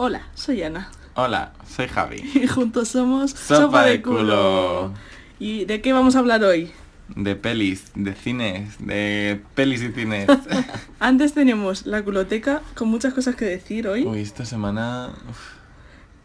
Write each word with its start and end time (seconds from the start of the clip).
Hola, 0.00 0.22
soy 0.36 0.62
Ana. 0.62 0.92
Hola, 1.14 1.52
soy 1.68 1.88
Javi. 1.88 2.18
Y 2.34 2.46
juntos 2.46 2.86
somos 2.86 3.32
Sopa 3.32 3.84
de 3.84 4.00
culo. 4.00 4.92
¿Y 5.40 5.64
de 5.64 5.80
qué 5.80 5.92
vamos 5.92 6.14
a 6.14 6.20
hablar 6.20 6.44
hoy? 6.44 6.70
De 7.08 7.34
pelis, 7.34 7.90
de 7.96 8.14
cines, 8.14 8.76
de 8.78 9.40
pelis 9.56 9.82
y 9.82 9.90
cines. 9.90 10.28
Antes 11.00 11.34
tenemos 11.34 11.84
la 11.84 12.04
culoteca 12.04 12.62
con 12.76 12.86
muchas 12.88 13.12
cosas 13.12 13.34
que 13.34 13.44
decir 13.46 13.88
hoy 13.88 14.04
Uy, 14.04 14.20
esta 14.20 14.44
semana... 14.44 15.10
uf, 15.28 15.38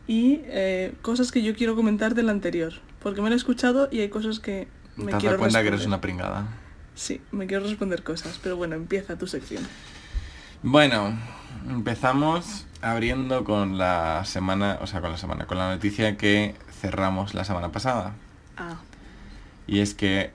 y 0.05 0.42
eh, 0.44 0.94
cosas 1.02 1.32
que 1.32 1.42
yo 1.42 1.55
quiero 1.55 1.76
comentar 1.76 2.14
del 2.14 2.30
anterior. 2.30 2.74
Porque 3.02 3.24
me 3.24 3.30
lo 3.30 3.34
he 3.34 3.38
escuchado 3.38 3.90
y 3.92 4.02
hay 4.02 4.10
cosas 4.10 4.40
que 4.40 4.68
me 4.98 5.05
¿Te 5.05 5.14
has 5.14 5.20
quiero 5.20 5.32
dado 5.32 5.40
cuenta 5.40 5.62
que 5.64 5.68
eres 5.70 5.80
responder. 5.80 5.88
una 5.88 6.02
pringada? 6.02 6.48
Sí, 6.94 7.21
me 7.32 7.48
quiero 7.48 7.64
responder 7.66 8.04
cosas. 8.04 8.40
Pero 8.44 8.55
bueno, 8.55 8.76
empieza 8.76 9.18
tu 9.18 9.26
sección. 9.26 9.64
Bueno, 10.62 11.18
empezamos 11.68 12.68
abriendo 12.84 13.43
con 13.43 13.77
la 13.77 14.23
semana, 14.25 14.77
o 14.81 14.88
sea, 14.88 15.02
con 15.02 15.11
la 15.11 15.18
semana, 15.18 15.45
con 15.45 15.57
la 15.57 15.70
noticia 15.73 16.17
que 16.17 16.55
cerramos 16.81 17.34
la 17.34 17.44
semana 17.45 17.71
pasada. 17.71 18.13
Ah, 18.58 18.75
Y 19.67 19.80
es 19.80 19.94
que, 19.94 20.31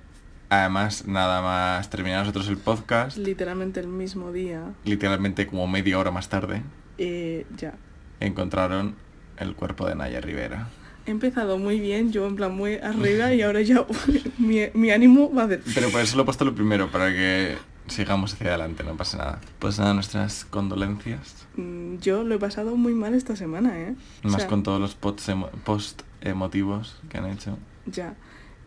además, 0.48 1.06
nada 1.06 1.42
más 1.42 1.90
terminar 1.90 2.20
nosotros 2.20 2.48
el 2.48 2.56
podcast, 2.56 3.16
literalmente 3.18 3.80
el 3.80 3.88
mismo 3.88 4.32
día. 4.32 4.62
literalmente 4.84 5.46
como 5.46 5.66
media 5.68 5.98
hora 5.98 6.10
más 6.10 6.28
tarde, 6.28 6.62
eh, 6.98 7.46
ya. 7.56 7.74
encontraron 8.20 8.96
el 9.36 9.54
cuerpo 9.54 9.86
de 9.86 9.94
Naya 9.94 10.20
Rivera. 10.20 10.68
He 11.06 11.10
empezado 11.10 11.56
muy 11.58 11.80
bien, 11.80 12.12
yo 12.12 12.26
en 12.26 12.36
plan 12.36 12.54
muy 12.54 12.74
arriba 12.76 13.32
y 13.32 13.42
ahora 13.46 13.60
ya 13.62 13.84
mi, 14.38 14.60
mi 14.74 14.90
ánimo 14.90 15.32
va 15.32 15.46
de... 15.46 15.58
Pero 15.74 15.90
por 15.90 16.00
eso 16.00 16.16
lo 16.16 16.22
he 16.22 16.24
puesto 16.24 16.44
lo 16.44 16.54
primero, 16.54 16.90
para 16.90 17.10
que 17.12 17.56
sigamos 17.88 18.34
hacia 18.34 18.48
adelante, 18.48 18.84
no 18.84 18.96
pasa 18.96 19.18
nada. 19.18 19.40
Pues 19.58 19.78
nada, 19.78 19.94
nuestras 19.94 20.44
condolencias. 20.44 21.46
Mm, 21.56 21.96
Yo 21.98 22.22
lo 22.24 22.34
he 22.34 22.38
pasado 22.38 22.76
muy 22.76 22.92
mal 22.94 23.14
esta 23.14 23.36
semana, 23.36 23.78
¿eh? 23.78 23.94
O 24.24 24.28
Más 24.28 24.42
sea, 24.42 24.46
con 24.48 24.62
todos 24.62 24.80
los 24.80 24.96
emo- 25.28 25.50
post 25.64 26.02
emotivos 26.20 26.96
que 27.08 27.18
han 27.18 27.26
hecho. 27.26 27.58
Ya. 27.86 28.14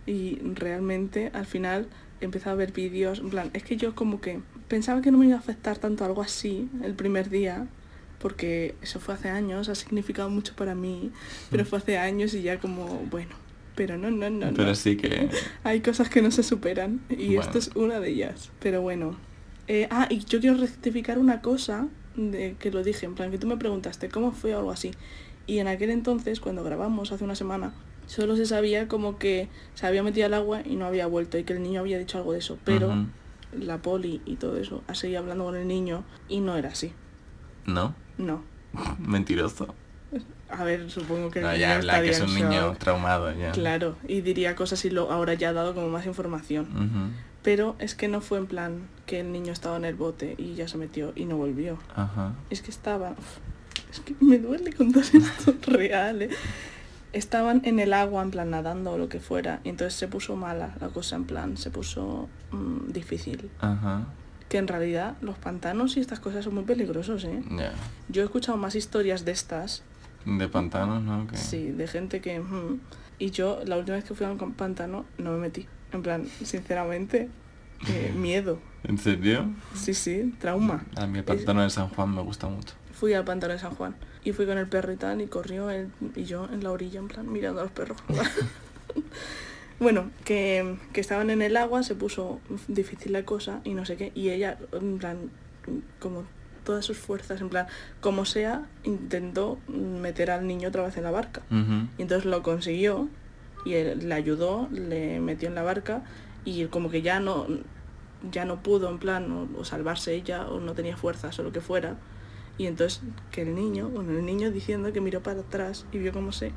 Y 0.06 0.40
realmente 0.56 1.32
al 1.34 1.46
final 1.46 1.88
he 2.22 2.26
empezado 2.26 2.54
a 2.54 2.58
ver 2.58 2.72
vídeos, 2.72 3.20
en 3.20 3.30
plan, 3.30 3.50
es 3.54 3.64
que 3.64 3.78
yo 3.78 3.94
como 3.96 4.22
que 4.22 4.40
pensaba 4.68 5.02
que 5.02 5.12
no 5.12 5.18
me 5.18 5.26
iba 5.28 5.36
a 5.36 5.40
afectar 5.40 5.78
tanto 5.78 6.06
algo 6.06 6.22
así 6.22 6.70
el 6.84 6.94
primer 6.96 7.30
día, 7.30 7.68
porque 8.20 8.76
eso 8.82 9.00
fue 9.00 9.16
hace 9.16 9.30
años, 9.30 9.68
ha 9.70 9.76
significado 9.76 10.30
mucho 10.30 10.56
para 10.56 10.76
mí, 10.76 11.12
pero 11.50 11.66
fue 11.66 11.80
hace 11.80 11.98
años 11.98 12.34
y 12.36 12.42
ya 12.44 12.60
como, 12.60 12.86
bueno, 13.10 13.32
pero 13.76 13.98
no, 13.98 14.12
no, 14.12 14.30
no. 14.30 14.52
Pero 14.54 14.70
no. 14.70 14.76
sí 14.76 14.98
que... 14.98 15.30
Hay 15.64 15.82
cosas 15.82 16.10
que 16.10 16.22
no 16.22 16.32
se 16.32 16.44
superan 16.44 17.02
y 17.10 17.36
Bueno. 17.36 17.42
esto 17.42 17.58
es 17.58 17.72
una 17.76 18.00
de 18.00 18.10
ellas. 18.10 18.52
Pero 18.60 18.82
bueno. 18.82 19.18
Eh, 19.68 19.88
ah, 19.92 20.08
y 20.10 20.20
yo 20.26 20.40
quiero 20.40 20.58
rectificar 20.58 21.18
una 21.18 21.42
cosa 21.42 21.88
de 22.16 22.56
que 22.60 22.72
lo 22.72 22.84
dije, 22.84 23.06
en 23.06 23.16
plan 23.16 23.32
que 23.32 23.38
tú 23.38 23.48
me 23.48 23.58
preguntaste 23.58 24.10
cómo 24.10 24.32
fue 24.32 24.54
o 24.56 24.60
algo 24.60 24.72
así. 24.72 24.92
Y 25.48 25.60
en 25.60 25.68
aquel 25.68 25.90
entonces, 25.90 26.40
cuando 26.40 26.64
grabamos 26.64 27.12
hace 27.12 27.24
una 27.24 27.36
semana, 27.36 27.74
solo 28.06 28.36
se 28.36 28.46
sabía 28.46 28.88
como 28.88 29.18
que 29.18 29.48
se 29.74 29.88
había 29.88 30.04
metido 30.04 30.26
al 30.26 30.34
agua 30.34 30.62
y 30.66 30.76
no 30.76 30.86
había 30.86 31.08
vuelto 31.08 31.38
y 31.38 31.44
que 31.44 31.54
el 31.54 31.64
niño 31.64 31.80
había 31.82 31.98
dicho 31.98 32.18
algo 32.18 32.34
de 32.34 32.40
eso. 32.40 32.58
Pero 32.66 33.08
la 33.58 33.82
poli 33.82 34.22
y 34.26 34.36
todo 34.36 34.58
eso 34.58 34.84
ha 34.88 34.96
seguido 34.96 35.20
hablando 35.20 35.46
con 35.46 35.56
el 35.56 35.68
niño 35.68 36.04
y 36.28 36.40
no 36.42 36.58
era 36.58 36.70
así. 36.70 36.94
¿No? 37.66 37.96
No. 38.18 38.44
Mentiroso. 39.00 39.74
A 40.52 40.64
ver, 40.64 40.90
supongo 40.92 41.32
que 41.32 41.40
el 41.40 41.46
No, 41.46 41.52
niño 41.52 41.62
ya 41.62 41.76
habla 41.76 42.02
que 42.02 42.10
estaría 42.10 42.26
es 42.26 42.32
un 42.32 42.36
niño 42.50 42.62
shock. 42.70 42.78
traumado 42.78 43.32
ya. 43.34 43.52
Claro, 43.52 43.96
y 44.08 44.22
diría 44.22 44.56
cosas 44.56 44.84
y 44.86 44.90
lo 44.90 45.12
ahora 45.12 45.34
ya 45.34 45.50
ha 45.50 45.54
dado 45.54 45.74
como 45.74 45.90
más 45.90 46.06
información. 46.06 47.14
Pero 47.44 47.76
es 47.80 47.96
que 47.96 48.08
no 48.08 48.22
fue 48.22 48.38
en 48.38 48.46
plan 48.48 48.88
que 49.08 49.20
el 49.22 49.32
niño 49.32 49.52
estaba 49.52 49.76
en 49.78 49.86
el 49.86 49.96
bote 49.96 50.36
y 50.38 50.54
ya 50.54 50.68
se 50.68 50.78
metió 50.78 51.12
y 51.16 51.26
no 51.26 51.38
volvió. 51.38 51.80
Ajá. 51.96 52.34
Es 52.52 52.62
que 52.62 52.70
estaban... 52.70 53.14
uf, 53.14 53.38
es 53.92 54.00
que 54.00 54.16
me 54.22 54.38
duele 54.38 54.72
contar 54.74 55.04
esto 55.14 55.56
real, 55.68 56.22
¿eh? 56.22 56.30
Estaban 57.14 57.62
en 57.66 57.80
el 57.80 57.92
agua, 57.94 58.22
en 58.24 58.32
plan 58.32 58.52
nadando 58.52 58.92
o 58.92 58.98
lo 58.98 59.10
que 59.10 59.20
fuera, 59.20 59.60
y 59.66 59.70
entonces 59.70 59.96
se 60.00 60.08
puso 60.08 60.36
mala 60.38 60.76
la 60.80 60.88
cosa, 60.90 61.18
en 61.18 61.26
plan, 61.26 61.58
se 61.58 61.70
puso 61.70 62.30
mm, 62.52 62.92
difícil. 62.92 63.50
Ajá. 63.60 64.06
Que 64.48 64.60
en 64.60 64.68
realidad 64.68 65.16
los 65.22 65.38
pantanos 65.38 65.98
y 65.98 66.00
estas 66.00 66.20
cosas 66.22 66.46
son 66.46 66.54
muy 66.56 66.64
peligrosos, 66.64 67.24
¿eh? 67.26 67.42
Yo 68.08 68.22
he 68.22 68.26
escuchado 68.26 68.58
más 68.58 68.76
historias 68.76 69.26
de 69.26 69.32
estas, 69.34 69.82
De 70.26 70.48
pantanos, 70.48 71.04
¿no? 71.04 71.28
Sí, 71.34 71.72
de 71.72 71.88
gente 71.88 72.22
que... 72.22 72.40
mm, 72.40 72.80
y 73.20 73.32
yo 73.32 73.60
la 73.66 73.78
última 73.78 73.98
vez 73.98 74.06
que 74.06 74.14
fui 74.14 74.26
a 74.26 74.32
un 74.32 74.54
pantano 74.54 75.06
no 75.18 75.32
me 75.32 75.38
metí. 75.38 75.68
En 75.92 76.02
plan, 76.02 76.26
sinceramente, 76.44 77.30
eh, 77.88 78.14
miedo. 78.16 78.60
¿En 78.84 78.98
serio? 78.98 79.52
Sí, 79.76 79.94
sí, 79.94 80.34
trauma. 80.40 80.86
A 80.96 81.06
mí 81.06 81.20
el 81.20 81.24
pantano 81.24 81.62
de 81.62 81.70
San 81.70 81.90
Juan 81.90 82.16
me 82.16 82.22
gusta 82.22 82.48
mucho. 82.48 82.74
Fui 82.94 83.14
al 83.14 83.24
pantano 83.24 83.54
de 83.54 83.60
San 83.60 83.76
Juan 83.76 83.96
y 84.24 84.32
fui 84.32 84.46
con 84.46 84.58
el 84.58 84.68
perro 84.68 84.92
y 84.92 84.98
tal 84.98 85.22
y 85.22 85.28
corrió 85.28 85.70
él 85.70 85.92
y 86.16 86.24
yo 86.24 86.48
en 86.52 86.64
la 86.64 86.72
orilla 86.72 87.00
en 87.00 87.08
plan 87.08 87.32
mirando 87.32 87.62
a 87.62 87.64
los 87.64 87.72
perros. 87.72 87.98
bueno, 89.80 90.12
que, 90.26 90.78
que 90.94 91.02
estaban 91.02 91.30
en 91.30 91.42
el 91.42 91.58
agua, 91.58 91.84
se 91.84 91.96
puso 91.96 92.40
difícil 92.68 93.14
la 93.14 93.24
cosa 93.24 93.62
y 93.64 93.74
no 93.74 93.86
sé 93.86 93.98
qué 93.98 94.12
y 94.16 94.30
ella 94.30 94.58
en 94.72 94.98
plan 94.98 95.18
como 96.00 96.26
todas 96.72 96.86
sus 96.86 96.98
fuerzas 96.98 97.42
en 97.42 97.50
plan 97.50 97.68
como 98.00 98.24
sea 98.24 98.64
intentó 98.86 99.60
meter 99.68 100.32
al 100.32 100.48
niño 100.48 100.70
otra 100.70 100.84
vez 100.84 100.96
en 100.96 101.04
la 101.04 101.12
barca 101.12 101.42
y 101.98 102.02
entonces 102.02 102.24
lo 102.24 102.42
consiguió 102.44 103.10
y 103.66 103.74
él 103.74 104.08
le 104.08 104.16
ayudó, 104.16 104.70
le 104.72 105.20
metió 105.20 105.50
en 105.50 105.56
la 105.56 105.64
barca 105.64 106.02
y 106.46 106.66
como 106.68 106.90
que 106.90 107.02
ya 107.02 107.20
no 107.20 107.46
ya 108.32 108.46
no 108.46 108.64
pudo 108.64 108.90
en 108.90 109.00
plan 109.00 109.30
o, 109.34 109.60
o 109.60 109.66
salvarse 109.66 110.14
ella 110.14 110.48
o 110.48 110.62
no 110.62 110.74
tenía 110.74 110.96
fuerzas 110.96 111.38
o 111.40 111.44
lo 111.44 111.52
que 111.52 111.60
fuera 111.60 111.98
y 112.58 112.68
entonces 112.68 113.02
que 113.32 113.42
el 113.42 113.54
niño, 113.54 113.90
bueno 113.90 114.12
el 114.12 114.26
niño 114.26 114.50
diciendo 114.50 114.94
que 114.94 115.02
miró 115.02 115.22
para 115.22 115.42
atrás 115.42 115.86
y 115.92 115.98
vio 115.98 116.14
cómo 116.14 116.32
se 116.32 116.52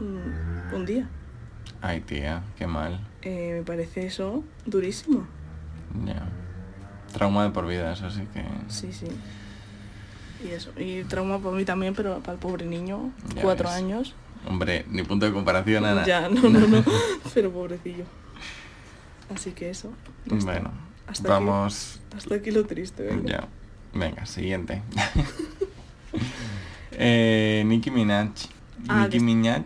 mm, 0.00 0.74
hundía. 0.74 1.08
Ay, 1.80 2.00
tía, 2.00 2.42
qué 2.58 2.66
mal. 2.66 3.06
Eh, 3.22 3.54
me 3.58 3.62
parece 3.62 4.04
eso 4.04 4.42
durísimo. 4.66 5.28
Ya. 6.04 6.28
Trauma 7.12 7.44
de 7.44 7.50
por 7.50 7.68
vida, 7.68 7.92
eso 7.92 8.10
sí 8.10 8.26
que... 8.32 8.44
Sí, 8.68 8.92
sí. 8.92 9.06
Y 10.44 10.48
eso. 10.52 10.70
Y 10.78 11.04
trauma 11.04 11.38
para 11.38 11.54
mí 11.54 11.64
también, 11.64 11.94
pero 11.94 12.20
para 12.20 12.34
el 12.34 12.38
pobre 12.38 12.66
niño, 12.66 13.12
Ya 13.34 13.42
cuatro 13.42 13.68
ves. 13.68 13.76
años. 13.78 14.14
Hombre, 14.46 14.86
ni 14.88 15.02
punto 15.02 15.26
de 15.26 15.32
comparación, 15.32 15.84
Ana. 15.84 16.04
Ya, 16.06 16.28
no, 16.28 16.48
no, 16.48 16.60
no. 16.60 16.82
pero 17.34 17.50
pobrecillo. 17.52 18.04
Así 19.34 19.50
que 19.52 19.70
eso. 19.70 19.92
Bueno, 20.26 20.70
Hasta 21.06 21.28
vamos... 21.28 22.00
Aquí, 22.08 22.16
hasta 22.16 22.34
aquí 22.36 22.50
lo 22.50 22.64
triste, 22.64 23.02
venga. 23.02 23.28
Ya. 23.28 23.48
Venga, 23.92 24.24
siguiente. 24.26 24.82
eh, 26.92 27.62
Nicki 27.66 27.90
Minaj. 27.90 28.30
Ah, 28.88 29.02
Nicki 29.04 29.18
que- 29.18 29.24
Minaj 29.24 29.64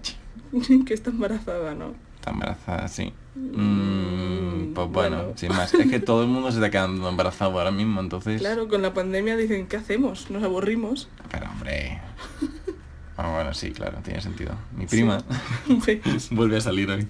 que 0.86 0.94
está 0.94 1.10
embarazada, 1.10 1.74
¿no? 1.74 1.94
está 2.16 2.30
embarazada, 2.30 2.88
sí. 2.88 3.12
Mm, 3.34 3.60
Mm, 3.60 4.33
pues 4.74 4.88
bueno, 4.90 5.16
bueno. 5.16 5.32
sin 5.36 5.48
más. 5.50 5.72
Es 5.74 5.88
que 5.90 6.00
todo 6.00 6.22
el 6.22 6.28
mundo 6.28 6.50
se 6.50 6.58
está 6.58 6.70
quedando 6.70 7.08
embarazado 7.08 7.52
ahora 7.58 7.70
mismo, 7.70 8.00
entonces... 8.00 8.40
Claro, 8.40 8.68
con 8.68 8.82
la 8.82 8.92
pandemia 8.92 9.36
dicen, 9.36 9.66
¿qué 9.68 9.76
hacemos? 9.76 10.30
Nos 10.30 10.42
aburrimos. 10.42 11.08
Pero 11.30 11.46
hombre... 11.50 12.00
Ah, 13.16 13.30
bueno, 13.32 13.54
sí, 13.54 13.70
claro, 13.70 13.98
tiene 14.02 14.20
sentido. 14.20 14.56
Mi 14.76 14.86
prima 14.86 15.18
Sí. 15.84 16.00
vuelve 16.32 16.56
a 16.56 16.60
salir 16.60 16.90
hoy. 16.90 17.06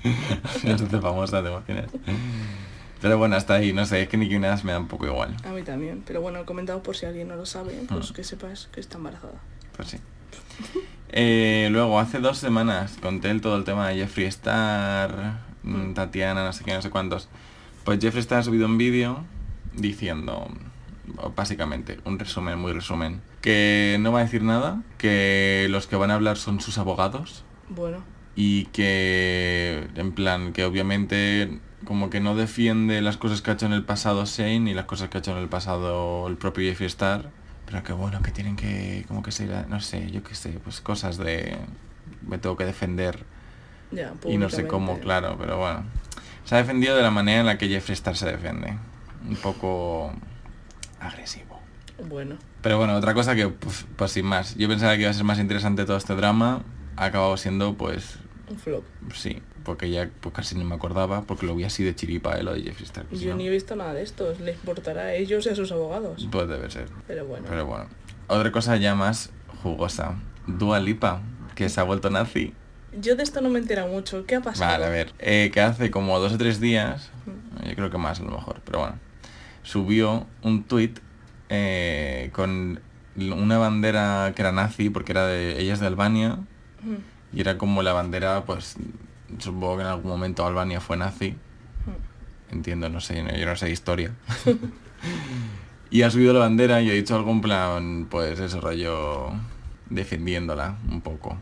no 0.63 0.77
se 0.77 0.85
hace 0.85 1.01
famosa, 1.01 1.43
te. 1.43 1.49
Pero 3.01 3.17
bueno, 3.17 3.37
hasta 3.37 3.55
ahí, 3.55 3.73
no 3.73 3.87
sé, 3.87 4.03
es 4.03 4.09
que 4.11 4.19
Nicki 4.19 4.35
Minaj 4.35 4.65
me 4.65 4.73
da 4.73 4.79
un 4.81 4.87
poco 4.87 5.07
igual. 5.07 5.35
A 5.47 5.49
mí 5.53 5.63
también, 5.63 6.03
pero 6.07 6.21
bueno, 6.21 6.41
he 6.41 6.45
comentado 6.45 6.83
por 6.83 6.95
si 6.95 7.07
alguien 7.07 7.29
no 7.29 7.37
lo 7.37 7.47
sabe, 7.47 7.73
pues 7.89 8.11
Mm. 8.11 8.15
que 8.15 8.23
sepas 8.25 8.69
que 8.71 8.81
está 8.81 8.99
embarazada. 8.99 9.33
Pues 9.77 9.89
sí. 9.89 9.97
Eh, 11.11 11.69
luego, 11.71 11.99
hace 11.99 12.19
dos 12.19 12.37
semanas 12.39 12.97
conté 13.01 13.31
el, 13.31 13.41
todo 13.41 13.57
el 13.57 13.65
tema 13.65 13.89
de 13.89 13.97
Jeffree 13.97 14.27
Star, 14.27 15.39
Mm. 15.63 15.95
Tatiana, 15.95 16.45
no 16.45 16.53
sé 16.53 16.65
qué, 16.65 16.75
no 16.75 16.83
sé 16.83 16.91
cuántos. 16.91 17.29
Pues 17.85 18.01
Jeffree 18.01 18.21
Star 18.21 18.39
ha 18.39 18.43
subido 18.43 18.67
un 18.67 18.79
vídeo 18.79 19.25
diciendo, 19.75 20.49
básicamente, 21.37 21.99
un 22.05 22.19
resumen, 22.19 22.59
muy 22.59 22.73
resumen, 22.73 23.21
que 23.41 23.99
no 24.01 24.13
va 24.13 24.21
a 24.21 24.23
decir 24.25 24.43
nada, 24.43 24.83
que 24.99 25.67
los 25.71 25.87
que 25.87 25.97
van 25.97 26.11
a 26.11 26.15
hablar 26.15 26.37
son 26.37 26.61
sus 26.61 26.79
abogados. 26.79 27.45
Bueno, 27.69 27.99
y 28.37 28.67
que, 28.67 29.89
en 29.95 30.13
plan, 30.13 30.53
que 30.53 30.65
obviamente 30.65 31.61
como 31.85 32.09
que 32.09 32.21
no 32.21 32.35
defiende 32.35 33.03
las 33.03 33.17
cosas 33.17 33.43
que 33.43 33.51
ha 33.51 33.55
hecho 33.55 33.67
en 33.67 33.73
el 33.73 33.85
pasado 33.85 34.25
Shane 34.25 34.71
y 34.71 34.75
las 34.75 34.87
cosas 34.87 35.11
que 35.11 35.19
ha 35.19 35.21
hecho 35.21 35.33
en 35.33 35.39
el 35.39 35.49
pasado 35.49 36.27
el 36.29 36.37
propio 36.37 36.69
Jeffree 36.69 36.87
Star, 36.87 37.31
pero 37.67 37.83
que 37.83 37.93
bueno, 37.93 38.23
que 38.23 38.31
tienen 38.31 38.57
que, 38.57 39.05
como 39.07 39.23
que 39.23 39.31
ser, 39.31 39.69
no 39.69 39.81
sé, 39.81 40.11
yo 40.11 40.23
qué 40.23 40.35
sé, 40.35 40.59
pues 40.65 40.81
cosas 40.81 41.19
de, 41.19 41.57
me 42.27 42.39
tengo 42.39 42.57
que 42.57 42.65
defender. 42.65 43.25
Ya, 43.91 44.15
y 44.27 44.39
no 44.39 44.49
sé 44.49 44.67
cómo, 44.67 44.99
claro, 44.99 45.37
pero 45.39 45.59
bueno. 45.59 45.85
Se 46.45 46.55
ha 46.55 46.59
defendido 46.59 46.97
de 46.97 47.03
la 47.03 47.11
manera 47.11 47.41
en 47.41 47.47
la 47.47 47.59
que 47.59 47.69
Jeffree 47.69 47.95
Star 47.95 48.17
se 48.17 48.27
defiende, 48.27 48.77
un 49.29 49.37
poco 49.37 50.13
agresivo. 51.01 51.61
Bueno, 52.09 52.37
Pero 52.61 52.79
bueno, 52.79 52.95
otra 52.95 53.15
cosa 53.15 53.35
que, 53.35 53.49
pues, 53.49 53.87
pues 53.97 54.11
sin 54.13 54.27
más, 54.27 54.57
yo 54.57 54.69
pensaba 54.69 54.95
que 54.95 55.03
iba 55.03 55.11
a 55.11 55.15
ser 55.15 55.25
más 55.25 55.39
interesante 55.39 55.85
todo 55.85 55.97
este 55.97 56.15
drama, 56.15 56.63
ha 56.97 57.05
acabado 57.07 57.37
siendo 57.37 57.75
pues 57.75 58.19
un 58.51 58.59
flop. 58.59 58.85
Sí, 59.15 59.41
porque 59.65 59.91
ya 59.91 60.11
pues 60.21 60.35
casi 60.35 60.57
no 60.57 60.65
me 60.65 60.75
acordaba, 60.75 61.23
porque 61.23 61.47
lo 61.47 61.55
vi 61.55 61.65
así 61.65 61.83
de 61.85 61.95
chiripa, 61.95 62.37
eh, 62.37 62.43
lo 62.43 62.53
de 62.53 62.63
Jeffree 62.63 62.85
Star. 62.85 63.07
Yo 63.11 63.31
no, 63.31 63.37
ni 63.37 63.47
he 63.47 63.51
visto 63.51 63.77
nada 63.77 63.95
de 63.95 64.03
esto, 64.03 64.35
les 64.41 64.57
importará 64.57 65.03
a 65.03 65.15
ellos 65.15 65.47
y 65.47 65.51
a 65.51 65.55
sus 65.55 65.73
abogados. 65.73 66.29
Pues 66.31 66.49
debe 66.49 66.71
ser. 66.71 66.89
Pero 67.07 67.25
bueno, 67.27 67.47
Pero 67.49 67.67
bueno. 67.67 67.87
Otra 68.27 68.53
cosa 68.53 68.77
ya 68.77 68.95
más 68.95 69.31
jugosa. 69.63 70.17
Dua 70.47 70.81
Lipa, 70.81 71.23
que 71.55 71.69
se 71.69 71.81
ha 71.81 71.85
vuelto 71.85 72.11
nazi. 72.11 72.55
Yo 73.01 73.17
de 73.17 73.23
esto 73.23 73.41
no 73.41 73.49
me 73.51 73.59
entera 73.59 73.87
mucho. 73.87 74.27
¿Qué 74.27 74.37
ha 74.37 74.41
pasado? 74.41 74.71
Vale, 74.71 74.85
a 74.85 74.89
ver. 74.89 75.13
eh, 75.19 75.51
que 75.53 75.61
hace 75.61 75.91
como 75.91 76.19
dos 76.19 76.33
o 76.33 76.39
tres 76.39 76.61
días, 76.61 77.11
yo 77.67 77.75
creo 77.75 77.91
que 77.91 77.99
más 77.99 78.21
a 78.21 78.25
lo 78.25 78.31
mejor, 78.31 78.61
pero 78.65 78.81
bueno, 78.81 78.99
subió 79.63 80.27
un 80.43 80.65
tuit 80.65 80.99
eh, 81.49 82.31
con 82.33 82.81
una 83.17 83.59
bandera 83.59 84.33
que 84.35 84.43
era 84.43 84.53
nazi, 84.53 84.91
porque 84.91 85.13
era 85.13 85.27
de, 85.27 85.61
ella 85.61 85.75
es 85.75 85.81
de 85.81 85.87
Albania, 85.87 86.39
Mm, 86.85 87.37
y 87.37 87.41
era 87.41 87.59
como 87.59 87.83
la 87.83 87.93
bandera, 87.93 88.45
pues, 88.45 88.77
supongo 89.39 89.77
que 89.77 89.83
en 89.83 89.89
algún 89.89 90.11
momento 90.11 90.47
Albania 90.47 90.81
fue 90.81 90.97
nazi, 90.97 91.31
mm. 91.31 92.55
entiendo, 92.55 92.89
no 92.89 93.01
sé, 93.01 93.25
yo 93.39 93.47
no 93.47 93.57
sé 93.57 93.71
historia. 93.71 94.13
y 95.91 96.03
ha 96.03 96.11
subido 96.11 96.33
la 96.33 96.41
bandera 96.41 96.83
y 96.83 96.91
ha 96.91 96.95
dicho 96.95 97.17
algo 97.17 97.33
en 97.33 97.41
plan, 97.41 98.07
pues 98.11 98.39
eso, 98.39 98.61
rollo, 98.61 99.31
defendiéndola 99.91 100.77
un 100.91 101.01
poco. 101.01 101.37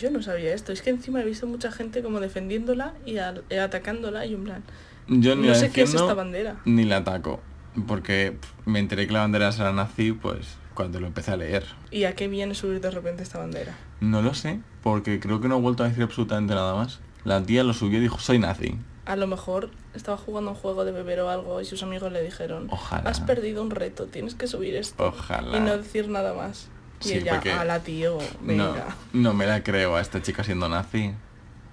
Yo 0.00 0.10
no 0.10 0.22
sabía 0.22 0.54
esto. 0.54 0.72
Es 0.72 0.80
que 0.80 0.88
encima 0.88 1.20
he 1.20 1.24
visto 1.24 1.46
mucha 1.46 1.70
gente 1.70 2.02
como 2.02 2.20
defendiéndola 2.20 2.94
y 3.04 3.18
eh, 3.18 3.60
atacándola 3.60 4.24
y 4.24 4.32
en 4.32 4.44
plan... 4.44 4.64
Yo 5.08 5.36
ni 5.36 5.42
No 5.42 5.48
la 5.48 5.54
sé 5.56 5.70
qué 5.70 5.82
es 5.82 5.92
esta 5.92 6.14
bandera. 6.14 6.56
Ni 6.64 6.84
la 6.84 6.98
ataco, 6.98 7.40
porque 7.86 8.36
me 8.64 8.78
enteré 8.78 9.06
que 9.06 9.12
la 9.12 9.20
bandera 9.20 9.50
era 9.50 9.72
nazi, 9.72 10.12
pues, 10.12 10.56
cuando 10.72 11.00
lo 11.00 11.06
empecé 11.08 11.32
a 11.32 11.36
leer. 11.36 11.64
¿Y 11.90 12.04
a 12.04 12.14
qué 12.14 12.28
viene 12.28 12.54
subir 12.54 12.80
de 12.80 12.90
repente 12.90 13.22
esta 13.22 13.38
bandera? 13.38 13.76
No 14.00 14.22
lo 14.22 14.32
sé, 14.32 14.60
porque 14.82 15.20
creo 15.20 15.40
que 15.42 15.48
no 15.48 15.56
ha 15.56 15.58
vuelto 15.58 15.84
a 15.84 15.88
decir 15.88 16.02
absolutamente 16.02 16.54
nada 16.54 16.74
más. 16.74 17.00
La 17.24 17.42
tía 17.42 17.62
lo 17.62 17.74
subió 17.74 17.98
y 17.98 18.02
dijo, 18.02 18.18
soy 18.18 18.38
nazi. 18.38 18.78
A 19.04 19.16
lo 19.16 19.26
mejor 19.26 19.70
estaba 19.94 20.16
jugando 20.16 20.52
un 20.52 20.56
juego 20.56 20.86
de 20.86 20.92
beber 20.92 21.20
o 21.20 21.28
algo 21.28 21.60
y 21.60 21.66
sus 21.66 21.82
amigos 21.82 22.10
le 22.12 22.22
dijeron, 22.22 22.68
Ojalá. 22.70 23.10
has 23.10 23.20
perdido 23.20 23.62
un 23.62 23.70
reto, 23.70 24.06
tienes 24.06 24.34
que 24.34 24.46
subir 24.46 24.74
esto. 24.74 25.04
Ojalá. 25.04 25.58
Y 25.58 25.60
no 25.60 25.76
decir 25.76 26.08
nada 26.08 26.32
más. 26.32 26.69
Y 27.02 27.08
Sí, 27.08 27.14
ella, 27.14 27.32
porque- 27.34 27.52
a 27.52 27.64
la 27.64 27.80
tío, 27.80 28.18
No, 28.42 28.46
venga. 28.72 28.96
no 29.12 29.32
me 29.34 29.46
la 29.46 29.62
creo 29.62 29.96
a 29.96 30.00
esta 30.00 30.20
chica 30.22 30.44
siendo 30.44 30.68
nazi. 30.68 31.12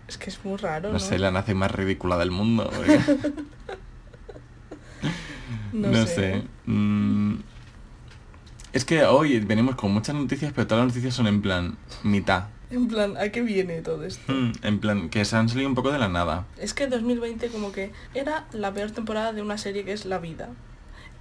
Es 0.07 0.18
que 0.18 0.29
es 0.29 0.44
muy 0.45 0.57
raro, 0.57 0.88
No, 0.88 0.94
¿no? 0.94 1.00
sé, 1.00 1.19
la 1.19 1.31
nazi 1.31 1.53
más 1.53 1.71
ridícula 1.71 2.18
del 2.18 2.31
mundo. 2.31 2.71
No, 5.74 5.89
no 5.89 6.06
sé. 6.07 6.15
sé. 6.15 6.44
Mm, 6.65 7.35
Es 8.74 8.85
que 8.85 9.03
hoy 9.06 9.39
venimos 9.39 9.75
con 9.75 9.91
muchas 9.91 10.15
noticias, 10.15 10.51
pero 10.56 10.68
todas 10.68 10.85
las 10.85 10.94
noticias 10.94 11.13
son 11.13 11.27
en 11.27 11.41
plan 11.41 11.77
mitad. 12.03 12.45
En 12.69 12.88
plan, 12.88 13.15
¿a 13.18 13.30
qué 13.30 13.41
viene 13.41 13.81
todo 13.81 14.03
esto? 14.03 14.31
Mm, 14.31 14.51
En 14.62 14.80
plan, 14.80 15.09
que 15.09 15.23
se 15.25 15.35
han 15.35 15.50
salido 15.50 15.68
un 15.69 15.75
poco 15.75 15.91
de 15.91 16.00
la 16.00 16.09
nada. 16.09 16.45
Es 16.57 16.73
que 16.73 16.88
2020 16.88 17.47
como 17.50 17.71
que 17.71 17.91
era 18.13 18.45
la 18.53 18.73
peor 18.73 18.91
temporada 18.91 19.33
de 19.33 19.41
una 19.41 19.57
serie 19.57 19.83
que 19.83 19.94
es 19.94 20.06
La 20.06 20.19
Vida. 20.19 20.50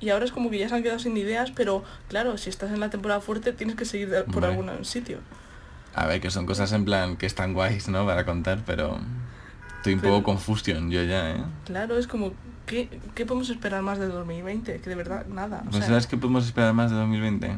Y 0.00 0.10
ahora 0.10 0.24
es 0.24 0.32
como 0.32 0.50
que 0.50 0.58
ya 0.58 0.68
se 0.68 0.74
han 0.74 0.82
quedado 0.82 0.98
sin 0.98 1.16
ideas, 1.16 1.50
pero 1.52 1.82
claro, 2.08 2.36
si 2.38 2.50
estás 2.50 2.70
en 2.70 2.80
la 2.80 2.90
temporada 2.90 3.20
fuerte 3.20 3.52
tienes 3.52 3.76
que 3.76 3.84
seguir 3.84 4.24
por 4.32 4.44
algún 4.44 4.84
sitio. 4.84 5.18
A 5.94 6.06
ver, 6.06 6.20
que 6.20 6.30
son 6.30 6.44
cosas 6.44 6.72
en 6.72 6.84
plan 6.84 7.16
que 7.16 7.24
están 7.26 7.54
guays, 7.54 7.88
¿no? 7.88 8.04
Para 8.06 8.24
contar, 8.26 8.60
pero... 8.66 8.98
Estoy 9.78 9.94
un 9.94 10.00
Pero- 10.00 10.14
poco 10.14 10.24
confusion 10.32 10.90
yo 10.90 11.02
ya, 11.04 11.30
¿eh? 11.30 11.44
Claro, 11.64 11.96
es 11.96 12.06
como, 12.08 12.32
¿qué, 12.66 12.88
qué 13.14 13.24
podemos 13.24 13.48
esperar 13.50 13.82
más 13.82 13.98
de 14.00 14.08
2020? 14.08 14.80
Que 14.80 14.90
de 14.90 14.96
verdad, 14.96 15.26
nada. 15.26 15.60
O 15.66 15.70
Pues 15.70 15.76
sea, 15.76 15.86
¿sabes 15.86 16.06
qué 16.08 16.16
podemos 16.16 16.44
esperar 16.44 16.74
más 16.74 16.90
de 16.90 16.96
2020? 16.96 17.56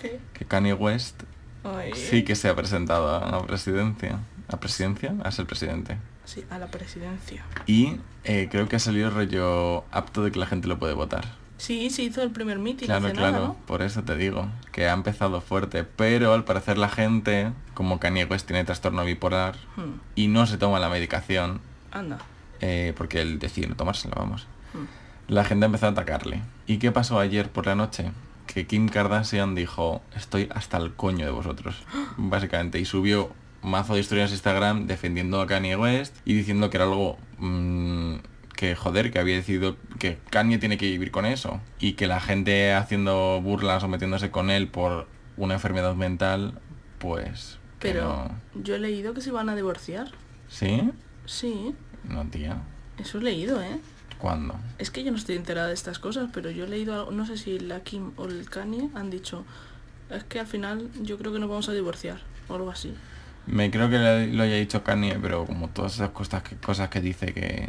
¿qué? 0.00 0.20
Que 0.32 0.44
Kanye 0.44 0.74
West 0.74 1.24
Ay. 1.64 1.90
sí 1.94 2.22
que 2.22 2.36
se 2.36 2.48
ha 2.48 2.54
presentado 2.54 3.16
a 3.22 3.30
la 3.32 3.46
presidencia. 3.46 4.20
¿A 4.48 4.58
presidencia? 4.60 5.14
A 5.24 5.32
ser 5.32 5.46
presidente. 5.46 5.98
Sí, 6.24 6.44
a 6.50 6.58
la 6.58 6.68
presidencia. 6.68 7.44
Y 7.66 7.96
eh, 8.24 8.48
creo 8.50 8.68
que 8.68 8.76
ha 8.76 8.80
salido 8.80 9.10
rollo 9.10 9.84
apto 9.90 10.22
de 10.22 10.30
que 10.30 10.38
la 10.38 10.46
gente 10.46 10.68
lo 10.68 10.78
puede 10.78 10.94
votar. 10.94 11.24
Sí, 11.58 11.88
se 11.90 12.02
hizo 12.02 12.22
el 12.22 12.30
primer 12.30 12.58
meeting 12.58 12.86
Claro, 12.86 13.06
hace 13.06 13.14
claro, 13.16 13.32
nada, 13.32 13.46
¿no? 13.48 13.56
por 13.66 13.80
eso 13.82 14.02
te 14.02 14.16
digo, 14.16 14.46
que 14.72 14.88
ha 14.88 14.92
empezado 14.92 15.40
fuerte, 15.40 15.84
pero 15.84 16.34
al 16.34 16.44
parecer 16.44 16.76
la 16.76 16.88
gente, 16.90 17.50
como 17.74 17.98
Kanye 17.98 18.24
West 18.26 18.46
tiene 18.46 18.64
trastorno 18.64 19.04
bipolar 19.04 19.56
Hmm, 19.76 20.00
y 20.14 20.28
no 20.28 20.46
se 20.46 20.58
toma 20.58 20.78
la 20.80 20.88
medicación, 20.90 21.60
Anda. 21.92 22.18
eh, 22.60 22.92
porque 22.96 23.22
él 23.22 23.38
decide 23.38 23.68
no 23.68 23.74
tomársela, 23.76 24.14
vamos, 24.18 24.46
Hmm. 24.74 25.32
la 25.32 25.44
gente 25.44 25.64
empezó 25.66 25.86
a 25.86 25.90
atacarle. 25.90 26.42
¿Y 26.66 26.76
qué 26.78 26.92
pasó 26.92 27.18
ayer 27.20 27.48
por 27.50 27.66
la 27.66 27.74
noche? 27.74 28.10
Que 28.46 28.66
Kim 28.66 28.88
Kardashian 28.88 29.54
dijo, 29.54 30.02
estoy 30.14 30.48
hasta 30.54 30.76
el 30.76 30.92
coño 30.94 31.24
de 31.24 31.32
vosotros, 31.32 31.76
básicamente, 32.18 32.78
y 32.78 32.84
subió 32.84 33.30
mazo 33.62 33.94
de 33.94 34.00
historias 34.00 34.30
Instagram 34.30 34.86
defendiendo 34.86 35.40
a 35.40 35.46
Kanye 35.46 35.76
West 35.76 36.14
y 36.26 36.34
diciendo 36.34 36.68
que 36.70 36.76
era 36.76 36.84
algo 36.84 37.18
mm, 37.38 38.16
que 38.56 38.74
joder, 38.74 39.12
que 39.12 39.18
había 39.18 39.36
decidido 39.36 39.76
que 39.98 40.18
Kanye 40.30 40.58
tiene 40.58 40.78
que 40.78 40.86
vivir 40.86 41.10
con 41.10 41.26
eso 41.26 41.60
y 41.78 41.92
que 41.92 42.06
la 42.06 42.20
gente 42.20 42.72
haciendo 42.74 43.40
burlas 43.42 43.82
o 43.84 43.88
metiéndose 43.88 44.30
con 44.30 44.50
él 44.50 44.68
por 44.68 45.06
una 45.36 45.54
enfermedad 45.54 45.94
mental, 45.94 46.58
pues... 46.98 47.58
Pero 47.78 48.30
no. 48.54 48.62
yo 48.62 48.74
he 48.74 48.78
leído 48.78 49.12
que 49.12 49.20
se 49.20 49.30
van 49.30 49.50
a 49.50 49.54
divorciar. 49.54 50.08
¿Sí? 50.48 50.90
Sí, 51.26 51.74
No, 52.04 52.24
tía. 52.26 52.62
eso 52.98 53.18
he 53.18 53.22
leído, 53.22 53.60
¿eh? 53.60 53.78
¿Cuándo? 54.18 54.56
Es 54.78 54.90
que 54.90 55.04
yo 55.04 55.10
no 55.12 55.18
estoy 55.18 55.36
enterada 55.36 55.68
de 55.68 55.74
estas 55.74 55.98
cosas, 55.98 56.30
pero 56.32 56.50
yo 56.50 56.64
he 56.64 56.68
leído 56.68 56.94
algo, 56.94 57.10
no 57.10 57.26
sé 57.26 57.36
si 57.36 57.58
la 57.58 57.80
Kim 57.80 58.12
o 58.16 58.24
el 58.24 58.48
Kanye 58.48 58.88
han 58.94 59.10
dicho, 59.10 59.44
es 60.10 60.24
que 60.24 60.40
al 60.40 60.46
final 60.46 60.88
yo 61.02 61.18
creo 61.18 61.32
que 61.34 61.38
nos 61.38 61.50
vamos 61.50 61.68
a 61.68 61.72
divorciar, 61.74 62.20
o 62.48 62.54
algo 62.54 62.70
así. 62.70 62.94
Me 63.46 63.70
creo 63.70 63.90
que 63.90 63.98
lo 64.32 64.42
haya 64.42 64.56
dicho 64.56 64.82
Kanye, 64.82 65.18
pero 65.20 65.44
como 65.44 65.68
todas 65.68 65.94
esas 65.96 66.10
cosas 66.10 66.42
que, 66.42 66.56
cosas 66.56 66.88
que 66.88 67.00
dice 67.02 67.34
que... 67.34 67.68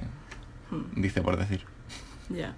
Hmm, 0.72 1.02
Dice 1.02 1.22
por 1.22 1.38
decir. 1.38 1.62
ya. 2.30 2.56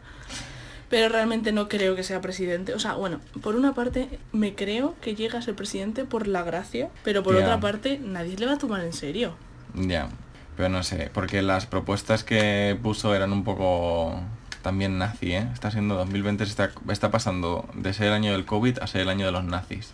Pero 0.89 1.07
realmente 1.09 1.51
no 1.51 1.69
creo 1.69 1.95
que 1.95 2.03
sea 2.03 2.19
presidente. 2.19 2.73
O 2.73 2.79
sea, 2.79 2.93
bueno, 2.95 3.21
por 3.43 3.55
una 3.55 3.75
parte 3.75 4.19
me 4.31 4.55
creo 4.55 4.95
que 5.01 5.13
llega 5.13 5.37
a 5.37 5.41
ser 5.43 5.53
presidente 5.55 6.03
por 6.03 6.27
la 6.27 6.41
gracia, 6.41 6.89
pero 7.03 7.21
por 7.21 7.35
otra 7.35 7.59
parte 7.59 7.99
nadie 8.03 8.35
le 8.37 8.47
va 8.47 8.53
a 8.53 8.57
tomar 8.57 8.81
en 8.81 8.93
serio. 8.93 9.35
Ya. 9.75 10.09
Pero 10.57 10.69
no 10.69 10.81
sé, 10.83 11.11
porque 11.13 11.41
las 11.43 11.67
propuestas 11.67 12.23
que 12.23 12.77
puso 12.81 13.13
eran 13.15 13.31
un 13.33 13.43
poco 13.43 14.19
también 14.63 14.97
nazi, 14.97 15.33
¿eh? 15.33 15.47
Está 15.53 15.69
siendo 15.71 15.93
2020, 15.95 16.43
se 16.45 16.49
está, 16.49 16.71
está 16.89 17.11
pasando 17.11 17.69
de 17.75 17.93
ser 17.93 18.07
el 18.07 18.13
año 18.13 18.31
del 18.31 18.45
COVID 18.45 18.79
a 18.79 18.87
ser 18.87 19.01
el 19.01 19.09
año 19.09 19.27
de 19.27 19.31
los 19.31 19.43
nazis. 19.45 19.91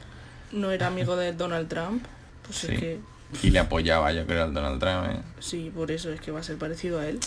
No 0.53 0.71
era 0.71 0.87
amigo 0.87 1.17
de 1.17 1.33
Donald 1.33 1.67
Trump, 1.67 2.03
pues 2.45 2.57
Sí. 2.59 2.67
es 2.71 2.79
que 2.79 2.99
Y 3.43 3.49
le 3.51 3.59
apoyaba, 3.59 4.11
yo 4.13 4.25
creo, 4.25 4.43
al 4.45 4.53
Donald 4.53 4.79
Trump, 4.79 5.07
¿eh? 5.11 5.21
sí, 5.39 5.71
por 5.75 5.91
eso 5.91 6.09
es 6.11 6.21
que 6.21 6.31
va 6.31 6.39
a 6.39 6.43
ser 6.43 6.57
parecido 6.57 6.99
a 6.99 7.07
él. 7.07 7.19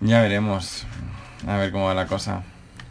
Ya 0.00 0.22
veremos. 0.22 0.84
A 1.46 1.56
ver 1.58 1.72
cómo 1.72 1.86
va 1.86 1.94
la 1.94 2.06
cosa. 2.06 2.42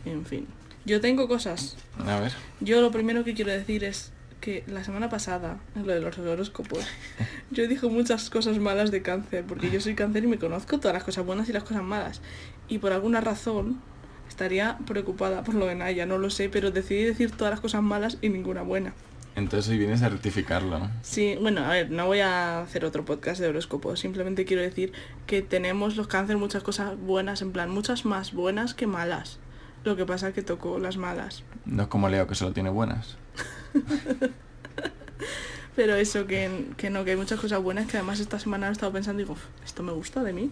En 0.05 0.25
fin. 0.25 0.47
Yo 0.85 1.01
tengo 1.01 1.27
cosas. 1.27 1.75
A 2.05 2.19
ver. 2.19 2.31
Yo 2.59 2.81
lo 2.81 2.91
primero 2.91 3.23
que 3.23 3.33
quiero 3.33 3.51
decir 3.51 3.83
es 3.83 4.11
que 4.41 4.63
la 4.67 4.83
semana 4.83 5.09
pasada, 5.09 5.57
en 5.75 5.85
lo 5.85 5.93
de 5.93 6.01
los 6.01 6.17
horóscopos, 6.17 6.85
yo 7.51 7.67
dije 7.67 7.87
muchas 7.87 8.29
cosas 8.29 8.57
malas 8.59 8.91
de 8.91 9.01
cáncer, 9.01 9.43
porque 9.47 9.69
yo 9.69 9.81
soy 9.81 9.95
cáncer 9.95 10.23
y 10.23 10.27
me 10.27 10.37
conozco 10.37 10.79
todas 10.79 10.93
las 10.93 11.03
cosas 11.03 11.25
buenas 11.25 11.49
y 11.49 11.53
las 11.53 11.63
cosas 11.63 11.83
malas. 11.83 12.21
Y 12.67 12.77
por 12.77 12.93
alguna 12.93 13.21
razón 13.21 13.81
estaría 14.27 14.77
preocupada 14.85 15.43
por 15.43 15.55
lo 15.55 15.65
de 15.65 15.75
Naya, 15.75 16.05
no 16.05 16.17
lo 16.17 16.29
sé, 16.29 16.49
pero 16.49 16.71
decidí 16.71 17.03
decir 17.03 17.31
todas 17.31 17.51
las 17.51 17.59
cosas 17.59 17.81
malas 17.81 18.17
y 18.21 18.29
ninguna 18.29 18.61
buena. 18.61 18.93
Entonces 19.39 19.71
hoy 19.71 19.77
vienes 19.77 20.01
a 20.03 20.09
rectificarlo. 20.09 20.89
Sí, 21.01 21.37
bueno, 21.41 21.63
a 21.63 21.69
ver, 21.69 21.89
no 21.89 22.05
voy 22.05 22.19
a 22.19 22.61
hacer 22.61 22.85
otro 22.85 23.05
podcast 23.05 23.39
de 23.41 23.47
horóscopos, 23.47 23.99
simplemente 23.99 24.45
quiero 24.45 24.61
decir 24.61 24.91
que 25.27 25.41
tenemos 25.41 25.95
los 25.95 26.07
cáncer 26.07 26.37
muchas 26.37 26.61
cosas 26.61 26.97
buenas, 26.99 27.41
en 27.41 27.51
plan, 27.51 27.69
muchas 27.69 28.05
más 28.05 28.33
buenas 28.33 28.73
que 28.73 28.85
malas. 28.85 29.39
Lo 29.85 29.95
que 29.95 30.05
pasa 30.05 30.33
que 30.33 30.41
tocó 30.41 30.77
las 30.77 30.97
malas. 30.97 31.43
No 31.65 31.83
es 31.83 31.87
como 31.89 32.09
Leo 32.09 32.27
que 32.27 32.35
solo 32.35 32.51
tiene 32.51 32.69
buenas. 32.69 33.17
Pero 35.75 35.95
eso, 35.95 36.27
que, 36.27 36.65
que 36.75 36.89
no, 36.89 37.05
que 37.05 37.11
hay 37.11 37.17
muchas 37.17 37.39
cosas 37.39 37.61
buenas 37.63 37.87
que 37.87 37.95
además 37.97 38.19
esta 38.19 38.37
semana 38.39 38.67
he 38.67 38.71
estado 38.73 38.91
pensando 38.91 39.21
y 39.21 39.23
digo, 39.23 39.33
"Uf, 39.33 39.45
esto 39.63 39.81
me 39.83 39.93
gusta 39.93 40.23
de 40.23 40.33
mí. 40.33 40.51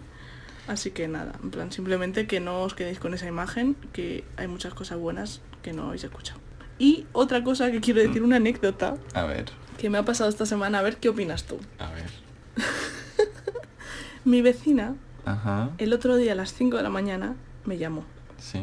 Así 0.66 0.90
que 0.90 1.08
nada, 1.08 1.32
en 1.42 1.50
plan, 1.50 1.72
simplemente 1.72 2.26
que 2.26 2.40
no 2.40 2.62
os 2.62 2.74
quedéis 2.74 2.98
con 2.98 3.12
esa 3.12 3.26
imagen, 3.26 3.76
que 3.92 4.24
hay 4.36 4.48
muchas 4.48 4.72
cosas 4.72 4.98
buenas 4.98 5.42
que 5.62 5.72
no 5.74 5.84
habéis 5.88 6.04
escuchado. 6.04 6.40
Y 6.78 7.06
otra 7.12 7.42
cosa 7.44 7.70
que 7.70 7.80
quiero 7.80 8.00
decir, 8.00 8.22
una 8.22 8.36
anécdota 8.36 8.96
A 9.14 9.24
ver, 9.24 9.46
que 9.78 9.90
me 9.90 9.98
ha 9.98 10.04
pasado 10.04 10.30
esta 10.30 10.46
semana, 10.46 10.78
a 10.78 10.82
ver 10.82 10.96
qué 10.98 11.08
opinas 11.08 11.44
tú. 11.44 11.58
a 11.78 11.90
ver. 11.92 12.10
Mi 14.24 14.42
vecina, 14.42 14.94
Ajá. 15.24 15.70
el 15.78 15.92
otro 15.92 16.16
día 16.16 16.32
a 16.32 16.34
las 16.34 16.52
5 16.52 16.76
de 16.76 16.82
la 16.82 16.90
mañana, 16.90 17.34
me 17.64 17.78
llamó. 17.78 18.04
Sí. 18.38 18.60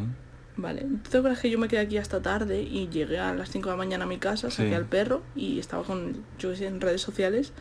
Vale, 0.57 0.81
¿tú 1.03 1.09
te 1.09 1.17
acuerdas 1.17 1.39
que 1.41 1.49
yo 1.49 1.59
me 1.59 1.67
quedé 1.67 1.81
aquí 1.81 1.97
hasta 1.97 2.21
tarde 2.21 2.61
y 2.61 2.87
llegué 2.87 3.19
a 3.19 3.33
las 3.33 3.49
5 3.49 3.69
de 3.69 3.73
la 3.73 3.77
mañana 3.77 4.05
a 4.05 4.07
mi 4.07 4.17
casa, 4.17 4.49
saqué 4.51 4.69
Sí. 4.69 4.75
al 4.75 4.85
perro 4.85 5.21
y 5.35 5.59
estaba 5.59 5.83
con, 5.83 6.23
yo 6.39 6.51
qué 6.51 6.55
sé, 6.57 6.67
en 6.67 6.79
redes 6.81 7.01
sociales, 7.01 7.51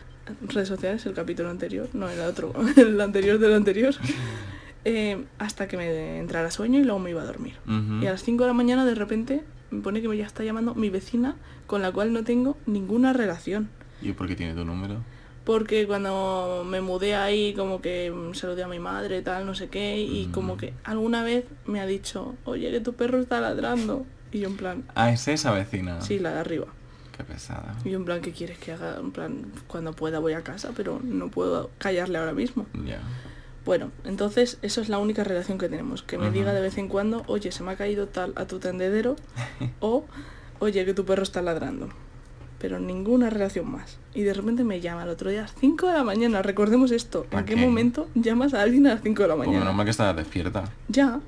redes 0.46 0.68
sociales, 0.68 1.04
el 1.06 1.14
capítulo 1.14 1.50
anterior, 1.50 1.88
no 1.92 2.08
el 2.08 2.20
otro, 2.20 2.52
el 2.76 3.00
anterior 3.00 3.38
del 3.38 3.54
anterior, 3.54 3.94
eh, 4.84 5.24
hasta 5.38 5.66
que 5.66 5.76
me 5.76 6.18
entrara 6.18 6.50
sueño 6.50 6.78
y 6.78 6.84
luego 6.84 6.98
me 7.00 7.10
iba 7.10 7.22
a 7.22 7.26
dormir. 7.26 7.54
Y 8.00 8.06
a 8.06 8.12
las 8.12 8.22
5 8.22 8.44
de 8.44 8.48
la 8.48 8.54
mañana 8.54 8.84
de 8.84 8.94
repente 8.94 9.42
me 9.70 9.80
pone 9.82 10.00
que 10.02 10.08
me 10.08 10.16
ya 10.16 10.26
está 10.26 10.44
llamando 10.44 10.74
mi 10.74 10.90
vecina 10.90 11.36
con 11.66 11.82
la 11.82 11.92
cual 11.92 12.12
no 12.12 12.24
tengo 12.24 12.56
ninguna 12.66 13.12
relación. 13.12 13.68
¿Y 14.02 14.12
por 14.12 14.26
qué 14.28 14.36
tiene 14.36 14.54
tu 14.54 14.64
número? 14.64 14.96
Porque 15.44 15.86
cuando 15.86 16.64
me 16.66 16.80
mudé 16.80 17.14
ahí, 17.16 17.52
como 17.54 17.80
que 17.82 18.10
mm, 18.10 18.34
saludé 18.34 18.62
a 18.62 18.68
mi 18.68 18.78
madre, 18.78 19.20
tal, 19.22 19.44
no 19.46 19.54
sé 19.54 19.68
qué, 19.68 20.00
y 20.00 20.26
Mm. 20.26 20.32
como 20.32 20.56
que 20.56 20.72
alguna 20.84 21.22
vez 21.22 21.44
me 21.66 21.80
ha 21.80 21.86
dicho, 21.86 22.34
oye, 22.44 22.70
que 22.70 22.80
tu 22.80 22.94
perro 22.94 23.18
está 23.20 23.40
ladrando. 23.40 24.06
Y 24.32 24.40
yo 24.40 24.48
en 24.48 24.56
plan, 24.56 24.84
Ah, 24.94 25.10
es 25.12 25.28
esa 25.28 25.52
vecina. 25.52 26.00
sí, 26.00 26.18
la 26.18 26.32
de 26.32 26.40
arriba. 26.40 26.66
Qué 27.16 27.22
pesada. 27.24 27.76
Y 27.84 27.90
yo 27.90 27.98
en 27.98 28.04
plan, 28.04 28.20
¿qué 28.20 28.32
quieres 28.32 28.58
que 28.58 28.72
haga? 28.72 28.96
En 28.98 29.12
plan, 29.12 29.44
cuando 29.68 29.92
pueda 29.92 30.18
voy 30.18 30.32
a 30.32 30.40
casa, 30.42 30.70
pero 30.74 31.00
no 31.04 31.28
puedo 31.28 31.70
callarle 31.78 32.18
ahora 32.18 32.32
mismo. 32.32 32.66
Ya. 32.84 33.00
Bueno, 33.64 33.90
entonces 34.04 34.58
eso 34.62 34.80
es 34.82 34.88
la 34.88 34.98
única 34.98 35.24
relación 35.24 35.58
que 35.58 35.68
tenemos. 35.68 36.02
Que 36.02 36.18
me 36.18 36.30
diga 36.30 36.52
de 36.52 36.60
vez 36.60 36.76
en 36.76 36.88
cuando, 36.88 37.22
oye, 37.26 37.50
se 37.50 37.62
me 37.62 37.72
ha 37.72 37.76
caído 37.76 38.08
tal 38.08 38.32
a 38.36 38.46
tu 38.46 38.58
tendedero 38.58 39.16
o, 39.80 40.04
oye, 40.58 40.84
que 40.84 40.94
tu 40.94 41.04
perro 41.04 41.22
está 41.22 41.40
ladrando. 41.40 41.88
Pero 42.58 42.78
ninguna 42.78 43.30
relación 43.30 43.70
más. 43.70 43.98
Y 44.14 44.22
de 44.22 44.32
repente 44.32 44.64
me 44.64 44.80
llama 44.80 45.02
el 45.02 45.08
otro 45.08 45.30
día 45.30 45.40
a 45.40 45.42
las 45.42 45.54
5 45.54 45.86
de 45.88 45.92
la 45.94 46.04
mañana. 46.04 46.42
Recordemos 46.42 46.90
esto. 46.92 47.26
¿En 47.30 47.38
¿A 47.38 47.44
qué 47.44 47.56
momento 47.56 48.08
llamas 48.14 48.54
a 48.54 48.62
alguien 48.62 48.86
a 48.86 48.94
las 48.94 49.02
5 49.02 49.22
de 49.22 49.28
la 49.28 49.34
Pues 49.36 49.48
mañana? 49.48 49.72
menos 49.72 49.98
mal 49.98 50.14
que 50.14 50.14
despierta. 50.20 50.64
Ya. 50.88 51.20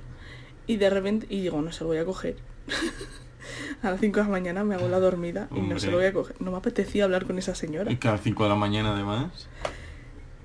Y 0.66 0.76
de 0.76 0.90
repente, 0.90 1.26
y 1.28 1.40
digo, 1.40 1.61
no 1.62 1.73
se 1.73 1.85
lo 1.85 1.88
voy 1.88 1.99
a 1.99 2.05
coger. 2.05 2.37
a 3.83 3.90
las 3.90 4.00
5 4.00 4.19
de 4.19 4.25
la 4.25 4.31
mañana 4.31 4.64
me 4.64 4.75
hago 4.75 4.88
la 4.88 4.99
dormida 4.99 5.49
y 5.55 5.61
no 5.61 5.78
se 5.78 5.90
lo 5.90 5.99
voy 5.99 6.07
a 6.07 6.12
coger. 6.12 6.37
No 6.40 6.50
me 6.50 6.57
apetecía 6.59 7.05
hablar 7.05 7.26
con 7.26 7.38
esa 7.38 7.55
señora. 7.55 7.90
Y 7.90 7.97
que 7.97 8.09
a 8.09 8.12
las 8.12 8.23
5 8.23 8.43
de 8.45 8.49
la 8.49 8.57
mañana 8.57 8.93
además. 8.93 9.49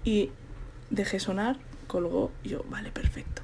Y 0.03 0.31
dejé 0.89 1.19
sonar, 1.19 1.57
colgó 1.91 2.31
y 2.43 2.49
yo, 2.49 2.63
vale, 2.69 2.89
perfecto. 2.91 3.41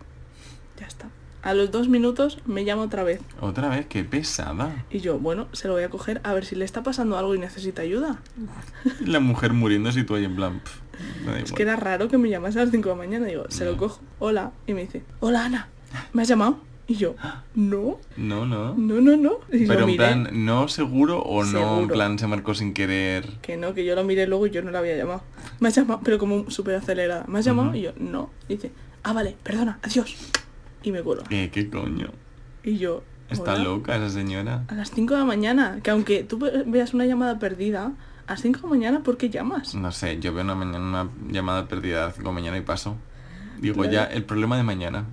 Ya 0.80 0.86
está. 0.88 1.10
A 1.44 1.54
los 1.54 1.70
dos 1.72 1.88
minutos 1.88 2.39
me 2.46 2.66
llama 2.66 2.82
otra 2.84 3.04
vez. 3.04 3.20
Otra 3.42 3.70
vez, 3.70 3.86
qué 3.86 4.04
pesada. 4.04 4.86
Y 4.89 5.00
yo, 5.00 5.20
bueno, 5.20 5.48
se 5.54 5.68
lo 5.68 5.75
voy 5.75 5.84
a 5.84 5.89
coger 5.89 6.20
a 6.24 6.34
ver 6.34 6.46
si 6.46 6.56
le 6.56 6.66
está 6.66 6.82
pasando 6.84 7.18
algo 7.18 7.36
y 7.36 7.39
necesita 7.39 7.82
ayuda. 7.84 8.20
La 9.06 9.20
mujer 9.20 9.54
muriéndose 9.54 10.00
y 10.00 10.04
tú 10.04 10.16
ahí 10.16 10.25
en 10.25 10.36
plan... 10.36 10.60
pff, 10.62 10.80
Es 11.27 11.27
igual. 11.27 11.54
que 11.56 11.63
era 11.63 11.75
raro 11.75 12.08
que 12.08 12.18
me 12.18 12.30
llamase 12.30 12.60
a 12.60 12.63
las 12.63 12.72
5 12.72 12.89
de 12.89 12.96
la 12.96 12.98
mañana. 13.01 13.25
Digo, 13.27 13.46
se 13.50 13.66
lo 13.66 13.77
cojo. 13.77 14.01
Hola. 14.20 14.51
Y 14.66 14.74
me 14.74 14.82
dice, 14.82 15.04
hola 15.20 15.46
Ana, 15.46 15.70
¿me 16.13 16.22
has 16.24 16.27
llamado? 16.27 16.60
Y 16.89 16.96
yo, 16.96 17.15
no, 17.53 17.98
No, 18.15 18.46
no. 18.46 18.74
no, 18.75 19.01
no, 19.01 19.17
no. 19.17 19.39
Y 19.51 19.65
Pero 19.67 19.82
en 19.82 19.86
miré. 19.88 19.98
plan, 19.98 20.29
¿no 20.46 20.70
seguro 20.70 21.20
o 21.22 21.44
no 21.44 21.79
en 21.82 21.88
plan 21.89 22.17
se 22.17 22.27
marcó 22.27 22.53
sin 22.53 22.74
querer? 22.74 23.25
Que 23.41 23.58
no, 23.58 23.74
que 23.74 23.84
yo 23.84 23.94
lo 23.94 24.06
miré 24.06 24.25
luego 24.25 24.48
y 24.48 24.51
yo 24.51 24.62
no 24.62 24.72
la 24.72 24.79
había 24.79 24.96
llamado. 24.96 25.22
Me 25.60 25.67
has 25.67 25.75
llamado, 25.75 26.00
pero 26.03 26.17
como 26.17 26.50
súper 26.50 26.75
acelerada. 26.75 27.25
¿Me 27.27 27.39
has 27.39 27.46
llamado? 27.46 27.75
Y 27.75 27.82
yo, 27.82 27.91
no. 28.00 28.29
Y 28.48 28.53
dice, 28.56 28.72
ah, 29.03 29.12
vale, 29.12 29.36
perdona, 29.44 29.79
adiós. 29.84 30.15
Y 30.82 30.91
me 30.94 31.01
cuelga. 31.01 31.25
¿Qué, 31.25 31.50
qué 31.51 31.70
coño? 31.70 32.08
Y 32.63 32.77
yo, 32.77 33.03
Está 33.29 33.56
"Hola". 33.56 33.63
loca 33.65 33.96
esa 33.98 34.10
señora. 34.10 34.63
A 34.70 34.75
las 34.75 34.91
5 34.91 35.13
de 35.13 35.20
la 35.20 35.25
mañana. 35.25 35.79
Que 35.84 35.91
aunque 35.91 36.24
tú 36.24 36.38
ve- 36.39 36.63
veas 36.65 36.94
una 36.94 37.06
llamada 37.06 37.38
perdida, 37.38 37.91
a 38.27 38.32
las 38.32 38.41
5 38.41 38.60
de 38.60 38.63
la 38.63 38.70
mañana, 38.70 39.03
¿por 39.03 39.17
qué 39.17 39.29
llamas? 39.29 39.75
No 39.75 39.91
sé, 39.91 40.20
yo 40.22 40.34
veo 40.34 40.46
una 40.46 40.56
mañana 40.56 40.79
una 40.79 41.10
llamada 41.34 41.67
perdida 41.67 42.03
a 42.03 42.08
las 42.08 42.15
5 42.15 42.29
de 42.29 42.34
la 42.34 42.39
mañana 42.39 42.58
y 42.58 42.62
paso. 42.62 42.96
Digo, 43.60 43.75
Claro. 43.75 43.91
ya, 43.91 44.03
el 44.06 44.24
problema 44.24 44.56
de 44.56 44.63
mañana. 44.63 45.03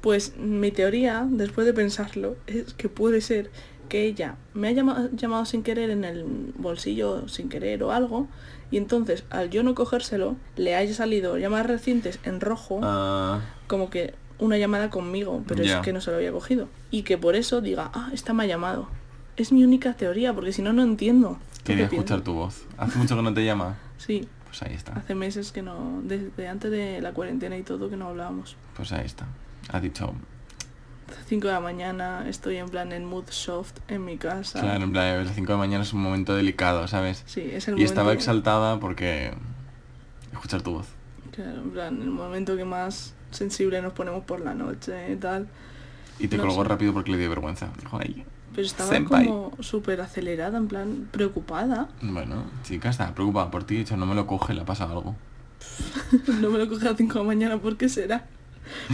Pues 0.00 0.36
mi 0.36 0.70
teoría, 0.70 1.26
después 1.30 1.66
de 1.66 1.74
pensarlo, 1.74 2.36
es 2.46 2.72
que 2.74 2.88
puede 2.88 3.20
ser 3.20 3.50
que 3.88 4.04
ella 4.04 4.36
me 4.54 4.68
ha 4.68 4.72
llama- 4.72 5.08
llamado 5.12 5.44
sin 5.44 5.62
querer 5.62 5.90
en 5.90 6.04
el 6.04 6.24
bolsillo, 6.56 7.28
sin 7.28 7.48
querer 7.48 7.82
o 7.82 7.90
algo, 7.92 8.28
y 8.70 8.76
entonces 8.76 9.24
al 9.30 9.50
yo 9.50 9.62
no 9.62 9.74
cogérselo, 9.74 10.36
le 10.56 10.76
haya 10.76 10.94
salido 10.94 11.36
llamadas 11.38 11.66
recientes 11.66 12.20
en 12.22 12.40
rojo, 12.40 12.80
Ah, 12.82 13.40
como 13.66 13.90
que 13.90 14.14
una 14.38 14.56
llamada 14.56 14.88
conmigo, 14.90 15.42
pero 15.46 15.62
es 15.62 15.74
que 15.82 15.92
no 15.92 16.00
se 16.00 16.10
lo 16.12 16.16
había 16.16 16.32
cogido. 16.32 16.68
Y 16.90 17.02
que 17.02 17.18
por 17.18 17.34
eso 17.34 17.60
diga, 17.60 17.90
ah, 17.92 18.10
esta 18.14 18.32
me 18.32 18.44
ha 18.44 18.46
llamado. 18.46 18.88
Es 19.36 19.52
mi 19.52 19.64
única 19.64 19.92
teoría, 19.94 20.32
porque 20.32 20.52
si 20.52 20.62
no, 20.62 20.72
no 20.72 20.82
entiendo. 20.82 21.38
¿Tú 21.58 21.64
quería 21.64 21.84
escuchar 21.84 22.06
piensas? 22.06 22.24
tu 22.24 22.32
voz. 22.34 22.62
¿Hace 22.78 22.96
mucho 22.98 23.16
que 23.16 23.22
no 23.22 23.34
te 23.34 23.44
llama? 23.44 23.76
Sí, 23.98 24.26
Pues 24.46 24.62
ahí 24.62 24.74
está. 24.74 24.92
hace 24.92 25.14
meses 25.14 25.52
que 25.52 25.60
no, 25.62 26.00
desde 26.04 26.48
antes 26.48 26.70
de 26.70 27.00
la 27.02 27.12
cuarentena 27.12 27.56
y 27.58 27.62
todo, 27.64 27.90
que 27.90 27.96
no 27.96 28.08
hablábamos. 28.08 28.56
Pues 28.76 28.92
ahí 28.92 29.04
está. 29.04 29.26
Ha 29.72 29.80
dicho, 29.80 30.12
5 31.28 31.46
de 31.46 31.52
la 31.52 31.60
mañana, 31.60 32.28
estoy 32.28 32.56
en 32.56 32.68
plan 32.68 32.92
en 32.92 33.04
mood 33.04 33.24
soft 33.30 33.72
en 33.88 34.04
mi 34.04 34.16
casa. 34.18 34.60
claro, 34.60 34.84
en 34.84 34.92
plan, 34.92 35.24
las 35.24 35.34
5 35.34 35.46
de 35.46 35.52
la 35.52 35.58
mañana 35.58 35.84
es 35.84 35.92
un 35.92 36.02
momento 36.02 36.34
delicado, 36.34 36.86
¿sabes? 36.88 37.22
Sí, 37.26 37.40
es 37.52 37.68
el 37.68 37.78
Y 37.78 37.84
estaba 37.84 38.04
momento- 38.06 38.20
exaltada 38.20 38.80
porque... 38.80 39.32
Escuchar 40.32 40.62
tu 40.62 40.72
voz. 40.72 40.86
Claro, 41.32 41.60
en 41.62 41.70
plan, 41.70 42.00
el 42.02 42.10
momento 42.10 42.56
que 42.56 42.64
más 42.64 43.14
sensible 43.30 43.80
nos 43.82 43.92
ponemos 43.92 44.24
por 44.24 44.40
la 44.40 44.54
noche 44.54 45.12
y 45.12 45.16
tal. 45.16 45.48
Y 46.18 46.28
te 46.28 46.36
No 46.36 46.44
colgó 46.44 46.62
sé. 46.62 46.68
rápido 46.68 46.92
porque 46.92 47.10
le 47.12 47.18
dio 47.18 47.28
vergüenza. 47.28 47.68
Dijo, 47.78 47.98
ay, 48.00 48.24
Pero 48.54 48.66
estaba 48.66 48.90
Senpai. 48.90 49.26
como 49.26 49.52
súper 49.60 50.00
acelerada, 50.00 50.58
en 50.58 50.68
plan, 50.68 51.08
preocupada. 51.10 51.88
bueno, 52.02 52.44
chica, 52.64 52.90
estaba 52.90 53.14
preocupada 53.14 53.50
por 53.50 53.64
ti. 53.64 53.76
De 53.76 53.80
hecho, 53.82 53.96
no 53.96 54.06
me 54.06 54.14
lo 54.14 54.26
coge, 54.26 54.54
le 54.54 54.62
ha 54.62 54.64
pasado 54.64 54.92
algo. 54.98 55.16
no 56.40 56.50
me 56.50 56.58
lo 56.58 56.68
coge 56.68 56.86
a 56.86 56.90
las 56.90 56.96
5 56.98 57.12
de 57.14 57.18
la 57.20 57.26
mañana, 57.26 57.58
¿por 57.58 57.76
qué 57.76 57.88
será? 57.88 58.26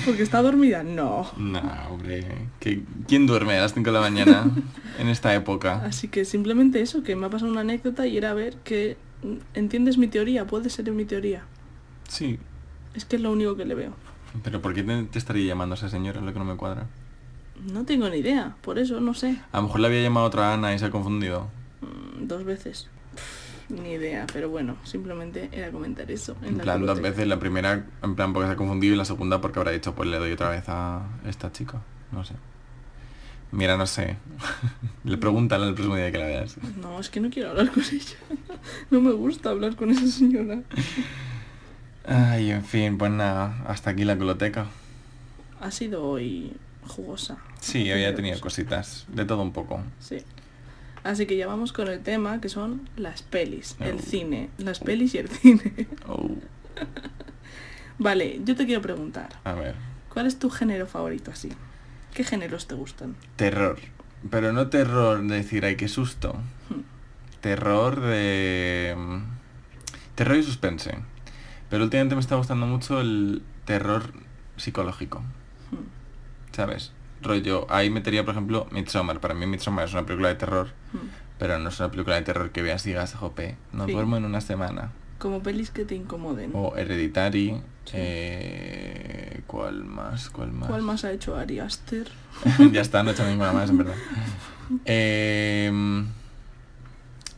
¿Porque 0.04 0.22
está 0.22 0.42
dormida? 0.42 0.82
No. 0.82 1.30
No, 1.36 1.60
hombre. 1.90 2.26
¿qué- 2.60 2.82
¿Quién 3.08 3.26
duerme 3.26 3.56
a 3.58 3.62
las 3.62 3.74
5 3.74 3.90
de 3.90 3.94
la 3.94 4.00
mañana 4.00 4.50
en 4.98 5.08
esta 5.08 5.34
época? 5.34 5.82
Así 5.84 6.08
que 6.08 6.24
simplemente 6.24 6.80
eso, 6.80 7.02
que 7.02 7.16
me 7.16 7.26
ha 7.26 7.30
pasado 7.30 7.50
una 7.50 7.60
anécdota 7.62 8.06
y 8.06 8.16
era 8.16 8.34
ver 8.34 8.56
que 8.64 8.96
entiendes 9.54 9.98
mi 9.98 10.08
teoría, 10.08 10.46
puede 10.46 10.70
ser 10.70 10.90
mi 10.92 11.04
teoría. 11.04 11.42
Sí. 12.08 12.38
Es 12.94 13.04
que 13.04 13.16
es 13.16 13.22
lo 13.22 13.32
único 13.32 13.56
que 13.56 13.64
le 13.64 13.74
veo. 13.74 13.92
Pero 14.42 14.60
¿por 14.60 14.74
qué 14.74 14.82
te, 14.82 15.02
te 15.04 15.18
estaría 15.18 15.46
llamando 15.46 15.74
esa 15.74 15.88
señora? 15.88 16.18
Es 16.20 16.24
lo 16.24 16.32
que 16.32 16.38
no 16.38 16.44
me 16.44 16.56
cuadra. 16.56 16.86
No 17.72 17.84
tengo 17.84 18.08
ni 18.10 18.18
idea, 18.18 18.54
por 18.60 18.78
eso 18.78 19.00
no 19.00 19.14
sé. 19.14 19.38
A 19.52 19.56
lo 19.58 19.64
mejor 19.64 19.80
le 19.80 19.86
había 19.86 20.02
llamado 20.02 20.26
otra 20.26 20.52
Ana 20.52 20.74
y 20.74 20.78
se 20.78 20.84
ha 20.84 20.90
confundido. 20.90 21.48
Mm, 21.80 22.26
Dos 22.26 22.44
veces. 22.44 22.88
Ni 23.68 23.92
idea, 23.92 24.26
pero 24.32 24.48
bueno, 24.48 24.76
simplemente 24.84 25.48
era 25.52 25.70
comentar 25.70 26.08
eso. 26.10 26.36
En 26.42 26.58
la 26.58 26.62
plan, 26.62 26.86
dos 26.86 27.00
veces. 27.00 27.26
La 27.26 27.38
primera, 27.38 27.84
en 28.02 28.14
plan, 28.14 28.32
porque 28.32 28.46
se 28.46 28.52
ha 28.52 28.56
confundido. 28.56 28.94
Y 28.94 28.96
la 28.96 29.04
segunda, 29.04 29.40
porque 29.40 29.58
habrá 29.58 29.72
dicho, 29.72 29.94
pues 29.94 30.08
le 30.08 30.18
doy 30.18 30.32
otra 30.32 30.50
vez 30.50 30.64
a 30.68 31.02
esta 31.26 31.50
chica. 31.50 31.82
No 32.12 32.24
sé. 32.24 32.34
Mira, 33.50 33.76
no 33.76 33.86
sé. 33.86 34.16
le 35.04 35.16
pregúntale 35.18 35.66
el 35.66 35.74
próximo 35.74 35.96
día 35.96 36.12
que 36.12 36.18
la 36.18 36.26
veas. 36.26 36.56
No, 36.80 37.00
es 37.00 37.10
que 37.10 37.20
no 37.20 37.30
quiero 37.30 37.50
hablar 37.50 37.70
con 37.70 37.82
ella. 37.82 38.16
no 38.90 39.00
me 39.00 39.12
gusta 39.12 39.50
hablar 39.50 39.74
con 39.74 39.90
esa 39.90 40.06
señora. 40.06 40.60
Ay, 42.06 42.50
en 42.52 42.64
fin, 42.64 42.98
pues 42.98 43.10
nada. 43.10 43.64
Hasta 43.66 43.90
aquí 43.90 44.04
la 44.04 44.16
coloteca. 44.16 44.66
Ha 45.60 45.70
sido 45.72 46.04
hoy 46.04 46.52
jugosa. 46.86 47.38
Sí, 47.60 47.90
había 47.90 48.14
tenido 48.14 48.38
cositas. 48.40 49.06
De 49.08 49.24
todo 49.24 49.42
un 49.42 49.52
poco. 49.52 49.80
Sí. 49.98 50.18
Así 51.06 51.26
que 51.26 51.36
ya 51.36 51.46
vamos 51.46 51.72
con 51.72 51.86
el 51.88 52.00
tema 52.02 52.40
que 52.40 52.48
son 52.48 52.88
las 52.96 53.22
pelis, 53.22 53.76
el 53.80 53.96
Oh. 53.96 53.98
cine, 54.00 54.50
las 54.58 54.80
pelis 54.80 55.14
y 55.14 55.18
el 55.18 55.28
cine. 55.28 55.86
Oh, 56.08 56.28
vale, 57.98 58.40
yo 58.44 58.56
te 58.56 58.66
quiero 58.66 58.82
preguntar, 58.82 59.28
a 59.44 59.54
ver. 59.54 59.74
¿cuál 60.12 60.26
es 60.26 60.38
tu 60.38 60.50
género 60.50 60.86
favorito 60.86 61.30
así? 61.30 61.50
¿Qué 62.14 62.24
géneros 62.24 62.66
te 62.66 62.74
gustan? 62.74 63.14
Terror. 63.36 63.78
Pero 64.30 64.52
no 64.52 64.68
terror 64.68 65.22
de 65.22 65.36
decir, 65.36 65.64
ay, 65.64 65.76
qué 65.76 65.88
susto. 65.88 66.32
Hmm. 66.70 66.80
Terror 67.40 68.00
de... 68.00 68.94
mm, 68.96 69.18
Terror 70.16 70.36
y 70.38 70.42
suspense. 70.42 70.98
Pero 71.68 71.84
últimamente 71.84 72.14
me 72.14 72.20
está 72.20 72.34
gustando 72.36 72.66
mucho 72.66 73.00
el 73.00 73.42
terror 73.66 74.12
psicológico. 74.56 75.20
Hmm. 75.70 75.84
¿Sabes? 76.52 76.92
Rollo, 77.22 77.66
ahí 77.70 77.90
metería, 77.90 78.24
por 78.24 78.32
ejemplo, 78.34 78.66
Midsommar. 78.70 79.20
Para 79.20 79.34
mí 79.34 79.46
Midsommar 79.46 79.86
es 79.86 79.92
una 79.92 80.04
película 80.06 80.28
de 80.28 80.34
terror, 80.36 80.68
Hmm. 80.92 80.98
pero 81.38 81.58
no 81.58 81.68
es 81.70 81.78
una 81.80 81.90
película 81.90 82.16
de 82.16 82.22
terror 82.22 82.50
que 82.50 82.62
veas 82.62 82.84
y 82.86 82.90
digas, 82.90 83.14
jope, 83.14 83.56
no 83.72 83.86
Sí. 83.86 83.92
duermo 83.92 84.16
en 84.16 84.24
una 84.24 84.40
semana. 84.40 84.90
Como 85.18 85.42
pelis 85.42 85.70
que 85.70 85.84
te 85.86 85.94
incomoden. 85.94 86.50
O 86.54 86.76
Hereditary. 86.76 87.60
Sí. 87.86 87.92
eh, 87.94 89.40
¿Cuál 89.46 89.84
más? 89.84 90.28
¿Cuál 90.30 90.52
más? 90.52 90.68
¿Cuál 90.68 90.82
más 90.82 91.04
ha 91.04 91.12
hecho 91.12 91.36
Ari 91.36 91.58
Aster? 91.60 92.06
ya 92.72 92.80
está, 92.82 93.02
no 93.02 93.10
he 93.10 93.12
hecho 93.14 93.24
ninguna 93.26 93.52
más, 93.52 93.70
en 93.70 93.78
verdad. 93.78 93.94
Em, 94.84 96.06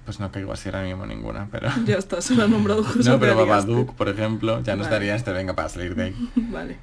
pues 0.06 0.18
no 0.18 0.32
caigo 0.32 0.50
así 0.52 0.70
ahora 0.70 0.82
mismo 0.82 1.04
ninguna, 1.04 1.46
pero... 1.52 1.68
ya 1.84 1.96
está, 1.98 2.22
se 2.22 2.34
lo 2.34 2.44
ha 2.44 2.48
nombrado 2.48 2.82
cosas 2.84 3.06
no, 3.06 3.20
pero. 3.20 3.36
Babadook, 3.36 3.94
por 3.94 4.08
ejemplo, 4.08 4.62
ya 4.62 4.74
no 4.74 4.82
Vale. 4.82 4.94
estaría 4.94 5.14
este, 5.14 5.32
venga, 5.32 5.52
para 5.54 5.68
salir 5.68 5.94
de 5.94 6.04
ahí. 6.04 6.30
Vale. 6.50 6.78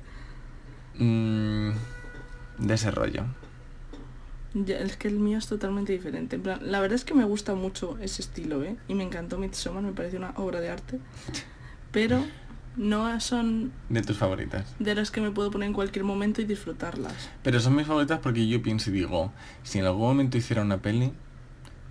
Mm, 0.99 1.71
de 2.57 2.73
ese 2.73 2.91
rollo. 2.91 3.23
Ya, 4.53 4.77
es 4.79 4.95
que 4.95 5.09
el 5.09 5.19
mío 5.19 5.37
es 5.37 5.47
totalmente 5.47 5.91
diferente. 5.91 6.37
En 6.37 6.41
plan, 6.43 6.59
la 6.61 6.79
verdad 6.79 6.95
es 6.95 7.03
que 7.03 7.13
me 7.13 7.25
gusta 7.25 7.55
mucho 7.55 7.97
ese 7.99 8.21
estilo, 8.21 8.63
¿eh? 8.63 8.77
Y 8.87 8.95
me 8.95 9.03
encantó 9.03 9.37
Midsommar, 9.37 9.83
me 9.83 9.91
parece 9.91 10.15
una 10.17 10.31
obra 10.37 10.61
de 10.61 10.69
arte. 10.69 10.99
Pero 11.91 12.23
no 12.77 13.19
son 13.19 13.71
De 13.89 14.01
tus 14.01 14.17
favoritas. 14.17 14.73
de 14.79 14.95
las 14.95 15.11
que 15.11 15.19
me 15.21 15.31
puedo 15.31 15.51
poner 15.51 15.67
en 15.67 15.73
cualquier 15.73 16.05
momento 16.05 16.41
y 16.41 16.45
disfrutarlas. 16.45 17.13
Pero 17.43 17.59
son 17.59 17.75
mis 17.75 17.85
favoritas 17.87 18.19
porque 18.19 18.47
yo 18.47 18.61
pienso 18.61 18.89
y 18.91 18.93
digo, 18.93 19.31
si 19.63 19.79
en 19.79 19.85
algún 19.85 20.03
momento 20.07 20.37
hiciera 20.37 20.61
una 20.61 20.77
peli, 20.77 21.11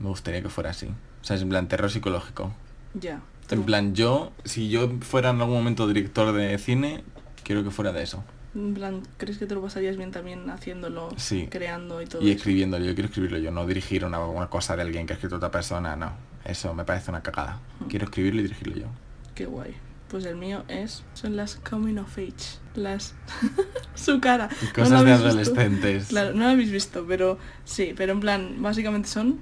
me 0.00 0.08
gustaría 0.08 0.42
que 0.42 0.48
fuera 0.48 0.70
así. 0.70 0.86
O 0.86 1.24
sea, 1.24 1.36
es 1.36 1.42
en 1.42 1.48
plan 1.50 1.68
terror 1.68 1.90
psicológico. 1.90 2.52
Ya. 2.94 3.20
En 3.50 3.64
plan, 3.64 3.94
yo, 3.94 4.32
si 4.44 4.70
yo 4.70 4.90
fuera 5.00 5.30
en 5.30 5.40
algún 5.40 5.56
momento 5.56 5.86
director 5.86 6.32
de 6.32 6.56
cine, 6.58 7.04
quiero 7.42 7.62
que 7.62 7.70
fuera 7.70 7.92
de 7.92 8.02
eso. 8.02 8.24
En 8.54 8.72
plan, 8.74 9.02
¿crees 9.16 9.38
que 9.38 9.46
te 9.46 9.54
lo 9.54 9.62
pasarías 9.62 9.96
bien 9.96 10.10
también 10.12 10.48
haciéndolo, 10.50 11.08
Sí. 11.16 11.48
creando 11.50 12.00
y 12.00 12.06
todo 12.06 12.22
Y 12.22 12.30
escribiéndolo, 12.30 12.84
yo 12.84 12.94
quiero 12.94 13.08
escribirlo 13.08 13.38
yo, 13.38 13.50
no 13.50 13.66
dirigir 13.66 14.04
una, 14.04 14.24
una 14.24 14.48
cosa 14.48 14.76
de 14.76 14.82
alguien 14.82 15.06
que 15.06 15.12
ha 15.12 15.16
escrito 15.16 15.36
otra 15.36 15.50
persona, 15.50 15.96
no. 15.96 16.12
Eso 16.44 16.72
me 16.74 16.84
parece 16.84 17.10
una 17.10 17.22
cagada. 17.22 17.58
Mm. 17.80 17.84
Quiero 17.86 18.04
escribirlo 18.04 18.40
y 18.40 18.44
dirigirlo 18.44 18.76
yo. 18.76 18.86
Qué 19.34 19.46
guay. 19.46 19.74
Pues 20.08 20.24
el 20.26 20.36
mío 20.36 20.62
es... 20.68 21.02
Son 21.14 21.34
las 21.34 21.56
coming 21.56 21.96
of 21.98 22.16
age. 22.16 22.58
Las... 22.76 23.14
Su 23.96 24.20
cara. 24.20 24.48
¿No 24.62 24.72
Cosas 24.72 25.04
de 25.04 25.10
visto? 25.10 25.26
adolescentes. 25.28 26.06
Claro, 26.08 26.34
no 26.34 26.44
lo 26.44 26.50
habéis 26.50 26.70
visto, 26.70 27.04
pero 27.08 27.38
sí, 27.64 27.94
pero 27.96 28.12
en 28.12 28.20
plan, 28.20 28.56
básicamente 28.62 29.08
son 29.08 29.40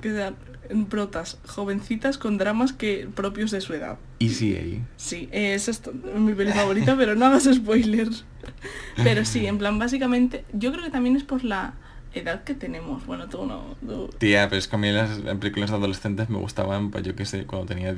que 0.00 0.10
sean 0.68 0.86
protas 0.86 1.38
jovencitas 1.46 2.18
con 2.18 2.38
dramas 2.38 2.72
que 2.72 3.08
propios 3.14 3.50
de 3.50 3.60
su 3.60 3.74
edad. 3.74 3.98
Easy 4.20 4.56
A. 4.56 4.86
Sí, 4.96 5.28
eh, 5.32 5.54
esa 5.54 5.70
es 5.70 5.82
mi 6.16 6.34
peli 6.34 6.52
favorita, 6.52 6.96
pero 6.96 7.14
no 7.14 7.26
hagas 7.26 7.44
spoilers. 7.52 8.24
Pero 8.96 9.24
sí, 9.24 9.46
en 9.46 9.58
plan, 9.58 9.78
básicamente, 9.78 10.44
yo 10.52 10.72
creo 10.72 10.84
que 10.84 10.90
también 10.90 11.16
es 11.16 11.24
por 11.24 11.44
la 11.44 11.74
edad 12.12 12.44
que 12.44 12.54
tenemos. 12.54 13.04
Bueno, 13.06 13.28
tú 13.28 13.44
no... 13.44 13.74
tú- 13.84 14.08
Tía, 14.18 14.48
pero 14.48 14.58
es 14.58 14.68
que 14.68 14.76
a 14.76 14.78
mí 14.78 14.90
las 14.92 15.18
películas 15.40 15.72
adolescentes 15.72 16.30
me 16.30 16.38
gustaban, 16.38 16.90
pues 16.92 17.02
yo 17.04 17.16
qué 17.16 17.26
sé, 17.26 17.44
cuando 17.44 17.66
tenía 17.66 17.94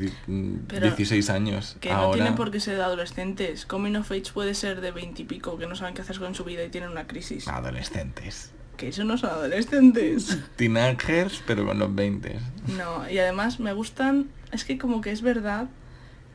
Pero 0.68 0.86
16 0.86 1.28
años. 1.30 1.76
Que 1.80 1.90
no 1.90 1.96
Ahora, 1.96 2.14
tienen 2.14 2.34
por 2.34 2.50
qué 2.50 2.60
ser 2.60 2.76
de 2.76 2.82
adolescentes. 2.82 3.66
Coming 3.66 3.96
of 3.96 4.10
age 4.10 4.32
puede 4.32 4.54
ser 4.54 4.80
de 4.80 4.90
20 4.90 5.22
y 5.22 5.24
pico, 5.26 5.58
que 5.58 5.66
no 5.66 5.76
saben 5.76 5.94
qué 5.94 6.00
hacer 6.02 6.18
con 6.18 6.34
su 6.34 6.44
vida 6.44 6.64
y 6.64 6.70
tienen 6.70 6.90
una 6.90 7.06
crisis. 7.06 7.46
Adolescentes. 7.48 8.52
Que 8.76 8.88
eso 8.88 9.04
no 9.04 9.16
son 9.18 9.30
adolescentes. 9.30 10.38
Teenagers, 10.56 11.42
pero 11.46 11.64
con 11.66 11.78
los 11.78 11.94
20. 11.94 12.38
No, 12.76 13.08
y 13.10 13.18
además 13.18 13.58
me 13.60 13.72
gustan... 13.72 14.28
Es 14.52 14.64
que 14.64 14.78
como 14.78 15.00
que 15.00 15.10
es 15.12 15.22
verdad 15.22 15.68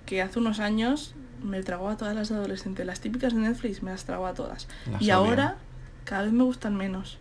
que 0.05 0.21
hace 0.21 0.39
unos 0.39 0.59
años 0.59 1.13
me 1.43 1.61
tragó 1.63 1.89
a 1.89 1.97
todas 1.97 2.15
las 2.15 2.31
adolescentes. 2.31 2.85
Las 2.85 2.99
típicas 2.99 3.33
de 3.33 3.39
Netflix 3.41 3.83
me 3.83 3.91
las 3.91 4.05
trago 4.05 4.25
a 4.27 4.33
todas. 4.33 4.67
Las 4.91 5.01
y 5.01 5.11
ahora 5.11 5.57
cada 6.03 6.23
vez 6.23 6.33
me 6.33 6.43
gustan 6.43 6.75
menos. 6.75 7.17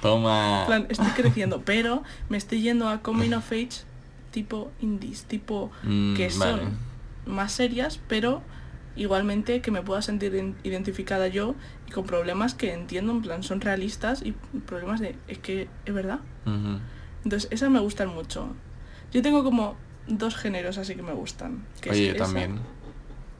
Toma. 0.00 0.64
Plan, 0.66 0.86
estoy 0.88 1.06
creciendo, 1.16 1.62
pero 1.64 2.02
me 2.28 2.36
estoy 2.36 2.62
yendo 2.62 2.88
a 2.88 3.00
coming 3.02 3.32
of 3.32 3.50
age 3.52 3.82
tipo 4.32 4.70
indies, 4.80 5.24
tipo 5.24 5.70
Mm, 5.82 6.14
que 6.16 6.30
son 6.30 6.40
vale. 6.58 6.62
más 7.26 7.52
serias, 7.52 8.00
pero 8.08 8.42
igualmente 8.96 9.60
que 9.60 9.70
me 9.70 9.82
pueda 9.82 10.02
sentir 10.02 10.32
ident- 10.32 10.54
identificada 10.64 11.28
yo 11.28 11.54
con 11.92 12.04
problemas 12.04 12.54
que 12.54 12.72
entiendo, 12.72 13.12
en 13.12 13.22
plan, 13.22 13.42
son 13.42 13.60
realistas 13.60 14.22
y 14.22 14.32
problemas 14.66 15.00
de, 15.00 15.16
es 15.28 15.38
que 15.38 15.68
es 15.84 15.94
verdad. 15.94 16.20
Entonces, 17.24 17.48
esas 17.52 17.70
me 17.70 17.78
gustan 17.80 18.08
mucho. 18.08 18.48
Yo 19.12 19.22
tengo 19.22 19.44
como 19.44 19.76
dos 20.08 20.34
géneros 20.36 20.78
así 20.78 20.94
que 20.94 21.02
me 21.02 21.12
gustan. 21.12 21.64
que 21.80 21.90
es 21.90 21.96
Oye, 21.96 22.06
yo 22.08 22.14
esa- 22.14 22.24
también. 22.24 22.58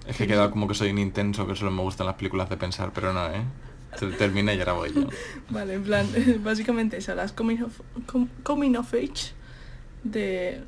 Es 0.07 0.17
que 0.17 0.25
he 0.25 0.27
quedado 0.27 0.51
como 0.51 0.67
que 0.69 0.75
soy 0.75 0.91
un 0.91 0.99
intenso, 0.99 1.47
que 1.47 1.55
solo 1.57 1.71
me 1.71 1.83
gustan 1.83 2.07
las 2.07 2.17
películas 2.17 2.49
de 2.51 2.57
pensar, 2.57 2.93
pero 2.93 3.13
no, 3.13 3.27
¿eh? 3.31 3.43
Termina 4.19 4.53
y 4.55 4.59
ahora 4.59 4.73
voy 4.73 4.93
yo. 4.93 5.07
Vale, 5.51 5.75
en 5.75 5.83
plan, 5.85 6.07
básicamente 6.43 6.97
esas, 6.97 7.15
las 7.17 7.33
coming 7.33 7.63
of, 7.63 7.81
com- 8.07 8.29
coming 8.43 8.75
of 8.77 8.93
age 8.95 9.33
de... 10.03 10.63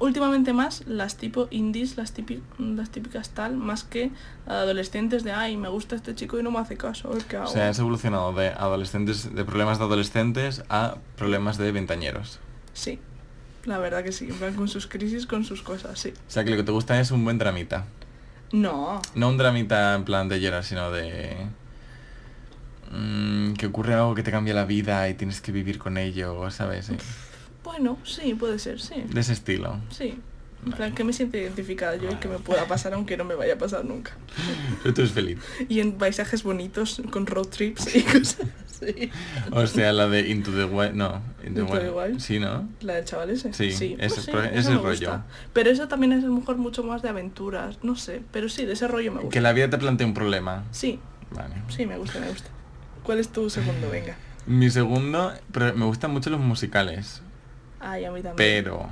Últimamente 0.00 0.52
más 0.52 0.84
las 0.86 1.16
tipo 1.18 1.46
indies, 1.50 1.96
las, 1.96 2.14
típi- 2.16 2.40
las 2.58 2.90
típicas 2.90 3.30
tal, 3.30 3.56
más 3.56 3.84
que 3.84 4.10
adolescentes 4.46 5.22
de, 5.24 5.32
ay, 5.32 5.56
me 5.56 5.68
gusta 5.68 5.94
este 5.94 6.14
chico 6.14 6.40
y 6.40 6.42
no 6.42 6.50
me 6.50 6.58
hace 6.58 6.76
caso, 6.76 7.10
qué 7.28 7.36
O 7.36 7.42
hago. 7.42 7.52
sea, 7.52 7.68
has 7.68 7.78
evolucionado 7.78 8.32
de 8.32 8.48
adolescentes, 8.48 9.34
de 9.34 9.44
problemas 9.44 9.78
de 9.78 9.84
adolescentes 9.84 10.64
a 10.70 10.96
problemas 11.16 11.58
de 11.58 11.70
veintañeros. 11.70 12.40
Sí, 12.72 12.98
la 13.66 13.76
verdad 13.78 14.02
que 14.02 14.10
sí, 14.12 14.26
en 14.30 14.36
plan, 14.36 14.54
con 14.54 14.68
sus 14.68 14.86
crisis, 14.86 15.26
con 15.26 15.44
sus 15.44 15.60
cosas, 15.62 15.98
sí. 15.98 16.14
O 16.26 16.30
sea, 16.30 16.44
que 16.44 16.50
lo 16.50 16.56
que 16.56 16.62
te 16.64 16.72
gusta 16.72 16.98
es 16.98 17.10
un 17.10 17.22
buen 17.22 17.36
dramita. 17.38 17.84
No, 18.52 19.00
No 19.14 19.28
un 19.28 19.36
dramita 19.36 19.94
en 19.94 20.04
plan 20.04 20.28
de 20.28 20.40
llorar, 20.40 20.64
sino 20.64 20.90
de... 20.90 21.36
mm, 22.90 23.52
que 23.54 23.66
ocurre 23.66 23.94
algo 23.94 24.14
que 24.14 24.22
te 24.22 24.30
cambia 24.30 24.54
la 24.54 24.64
vida 24.64 25.08
y 25.08 25.14
tienes 25.14 25.40
que 25.40 25.52
vivir 25.52 25.78
con 25.78 25.98
ello, 25.98 26.50
¿sabes? 26.50 26.86
Sí. 26.86 26.96
Bueno, 27.70 27.98
sí, 28.04 28.34
puede 28.34 28.58
ser, 28.58 28.80
sí. 28.80 29.04
De 29.08 29.20
ese 29.20 29.32
estilo. 29.32 29.78
Sí. 29.90 30.18
En 30.62 30.72
Vale. 30.72 30.76
plan, 30.76 30.94
que 30.94 31.04
me 31.04 31.14
siente 31.14 31.40
identificada 31.40 31.96
yo 31.96 32.10
y 32.10 32.16
que 32.16 32.28
me 32.28 32.38
pueda 32.38 32.66
pasar 32.68 32.92
aunque 32.92 33.16
no 33.16 33.24
me 33.24 33.34
vaya 33.34 33.54
a 33.54 33.58
pasar 33.58 33.82
nunca. 33.84 34.12
Pero 34.82 34.94
tú 34.94 35.00
eres 35.00 35.12
feliz. 35.14 35.38
Y 35.70 35.80
en 35.80 35.92
paisajes 35.92 36.42
bonitos, 36.42 37.00
con 37.10 37.26
road 37.26 37.46
trips 37.46 37.94
y 37.96 38.02
cosas 38.02 38.40
así. 38.66 39.10
O 39.52 39.66
sea, 39.66 39.92
la 39.94 40.06
de 40.08 40.28
Into 40.28 40.50
the 40.52 40.64
Wild... 40.66 40.92
No, 40.94 41.22
Into, 41.46 41.60
Into 41.62 41.78
the 41.78 41.90
Wild. 41.90 42.20
Sí, 42.20 42.38
¿no? 42.38 42.68
La 42.82 42.94
del 42.96 43.06
chaval 43.06 43.30
ese. 43.30 43.54
Sí, 43.54 43.68
pues 43.98 44.12
ese- 44.12 44.20
sí, 44.20 44.30
pero 44.30 44.42
esa 44.44 44.58
ese 44.58 44.70
me 44.70 44.76
rollo. 44.76 44.88
gusta. 44.90 45.26
Pero 45.54 45.70
eso 45.70 45.88
también 45.88 46.12
es 46.12 46.24
a 46.24 46.26
lo 46.26 46.34
mejor 46.34 46.58
mucho 46.58 46.82
más 46.82 47.00
de 47.00 47.08
aventuras, 47.08 47.78
no 47.82 47.96
sé. 47.96 48.20
Pero 48.30 48.50
sí, 48.50 48.66
de 48.66 48.74
ese 48.74 48.86
rollo 48.86 49.12
me 49.12 49.20
gusta. 49.20 49.32
Que 49.32 49.40
la 49.40 49.52
vida 49.54 49.70
te 49.70 49.78
plantea 49.78 50.06
un 50.06 50.12
problema. 50.14 50.64
Sí, 50.72 50.98
Vale. 51.30 51.54
sí, 51.68 51.86
me 51.86 51.96
gusta, 51.96 52.20
me 52.20 52.28
gusta. 52.28 52.50
¿Cuál 53.02 53.18
es 53.18 53.28
tu 53.30 53.48
segundo? 53.48 53.88
Venga. 53.92 54.14
Mi 54.46 54.68
segundo, 54.68 55.32
pero 55.52 55.74
me 55.74 55.86
gustan 55.86 56.10
mucho 56.10 56.28
los 56.28 56.40
musicales, 56.40 57.22
Ay, 57.80 58.04
a 58.04 58.10
mí 58.12 58.22
también. 58.22 58.36
pero 58.36 58.88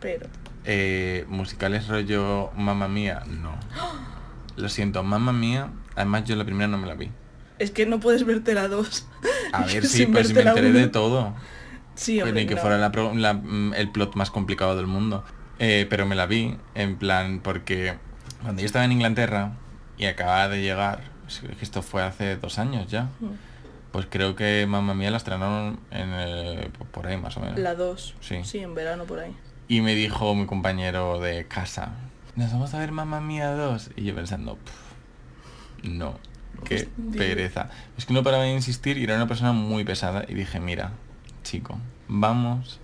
Pero. 0.00 0.26
eh, 0.64 1.24
musicales 1.28 1.86
rollo 1.88 2.50
Mamma 2.56 2.88
Mía, 2.88 3.22
no. 3.28 3.52
Lo 4.56 4.68
siento, 4.70 5.02
Mamma 5.02 5.32
Mía, 5.32 5.68
además 5.94 6.24
yo 6.24 6.34
la 6.36 6.44
primera 6.44 6.66
no 6.68 6.78
me 6.78 6.86
la 6.86 6.94
vi. 6.94 7.10
Es 7.58 7.70
que 7.70 7.84
no 7.86 8.00
puedes 8.00 8.24
verte 8.24 8.54
la 8.54 8.68
dos. 8.68 9.06
A 9.52 9.64
ver, 9.64 9.82
sí, 9.86 9.98
si 9.98 10.06
me 10.06 10.20
enteré 10.20 10.50
uno. 10.70 10.78
de 10.78 10.88
todo. 10.88 11.34
Sí, 11.94 12.20
hombre, 12.20 12.42
ni 12.42 12.46
que 12.48 12.54
no. 12.54 12.60
fuera 12.60 12.76
la 12.78 12.90
la- 13.14 13.34
mm, 13.34 13.74
el 13.74 13.90
plot 13.90 14.14
más 14.16 14.30
complicado 14.30 14.76
del 14.76 14.86
mundo. 14.86 15.24
Eh, 15.58 15.86
pero 15.88 16.04
me 16.06 16.14
la 16.14 16.26
vi, 16.26 16.56
en 16.74 16.96
plan, 16.96 17.40
porque 17.42 17.94
cuando 18.42 18.60
yo 18.60 18.66
estaba 18.66 18.84
en 18.84 18.92
Inglaterra 18.92 19.52
y 19.96 20.04
acababa 20.06 20.48
de 20.48 20.60
llegar, 20.60 21.00
esto 21.60 21.80
fue 21.82 22.02
hace 22.02 22.36
dos 22.36 22.58
años 22.58 22.86
ya, 22.88 23.04
Mm. 23.20 23.26
Pues 23.96 24.08
creo 24.10 24.36
que 24.36 24.66
Mamma 24.68 24.92
Mía 24.92 25.10
la 25.10 25.16
estrenaron 25.16 25.80
en 25.90 26.10
el- 26.12 26.68
por 26.90 27.06
ahí 27.06 27.16
más 27.16 27.34
o 27.38 27.40
menos. 27.40 27.58
La 27.58 27.74
2. 27.74 28.14
Sí. 28.20 28.40
Sí, 28.44 28.58
en 28.58 28.74
verano 28.74 29.04
por 29.04 29.20
ahí. 29.20 29.34
Y 29.68 29.80
me 29.80 29.94
dijo 29.94 30.34
mi 30.34 30.44
compañero 30.44 31.18
de 31.18 31.46
casa, 31.48 31.92
nos 32.34 32.52
vamos 32.52 32.74
a 32.74 32.78
ver 32.78 32.92
Mamma 32.92 33.22
Mía 33.22 33.52
2. 33.52 33.92
Y 33.96 34.04
yo 34.04 34.14
pensando, 34.14 34.56
"Pff, 34.56 35.88
no, 35.88 36.18
qué 36.64 36.74
Hostia. 36.74 36.90
pereza. 37.16 37.70
Es 37.96 38.04
que 38.04 38.12
no 38.12 38.22
paraba 38.22 38.42
de 38.42 38.52
insistir 38.52 38.98
y 38.98 39.04
era 39.04 39.16
una 39.16 39.26
persona 39.28 39.52
muy 39.52 39.82
pesada. 39.84 40.26
Y 40.28 40.34
dije, 40.34 40.60
mira, 40.60 40.92
chico, 41.42 41.78
vamos, 42.06 42.80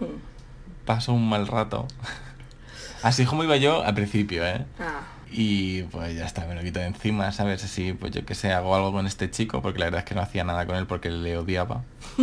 Mm. 0.00 0.86
paso 0.86 1.12
un 1.12 1.28
mal 1.28 1.46
rato. 1.46 1.86
Así 3.02 3.26
como 3.26 3.44
iba 3.44 3.58
yo 3.58 3.84
al 3.84 3.94
principio, 3.94 4.46
¿eh? 4.46 4.64
Ah, 4.80 5.02
Y 5.36 5.82
pues 5.84 6.16
ya 6.16 6.26
está, 6.26 6.46
me 6.46 6.54
lo 6.54 6.62
quito 6.62 6.78
de 6.78 6.86
encima, 6.86 7.32
¿sabes? 7.32 7.64
Así, 7.64 7.92
pues 7.92 8.12
yo 8.12 8.24
que 8.24 8.36
sé, 8.36 8.52
hago 8.52 8.76
algo 8.76 8.92
con 8.92 9.04
este 9.04 9.28
chico, 9.32 9.62
porque 9.62 9.80
la 9.80 9.86
verdad 9.86 9.98
es 10.00 10.04
que 10.04 10.14
no 10.14 10.20
hacía 10.20 10.44
nada 10.44 10.64
con 10.64 10.76
él 10.76 10.86
porque 10.86 11.10
le 11.10 11.36
odiaba. 11.36 11.82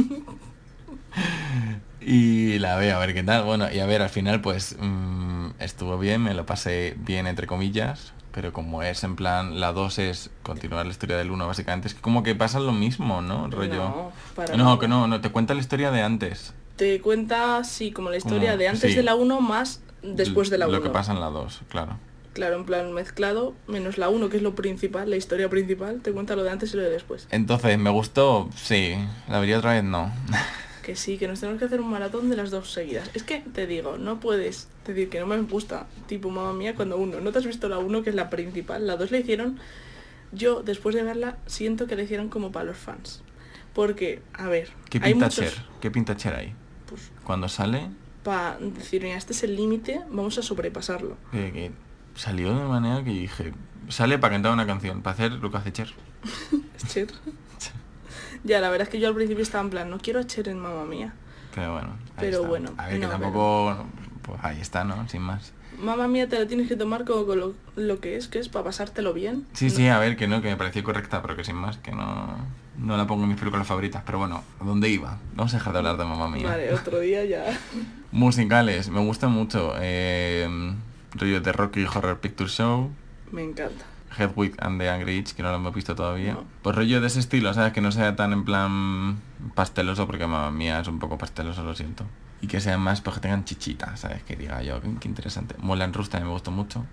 y 1.99 2.57
la 2.59 2.77
veo, 2.77 2.95
a 2.95 2.99
ver 2.99 3.13
qué 3.13 3.21
tal. 3.21 3.43
Bueno, 3.43 3.67
y 3.69 3.79
a 3.79 3.85
ver, 3.85 4.01
al 4.01 4.09
final 4.09 4.39
pues 4.39 4.77
mm, 4.79 5.47
estuvo 5.59 5.97
bien, 5.97 6.23
me 6.23 6.33
lo 6.33 6.45
pasé 6.45 6.95
bien 6.99 7.27
entre 7.27 7.47
comillas, 7.47 8.13
pero 8.31 8.53
como 8.53 8.81
es 8.81 9.03
en 9.03 9.17
plan, 9.17 9.59
la 9.59 9.73
2 9.73 9.99
es 9.99 10.29
continuar 10.41 10.85
la 10.85 10.91
historia 10.93 11.17
del 11.17 11.31
1 11.31 11.47
básicamente, 11.47 11.89
es 11.89 11.93
que 11.93 11.99
como 12.01 12.23
que 12.23 12.33
pasa 12.33 12.61
lo 12.61 12.71
mismo, 12.71 13.21
¿no? 13.21 13.49
Rollo... 13.49 14.13
No, 14.55 14.57
no, 14.57 14.79
que 14.79 14.87
no, 14.87 15.07
no, 15.07 15.19
te 15.19 15.31
cuenta 15.31 15.53
la 15.53 15.59
historia 15.59 15.91
de 15.91 16.01
antes. 16.01 16.53
Te 16.77 17.01
cuenta, 17.01 17.61
sí, 17.65 17.91
como 17.91 18.09
la 18.09 18.15
historia 18.15 18.51
Como- 18.51 18.59
de 18.59 18.67
antes 18.69 18.91
sí. 18.91 18.95
de 18.95 19.03
la 19.03 19.15
1 19.15 19.41
más 19.41 19.81
después 20.01 20.49
de 20.49 20.57
la 20.57 20.67
1. 20.67 20.77
Lo 20.77 20.81
que 20.81 20.89
pasa 20.91 21.11
en 21.11 21.19
la 21.19 21.27
2, 21.27 21.63
claro. 21.67 21.97
Claro, 22.33 22.55
en 22.55 22.65
plan 22.65 22.93
mezclado, 22.93 23.53
menos 23.67 23.97
la 23.97 24.07
1, 24.09 24.29
que 24.29 24.37
es 24.37 24.43
lo 24.43 24.55
principal, 24.55 25.09
la 25.09 25.17
historia 25.17 25.49
principal, 25.49 25.99
te 26.01 26.13
cuenta 26.13 26.35
lo 26.35 26.43
de 26.43 26.51
antes 26.51 26.73
y 26.73 26.77
lo 26.77 26.83
de 26.83 26.89
después. 26.89 27.27
Entonces, 27.29 27.77
¿me 27.77 27.89
gustó? 27.89 28.49
Sí. 28.55 28.95
¿La 29.27 29.39
vería 29.39 29.57
otra 29.57 29.73
vez? 29.73 29.83
No. 29.83 30.11
Que 30.81 30.95
sí, 30.95 31.19
que 31.19 31.27
nos 31.27 31.39
tenemos 31.39 31.59
que 31.59 31.65
hacer 31.65 31.79
un 31.79 31.91
maratón 31.91 32.31
de 32.31 32.35
las 32.35 32.49
dos 32.49 32.71
seguidas. 32.71 33.11
Es 33.13 33.21
que 33.21 33.41
te 33.53 33.67
digo, 33.67 33.99
no 33.99 34.19
puedes 34.19 34.67
decir 34.83 35.09
que 35.09 35.19
no 35.19 35.27
me 35.27 35.39
gusta, 35.41 35.85
tipo 36.07 36.31
mamá 36.31 36.53
mía, 36.53 36.73
cuando 36.73 36.97
uno. 36.97 37.21
No 37.21 37.31
te 37.31 37.37
has 37.37 37.45
visto 37.45 37.69
la 37.69 37.77
1, 37.77 38.01
que 38.01 38.09
es 38.09 38.15
la 38.15 38.31
principal. 38.31 38.87
La 38.87 38.97
2 38.97 39.11
la 39.11 39.19
hicieron. 39.19 39.59
Yo, 40.31 40.63
después 40.63 40.95
de 40.95 41.03
verla, 41.03 41.37
siento 41.45 41.85
que 41.85 41.95
la 41.95 42.01
hicieron 42.01 42.29
como 42.29 42.51
para 42.51 42.65
los 42.65 42.77
fans. 42.77 43.21
Porque, 43.73 44.23
a 44.33 44.47
ver, 44.47 44.69
¿Qué 44.89 44.97
hay 45.03 45.11
pinta 45.11 45.27
muchos. 45.27 45.53
Cher? 45.53 45.65
¿Qué 45.81 45.91
pinta 45.91 46.17
Cher 46.17 46.33
ahí? 46.33 46.55
Pues 46.87 47.11
Cuando 47.23 47.47
sale, 47.47 47.89
para 48.23 48.57
decir, 48.59 49.03
mira, 49.03 49.17
este 49.17 49.33
es 49.33 49.43
el 49.43 49.55
límite, 49.55 50.01
vamos 50.09 50.37
a 50.39 50.41
sobrepasarlo. 50.41 51.15
que 51.31 51.71
salió 52.15 52.53
de 52.57 52.65
manera 52.65 53.03
que 53.03 53.11
dije, 53.11 53.53
sale 53.89 54.17
para 54.17 54.35
cantar 54.35 54.51
una 54.53 54.65
canción, 54.65 55.01
para 55.01 55.13
hacer 55.13 55.31
lo 55.33 55.51
que 55.51 55.57
hace 55.57 55.71
Cher. 55.71 55.89
Cher. 56.87 57.07
ya, 58.43 58.59
la 58.59 58.69
verdad 58.69 58.87
es 58.87 58.89
que 58.91 58.99
yo 58.99 59.07
al 59.07 59.15
principio 59.15 59.43
estaba 59.43 59.63
en 59.63 59.69
plan, 59.69 59.89
no 59.89 59.97
quiero 59.99 60.19
a 60.19 60.23
Cher 60.25 60.47
en 60.49 60.59
mamá 60.59 60.85
mía. 60.85 61.13
Pero 61.53 61.73
bueno, 61.73 61.89
ahí 61.89 62.21
Pero 62.21 62.37
está. 62.37 62.47
bueno, 62.49 62.71
A 62.77 62.87
ver, 62.87 62.99
que 62.99 63.05
no, 63.05 63.11
tampoco... 63.11 63.85
Pues 64.21 64.39
ahí 64.43 64.61
está, 64.61 64.83
¿no? 64.83 65.07
Sin 65.09 65.21
más. 65.21 65.51
Mamá 65.79 66.07
mía, 66.07 66.29
te 66.29 66.37
la 66.39 66.47
tienes 66.47 66.67
que 66.67 66.75
tomar 66.75 67.05
como 67.05 67.25
con 67.25 67.39
lo, 67.39 67.53
lo 67.75 67.99
que 67.99 68.15
es, 68.15 68.27
que 68.27 68.39
es 68.39 68.49
para 68.49 68.65
pasártelo 68.65 69.13
bien. 69.13 69.47
Sí, 69.53 69.69
sí, 69.69 69.87
a 69.87 69.97
ver, 69.99 70.15
que 70.15 70.27
no, 70.27 70.41
que 70.41 70.49
me 70.49 70.55
pareció 70.57 70.83
correcta, 70.83 71.21
pero 71.21 71.35
que 71.35 71.43
sin 71.43 71.55
más, 71.55 71.77
que 71.77 71.91
no... 71.91 72.61
No 72.77 72.97
la 72.97 73.05
pongo 73.05 73.23
en 73.23 73.29
mis 73.29 73.37
películas 73.37 73.67
favoritas, 73.67 74.01
pero 74.05 74.17
bueno, 74.17 74.43
¿a 74.59 74.63
dónde 74.63 74.89
iba? 74.89 75.17
Vamos 75.35 75.53
a 75.53 75.57
dejar 75.57 75.73
de 75.73 75.79
hablar 75.79 75.97
de 75.97 76.05
mamá 76.05 76.29
mía. 76.29 76.47
Vale, 76.47 76.73
otro 76.73 76.99
día 76.99 77.25
ya. 77.25 77.43
Musicales, 78.11 78.89
me 78.89 79.01
gustan 79.01 79.31
mucho. 79.31 79.73
Eh, 79.79 80.47
rollo 81.13 81.41
de 81.41 81.51
Rocky 81.51 81.85
Horror 81.85 82.19
Picture 82.19 82.49
Show, 82.49 82.91
Me 83.31 83.43
encanta. 83.43 83.85
Hedwig 84.17 84.55
and 84.59 84.79
the 84.79 84.89
Angry 84.89 85.17
Inch, 85.17 85.33
que 85.33 85.43
no 85.43 85.49
lo 85.49 85.55
hemos 85.55 85.73
visto 85.73 85.95
todavía. 85.95 86.33
No. 86.33 86.43
Pues 86.61 86.75
rollo 86.75 87.01
de 87.01 87.07
ese 87.07 87.19
estilo, 87.19 87.53
¿sabes? 87.53 87.73
Que 87.73 87.81
no 87.81 87.91
sea 87.91 88.15
tan 88.15 88.33
en 88.33 88.43
plan 88.43 89.19
pasteloso, 89.55 90.05
porque 90.05 90.27
mamá 90.27 90.51
mía 90.51 90.79
es 90.79 90.87
un 90.87 90.99
poco 90.99 91.17
pasteloso, 91.17 91.63
lo 91.63 91.75
siento. 91.75 92.05
Y 92.41 92.47
que 92.47 92.59
sean 92.59 92.81
más, 92.81 93.01
pues 93.01 93.15
que 93.15 93.21
tengan 93.21 93.45
chichita, 93.45 93.95
¿sabes? 93.97 94.23
Que 94.23 94.35
diga 94.35 94.61
yo, 94.63 94.81
qué, 94.81 95.07
interesante. 95.07 95.55
Moulin 95.59 95.93
Rouge 95.93 96.09
también 96.09 96.27
me 96.27 96.33
gustó 96.33 96.51
mucho. 96.51 96.85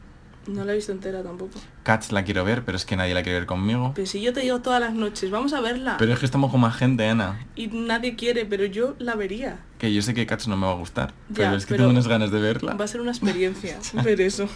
No 0.48 0.64
la 0.64 0.72
he 0.72 0.76
visto 0.76 0.92
entera 0.92 1.22
tampoco. 1.22 1.60
Cats 1.82 2.10
la 2.10 2.24
quiero 2.24 2.42
ver, 2.42 2.64
pero 2.64 2.76
es 2.76 2.86
que 2.86 2.96
nadie 2.96 3.12
la 3.12 3.22
quiere 3.22 3.40
ver 3.40 3.46
conmigo. 3.46 3.92
Pero 3.94 4.06
si 4.06 4.22
yo 4.22 4.32
te 4.32 4.40
digo 4.40 4.60
todas 4.60 4.80
las 4.80 4.94
noches, 4.94 5.30
vamos 5.30 5.52
a 5.52 5.60
verla. 5.60 5.96
Pero 5.98 6.14
es 6.14 6.18
que 6.18 6.24
estamos 6.24 6.50
con 6.50 6.60
más 6.60 6.74
gente, 6.74 7.06
Ana. 7.06 7.46
Y 7.54 7.66
nadie 7.66 8.16
quiere, 8.16 8.46
pero 8.46 8.64
yo 8.64 8.96
la 8.98 9.14
vería. 9.14 9.58
Que 9.78 9.92
yo 9.92 10.00
sé 10.00 10.14
que 10.14 10.24
Cats 10.24 10.48
no 10.48 10.56
me 10.56 10.66
va 10.66 10.72
a 10.72 10.76
gustar. 10.76 11.10
Ya, 11.28 11.34
pero 11.34 11.56
es 11.56 11.66
que 11.66 11.74
pero 11.74 11.84
tengo 11.84 11.90
unas 11.90 12.08
ganas 12.08 12.30
de 12.30 12.40
verla. 12.40 12.74
Va 12.74 12.86
a 12.86 12.88
ser 12.88 13.02
una 13.02 13.10
experiencia 13.10 13.78
ver 14.02 14.20
eso. 14.22 14.48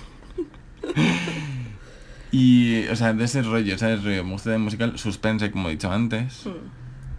Y, 2.34 2.88
o 2.88 2.96
sea, 2.96 3.12
de 3.12 3.24
ese 3.24 3.42
rollo, 3.42 3.76
¿sabes? 3.76 4.02
Rollo, 4.02 4.24
me 4.24 4.32
gusta 4.32 4.52
de 4.52 4.56
musical, 4.56 4.98
suspense, 4.98 5.50
como 5.50 5.68
he 5.68 5.72
dicho 5.72 5.92
antes. 5.92 6.46
Hmm. 6.46 6.52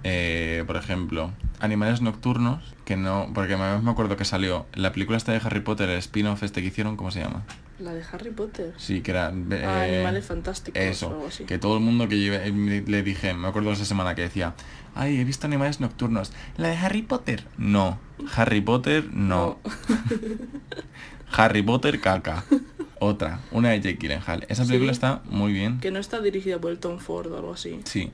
Eh, 0.04 0.64
por 0.66 0.76
ejemplo, 0.76 1.32
Animales 1.60 2.02
Nocturnos, 2.02 2.74
que 2.84 2.98
no, 2.98 3.30
porque 3.32 3.56
me, 3.56 3.78
me 3.78 3.92
acuerdo 3.92 4.18
que 4.18 4.26
salió 4.26 4.66
la 4.74 4.92
película 4.92 5.16
esta 5.16 5.32
de 5.32 5.38
Harry 5.38 5.60
Potter, 5.60 5.88
el 5.88 6.00
spin-off 6.00 6.42
este 6.42 6.62
que 6.62 6.70
hicieron, 6.70 6.98
¿cómo 6.98 7.12
se 7.12 7.20
llama? 7.20 7.44
La 7.84 7.94
de 7.94 8.02
Harry 8.12 8.32
Potter. 8.32 8.74
Sí, 8.78 9.02
que 9.02 9.12
era... 9.12 9.30
eh, 9.52 9.64
Ah, 9.66 9.84
Animales 9.84 10.26
Fantásticos 10.26 10.80
o 10.82 10.84
Eso, 10.86 11.08
algo 11.10 11.28
así. 11.28 11.44
que 11.44 11.58
todo 11.58 11.76
el 11.76 11.84
mundo 11.84 12.08
que 12.08 12.18
lleve, 12.18 12.48
eh, 12.48 12.84
le 12.88 13.04
dije, 13.04 13.34
me 13.34 13.48
acuerdo 13.50 13.72
esa 13.74 13.84
semana 13.86 14.16
que 14.16 14.22
decía, 14.22 14.54
ay, 14.96 15.20
he 15.20 15.24
visto 15.26 15.48
Animales 15.48 15.80
Nocturnos. 15.82 16.32
¿La 16.58 16.70
de 16.70 16.78
Harry 16.78 17.02
Potter? 17.02 17.46
No. 17.58 18.00
Harry 18.36 18.62
Potter, 18.62 19.10
no. 19.14 19.60
Harry 21.32 21.62
Potter, 21.64 22.00
caca. 22.00 22.44
Otra, 23.00 23.42
una 23.52 23.70
de 23.72 23.82
Jake 23.82 23.98
Gyllenhaal. 24.00 24.46
Esa 24.50 24.66
película 24.66 24.94
Sí. 24.94 24.98
está 24.98 25.22
muy 25.26 25.52
bien. 25.52 25.80
Que 25.80 25.92
no 25.92 26.00
está 26.00 26.22
dirigida 26.22 26.60
por 26.60 26.72
el 26.72 26.80
Tom 26.80 27.00
Ford 27.00 27.32
o 27.32 27.36
algo 27.38 27.54
así. 27.54 27.80
Sí, 27.86 28.12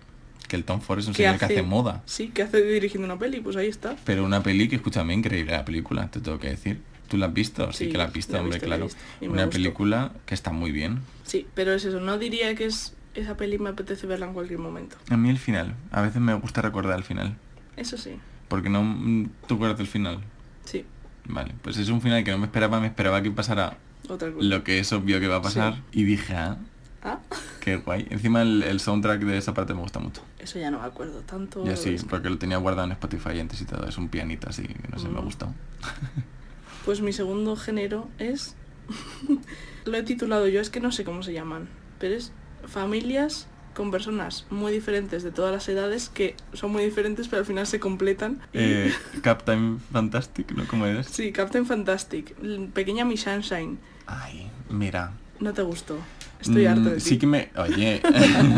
que 0.48 0.56
el 0.56 0.64
Tom 0.64 0.82
Ford 0.82 1.00
es 1.00 1.08
un 1.08 1.14
¿Qué 1.14 1.24
señor 1.24 1.38
que 1.38 1.46
hace 1.46 1.62
moda. 1.62 2.02
Sí, 2.06 2.30
que 2.30 2.42
hace 2.42 2.62
dirigiendo 2.64 3.06
una 3.06 3.20
peli, 3.20 3.40
pues 3.42 3.56
ahí 3.56 3.68
está. 3.68 3.96
Pero 4.06 4.26
una 4.26 4.42
peli 4.42 4.68
que, 4.68 4.78
escúchame, 4.78 5.14
increíble 5.14 5.52
la 5.52 5.66
película, 5.66 6.10
te 6.10 6.22
tengo 6.22 6.40
que 6.40 6.50
decir. 6.50 6.82
¿Tú 7.10 7.18
la 7.18 7.26
has 7.28 7.34
visto? 7.34 7.72
Sí, 7.74 7.86
Sí, 7.86 7.92
que 7.92 7.98
la 7.98 8.06
has 8.06 8.14
visto, 8.14 8.34
la 8.34 8.40
hombre, 8.40 8.56
visto, 8.56 8.68
claro. 8.68 8.86
visto, 8.86 9.00
Una 9.22 9.44
gustó. 9.46 9.50
película 9.50 10.12
que 10.26 10.34
está 10.36 10.52
muy 10.52 10.72
bien. 10.72 11.00
Sí, 11.24 11.46
pero 11.56 11.74
es 11.74 11.84
eso, 11.86 12.00
no 12.00 12.18
diría 12.18 12.56
que 12.56 12.66
es 12.66 12.94
esa 13.16 13.36
peli 13.36 13.58
me 13.60 13.70
apetece 13.70 14.08
verla 14.08 14.28
en 14.28 14.34
cualquier 14.34 14.60
momento. 14.60 14.96
A 15.10 15.18
mí 15.18 15.30
el 15.30 15.40
final, 15.40 15.76
a 15.92 16.02
veces 16.02 16.22
me 16.22 16.34
gusta 16.36 16.62
recordar 16.62 16.98
el 16.98 17.04
final. 17.04 17.36
Eso 17.76 17.98
sí, 17.98 18.12
Porque 18.48 18.70
no... 18.70 18.84
mm, 18.84 19.30
¿Tú 19.48 19.56
acuerdas 19.56 19.78
del 19.78 19.88
final? 19.88 20.20
sí, 20.66 20.86
Vale, 21.26 21.54
pues 21.62 21.78
es 21.78 21.90
un 21.90 22.02
final 22.02 22.24
que 22.24 22.32
no 22.32 22.38
me 22.40 22.46
esperaba, 22.46 22.80
me 22.80 22.88
esperaba 22.88 23.22
que 23.22 23.30
pasara 23.32 23.78
otra 24.08 24.32
cosa. 24.32 24.46
lo 24.48 24.64
que 24.64 24.80
es 24.80 24.92
obvio 24.94 25.20
que 25.20 25.28
va 25.28 25.36
a 25.38 25.42
pasar. 25.42 25.74
Sí. 25.76 25.82
Y 26.00 26.04
dije, 26.04 26.34
ah, 26.36 26.58
Ah, 27.02 27.20
qué 27.62 27.78
guay. 27.78 28.08
Encima 28.10 28.42
el, 28.42 28.62
el 28.64 28.80
soundtrack 28.82 29.22
de 29.22 29.38
esa 29.38 29.54
parte 29.54 29.74
me 29.74 29.80
gusta 29.82 30.00
mucho. 30.00 30.22
eso 30.38 30.60
ya 30.60 30.70
no 30.70 30.80
me 30.80 30.86
acuerdo 30.86 31.22
tanto. 31.22 31.64
Yo 31.66 31.78
sí, 31.78 31.96
porque 32.10 32.30
lo 32.30 32.38
tenía 32.38 32.58
guardado 32.58 32.86
en 32.88 32.92
Spotify 32.92 33.40
antes 33.40 33.62
y 33.62 33.66
todo. 33.66 33.88
Es 33.88 33.98
un 33.98 34.10
pianito 34.10 34.50
así, 34.50 34.64
que 34.64 34.88
no 34.92 35.00
sé, 35.00 35.08
me 35.08 35.22
Mm. 35.22 35.24
gustó. 35.24 35.54
Pues 36.86 37.02
mi 37.02 37.14
segundo 37.14 37.56
género 37.56 38.08
es... 38.20 38.56
Lo 39.86 39.98
he 39.98 40.04
titulado 40.04 40.48
yo, 40.48 40.60
es 40.62 40.70
que 40.70 40.80
no 40.80 40.92
sé 40.92 41.04
cómo 41.04 41.24
se 41.24 41.34
llaman, 41.34 41.68
pero 42.00 42.16
es 42.16 42.32
familias 42.68 43.48
con 43.74 43.92
personas 43.92 44.46
muy 44.50 44.72
diferentes 44.74 45.24
de 45.24 45.32
todas 45.32 45.54
las 45.54 45.70
edades 45.70 46.10
que 46.10 46.36
son 46.54 46.72
muy 46.72 46.84
diferentes 46.84 47.28
pero 47.30 47.40
al 47.42 47.46
final 47.46 47.66
se 47.66 47.80
completan. 47.80 48.42
Eh, 48.54 48.92
Captain 49.22 49.80
Fantastic, 49.92 50.52
¿no? 50.52 50.68
¿Cómo 50.68 50.86
eres? 50.86 51.08
Sí, 51.08 51.32
Captain 51.32 51.66
Fantastic, 51.66 52.36
Pequeña 52.74 53.06
Miss 53.06 53.22
Sunshine, 53.22 53.80
Ay, 54.06 54.50
mira. 54.70 55.14
no 55.40 55.54
te 55.54 55.62
gustó. 55.62 55.98
Estoy 56.42 56.66
Mm, 56.66 56.70
harto 56.70 56.90
de 56.90 56.96
ti. 56.96 57.02
Sí 57.02 57.18
que 57.18 57.28
me... 57.28 57.50
Oye. 57.58 58.02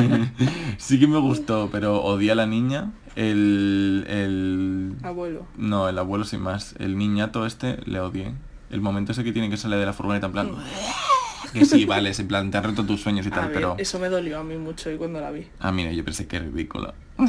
sí 0.77 0.99
que 0.99 1.07
me 1.07 1.17
gustó, 1.19 1.69
pero 1.71 2.01
odié 2.03 2.31
a 2.31 2.35
la 2.35 2.45
niña. 2.45 2.91
El... 3.15 4.05
el... 4.07 4.95
Abuelo. 5.03 5.45
No, 5.57 5.89
el 5.89 5.97
abuelo 5.99 6.23
sin 6.25 6.41
más. 6.41 6.75
El 6.79 6.97
niñato 6.97 7.45
este 7.45 7.77
le 7.85 7.99
odié. 7.99 8.33
El 8.69 8.81
momento 8.81 9.11
ese 9.11 9.23
que 9.23 9.31
tiene 9.33 9.49
que 9.49 9.57
salir 9.57 9.77
de 9.79 9.85
la 9.85 9.93
furgoneta 9.93 10.27
en 10.27 10.31
plan... 10.31 10.51
Que 11.53 11.65
sí, 11.65 11.83
vale, 11.83 12.11
es 12.11 12.19
en 12.21 12.29
plan, 12.29 12.49
te 12.49 12.61
roto 12.61 12.85
tus 12.85 13.01
sueños 13.01 13.25
y 13.25 13.29
A 13.29 13.33
tal, 13.33 13.45
ver, 13.47 13.53
pero... 13.55 13.75
eso 13.77 13.99
me 13.99 14.07
dolió 14.07 14.39
a 14.39 14.43
mí 14.43 14.55
mucho 14.55 14.89
y 14.89 14.95
cuando 14.95 15.19
la 15.19 15.31
vi. 15.31 15.47
Ah, 15.59 15.73
mira, 15.73 15.91
yo 15.91 16.05
pensé 16.05 16.25
que 16.27 16.37
era 16.37 16.45
ridículo. 16.45 16.93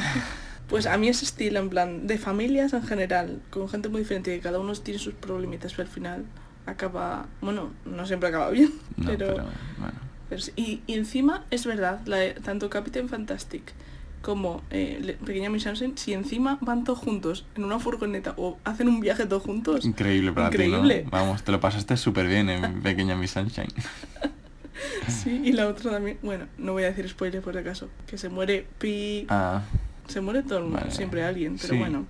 Pues 0.69 0.87
a 0.87 0.97
mí 0.97 1.09
ese 1.09 1.25
estilo, 1.27 1.59
en 1.59 1.69
plan, 1.69 2.07
de 2.07 2.17
familias 2.19 2.73
en 2.73 2.83
general, 2.85 3.43
con 3.51 3.69
gente 3.69 3.91
muy 3.91 4.03
diferente, 4.03 4.35
que 4.35 4.41
cada 4.41 4.59
uno 4.59 4.73
tiene 4.75 4.99
sus 4.99 5.13
problemitas, 5.13 5.73
pero 5.73 5.87
al 5.87 5.93
final 5.93 6.25
acaba, 6.65 7.27
bueno, 7.43 7.71
no 7.85 8.07
siempre 8.07 8.31
acaba 8.31 8.49
bien, 8.51 8.71
No, 8.97 9.07
pero, 9.07 9.27
pero, 9.35 9.45
bueno. 9.79 9.99
pero 10.31 10.41
sí. 10.41 10.53
y, 10.57 10.81
y 10.87 10.95
encima 10.95 11.45
es 11.51 11.67
verdad, 11.67 12.01
la 12.07 12.17
de- 12.19 12.35
tanto 12.35 12.71
Captain 12.71 13.09
Fantastic 13.09 13.73
como 14.23 14.63
eh, 14.71 15.17
Pequeña 15.25 15.51
Miss 15.51 15.65
Sunshine, 15.65 15.99
si 15.99 16.13
encima 16.15 16.59
van 16.63 16.85
todos 16.85 16.99
juntos 17.01 17.45
en 17.57 17.65
una 17.65 17.79
furgoneta 17.79 18.35
o 18.37 18.57
hacen 18.65 18.89
un 18.89 19.01
viaje 19.01 19.27
todos 19.27 19.43
juntos, 19.43 19.85
Increíble 19.85 20.33
para 20.33 20.47
Increíble. 20.47 20.99
ti, 21.01 21.05
¿no? 21.05 21.11
Vamos, 21.11 21.43
te 21.43 21.53
lo 21.53 21.61
pasaste 21.61 21.97
súper 21.97 22.27
bien 22.29 22.49
en 22.49 22.81
Pequeña 22.83 23.17
Miss 23.17 23.33
Sunshine. 23.33 23.69
sí, 25.09 25.41
y 25.45 25.53
la 25.53 25.69
otra 25.69 25.91
también, 25.91 26.19
bueno, 26.23 26.47
no 26.59 26.73
voy 26.73 26.85
a 26.85 26.87
decir 26.87 27.09
spoiler 27.09 27.43
por 27.43 27.53
si 27.55 27.59
acaso, 27.61 27.89
que 28.07 28.17
se 28.19 28.29
muere 28.29 28.67
Pi, 28.79 29.27
Ah, 29.29 29.63
se 30.07 30.21
muere 30.21 30.43
todo 30.43 30.59
el 30.59 30.65
mundo, 30.65 30.79
vale. 30.81 30.91
siempre 30.93 31.25
alguien, 31.25 31.57
pero 31.61 31.75
Sí. 31.75 31.79
bueno, 31.79 32.07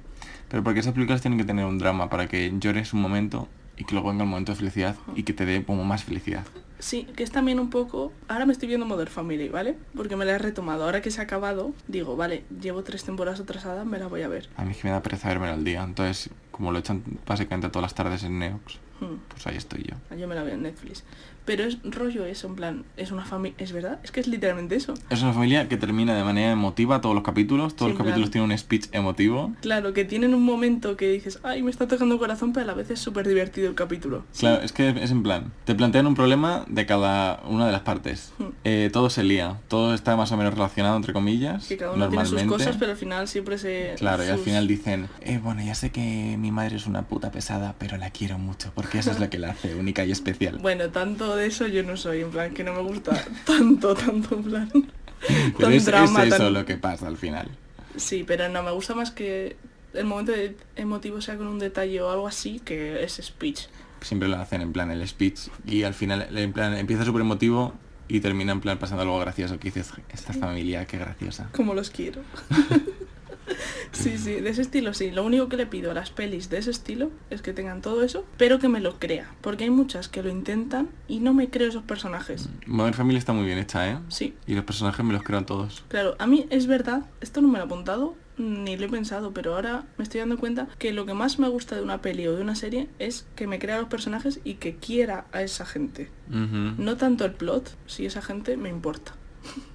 pero 0.48 0.62
porque 0.62 0.80
esas 0.80 0.92
películas 0.94 1.20
tienen 1.22 1.38
que 1.38 1.44
tener 1.44 1.64
un 1.64 1.78
drama 1.78 2.08
para 2.10 2.28
que 2.28 2.52
llores 2.58 2.92
un 2.92 3.00
momento 3.00 3.48
y 3.76 3.84
que 3.84 3.94
luego 3.94 4.10
venga 4.10 4.24
el 4.24 4.30
momento 4.30 4.52
de 4.52 4.58
felicidad 4.58 4.96
y 5.16 5.22
que 5.22 5.32
te 5.32 5.46
dé 5.46 5.64
como 5.64 5.84
más 5.84 6.04
felicidad. 6.04 6.44
Sí, 6.82 7.04
que 7.14 7.22
es 7.22 7.30
también 7.30 7.60
un 7.60 7.70
poco... 7.70 8.12
Ahora 8.26 8.44
me 8.44 8.52
estoy 8.52 8.66
viendo 8.66 8.84
Modern 8.84 9.08
Family, 9.08 9.48
¿vale? 9.48 9.76
Porque 9.94 10.16
me 10.16 10.24
la 10.24 10.32
he 10.32 10.38
retomado. 10.38 10.82
Ahora 10.82 11.00
que 11.00 11.12
se 11.12 11.20
ha 11.20 11.24
acabado, 11.24 11.72
digo, 11.86 12.16
vale, 12.16 12.42
llevo 12.60 12.82
tres 12.82 13.04
temporadas 13.04 13.38
atrasadas, 13.38 13.86
me 13.86 14.00
la 14.00 14.08
voy 14.08 14.22
a 14.22 14.28
ver. 14.28 14.48
A 14.56 14.64
mí 14.64 14.72
es 14.72 14.78
que 14.78 14.88
me 14.88 14.92
da 14.92 15.00
pereza 15.00 15.28
verme 15.28 15.46
al 15.46 15.62
día, 15.62 15.84
entonces 15.84 16.30
como 16.50 16.72
lo 16.72 16.80
echan 16.80 17.04
básicamente 17.24 17.68
todas 17.68 17.82
las 17.84 17.94
tardes 17.94 18.24
en 18.24 18.40
Neox, 18.40 18.80
Hmm, 19.02 19.16
pues 19.28 19.44
ahí 19.48 19.56
estoy 19.56 19.82
yo. 19.82 20.16
Yo 20.16 20.28
me 20.28 20.36
la 20.36 20.44
veo 20.44 20.54
en 20.54 20.62
Netflix. 20.62 21.02
Pero 21.44 21.64
es 21.64 21.78
rollo 21.82 22.24
eso, 22.24 22.46
en 22.46 22.54
plan, 22.54 22.84
es 22.96 23.10
una 23.10 23.24
familia... 23.24 23.56
¿Es 23.58 23.72
verdad? 23.72 23.98
Es 24.04 24.12
que 24.12 24.20
es 24.20 24.28
literalmente 24.28 24.76
eso. 24.76 24.94
Es 25.10 25.22
una 25.22 25.32
familia 25.32 25.68
que 25.68 25.76
termina 25.76 26.14
de 26.16 26.22
manera 26.24 26.52
emotiva 26.52 27.00
todos 27.00 27.14
los 27.14 27.24
capítulos, 27.24 27.74
todos 27.74 27.90
Sí, 27.90 27.96
los 27.96 27.98
capítulos 27.98 28.30
plan- 28.30 28.32
tienen 28.32 28.50
un 28.52 28.58
speech 28.58 28.86
emotivo. 28.92 29.52
Claro, 29.60 29.92
que 29.92 30.04
tienen 30.04 30.34
un 30.34 30.42
momento 30.44 30.96
que 30.96 31.08
dices, 31.10 31.40
ay, 31.42 31.62
me 31.62 31.70
está 31.70 31.88
tocando 31.88 32.14
el 32.14 32.20
corazón, 32.20 32.52
pero 32.52 32.64
a 32.64 32.66
la 32.68 32.74
vez 32.74 32.90
es 32.90 33.00
súper 33.00 33.26
divertido 33.26 33.68
el 33.68 33.74
capítulo. 33.74 34.24
Claro, 34.38 34.62
es 34.62 34.72
que 34.72 34.88
es 34.90 35.10
en 35.10 35.22
plan, 35.22 35.52
te 35.64 35.74
plantean 35.74 36.06
un 36.06 36.14
problema 36.14 36.64
de 36.68 36.86
cada 36.86 37.42
una 37.48 37.66
de 37.66 37.72
las 37.72 37.82
partes. 37.82 38.32
Hmm. 38.38 38.44
Eh, 38.64 38.90
todo 38.92 39.10
se 39.10 39.24
lía, 39.24 39.58
todo 39.68 39.94
está 39.94 40.16
más 40.16 40.30
o 40.32 40.36
menos 40.36 40.54
relacionado 40.54 40.96
entre 40.96 41.12
comillas. 41.12 41.66
Que 41.66 41.76
cada 41.76 41.92
uno 41.92 42.08
tiene 42.08 42.24
sus 42.26 42.42
cosas, 42.44 42.76
pero 42.78 42.92
al 42.92 42.96
final 42.98 43.26
siempre 43.28 43.58
se... 43.58 43.94
Claro, 43.98 44.24
y 44.24 44.28
al 44.28 44.38
final 44.38 44.68
dicen, 44.68 45.08
eh, 45.20 45.40
bueno, 45.42 45.62
ya 45.62 45.74
sé 45.74 45.90
que 45.90 46.36
mi 46.38 46.52
madre 46.52 46.76
es 46.76 46.86
una 46.86 47.02
puta 47.02 47.30
pesada, 47.30 47.74
pero 47.78 47.96
la 47.96 48.10
quiero 48.10 48.38
mucho, 48.38 48.70
porque 48.74 48.98
eso 48.98 49.10
es 49.10 49.18
lo 49.20 49.28
que 49.28 49.38
la 49.38 49.50
hace 49.50 49.74
única 49.74 50.04
y 50.04 50.12
especial. 50.12 50.58
Bueno, 50.62 50.88
tanto 50.90 51.31
de 51.36 51.46
eso 51.46 51.66
yo 51.66 51.82
no 51.82 51.96
soy, 51.96 52.20
en 52.22 52.30
plan, 52.30 52.52
que 52.54 52.64
no 52.64 52.72
me 52.74 52.82
gusta 52.82 53.12
tanto, 53.46 53.94
tanto, 53.94 54.36
en 54.36 54.42
plan... 54.44 54.70
pero 54.72 55.52
tan 55.58 55.72
es, 55.72 55.78
es 55.78 55.84
drama, 55.86 56.24
eso 56.24 56.36
tan- 56.38 56.52
lo 56.52 56.64
que 56.64 56.76
pasa 56.76 57.06
al 57.06 57.16
final. 57.16 57.48
Sí, 57.96 58.24
pero 58.26 58.48
no, 58.48 58.62
me 58.62 58.70
gusta 58.70 58.94
más 58.94 59.10
que 59.10 59.56
el 59.94 60.06
momento 60.06 60.32
emotivo 60.76 61.20
sea 61.20 61.36
con 61.36 61.46
un 61.46 61.58
detalle 61.58 62.00
o 62.00 62.10
algo 62.10 62.26
así 62.26 62.60
que 62.60 63.02
ese 63.04 63.22
speech. 63.22 63.66
Siempre 64.00 64.28
lo 64.28 64.36
hacen 64.36 64.62
en 64.62 64.72
plan 64.72 64.90
el 64.90 65.06
speech 65.06 65.48
y 65.66 65.82
al 65.82 65.94
final 65.94 66.26
en 66.36 66.52
plan 66.52 66.74
empieza 66.76 67.04
súper 67.04 67.20
emotivo 67.20 67.74
y 68.08 68.20
termina 68.20 68.52
en 68.52 68.60
plan 68.60 68.78
pasando 68.78 69.02
algo 69.02 69.18
gracioso 69.18 69.58
que 69.58 69.68
dices, 69.68 69.92
esta 70.10 70.32
familia, 70.32 70.86
qué 70.86 70.98
graciosa. 70.98 71.48
Como 71.52 71.74
los 71.74 71.90
quiero. 71.90 72.22
sí, 73.92 74.18
sí, 74.18 74.40
de 74.40 74.50
ese 74.50 74.62
estilo 74.62 74.94
sí. 74.94 75.10
Lo 75.10 75.24
único 75.24 75.48
que 75.48 75.56
le 75.56 75.66
pido 75.66 75.90
a 75.90 75.94
las 75.94 76.10
pelis 76.10 76.50
de 76.50 76.58
ese 76.58 76.70
estilo 76.70 77.10
es 77.30 77.42
que 77.42 77.52
tengan 77.52 77.82
todo 77.82 78.02
eso, 78.02 78.24
pero 78.36 78.58
que 78.58 78.68
me 78.68 78.80
lo 78.80 78.98
crea. 78.98 79.30
Porque 79.40 79.64
hay 79.64 79.70
muchas 79.70 80.08
que 80.08 80.22
lo 80.22 80.30
intentan 80.30 80.88
y 81.08 81.20
no 81.20 81.34
me 81.34 81.50
creo 81.50 81.68
esos 81.68 81.82
personajes. 81.82 82.48
Modern 82.66 82.94
Family 82.94 83.18
está 83.18 83.32
muy 83.32 83.44
bien 83.44 83.58
hecha, 83.58 83.90
¿eh? 83.90 83.98
Sí, 84.08 84.34
Y 84.46 84.54
los 84.54 84.64
personajes 84.64 85.04
me 85.04 85.12
los 85.12 85.22
creo 85.22 85.42
todos. 85.44 85.84
claro, 85.88 86.14
a 86.18 86.26
mí 86.26 86.46
es 86.50 86.66
verdad, 86.66 87.06
esto 87.20 87.40
no 87.40 87.48
me 87.48 87.58
lo 87.58 87.64
he 87.64 87.66
apuntado 87.66 88.14
ni 88.38 88.76
lo 88.76 88.86
he 88.86 88.88
pensado, 88.88 89.32
pero 89.32 89.54
ahora 89.54 89.84
me 89.98 90.04
estoy 90.04 90.20
dando 90.20 90.38
cuenta 90.38 90.68
que 90.78 90.92
lo 90.92 91.06
que 91.06 91.14
más 91.14 91.38
me 91.38 91.48
gusta 91.48 91.76
de 91.76 91.82
una 91.82 92.00
peli 92.00 92.26
o 92.26 92.34
de 92.34 92.42
una 92.42 92.54
serie 92.54 92.88
es 92.98 93.26
que 93.36 93.46
me 93.46 93.58
crea 93.58 93.78
los 93.78 93.88
personajes 93.88 94.40
y 94.44 94.54
que 94.54 94.76
quiera 94.76 95.26
a 95.32 95.42
esa 95.42 95.66
gente. 95.66 96.10
No 96.28 96.96
tanto 96.96 97.24
el 97.24 97.32
plot, 97.32 97.76
si 97.86 98.06
esa 98.06 98.22
gente 98.22 98.56
me 98.56 98.68
importa. 98.70 99.14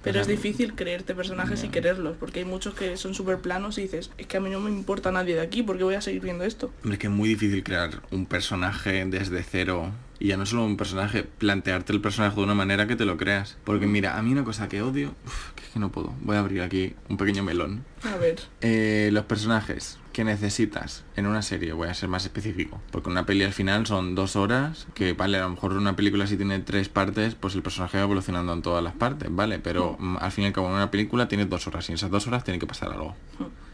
Pero 0.02 0.20
es 0.20 0.26
difícil 0.26 0.74
creerte 0.74 1.14
personajes 1.14 1.62
y 1.64 1.68
quererlos, 1.68 2.16
porque 2.18 2.40
hay 2.40 2.44
muchos 2.44 2.74
que 2.74 2.96
son 2.96 3.14
súper 3.14 3.38
planos 3.38 3.76
y 3.78 3.82
dices, 3.82 4.10
es 4.16 4.26
que 4.26 4.36
a 4.36 4.40
mí 4.40 4.48
no 4.50 4.60
me 4.60 4.70
importa 4.70 5.10
nadie 5.12 5.34
de 5.34 5.40
aquí, 5.40 5.62
porque 5.62 5.84
voy 5.84 5.94
a 5.94 6.00
seguir 6.00 6.22
viendo 6.22 6.44
esto. 6.44 6.70
Hombre, 6.82 6.94
es 6.94 6.98
que 6.98 7.06
es 7.08 7.12
muy 7.12 7.28
difícil 7.28 7.62
crear 7.62 8.02
un 8.10 8.26
personaje 8.26 9.04
desde 9.06 9.42
cero. 9.42 9.92
Y 10.20 10.28
ya 10.28 10.36
no 10.36 10.46
solo 10.46 10.64
un 10.64 10.76
personaje, 10.76 11.22
plantearte 11.22 11.92
el 11.92 12.00
personaje 12.00 12.34
de 12.36 12.42
una 12.42 12.54
manera 12.54 12.86
que 12.88 12.96
te 12.96 13.04
lo 13.04 13.16
creas. 13.16 13.56
Porque 13.64 13.86
mira, 13.86 14.18
a 14.18 14.22
mí 14.22 14.32
una 14.32 14.42
cosa 14.42 14.68
que 14.68 14.82
odio, 14.82 15.14
uf, 15.26 15.52
que 15.54 15.62
es 15.64 15.68
que 15.70 15.78
no 15.78 15.92
puedo. 15.92 16.12
Voy 16.22 16.34
a 16.36 16.40
abrir 16.40 16.62
aquí 16.62 16.94
un 17.08 17.16
pequeño 17.16 17.44
melón. 17.44 17.84
A 18.02 18.16
ver, 18.16 18.40
Eh, 18.60 19.10
los 19.12 19.26
personajes 19.26 19.98
que 20.18 20.24
necesitas 20.24 21.04
en 21.14 21.28
una 21.28 21.42
serie, 21.42 21.72
voy 21.72 21.86
a 21.86 21.94
ser 21.94 22.08
más 22.08 22.24
específico, 22.24 22.80
porque 22.90 23.08
una 23.08 23.24
peli 23.24 23.44
al 23.44 23.52
final 23.52 23.86
son 23.86 24.16
dos 24.16 24.34
horas, 24.34 24.88
que 24.92 25.12
vale, 25.12 25.38
a 25.38 25.42
lo 25.42 25.50
mejor 25.50 25.74
una 25.74 25.94
película 25.94 26.26
si 26.26 26.36
tiene 26.36 26.58
tres 26.58 26.88
partes, 26.88 27.36
pues 27.36 27.54
el 27.54 27.62
personaje 27.62 27.98
va 27.98 28.02
evolucionando 28.02 28.52
en 28.52 28.60
todas 28.60 28.82
las 28.82 28.94
partes, 28.94 29.28
¿vale? 29.30 29.60
Pero 29.60 29.96
mm, 29.96 30.16
al 30.16 30.32
fin 30.32 30.42
y 30.42 30.46
al 30.48 30.52
cabo 30.52 30.66
una 30.74 30.90
película 30.90 31.28
tiene 31.28 31.46
dos 31.46 31.68
horas 31.68 31.88
y 31.88 31.92
en 31.92 31.94
esas 31.94 32.10
dos 32.10 32.26
horas 32.26 32.42
tiene 32.42 32.58
que 32.58 32.66
pasar 32.66 32.90
algo. 32.90 33.14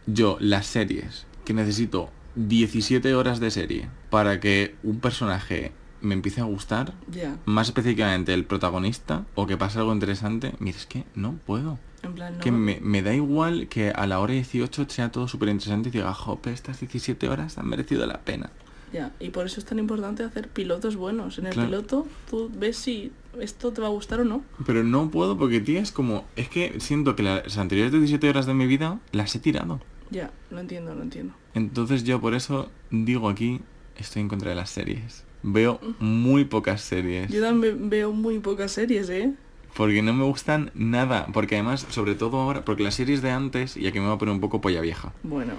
Yo, 0.05 0.37
las 0.39 0.67
series 0.67 1.25
que 1.45 1.55
necesito 1.55 2.11
17 2.35 3.15
horas 3.15 3.39
de 3.39 3.49
serie 3.49 3.89
para 4.11 4.39
que 4.39 4.75
un 4.83 4.99
personaje 4.99 5.71
me 6.01 6.13
empiece 6.13 6.41
a 6.41 6.43
gustar, 6.43 6.93
Ya. 7.09 7.37
más 7.45 7.69
específicamente 7.69 8.35
el 8.35 8.45
protagonista, 8.45 9.25
o 9.33 9.47
que 9.47 9.57
pase 9.57 9.79
algo 9.79 9.93
interesante, 9.95 10.53
mira, 10.59 10.77
es 10.77 10.85
que 10.85 11.05
no 11.15 11.39
puedo. 11.47 11.79
En 12.05 12.13
plan, 12.13 12.33
no. 12.37 12.43
Que 12.43 12.51
me, 12.51 12.79
me 12.81 13.01
da 13.01 13.13
igual 13.13 13.67
que 13.67 13.89
a 13.91 14.05
la 14.07 14.19
hora 14.19 14.33
18 14.33 14.85
sea 14.89 15.11
todo 15.11 15.27
súper 15.27 15.49
interesante 15.49 15.89
y 15.89 15.91
diga, 15.91 16.13
jope, 16.13 16.51
estas 16.51 16.79
17 16.79 17.27
horas 17.29 17.57
han 17.57 17.67
merecido 17.67 18.05
la 18.05 18.19
pena. 18.21 18.49
Ya. 18.93 19.11
Y 19.19 19.29
por 19.29 19.45
eso 19.45 19.59
es 19.59 19.65
tan 19.65 19.79
importante 19.79 20.23
hacer 20.23 20.47
pilotos 20.47 20.95
buenos. 20.95 21.37
En 21.39 21.47
el 21.47 21.53
Claro. 21.53 21.67
piloto 21.69 22.07
tú 22.29 22.49
ves 22.55 22.77
si 22.77 23.11
esto 23.41 23.73
te 23.73 23.81
va 23.81 23.87
a 23.87 23.89
gustar 23.89 24.21
o 24.21 24.23
no. 24.23 24.43
Pero 24.65 24.83
no 24.83 25.09
puedo 25.11 25.37
porque, 25.37 25.59
tía, 25.59 25.81
es 25.81 25.91
como... 25.91 26.23
Es 26.37 26.47
que 26.47 26.79
siento 26.79 27.15
que 27.15 27.23
las 27.23 27.57
anteriores 27.57 27.91
17 27.91 28.29
horas 28.29 28.45
de 28.45 28.53
mi 28.53 28.67
vida 28.67 28.99
las 29.11 29.35
he 29.35 29.39
tirado. 29.39 29.81
Ya, 30.11 30.31
lo 30.51 30.59
entiendo, 30.59 30.95
lo 30.95 31.01
entiendo. 31.01 31.33
Entonces 31.55 32.03
yo 32.05 32.21
por 32.21 32.35
eso 32.35 32.69
digo 32.91 33.27
aquí, 33.27 33.59
estoy 33.97 34.21
en 34.21 34.29
contra 34.29 34.51
de 34.51 34.55
las 34.55 34.69
series. 34.69 35.23
Veo 35.43 35.79
muy 35.99 36.45
pocas 36.45 36.81
series. 36.81 37.29
Yo 37.31 37.41
también 37.41 37.89
veo 37.89 38.11
muy 38.13 38.39
pocas 38.39 38.71
series, 38.71 39.09
¿eh? 39.09 39.33
Porque 39.75 40.01
no 40.01 40.13
me 40.13 40.23
gustan 40.23 40.71
nada. 40.73 41.27
Porque 41.33 41.55
además, 41.55 41.85
sobre 41.89 42.15
todo 42.15 42.39
ahora, 42.39 42.63
porque 42.65 42.83
las 42.83 42.95
series 42.95 43.21
de 43.21 43.31
antes, 43.31 43.77
y 43.77 43.87
aquí 43.87 43.99
me 43.99 44.05
voy 44.05 44.15
a 44.15 44.17
poner 44.17 44.33
un 44.33 44.41
poco 44.41 44.61
polla 44.61 44.81
vieja. 44.81 45.13
Bueno, 45.23 45.53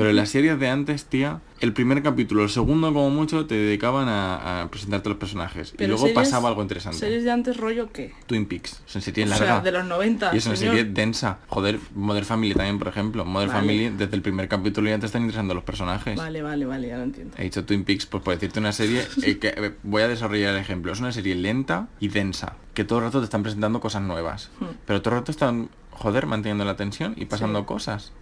Pero 0.00 0.10
en 0.10 0.16
las 0.16 0.28
series 0.30 0.58
de 0.58 0.68
antes, 0.68 1.04
tía, 1.04 1.40
el 1.60 1.72
primer 1.72 2.02
capítulo, 2.02 2.42
el 2.42 2.48
segundo 2.48 2.88
como 2.92 3.10
mucho, 3.10 3.46
te 3.46 3.54
dedicaban 3.54 4.08
a, 4.08 4.62
a 4.62 4.70
presentarte 4.70 5.08
los 5.10 5.18
personajes. 5.18 5.74
y 5.78 5.86
luego 5.86 6.06
series- 6.06 6.14
pasaba 6.14 6.48
algo 6.48 6.62
interesante. 6.62 6.98
¿Series 6.98 7.24
de 7.24 7.30
antes 7.30 7.56
rollo 7.56 7.92
qué? 7.92 8.12
Twin 8.26 8.46
Peaks. 8.46 8.80
O 8.94 8.98
larga. 9.28 9.36
sea, 9.36 9.60
de 9.60 9.72
los 9.72 9.84
90, 9.84 10.34
Y 10.34 10.38
es 10.38 10.46
una 10.46 10.56
serie 10.56 10.84
densa. 10.84 11.38
Joder, 11.48 11.78
Modern 11.94 12.24
Family 12.26 12.54
también, 12.54 12.78
por 12.78 12.88
ejemplo. 12.88 13.24
Modern 13.24 13.52
Vale. 13.52 13.60
Family, 13.60 13.88
desde 13.90 14.16
el 14.16 14.22
primer 14.22 14.48
capítulo 14.48 14.88
ya 14.88 14.98
te 14.98 15.06
están 15.06 15.22
interesando 15.22 15.54
los 15.54 15.64
personajes. 15.64 16.16
Vale, 16.16 16.40
vale, 16.42 16.64
vale, 16.66 16.88
ya 16.88 16.96
lo 16.96 17.04
entiendo. 17.04 17.34
He 17.38 17.44
dicho 17.44 17.64
Twin 17.64 17.84
Peaks 17.84 18.06
pues 18.06 18.22
por 18.22 18.34
decirte 18.34 18.58
una 18.60 18.72
serie 18.72 19.06
eh, 19.22 19.38
que 19.38 19.48
eh, 19.48 19.72
voy 19.82 20.02
a 20.02 20.08
desarrollar 20.08 20.54
el 20.54 20.60
ejemplo. 20.60 20.92
Es 20.92 21.00
una 21.00 21.12
serie 21.12 21.34
lenta 21.34 21.88
y 22.00 22.08
densa, 22.08 22.54
que 22.74 22.84
todo 22.84 23.00
el 23.00 23.04
rato 23.06 23.18
te 23.18 23.24
están 23.24 23.42
presentando 23.42 23.80
cosas 23.80 24.02
nuevas. 24.02 24.50
Hmm. 24.60 24.66
Pero 24.86 25.02
todo 25.02 25.14
el 25.14 25.20
rato 25.20 25.30
están, 25.30 25.68
joder, 25.90 26.26
manteniendo 26.26 26.64
la 26.64 26.76
tensión 26.76 27.14
y 27.18 27.26
pasando 27.26 27.60
Sí. 27.60 27.64
cosas. 27.66 28.12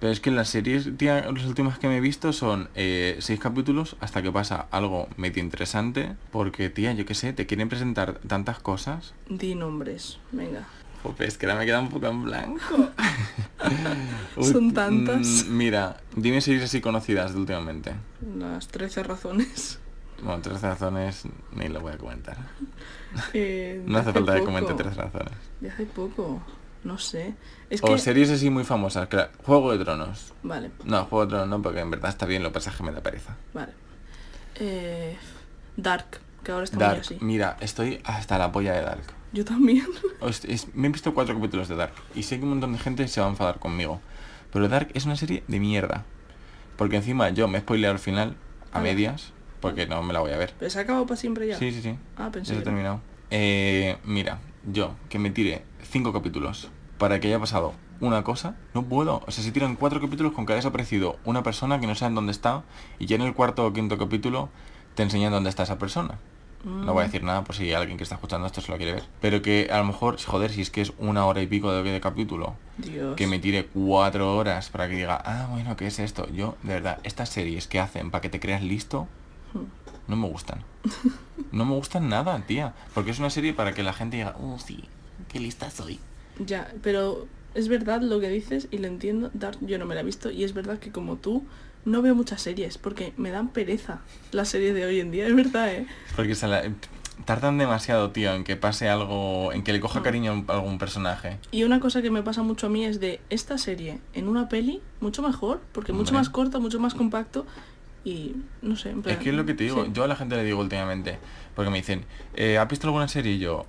Pero 0.00 0.12
es 0.12 0.20
que 0.20 0.30
las 0.30 0.48
series, 0.48 0.96
tía, 0.96 1.28
las 1.32 1.44
últimas 1.44 1.78
que 1.78 1.88
me 1.88 1.96
he 1.96 2.00
visto 2.00 2.32
son 2.32 2.68
eh, 2.76 3.16
seis 3.20 3.40
capítulos 3.40 3.96
hasta 4.00 4.22
que 4.22 4.30
pasa 4.30 4.66
algo 4.70 5.08
medio 5.16 5.42
interesante. 5.42 6.14
Porque, 6.30 6.70
tía, 6.70 6.92
yo 6.92 7.04
qué 7.04 7.14
sé, 7.14 7.32
te 7.32 7.46
quieren 7.46 7.68
presentar 7.68 8.20
tantas 8.26 8.60
cosas. 8.60 9.14
Di 9.28 9.54
nombres, 9.56 10.18
venga. 10.30 10.68
Jope, 11.02 11.26
es 11.26 11.36
que 11.38 11.46
ahora 11.46 11.58
me 11.58 11.66
queda 11.66 11.80
un 11.80 11.88
poco 11.90 12.06
en 12.06 12.24
blanco. 12.24 12.90
Son 14.40 14.72
tantas. 14.72 15.44
mm, 15.46 15.56
mira, 15.56 15.96
dime 16.14 16.40
series 16.40 16.64
así 16.64 16.80
conocidas 16.80 17.32
de 17.34 17.40
últimamente. 17.40 17.92
Las 18.36 18.68
13 18.68 19.02
razones. 19.02 19.78
Bueno, 20.22 20.40
tres 20.42 20.60
razones 20.62 21.22
ni 21.54 21.68
lo 21.68 21.80
voy 21.80 21.92
a 21.92 21.98
comentar. 21.98 22.36
Eh, 23.32 23.82
No 23.86 23.98
hace 23.98 24.12
falta 24.12 24.34
que 24.34 24.44
comente 24.44 24.74
tres 24.74 24.94
razones. 24.94 25.32
De 25.62 25.70
hace 25.70 25.86
poco. 25.86 26.42
No 26.88 26.96
sé. 26.98 27.34
Es 27.68 27.82
o 27.82 27.86
que... 27.86 27.98
series 27.98 28.30
así 28.30 28.48
muy 28.48 28.64
famosas. 28.64 29.12
la- 29.12 29.30
Juego 29.44 29.76
de 29.76 29.84
Tronos. 29.84 30.32
Vale, 30.42 30.70
No, 30.84 31.04
Juego 31.04 31.26
de 31.26 31.30
Tronos 31.30 31.48
no, 31.48 31.60
porque 31.62 31.80
en 31.80 31.90
verdad 31.90 32.08
está 32.08 32.24
bien, 32.24 32.42
lo 32.42 32.48
que 32.48 32.54
pasa 32.54 32.70
es 32.70 32.76
que 32.76 32.82
me 32.82 32.92
da 32.92 33.02
pereza. 33.02 33.36
vale. 33.52 33.72
Eh, 34.56 35.16
Dark, 35.76 36.06
que 36.42 36.50
ahora 36.52 36.64
está 36.64 36.76
muy 36.76 36.86
Dark, 36.86 37.00
así. 37.00 37.18
mira, 37.20 37.56
estoy 37.60 38.00
hasta 38.04 38.38
la 38.38 38.50
polla 38.50 38.72
de 38.72 38.80
Dark. 38.82 39.04
Yo 39.32 39.44
también. 39.44 39.86
Es- 40.48 40.74
me 40.74 40.88
he 40.88 40.90
visto 40.90 41.12
cuatro 41.14 41.34
capítulos 41.34 41.68
de 41.68 41.76
Dark 41.76 41.92
y 42.14 42.22
sé 42.22 42.38
que 42.38 42.44
un 42.44 42.50
montón 42.50 42.72
de 42.72 42.78
gente 42.78 43.06
se 43.06 43.20
va 43.20 43.26
a 43.26 43.30
enfadar 43.30 43.58
conmigo. 43.58 44.00
Pero 44.52 44.68
Dark 44.68 44.88
es 44.94 45.04
una 45.04 45.16
serie 45.16 45.44
de 45.46 45.60
mierda. 45.60 46.04
Porque 46.78 46.96
encima 46.96 47.28
yo 47.30 47.48
me 47.48 47.58
he 47.58 47.60
spoileado 47.60 47.92
al 47.92 47.98
final, 48.00 48.34
a 48.72 48.78
Ah. 48.78 48.80
medias, 48.82 49.32
porque 49.60 49.86
no 49.86 50.02
me 50.02 50.12
la 50.14 50.20
voy 50.20 50.30
a 50.32 50.38
ver. 50.38 50.54
¿Pero 50.58 50.70
se 50.70 50.78
ha 50.78 50.82
acabado 50.82 51.04
para 51.06 51.20
siempre 51.20 51.46
ya? 51.46 51.58
Sí, 51.58 51.70
sí, 51.70 51.82
sí. 51.82 51.96
Ah, 52.16 52.30
pensé 52.32 52.52
Ya 52.52 52.54
se 52.56 52.60
ha 52.62 52.64
terminado. 52.64 53.00
Eh, 53.30 53.98
mira, 54.04 54.38
yo 54.64 54.94
que 55.10 55.18
me 55.18 55.30
tire 55.30 55.62
cinco 55.82 56.12
capítulos 56.12 56.70
para 56.98 57.20
que 57.20 57.28
haya 57.28 57.38
pasado 57.38 57.72
una 58.00 58.22
cosa, 58.24 58.56
no 58.74 58.82
puedo. 58.84 59.22
O 59.26 59.30
sea, 59.30 59.42
se 59.42 59.50
tiran 59.52 59.76
cuatro 59.76 60.00
capítulos 60.00 60.32
con 60.32 60.46
que 60.46 60.52
haya 60.52 60.58
desaparecido 60.58 61.16
una 61.24 61.42
persona 61.42 61.80
que 61.80 61.86
no 61.86 61.94
saben 61.94 62.14
dónde 62.14 62.32
está 62.32 62.62
y 62.98 63.06
ya 63.06 63.16
en 63.16 63.22
el 63.22 63.34
cuarto 63.34 63.66
o 63.66 63.72
quinto 63.72 63.98
capítulo 63.98 64.48
te 64.94 65.02
enseñan 65.02 65.32
dónde 65.32 65.50
está 65.50 65.62
esa 65.62 65.78
persona. 65.78 66.18
No 66.64 66.92
voy 66.92 67.02
a 67.02 67.06
Mm, 67.06 67.10
decir 67.10 67.22
nada 67.22 67.44
por 67.44 67.54
si 67.54 67.72
alguien 67.72 67.96
que 67.96 68.02
está 68.02 68.16
escuchando 68.16 68.44
esto 68.48 68.60
se 68.60 68.72
lo 68.72 68.76
quiere 68.78 68.92
ver. 68.94 69.04
Pero 69.20 69.42
que 69.42 69.68
a 69.70 69.78
lo 69.78 69.84
mejor, 69.84 70.20
joder, 70.20 70.50
si 70.50 70.60
es 70.60 70.70
que 70.70 70.80
es 70.80 70.92
una 70.98 71.24
hora 71.24 71.40
y 71.40 71.46
pico 71.46 71.70
de, 71.72 71.84
de 71.84 72.00
capítulo, 72.00 72.56
Dios. 72.78 73.14
que 73.14 73.28
me 73.28 73.38
tire 73.38 73.66
cuatro 73.66 74.36
horas 74.36 74.68
para 74.70 74.88
que 74.88 74.96
diga, 74.96 75.22
ah, 75.24 75.46
bueno, 75.50 75.76
¿qué 75.76 75.86
es 75.86 76.00
esto? 76.00 76.28
Yo, 76.32 76.56
de 76.64 76.74
verdad, 76.74 76.98
estas 77.04 77.28
series 77.28 77.68
que 77.68 77.78
hacen 77.78 78.10
para 78.10 78.22
que 78.22 78.28
te 78.28 78.40
creas 78.40 78.62
listo, 78.62 79.06
Hmm. 79.54 79.64
no 80.08 80.16
me 80.16 80.28
gustan. 80.28 80.64
No 81.52 81.64
me 81.64 81.72
gustan 81.74 82.08
nada, 82.10 82.38
tía. 82.46 82.74
Porque 82.92 83.12
es 83.12 83.18
una 83.20 83.30
serie 83.30 83.54
para 83.54 83.72
que 83.72 83.82
la 83.82 83.94
gente 83.94 84.18
diga, 84.18 84.36
oh, 84.38 84.58
sí, 84.58 84.84
qué 85.28 85.40
lista 85.40 85.70
soy. 85.70 85.98
Ya, 86.38 86.72
pero 86.82 87.26
es 87.54 87.68
verdad 87.68 88.00
lo 88.02 88.20
que 88.20 88.28
dices 88.28 88.68
y 88.70 88.78
lo 88.78 88.86
entiendo. 88.86 89.30
Dark 89.34 89.58
yo 89.60 89.78
no 89.78 89.86
me 89.86 89.94
la 89.94 90.02
he 90.02 90.04
visto 90.04 90.30
y 90.30 90.44
es 90.44 90.54
verdad 90.54 90.78
que 90.78 90.90
como 90.92 91.16
tú 91.16 91.44
no 91.84 92.02
veo 92.02 92.14
muchas 92.14 92.42
series 92.42 92.76
porque 92.78 93.12
me 93.16 93.30
dan 93.30 93.48
pereza 93.48 94.00
las 94.32 94.48
series 94.48 94.74
de 94.74 94.84
hoy 94.84 95.00
en 95.00 95.10
día, 95.10 95.26
es 95.26 95.34
verdad, 95.34 95.72
¿eh? 95.72 95.86
Porque 96.16 96.34
se 96.34 96.46
la- 96.46 96.62
tardan 97.24 97.58
demasiado, 97.58 98.10
tío, 98.10 98.32
en 98.34 98.44
que 98.44 98.56
pase 98.56 98.88
algo, 98.88 99.52
en 99.52 99.62
que 99.64 99.72
le 99.72 99.80
coja 99.80 100.00
Mm. 100.00 100.02
cariño 100.02 100.44
a 100.48 100.52
algún 100.54 100.78
personaje. 100.78 101.38
Y 101.50 101.64
una 101.64 101.80
cosa 101.80 102.00
que 102.00 102.10
me 102.10 102.22
pasa 102.22 102.42
mucho 102.42 102.66
a 102.66 102.70
mí 102.70 102.84
es 102.84 103.00
de 103.00 103.20
esta 103.30 103.58
serie 103.58 103.98
en 104.14 104.28
una 104.28 104.48
peli 104.48 104.80
mucho 105.00 105.22
mejor, 105.22 105.60
porque 105.72 105.92
mucho 105.92 106.14
más 106.14 106.30
corta, 106.30 106.58
mucho 106.58 106.78
más 106.78 106.94
compacto 106.94 107.44
y 108.04 108.36
no 108.62 108.76
sé, 108.76 108.90
en 108.90 109.02
plan, 109.02 109.16
Es 109.16 109.22
que 109.22 109.30
es 109.30 109.34
lo 109.34 109.44
que 109.46 109.54
te 109.54 109.64
digo, 109.64 109.84
sí. 109.84 109.90
yo 109.92 110.04
a 110.04 110.06
la 110.08 110.14
gente 110.16 110.36
le 110.36 110.44
digo 110.44 110.60
últimamente, 110.60 111.18
porque 111.56 111.70
me 111.70 111.78
dicen, 111.78 112.04
eh, 112.34 112.56
¿has 112.58 112.68
visto 112.68 112.86
alguna 112.86 113.08
serie? 113.08 113.32
Y 113.32 113.38
yo, 113.40 113.66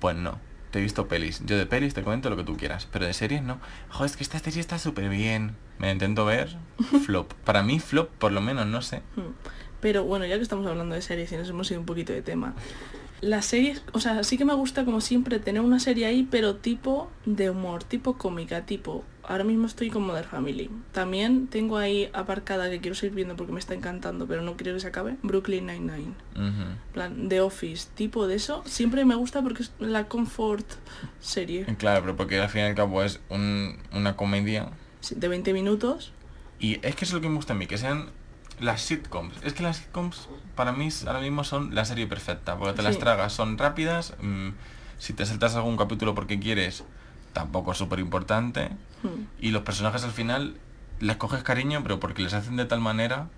pues 0.00 0.16
no, 0.16 0.38
te 0.70 0.78
he 0.78 0.82
visto 0.82 1.08
pelis. 1.08 1.42
Yo 1.44 1.56
de 1.56 1.66
pelis 1.66 1.94
te 1.94 2.02
comento 2.02 2.30
lo 2.30 2.36
que 2.36 2.44
tú 2.44 2.56
quieras, 2.56 2.88
pero 2.90 3.06
de 3.06 3.12
series 3.12 3.42
no. 3.42 3.58
Joder, 3.90 4.10
es 4.10 4.16
que 4.16 4.22
esta 4.22 4.38
serie 4.38 4.60
está 4.60 4.78
súper 4.78 5.08
bien. 5.08 5.56
Me 5.78 5.90
intento 5.90 6.24
ver, 6.24 6.56
flop. 7.04 7.32
Para 7.44 7.62
mí 7.62 7.80
flop, 7.80 8.10
por 8.18 8.32
lo 8.32 8.40
menos, 8.40 8.66
no 8.66 8.82
sé. 8.82 9.02
Hmm. 9.16 9.32
Pero 9.80 10.04
bueno, 10.04 10.24
ya 10.26 10.36
que 10.36 10.42
estamos 10.42 10.66
hablando 10.66 10.94
de 10.94 11.02
series 11.02 11.30
y 11.32 11.36
nos 11.36 11.48
hemos 11.48 11.70
ido 11.70 11.80
un 11.80 11.86
poquito 11.86 12.12
de 12.12 12.22
tema. 12.22 12.54
Las 13.20 13.46
series, 13.46 13.82
o 13.92 14.00
sea, 14.00 14.22
sí 14.24 14.36
que 14.36 14.44
me 14.44 14.54
gusta 14.54 14.84
como 14.84 15.00
siempre 15.00 15.38
tener 15.38 15.62
una 15.62 15.80
serie 15.80 16.06
ahí, 16.06 16.28
pero 16.30 16.56
tipo 16.56 17.10
de 17.24 17.50
humor, 17.50 17.82
tipo 17.84 18.18
cómica, 18.18 18.66
tipo... 18.66 19.04
Ahora 19.28 19.42
mismo 19.42 19.66
estoy 19.66 19.90
con 19.90 20.04
Mother 20.06 20.24
Family. 20.26 20.70
También 20.92 21.48
tengo 21.48 21.78
ahí 21.78 22.08
aparcada 22.12 22.70
que 22.70 22.80
quiero 22.80 22.94
seguir 22.94 23.16
viendo 23.16 23.34
porque 23.34 23.52
me 23.52 23.58
está 23.58 23.74
encantando, 23.74 24.28
pero 24.28 24.42
no 24.42 24.56
quiero 24.56 24.74
que 24.74 24.80
se 24.80 24.86
acabe. 24.86 25.16
Brooklyn 25.24 25.66
Nine-Nine. 25.66 26.14
Plan 26.92 27.28
The 27.28 27.40
Office, 27.40 27.88
tipo 27.96 28.28
de 28.28 28.36
eso, 28.36 28.62
siempre 28.66 29.04
me 29.04 29.16
gusta 29.16 29.42
porque 29.42 29.64
es 29.64 29.72
la 29.80 30.06
comfort 30.06 30.64
serie 31.20 31.64
Claro, 31.78 32.02
pero 32.02 32.16
porque 32.16 32.38
al 32.40 32.48
fin 32.48 32.60
y 32.60 32.64
al 32.66 32.74
cabo 32.76 33.02
es 33.02 33.18
un- 33.28 33.76
una 33.92 34.14
comedia. 34.14 34.68
Sí, 35.00 35.16
de 35.16 35.26
20 35.26 35.52
minutos. 35.52 36.12
Y 36.60 36.78
es 36.86 36.94
que 36.94 37.04
es 37.04 37.12
lo 37.12 37.20
que 37.20 37.28
me 37.28 37.34
gusta 37.36 37.52
a 37.54 37.56
mí, 37.56 37.66
que 37.66 37.78
sean 37.78 38.06
las 38.60 38.80
sitcoms. 38.82 39.34
Es 39.42 39.52
que 39.54 39.62
las 39.62 39.76
sitcoms 39.78 40.28
para 40.54 40.72
mí 40.72 40.88
ahora 41.06 41.20
mismo 41.20 41.44
son 41.44 41.74
la 41.74 41.84
serie 41.84 42.06
perfecta, 42.06 42.56
porque 42.56 42.72
te 42.74 42.82
las 42.82 42.98
tragas, 42.98 43.32
son 43.32 43.58
rápidas. 43.58 44.14
mm, 44.20 44.48
si 44.98 45.12
te 45.12 45.26
saltas 45.26 45.54
algún 45.56 45.76
capítulo 45.76 46.14
porque 46.14 46.40
quieres, 46.40 46.84
tampoco 47.34 47.72
es 47.72 47.78
súper 47.78 47.98
importante. 47.98 48.70
Hmm, 49.02 49.24
Y 49.38 49.50
los 49.50 49.62
personajes 49.62 50.04
al 50.04 50.12
final 50.12 50.56
les 51.00 51.16
coges 51.16 51.42
cariño, 51.42 51.82
pero 51.82 52.00
porque 52.00 52.22
les 52.22 52.32
hacen 52.32 52.56
de 52.56 52.64
tal 52.64 52.80
manera 52.80 53.28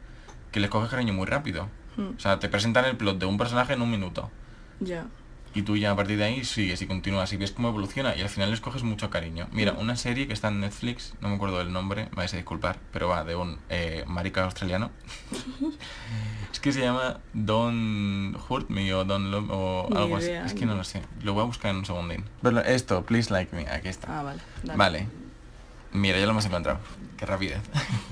que 0.52 0.60
les 0.60 0.70
coges 0.70 0.88
cariño 0.90 1.12
muy 1.14 1.26
rápido. 1.26 1.68
hmm, 1.96 2.10
O 2.16 2.20
sea, 2.20 2.38
te 2.38 2.48
presentan 2.48 2.84
el 2.84 2.96
plot 2.96 3.18
de 3.18 3.26
un 3.26 3.38
personaje 3.38 3.72
en 3.72 3.82
un 3.82 3.90
minuto. 3.90 4.30
Ya. 4.78 5.06
Y 5.54 5.62
tú 5.62 5.76
ya 5.76 5.90
a 5.92 5.96
partir 5.96 6.18
de 6.18 6.24
ahí 6.24 6.44
sigues 6.44 6.80
y 6.82 6.86
continúas 6.86 7.32
y 7.32 7.36
ves 7.36 7.52
cómo 7.52 7.68
evoluciona 7.68 8.14
y 8.16 8.20
al 8.20 8.28
final 8.28 8.50
les 8.50 8.60
coges 8.60 8.82
mucho 8.82 9.10
cariño. 9.10 9.48
Mira, 9.52 9.72
una 9.72 9.96
serie 9.96 10.26
que 10.26 10.32
está 10.34 10.48
en 10.48 10.60
Netflix, 10.60 11.14
no 11.20 11.28
me 11.28 11.34
acuerdo 11.36 11.58
del 11.58 11.72
nombre, 11.72 12.04
me 12.10 12.16
vais 12.16 12.32
a 12.34 12.36
disculpar, 12.36 12.78
pero 12.92 13.08
va 13.08 13.24
de 13.24 13.34
un 13.34 13.58
eh, 13.70 14.04
marica 14.06 14.44
australiano. 14.44 14.90
es 16.52 16.60
que 16.60 16.72
se 16.72 16.80
llama 16.80 17.18
Don't 17.32 18.36
Hurt 18.48 18.68
Me 18.68 18.92
o 18.94 19.04
Don't 19.04 19.30
Love 19.30 19.50
o 19.50 19.88
Ni 19.90 19.96
algo 19.96 20.18
idea, 20.20 20.44
así. 20.44 20.54
Es 20.54 20.60
que 20.60 20.66
no 20.66 20.74
lo 20.76 20.84
sé. 20.84 21.02
Lo 21.22 21.32
voy 21.34 21.42
a 21.42 21.46
buscar 21.46 21.70
en 21.70 21.78
un 21.78 21.84
segundín. 21.86 22.24
Pero 22.42 22.60
esto, 22.60 23.04
Please 23.04 23.32
Like 23.32 23.54
Me, 23.56 23.68
aquí 23.68 23.88
está. 23.88 24.18
Ah, 24.20 24.22
vale. 24.22 24.40
dale. 24.62 24.76
Vale. 24.78 25.08
Mira, 25.92 26.18
ya 26.18 26.26
lo 26.26 26.32
hemos 26.32 26.44
encontrado. 26.44 26.78
Qué 27.16 27.26
rapidez. 27.26 27.60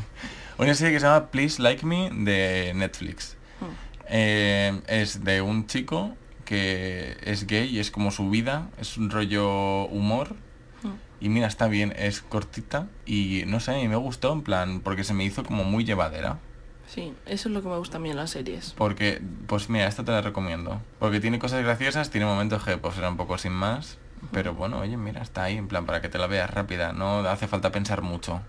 Una 0.59 0.75
serie 0.75 0.95
que 0.95 1.01
se 1.01 1.07
llama 1.07 1.27
Please 1.27 1.61
Like 1.61 1.85
Me 1.85 2.11
de 2.13 2.73
Netflix. 2.75 3.37
Hmm, 3.61 3.67
Eh, 4.09 4.81
es 4.87 5.23
de 5.25 5.43
un 5.43 5.67
chico 5.67 6.17
que 6.47 7.19
es 7.23 7.47
gay 7.47 7.69
y 7.69 7.79
es 7.79 7.91
como 7.91 8.11
su 8.11 8.31
vida, 8.31 8.71
es 8.79 8.97
un 8.97 9.11
rollo 9.11 9.85
humor. 9.89 10.35
hmm. 10.83 10.95
Y 11.21 11.29
mira, 11.29 11.47
está 11.47 11.69
bien, 11.69 11.93
es 11.97 12.23
cortita 12.23 12.89
y 13.05 13.45
no 13.47 13.61
sé, 13.61 13.73
a 13.73 13.75
mí 13.75 13.89
me 13.89 13.97
gustó 13.97 14.33
en 14.33 14.41
plan, 14.41 14.81
porque 14.81 15.05
se 15.05 15.13
me 15.13 15.25
hizo 15.25 15.45
como 15.45 15.65
muy 15.65 15.85
llevadera. 15.85 16.39
Sí, 16.87 17.13
eso 17.27 17.49
es 17.49 17.55
lo 17.55 17.63
que 17.63 17.69
me 17.69 17.77
gusta 17.77 17.99
a 17.99 18.01
mí 18.01 18.11
en 18.11 18.17
las 18.17 18.31
series. 18.31 18.75
Porque, 18.79 19.21
pues 19.47 19.69
mira, 19.69 19.87
esta 19.87 20.05
te 20.05 20.13
la 20.13 20.23
recomiendo. 20.23 20.81
Porque 20.99 21.21
tiene 21.21 21.39
cosas 21.39 21.63
graciosas, 21.63 22.11
tiene 22.11 22.27
momentos 22.27 22.63
que 22.63 22.79
pues 22.79 22.97
era 22.97 23.09
un 23.09 23.17
poco 23.17 23.37
sin 23.39 23.53
más. 23.53 23.99
Pero 24.33 24.55
bueno, 24.55 24.81
oye, 24.81 24.97
mira, 24.97 25.21
está 25.21 25.45
ahí, 25.45 25.57
en 25.57 25.69
plan, 25.69 25.85
para 25.85 26.01
que 26.01 26.09
te 26.09 26.19
la 26.19 26.27
veas 26.27 26.51
rápida, 26.51 26.93
no 26.93 27.19
hace 27.21 27.49
falta 27.49 27.71
pensar 27.71 28.03
mucho. 28.03 28.41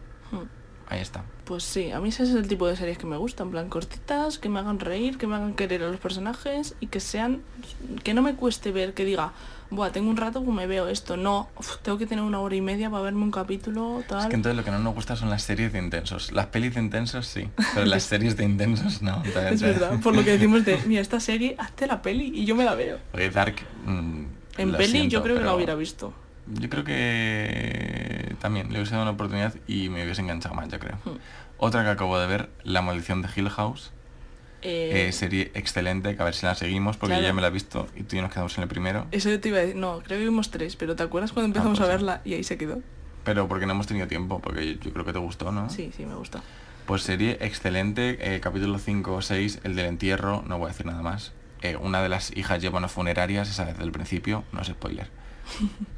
Ahí 0.89 0.99
está. 0.99 1.23
Pues 1.45 1.63
sí, 1.63 1.91
a 1.91 1.99
mí 1.99 2.09
ese 2.09 2.23
es 2.23 2.31
el 2.31 2.47
tipo 2.47 2.67
de 2.67 2.75
series 2.75 2.97
que 2.97 3.05
me 3.05 3.17
gustan, 3.17 3.47
en 3.47 3.51
plan 3.51 3.69
cortitas, 3.69 4.37
que 4.37 4.49
me 4.49 4.59
hagan 4.59 4.79
reír, 4.79 5.17
que 5.17 5.27
me 5.27 5.35
hagan 5.35 5.53
querer 5.53 5.83
a 5.83 5.87
los 5.87 5.99
personajes 5.99 6.75
y 6.79 6.87
que 6.87 6.99
sean, 6.99 7.41
que 8.03 8.13
no 8.13 8.21
me 8.21 8.35
cueste 8.35 8.71
ver, 8.71 8.93
que 8.93 9.05
diga, 9.05 9.31
buah, 9.69 9.91
tengo 9.91 10.09
un 10.09 10.17
rato, 10.17 10.43
pues 10.43 10.55
me 10.55 10.67
veo 10.67 10.87
esto. 10.87 11.15
No, 11.17 11.49
uf, 11.57 11.77
tengo 11.81 11.97
que 11.97 12.05
tener 12.05 12.23
una 12.23 12.39
hora 12.39 12.55
y 12.55 12.61
media 12.61 12.89
para 12.89 13.03
verme 13.03 13.23
un 13.23 13.31
capítulo, 13.31 14.03
tal. 14.07 14.21
Es 14.21 14.27
que 14.27 14.35
entonces 14.35 14.57
lo 14.57 14.63
que 14.63 14.71
no 14.71 14.79
nos 14.79 14.93
gusta 14.93 15.15
son 15.15 15.29
las 15.29 15.43
series 15.43 15.71
de 15.71 15.79
intensos. 15.79 16.31
Las 16.31 16.47
pelis 16.47 16.73
de 16.75 16.81
intensos 16.81 17.25
sí, 17.27 17.49
pero 17.73 17.85
las 17.85 18.03
series 18.11 18.35
de 18.37 18.43
intensos 18.43 19.01
no. 19.01 19.21
Entonces, 19.23 19.53
Es 19.53 19.61
verdad, 19.61 19.99
por 20.01 20.15
lo 20.15 20.23
que 20.23 20.31
decimos 20.31 20.65
de, 20.65 20.77
mira, 20.85 21.01
esta 21.01 21.19
serie, 21.19 21.55
hazte 21.57 21.87
la 21.87 22.01
peli 22.01 22.31
y 22.33 22.45
yo 22.45 22.55
me 22.55 22.65
la 22.65 22.75
veo. 22.75 22.97
Porque 23.11 23.29
Dark... 23.29 23.55
mm, 23.85 24.23
En 24.57 24.71
peli 24.73 24.87
siento, 24.91 25.09
yo 25.09 25.23
creo 25.23 25.37
que 25.37 25.43
la 25.45 25.55
hubiera 25.55 25.75
visto. 25.75 26.13
Yo 26.53 26.69
creo 26.69 26.83
que 26.83 28.35
también 28.39 28.67
le 28.71 28.79
hubiese 28.79 28.91
dado 28.91 29.03
una 29.03 29.11
oportunidad 29.11 29.55
y 29.67 29.89
me 29.89 30.03
hubiese 30.03 30.21
enganchado 30.21 30.55
más, 30.55 30.69
yo 30.69 30.79
creo. 30.79 30.95
Hmm. 31.03 31.17
Otra 31.57 31.83
que 31.83 31.89
acabo 31.89 32.19
de 32.19 32.27
ver, 32.27 32.49
La 32.63 32.81
maldición 32.81 33.21
de 33.21 33.29
Hill 33.35 33.49
House. 33.49 33.91
Eh, 34.61 35.07
Eh, 35.07 35.11
serie 35.11 35.51
excelente, 35.53 36.15
que 36.15 36.21
a 36.21 36.25
ver 36.25 36.33
si 36.33 36.45
la 36.45 36.55
seguimos, 36.55 36.97
porque 36.97 37.13
claro. 37.13 37.27
ya 37.27 37.33
me 37.33 37.41
la 37.41 37.47
he 37.47 37.51
visto 37.51 37.87
y 37.95 38.03
tú 38.03 38.15
y 38.15 38.17
yo 38.17 38.21
nos 38.23 38.31
quedamos 38.31 38.57
en 38.57 38.63
el 38.63 38.69
primero. 38.69 39.05
Eso 39.11 39.29
yo 39.29 39.39
te 39.39 39.49
iba 39.49 39.59
a 39.59 39.61
decir, 39.61 39.75
no, 39.75 39.99
creo 39.99 40.17
que 40.17 40.23
vimos 40.25 40.49
tres, 40.49 40.75
pero 40.75 40.95
¿te 40.95 41.03
acuerdas 41.03 41.31
cuando 41.31 41.47
empezamos 41.47 41.77
pues 41.77 41.89
a 41.89 41.91
sí. 41.91 41.97
verla 41.97 42.21
y 42.25 42.33
ahí 42.33 42.43
se 42.43 42.57
quedó? 42.57 42.79
Pero 43.23 43.47
porque 43.47 43.65
no 43.65 43.73
hemos 43.73 43.87
tenido 43.87 44.07
tiempo, 44.07 44.39
porque 44.39 44.65
yo, 44.75 44.79
yo 44.79 44.93
creo 44.93 45.05
que 45.05 45.13
te 45.13 45.19
gustó, 45.19 45.51
¿no? 45.51 45.69
Sí, 45.69 45.91
sí, 45.95 46.05
me 46.05 46.15
gusta. 46.15 46.41
Pues 46.85 47.03
serie 47.03 47.37
excelente, 47.41 48.17
eh, 48.21 48.39
capítulo 48.39 48.79
5 48.79 49.13
o 49.13 49.21
6, 49.21 49.59
el 49.63 49.75
del 49.75 49.85
entierro, 49.85 50.43
no 50.47 50.57
voy 50.57 50.67
a 50.67 50.69
decir 50.69 50.85
nada 50.85 51.01
más. 51.01 51.33
Eh, 51.61 51.75
una 51.75 52.01
de 52.01 52.09
las 52.09 52.35
hijas 52.35 52.61
lleva 52.61 52.77
unas 52.77 52.91
funerarias, 52.91 53.49
esa 53.49 53.65
desde 53.65 53.83
el 53.83 53.91
principio, 53.91 54.43
no 54.53 54.61
es 54.61 54.67
spoiler. 54.67 55.09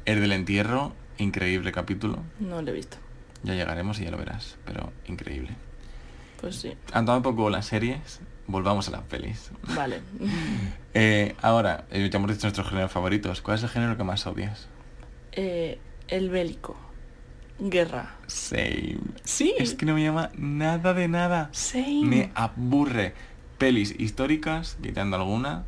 El 0.04 0.20
del 0.20 0.32
entierro, 0.32 0.92
increíble 1.18 1.72
capítulo. 1.72 2.18
No 2.38 2.62
lo 2.62 2.70
he 2.70 2.74
visto. 2.74 2.96
Ya 3.42 3.54
llegaremos 3.54 4.00
y 4.00 4.04
ya 4.04 4.10
lo 4.10 4.18
verás, 4.18 4.56
pero 4.64 4.92
increíble. 5.06 5.50
Pues 6.40 6.56
sí, 6.56 6.72
Andando 6.92 7.16
un 7.18 7.22
poco 7.22 7.50
las 7.50 7.66
series, 7.66 8.20
volvamos 8.46 8.88
a 8.88 8.92
las 8.92 9.02
pelis. 9.02 9.50
vale. 9.74 10.00
Eh, 10.92 11.36
ahora, 11.40 11.84
eh, 11.92 12.08
ya 12.10 12.18
hemos 12.18 12.32
dicho 12.32 12.46
nuestros 12.48 12.68
géneros 12.68 12.90
favoritos. 12.90 13.40
¿Cuál 13.42 13.58
es 13.58 13.62
el 13.62 13.68
género 13.68 13.96
que 13.96 14.02
más 14.02 14.26
odias? 14.26 14.66
Eh, 15.30 15.78
el 16.08 16.30
bélico. 16.30 16.76
Guerra. 17.60 18.16
Same. 18.26 18.98
Sí. 19.22 19.54
Es 19.56 19.74
que 19.74 19.86
no 19.86 19.94
me 19.94 20.02
llama 20.02 20.30
nada 20.36 20.94
de 20.94 21.06
nada. 21.06 21.48
Same. 21.52 22.02
Me 22.06 22.30
aburre. 22.34 23.14
Pelis 23.58 23.94
históricas, 24.00 24.78
quitando 24.82 25.14
alguna. 25.16 25.64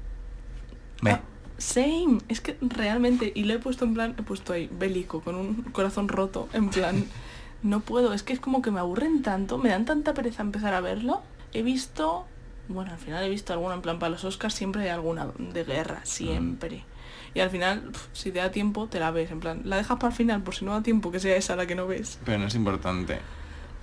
Me. 1.02 1.12
Ah, 1.12 1.20
same. 1.62 2.18
Es 2.28 2.40
que 2.40 2.56
realmente, 2.60 3.32
y 3.34 3.44
lo 3.44 3.54
he 3.54 3.58
puesto 3.58 3.84
en 3.84 3.94
plan, 3.94 4.14
he 4.18 4.22
puesto 4.22 4.52
ahí, 4.52 4.68
bélico, 4.70 5.20
con 5.20 5.36
un 5.36 5.62
corazón 5.72 6.08
roto, 6.08 6.48
en 6.52 6.68
plan, 6.70 7.06
no 7.62 7.80
puedo, 7.80 8.12
es 8.12 8.22
que 8.22 8.32
es 8.32 8.40
como 8.40 8.60
que 8.62 8.70
me 8.70 8.80
aburren 8.80 9.22
tanto, 9.22 9.58
me 9.58 9.70
dan 9.70 9.84
tanta 9.84 10.14
pereza 10.14 10.42
empezar 10.42 10.74
a 10.74 10.80
verlo. 10.80 11.22
He 11.52 11.62
visto, 11.62 12.26
bueno, 12.68 12.90
al 12.92 12.98
final 12.98 13.24
he 13.24 13.28
visto 13.28 13.52
alguna, 13.52 13.74
en 13.74 13.82
plan, 13.82 13.98
para 13.98 14.10
los 14.10 14.24
Oscars 14.24 14.54
siempre 14.54 14.82
hay 14.82 14.88
alguna 14.88 15.28
de 15.38 15.64
guerra, 15.64 16.00
siempre. 16.04 16.84
Y 17.34 17.40
al 17.40 17.50
final, 17.50 17.90
pf, 17.92 18.08
si 18.12 18.32
te 18.32 18.40
da 18.40 18.50
tiempo, 18.50 18.88
te 18.88 19.00
la 19.00 19.10
ves, 19.10 19.30
en 19.30 19.40
plan, 19.40 19.62
la 19.64 19.76
dejas 19.76 19.98
para 19.98 20.10
el 20.10 20.16
final, 20.16 20.42
por 20.42 20.54
si 20.54 20.64
no 20.64 20.72
da 20.72 20.82
tiempo 20.82 21.10
que 21.10 21.20
sea 21.20 21.36
esa 21.36 21.56
la 21.56 21.66
que 21.66 21.74
no 21.74 21.86
ves. 21.86 22.18
Pero 22.24 22.38
no 22.38 22.46
es 22.46 22.54
importante. 22.54 23.20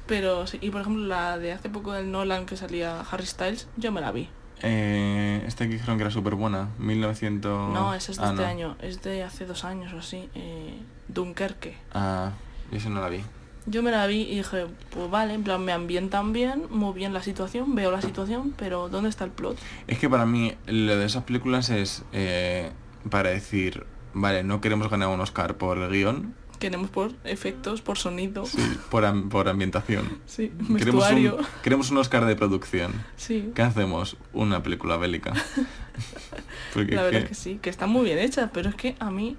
Pero 0.05 0.47
sí, 0.47 0.57
y 0.61 0.71
por 0.71 0.81
ejemplo, 0.81 1.05
la 1.05 1.37
de 1.37 1.53
hace 1.53 1.69
poco 1.69 1.93
del 1.93 2.11
Nolan 2.11 2.45
que 2.47 2.57
salía 2.57 3.01
Harry 3.01 3.27
Styles, 3.27 3.67
yo 3.77 3.91
me 3.91 4.01
la 4.01 4.11
vi. 4.11 4.27
Eh, 4.61 5.43
esta 5.47 5.65
que 5.65 5.73
dijeron 5.73 5.97
que 5.97 6.03
era 6.03 6.11
súper 6.11 6.35
buena. 6.35 6.69
1900. 6.79 7.73
No, 7.73 7.93
esa 7.93 8.11
es 8.11 8.17
de 8.17 8.23
Ah, 8.23 8.29
este 8.31 8.41
no. 8.43 8.47
año, 8.47 8.75
es 8.81 9.01
de 9.01 9.23
hace 9.23 9.45
dos 9.45 9.63
años 9.65 9.93
o 9.93 9.99
así. 9.99 10.29
eh, 10.35 10.79
Dunkerque. 11.07 11.77
Ah, 11.93 12.31
yo 12.71 12.77
eso 12.77 12.89
no 12.89 13.01
la 13.01 13.09
vi. 13.09 13.21
Yo 13.65 13.83
me 13.83 13.91
la 13.91 14.07
vi 14.07 14.21
y 14.21 14.37
dije, 14.37 14.65
pues 14.89 15.11
vale, 15.11 15.33
en 15.33 15.43
plan 15.43 15.63
me 15.63 15.71
ambientan 15.73 16.33
bien, 16.33 16.63
muy 16.71 16.93
bien 16.93 17.13
la 17.13 17.21
situación, 17.21 17.75
veo 17.75 17.91
la 17.91 18.01
situación, 18.01 18.53
pero 18.57 18.89
¿dónde 18.89 19.09
está 19.09 19.25
el 19.25 19.31
plot? 19.31 19.57
Es 19.87 19.99
que 19.99 20.09
para 20.09 20.25
mí 20.25 20.55
lo 20.65 20.95
de 20.97 21.05
esas 21.05 21.23
películas 21.23 21.69
es 21.69 22.03
eh, 22.13 22.71
para 23.11 23.29
decir, 23.29 23.85
vale, 24.13 24.43
no 24.43 24.59
queremos 24.61 24.89
ganar 24.89 25.09
un 25.09 25.19
Oscar 25.19 25.57
por 25.57 25.77
el 25.77 25.91
guion, 25.91 26.33
Queremos 26.59 26.89
por 26.89 27.13
efectos, 27.23 27.81
por 27.81 27.97
sonido, 27.97 28.45
sí, 28.45 28.59
por, 28.91 29.05
am- 29.05 29.29
por 29.29 29.47
ambientación. 29.47 30.19
sí, 30.25 30.51
Queremos 30.77 31.09
un, 31.09 31.37
queremos 31.63 31.89
un 31.91 31.97
Oscar 31.97 32.25
de 32.25 32.35
producción. 32.35 32.91
Sí, 33.15 33.51
¿Qué 33.55 33.61
hacemos? 33.61 34.17
Una 34.33 34.61
película 34.61 34.97
bélica. 34.97 35.33
Porque 36.73 36.95
la 36.95 37.03
verdad 37.03 37.19
que- 37.19 37.23
es 37.23 37.29
que 37.29 37.35
sí, 37.35 37.59
que 37.61 37.69
está 37.69 37.87
muy 37.87 38.03
bien 38.05 38.19
hecha, 38.19 38.51
pero 38.53 38.69
es 38.69 38.75
que 38.75 38.95
a 38.99 39.09
mí... 39.09 39.37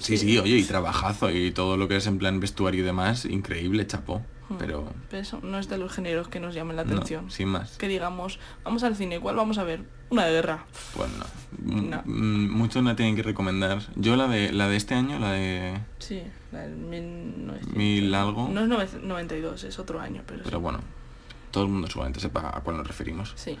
Sí, 0.00 0.16
sí, 0.16 0.38
oye, 0.38 0.56
y 0.56 0.64
trabajazo 0.64 1.30
y 1.30 1.50
todo 1.50 1.76
lo 1.76 1.88
que 1.88 1.96
es 1.96 2.06
en 2.06 2.18
plan 2.18 2.38
vestuario 2.40 2.82
y 2.82 2.84
demás, 2.84 3.24
increíble, 3.24 3.86
chapó. 3.86 4.22
Hmm, 4.48 4.56
Pero 4.58 4.88
pero 5.10 5.22
eso 5.22 5.40
no 5.42 5.58
es 5.58 5.68
de 5.68 5.76
los 5.78 5.92
géneros 5.92 6.28
que 6.28 6.40
nos 6.40 6.54
llamen 6.54 6.76
la 6.76 6.84
no, 6.84 6.92
atención. 6.92 7.30
sin 7.30 7.48
más. 7.48 7.76
Que 7.76 7.86
digamos, 7.88 8.38
vamos 8.64 8.82
al 8.82 8.96
cine, 8.96 9.20
¿cuál 9.20 9.36
vamos 9.36 9.58
a 9.58 9.64
ver? 9.64 9.82
Una 10.10 10.24
de 10.24 10.32
guerra. 10.32 10.64
Pues 10.96 11.10
no. 11.18 11.80
No. 11.80 12.02
Muchos 12.06 12.82
la 12.82 12.96
tienen 12.96 13.14
que 13.14 13.22
recomendar. 13.22 13.82
Yo 13.96 14.16
la 14.16 14.26
de 14.26 14.52
la 14.52 14.68
de 14.68 14.76
este 14.76 14.94
año, 14.94 15.18
la 15.18 15.32
de 15.32 15.78
Sí, 15.98 16.22
la 16.50 16.60
del 16.60 16.76
1900. 16.76 17.76
Mil 17.76 18.14
algo. 18.14 18.48
No 18.48 18.60
es 18.62 18.68
nove- 18.94 19.00
92, 19.02 19.64
es 19.64 19.78
otro 19.78 20.00
año, 20.00 20.22
pero, 20.26 20.44
Pero 20.44 20.56
sí. 20.58 20.62
bueno, 20.62 20.80
todo 21.50 21.64
el 21.64 21.70
mundo 21.70 21.88
seguramente 21.88 22.20
sepa 22.20 22.48
a 22.56 22.60
cuál 22.62 22.78
nos 22.78 22.86
referimos. 22.86 23.32
Sí, 23.36 23.58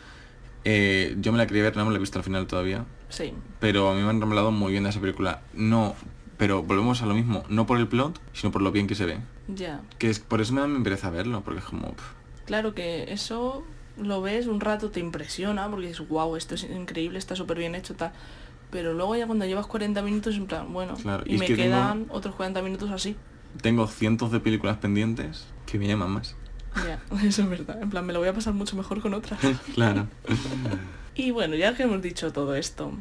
Eh, 0.64 1.14
yo 1.20 1.32
me 1.32 1.38
la 1.38 1.46
quería 1.46 1.62
ver, 1.64 1.76
no 1.76 1.84
me 1.84 1.90
la 1.92 1.96
he 1.96 2.00
visto 2.00 2.18
al 2.18 2.24
final 2.24 2.46
todavía. 2.46 2.84
sí. 3.10 3.32
Pero 3.60 3.90
a 3.90 3.94
mí 3.94 4.02
me 4.02 4.08
han 4.10 4.20
revelado 4.20 4.50
muy 4.50 4.72
bien 4.72 4.84
de 4.84 4.90
esa 4.90 5.00
película. 5.00 5.42
No, 5.52 5.94
pero 6.38 6.62
volvemos 6.62 7.02
a 7.02 7.06
lo 7.06 7.14
mismo. 7.14 7.42
No 7.50 7.66
por 7.66 7.78
el 7.78 7.86
plot, 7.88 8.18
sino 8.32 8.50
por 8.52 8.62
lo 8.62 8.72
bien 8.72 8.86
que 8.86 8.94
se 8.94 9.04
ve. 9.04 9.18
Ya. 9.48 9.80
Que 9.98 10.08
es 10.08 10.18
por 10.20 10.40
eso 10.40 10.52
me 10.54 10.60
da 10.62 10.66
mi 10.68 10.82
pereza 10.82 11.10
verlo, 11.10 11.42
porque 11.42 11.58
es 11.60 11.64
como... 11.66 11.94
Claro 12.46 12.74
que 12.74 13.12
eso 13.12 13.64
lo 13.98 14.22
ves 14.22 14.46
un 14.46 14.60
rato, 14.60 14.90
te 14.90 15.00
impresiona, 15.00 15.68
porque 15.68 15.88
dices, 15.88 16.08
wow, 16.08 16.36
esto 16.36 16.54
es 16.54 16.62
increíble, 16.64 17.18
está 17.18 17.36
súper 17.36 17.58
bien 17.58 17.74
hecho, 17.74 17.94
tal. 17.94 18.12
Pero 18.70 18.92
luego 18.94 19.16
ya 19.16 19.26
cuando 19.26 19.44
llevas 19.44 19.66
40 19.66 20.00
minutos, 20.02 20.36
en 20.36 20.46
plan, 20.46 20.72
bueno, 20.72 20.94
Claro, 20.94 21.24
y 21.26 21.36
me 21.38 21.46
que 21.46 21.56
tengo- 21.56 21.68
quedan 21.76 22.06
otros 22.10 22.34
40 22.36 22.62
minutos 22.62 22.90
así. 22.90 23.16
Tengo 23.62 23.86
cientos 23.86 24.30
de 24.30 24.40
películas 24.40 24.76
pendientes 24.76 25.46
que 25.66 25.78
me 25.78 25.86
llaman 25.88 26.10
más. 26.10 26.36
Ya, 26.76 27.00
eso 27.26 27.42
es 27.42 27.48
verdad. 27.48 27.82
En 27.82 27.90
plan, 27.90 28.06
me 28.06 28.12
lo 28.12 28.18
voy 28.20 28.28
a 28.28 28.34
pasar 28.34 28.52
mucho 28.54 28.76
mejor 28.76 29.00
con 29.00 29.14
otras. 29.14 29.40
claro. 29.74 30.06
y 31.14 31.30
bueno, 31.30 31.56
ya 31.56 31.74
que 31.74 31.82
hemos 31.84 32.00
dicho 32.02 32.32
todo 32.32 32.54
esto, 32.54 32.92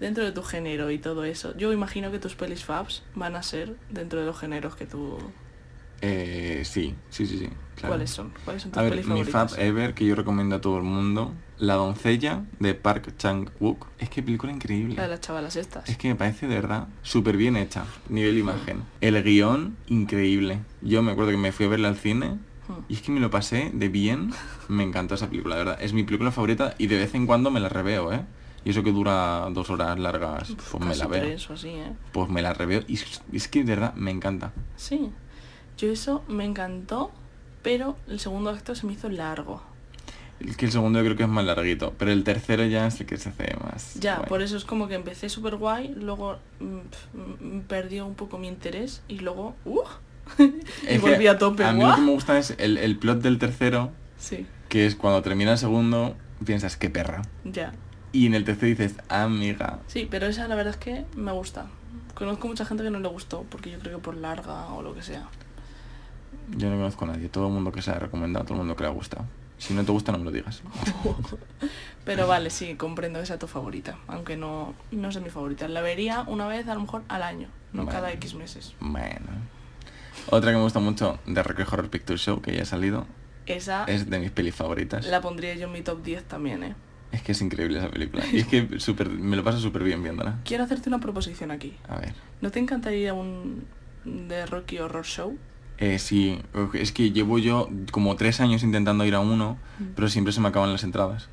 dentro 0.00 0.24
de 0.24 0.32
tu 0.32 0.42
género 0.42 0.90
y 0.90 0.98
todo 0.98 1.24
eso, 1.24 1.56
yo 1.56 1.72
imagino 1.72 2.10
que 2.10 2.18
tus 2.18 2.34
pelis 2.34 2.64
fabs 2.64 3.02
van 3.14 3.36
a 3.36 3.42
ser 3.42 3.76
dentro 3.90 4.20
de 4.20 4.26
los 4.26 4.38
géneros 4.38 4.76
que 4.76 4.86
tú... 4.86 5.18
Eh, 6.02 6.62
sí, 6.66 6.94
sí, 7.08 7.26
sí, 7.26 7.38
sí. 7.38 7.48
claro. 7.76 7.94
¿Cuáles 7.94 8.10
son? 8.10 8.32
¿Cuáles 8.44 8.62
son 8.62 8.70
tus 8.72 8.78
A 8.78 8.82
ver, 8.82 8.90
pelis 8.90 9.06
mi 9.06 9.12
favoritas? 9.24 9.52
fab 9.52 9.60
ever 9.60 9.94
que 9.94 10.04
yo 10.04 10.14
recomiendo 10.14 10.56
a 10.56 10.60
todo 10.60 10.76
el 10.76 10.82
mundo, 10.82 11.32
La 11.58 11.74
doncella 11.74 12.44
de 12.60 12.74
Park 12.74 13.14
Chang-wook. 13.16 13.86
Es 13.98 14.10
que 14.10 14.22
película 14.22 14.52
increíble. 14.52 14.94
La 14.96 15.04
de 15.04 15.08
las 15.08 15.20
chavalas 15.22 15.56
estas. 15.56 15.88
Es 15.88 15.96
que 15.96 16.08
me 16.08 16.14
parece 16.14 16.46
de 16.48 16.54
verdad 16.56 16.88
súper 17.02 17.38
bien 17.38 17.56
hecha, 17.56 17.86
nivel 18.10 18.36
imagen. 18.36 18.82
El 19.00 19.22
guion, 19.22 19.76
increíble. 19.86 20.58
Yo 20.82 21.02
me 21.02 21.12
acuerdo 21.12 21.30
que 21.30 21.38
me 21.38 21.52
fui 21.52 21.64
a 21.64 21.70
verla 21.70 21.88
al 21.88 21.96
cine 21.96 22.38
Hmm. 22.68 22.82
y 22.88 22.94
es 22.94 23.00
que 23.02 23.12
me 23.12 23.20
lo 23.20 23.30
pasé 23.30 23.70
de 23.72 23.88
bien. 23.88 24.32
Me 24.68 24.82
encantó 24.82 25.14
esa 25.14 25.28
película, 25.30 25.54
de 25.54 25.64
verdad. 25.64 25.78
Es 25.80 25.92
mi 25.92 26.02
película 26.02 26.32
favorita 26.32 26.74
y 26.78 26.88
de 26.88 26.96
vez 26.98 27.14
en 27.14 27.24
cuando 27.24 27.50
me 27.52 27.60
la 27.60 27.68
reveo, 27.68 28.12
¿eh? 28.12 28.22
Y 28.66 28.70
eso 28.70 28.82
que 28.82 28.90
dura 28.90 29.48
dos 29.52 29.70
horas 29.70 29.96
largas, 29.96 30.52
pues 30.72 30.84
me 30.84 30.96
la 30.96 31.06
veo. 31.06 31.22
tres 31.22 31.48
o 31.48 31.52
así, 31.52 31.68
¿eh? 31.68 31.92
Pues 32.10 32.28
me 32.28 32.42
la 32.42 32.52
reveo 32.52 32.82
y 32.88 32.98
es, 33.32 33.46
que 33.46 33.62
de 33.62 33.76
verdad 33.76 33.94
me 33.94 34.10
encanta. 34.10 34.52
Sí, 34.74 35.12
yo 35.78 35.88
eso 35.88 36.24
me 36.26 36.44
encantó, 36.44 37.12
pero 37.62 37.96
el 38.08 38.18
segundo 38.18 38.50
acto 38.50 38.74
se 38.74 38.88
me 38.88 38.94
hizo 38.94 39.08
largo. 39.08 39.62
Es 40.40 40.56
que 40.56 40.66
el 40.66 40.72
segundo 40.72 40.98
yo 40.98 41.04
creo 41.04 41.16
que 41.16 41.22
es 41.22 41.28
más 41.28 41.44
larguito, 41.44 41.94
pero 41.96 42.10
el 42.10 42.24
tercero 42.24 42.64
ya 42.64 42.88
es 42.88 43.00
el 43.00 43.06
que 43.06 43.18
se 43.18 43.28
hace 43.28 43.56
más. 43.62 43.94
Ya, 44.00 44.16
guay. 44.16 44.28
por 44.28 44.42
eso 44.42 44.56
es 44.56 44.64
como 44.64 44.88
que 44.88 44.96
empecé 44.96 45.28
súper 45.28 45.54
guay, 45.54 45.94
luego 45.94 46.38
mm, 46.58 47.44
mm, 47.44 47.60
perdió 47.68 48.04
un 48.04 48.16
poco 48.16 48.36
mi 48.36 48.48
interés 48.48 49.00
y 49.06 49.20
luego... 49.20 49.54
¡Uh! 49.64 49.82
y 50.90 50.98
volví 50.98 51.28
a 51.28 51.38
tope. 51.38 51.62
A 51.62 51.72
mí 51.72 51.84
lo 51.84 51.94
que 51.94 52.00
me 52.00 52.10
gusta 52.10 52.36
es 52.36 52.52
el, 52.58 52.78
el 52.78 52.98
plot 52.98 53.22
del 53.22 53.38
tercero, 53.38 53.92
Sí, 54.18 54.44
que 54.68 54.86
es 54.86 54.96
cuando 54.96 55.22
termina 55.22 55.52
el 55.52 55.58
segundo, 55.58 56.16
piensas, 56.44 56.76
qué 56.76 56.90
perra. 56.90 57.22
ya. 57.44 57.72
Y 58.12 58.26
en 58.26 58.34
el 58.34 58.44
tercero 58.44 58.68
dices, 58.68 58.94
amiga. 59.08 59.80
Sí, 59.88 60.06
pero 60.10 60.26
esa 60.26 60.48
la 60.48 60.54
verdad 60.54 60.74
es 60.74 60.78
que 60.80 61.04
me 61.16 61.32
gusta. 61.32 61.66
Conozco 62.14 62.48
mucha 62.48 62.64
gente 62.64 62.82
que 62.82 62.90
no 62.90 62.98
le 63.00 63.08
gustó, 63.08 63.44
porque 63.50 63.70
yo 63.70 63.78
creo 63.78 63.98
que 63.98 64.02
por 64.02 64.16
larga 64.16 64.68
o 64.68 64.82
lo 64.82 64.94
que 64.94 65.02
sea. 65.02 65.28
Yo 66.56 66.70
no 66.70 66.76
conozco 66.76 67.04
a 67.04 67.08
nadie, 67.08 67.28
todo 67.28 67.48
el 67.48 67.52
mundo 67.52 67.72
que 67.72 67.82
se 67.82 67.90
ha 67.90 67.98
recomendado, 67.98 68.44
todo 68.44 68.54
el 68.54 68.58
mundo 68.60 68.76
que 68.76 68.84
le 68.84 68.88
ha 68.90 68.92
gustado. 68.92 69.24
Si 69.58 69.74
no 69.74 69.84
te 69.84 69.92
gusta, 69.92 70.12
no 70.12 70.18
me 70.18 70.24
lo 70.24 70.30
digas. 70.30 70.62
Pero 72.04 72.26
vale, 72.26 72.50
sí, 72.50 72.74
comprendo 72.76 73.18
que 73.20 73.26
sea 73.26 73.38
tu 73.38 73.46
favorita, 73.46 73.98
aunque 74.06 74.36
no, 74.36 74.74
no 74.92 75.08
es 75.08 75.20
mi 75.20 75.30
favorita. 75.30 75.66
La 75.68 75.80
vería 75.80 76.22
una 76.26 76.46
vez 76.46 76.68
a 76.68 76.74
lo 76.74 76.80
mejor 76.80 77.02
al 77.08 77.22
año, 77.22 77.48
no 77.72 77.84
Bueno. 77.84 77.90
cada 77.98 78.12
X 78.12 78.34
meses. 78.34 78.74
Bueno. 78.80 79.26
Otra 80.30 80.50
que 80.50 80.56
me 80.56 80.62
gusta 80.62 80.78
mucho 80.78 81.18
de 81.26 81.42
Rocky 81.42 81.62
Horror 81.62 81.90
Picture 81.90 82.18
Show, 82.18 82.40
que 82.40 82.54
ya 82.54 82.62
ha 82.62 82.66
salido, 82.66 83.06
Esa 83.46 83.84
es 83.84 84.08
de 84.08 84.18
mis 84.18 84.30
pelis 84.30 84.54
favoritas. 84.54 85.06
la 85.06 85.20
pondría 85.20 85.54
yo 85.54 85.66
en 85.66 85.72
mi 85.72 85.82
top 85.82 86.02
10 86.02 86.24
también, 86.24 86.62
¿eh? 86.64 86.74
Es 87.12 87.22
que 87.22 87.32
es 87.32 87.40
increíble 87.40 87.78
esa 87.78 87.88
película. 87.90 88.24
Y 88.32 88.38
es 88.38 88.46
que 88.46 88.80
súper- 88.80 89.08
me 89.10 89.36
lo 89.36 89.44
paso 89.44 89.58
súper 89.60 89.84
bien 89.84 90.02
viéndola. 90.02 90.40
Quiero 90.44 90.64
hacerte 90.64 90.88
una 90.88 90.98
proposición 91.00 91.50
aquí. 91.50 91.76
A 91.88 91.98
ver. 91.98 92.14
¿No 92.40 92.50
te 92.50 92.58
encantaría 92.58 93.14
un 93.14 93.64
de 94.04 94.44
Rocky 94.46 94.78
Horror 94.78 95.04
Show? 95.04 95.38
Eh, 95.78 95.98
sí, 95.98 96.38
es 96.74 96.92
que 96.92 97.10
llevo 97.12 97.38
yo 97.38 97.68
como 97.92 98.16
tres 98.16 98.40
años 98.40 98.62
intentando 98.62 99.04
ir 99.04 99.14
a 99.14 99.20
uno, 99.20 99.58
Mm. 99.78 99.84
pero 99.94 100.08
siempre 100.08 100.32
se 100.32 100.40
me 100.40 100.48
acaban 100.48 100.72
las 100.72 100.84
entradas. 100.84 101.28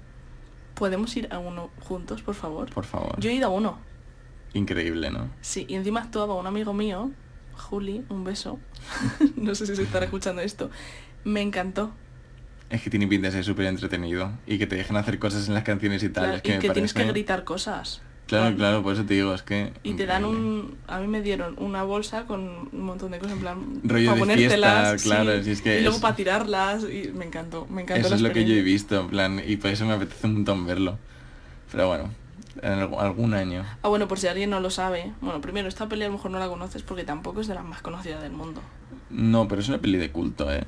¿Podemos 0.75 1.15
ir 1.15 1.27
a 1.31 1.39
uno 1.39 1.69
juntos, 1.81 2.21
por 2.23 2.35
favor? 2.35 2.69
Por 2.73 2.83
favor. 2.85 3.19
Yo 3.19 3.29
he 3.29 3.33
ido 3.33 3.47
a 3.47 3.51
uno. 3.51 3.77
Increíble, 4.53 5.11
¿no? 5.11 5.29
Sí, 5.41 5.65
y 5.69 5.75
encima 5.75 6.01
actuaba 6.01 6.35
un 6.35 6.45
amigo 6.47 6.73
mío, 6.73 7.11
Juli, 7.53 8.03
un 8.09 8.23
beso. 8.23 8.59
no 9.35 9.55
sé 9.55 9.65
si 9.65 9.75
se 9.75 9.83
estará 9.83 10.05
escuchando 10.05 10.41
esto. 10.41 10.69
Me 11.23 11.41
encantó. 11.41 11.91
Es 12.73 12.81
que 12.81 12.89
tiene 12.89 13.05
pinta 13.05 13.27
de 13.27 13.33
ser 13.33 13.43
súper 13.43 13.67
entretenido 13.67 14.31
y 14.47 14.57
que 14.57 14.65
te 14.65 14.75
dejen 14.75 14.95
hacer 14.97 15.19
cosas 15.19 15.47
en 15.47 15.53
las 15.53 15.63
canciones 15.63 16.01
y 16.01 16.09
tal. 16.09 16.23
Claro, 16.23 16.37
es 16.37 16.41
que 16.41 16.49
y 16.49 16.55
me 16.55 16.59
que 16.59 16.69
tienes 16.71 16.93
que 16.93 17.05
gritar 17.05 17.43
cosas. 17.43 18.01
Claro, 18.25 18.55
claro, 18.55 18.81
por 18.81 18.93
eso 18.93 19.05
te 19.05 19.13
digo, 19.13 19.31
es 19.35 19.43
que... 19.43 19.73
Y 19.83 19.93
te 19.93 20.07
dan 20.07 20.25
un... 20.25 20.75
A 20.87 20.99
mí 20.99 21.07
me 21.07 21.21
dieron 21.21 21.55
una 21.59 21.83
bolsa 21.83 22.23
con 22.25 22.41
un 22.71 22.81
montón 22.81 23.11
de 23.11 23.19
cosas 23.19 23.33
en 23.35 23.39
plan... 23.41 23.57
Rollo 23.83 24.05
para 24.07 24.15
de 24.15 24.19
ponértelas, 24.21 24.89
fiesta, 25.03 25.07
claro, 25.07 25.43
si 25.43 25.51
es 25.51 25.61
que 25.61 25.77
Y 25.77 25.81
luego 25.81 25.97
es- 25.97 26.01
para 26.01 26.15
tirarlas 26.15 26.83
y 26.85 27.11
me 27.13 27.25
encantó, 27.25 27.67
me 27.69 27.83
encantó 27.83 28.07
Eso 28.07 28.15
es 28.15 28.21
lo 28.21 28.31
que 28.33 28.43
yo 28.45 28.55
he 28.55 28.61
visto, 28.63 28.99
en 28.99 29.07
plan, 29.09 29.39
y 29.45 29.57
por 29.57 29.69
eso 29.69 29.85
me 29.85 29.93
apetece 29.93 30.25
un 30.25 30.33
montón 30.35 30.65
verlo. 30.65 30.97
Pero 31.71 31.87
bueno, 31.89 32.09
en 32.61 32.71
alg- 32.79 32.97
algún 32.99 33.35
año. 33.35 33.65
Ah, 33.83 33.89
bueno, 33.89 34.07
por 34.07 34.17
si 34.17 34.25
alguien 34.27 34.49
no 34.49 34.61
lo 34.61 34.71
sabe. 34.71 35.11
Bueno, 35.21 35.41
primero, 35.41 35.67
esta 35.67 35.87
peli 35.87 36.03
a 36.03 36.07
lo 36.07 36.13
mejor 36.13 36.31
no 36.31 36.39
la 36.39 36.47
conoces 36.47 36.81
porque 36.81 37.03
tampoco 37.03 37.41
es 37.41 37.47
de 37.47 37.53
las 37.55 37.65
más 37.65 37.81
conocidas 37.83 38.23
del 38.23 38.31
mundo. 38.31 38.61
No, 39.11 39.47
pero 39.47 39.61
es 39.61 39.67
una 39.69 39.77
peli 39.79 39.97
de 39.99 40.09
culto, 40.11 40.51
¿eh? 40.51 40.63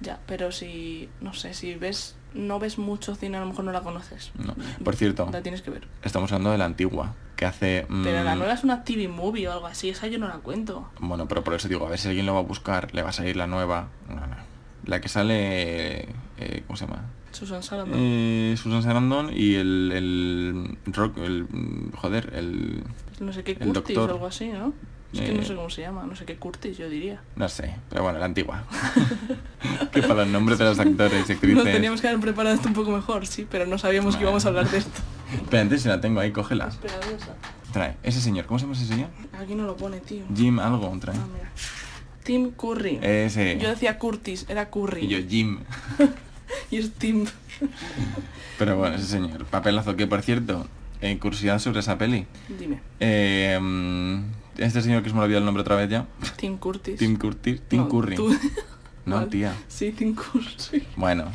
Ya, 0.00 0.18
pero 0.26 0.52
si... 0.52 1.08
No 1.20 1.32
sé, 1.32 1.54
si 1.54 1.74
ves... 1.74 2.16
No 2.34 2.58
ves 2.58 2.76
mucho 2.76 3.14
cine, 3.14 3.38
a 3.38 3.40
lo 3.40 3.46
mejor 3.46 3.64
no 3.64 3.72
la 3.72 3.80
conoces. 3.80 4.30
No. 4.36 4.54
Por 4.84 4.94
cierto, 4.94 5.26
La 5.32 5.42
tienes 5.42 5.62
que 5.62 5.70
ver. 5.70 5.88
estamos 6.02 6.30
hablando 6.32 6.50
de 6.52 6.58
la 6.58 6.66
antigua, 6.66 7.14
que 7.34 7.46
hace... 7.46 7.86
Pero 7.88 8.22
la 8.24 8.34
mm, 8.34 8.38
nueva 8.38 8.52
es 8.52 8.62
una 8.62 8.84
TV 8.84 9.08
movie 9.08 9.48
o 9.48 9.52
algo 9.52 9.66
así, 9.66 9.88
esa 9.88 10.06
yo 10.06 10.18
no 10.18 10.28
la 10.28 10.34
cuento. 10.38 10.86
Bueno, 11.00 11.26
pero 11.28 11.42
por 11.42 11.54
eso 11.54 11.66
digo, 11.68 11.86
a 11.86 11.90
ver 11.90 11.98
si 11.98 12.08
alguien 12.08 12.26
lo 12.26 12.34
va 12.34 12.40
a 12.40 12.42
buscar, 12.42 12.94
le 12.94 13.02
va 13.02 13.08
a 13.08 13.12
salir 13.12 13.36
la 13.36 13.46
nueva. 13.46 13.88
No, 14.08 14.16
no. 14.16 14.36
La 14.84 15.00
que 15.00 15.08
sale... 15.08 16.02
eh, 16.38 16.62
¿Cómo 16.66 16.76
se 16.76 16.86
llama? 16.86 17.06
Susan 17.32 17.62
Sarandon. 17.62 17.98
Eh, 17.98 18.54
Susan 18.62 18.82
Sarandon 18.82 19.30
y 19.34 19.54
el, 19.54 19.92
el 19.94 20.78
rock, 20.94 21.18
el 21.18 21.46
joder, 21.94 22.32
el 22.34 22.82
no 23.20 23.32
sé 23.32 23.44
qué 23.44 23.52
el 23.52 23.58
Curtis 23.58 23.74
doctor. 23.74 24.10
o 24.10 24.14
algo 24.14 24.26
así, 24.26 24.48
¿no? 24.48 24.72
Es 25.12 25.20
que 25.20 25.32
no 25.32 25.40
Eh, 25.42 25.44
sé 25.44 25.54
cómo 25.54 25.70
se 25.70 25.82
llama, 25.82 26.04
no 26.04 26.14
sé 26.16 26.24
qué 26.24 26.36
Curtis, 26.36 26.76
yo 26.78 26.88
diría. 26.88 27.20
no 27.36 27.48
sé, 27.48 27.76
pero 27.88 28.02
bueno, 28.02 28.18
la 28.18 28.24
antigua. 28.26 28.64
que 29.92 30.02
para 30.02 30.14
los 30.22 30.28
nombres 30.28 30.58
de 30.58 30.64
los 30.64 30.78
actores 30.78 31.28
y 31.28 31.32
actrices. 31.34 31.56
Nos 31.56 31.64
teníamos 31.64 32.00
que 32.00 32.08
haber 32.08 32.20
preparado 32.20 32.54
esto 32.54 32.68
un 32.68 32.74
poco 32.74 32.90
mejor, 32.90 33.26
sí, 33.26 33.46
pero 33.50 33.66
no 33.66 33.78
sabíamos 33.78 34.16
que 34.16 34.22
íbamos 34.22 34.44
a 34.44 34.48
hablar 34.48 34.68
de 34.70 34.78
esto. 34.78 35.00
Pero 35.50 35.62
antes 35.62 35.82
si 35.82 35.88
la 35.88 36.00
tengo 36.00 36.20
ahí, 36.20 36.32
cógela. 36.32 36.68
Espera, 36.68 36.94
¿dónde 36.98 37.14
está? 37.16 37.34
Trae, 37.72 37.96
ese 38.02 38.20
señor, 38.20 38.46
¿cómo 38.46 38.58
se 38.58 38.64
llama 38.66 38.76
ese 38.76 38.86
señor? 38.86 39.08
Aquí 39.38 39.54
no 39.54 39.64
lo 39.64 39.76
pone, 39.76 40.00
tío. 40.00 40.24
Jim 40.34 40.58
algo, 40.58 40.96
trae. 41.00 41.16
Ah, 41.16 41.26
mira. 41.32 41.50
Tim 42.24 42.50
Curry. 42.50 42.98
Ese. 43.02 43.58
Yo 43.58 43.68
decía 43.68 43.98
Curtis, 43.98 44.46
era 44.48 44.68
Curry. 44.70 45.04
Y 45.04 45.08
yo 45.08 45.18
Jim. 45.28 45.60
Y 46.70 46.76
es 46.78 46.92
Tim. 46.92 47.26
Pero 48.58 48.76
bueno, 48.76 48.96
ese 48.96 49.06
señor. 49.06 49.44
Papelazo, 49.46 49.96
que 49.96 50.06
por 50.06 50.22
cierto, 50.22 50.66
eh, 51.00 51.18
curiosidad 51.18 51.58
sobre 51.58 51.80
esa 51.80 51.98
peli. 51.98 52.26
Dime. 52.58 52.80
Eh, 53.00 53.58
mm, 53.60 54.20
este 54.58 54.82
señor 54.82 55.02
que 55.02 55.08
se 55.10 55.14
me 55.14 55.22
olvidó 55.22 55.38
el 55.38 55.44
nombre 55.44 55.60
otra 55.62 55.76
vez 55.76 55.88
ya. 55.90 56.06
Tim 56.36 56.56
Curtis. 56.58 56.98
Tim 56.98 57.16
Curtis. 57.16 57.60
Tim 57.68 57.80
No, 57.82 57.88
Curry. 57.88 58.16
tú- 58.16 58.36
No, 59.04 59.16
Vale. 59.16 59.28
tía. 59.28 59.54
Sí, 59.68 59.92
Tim 59.92 60.14
Curry. 60.16 60.84
Bueno, 60.96 61.26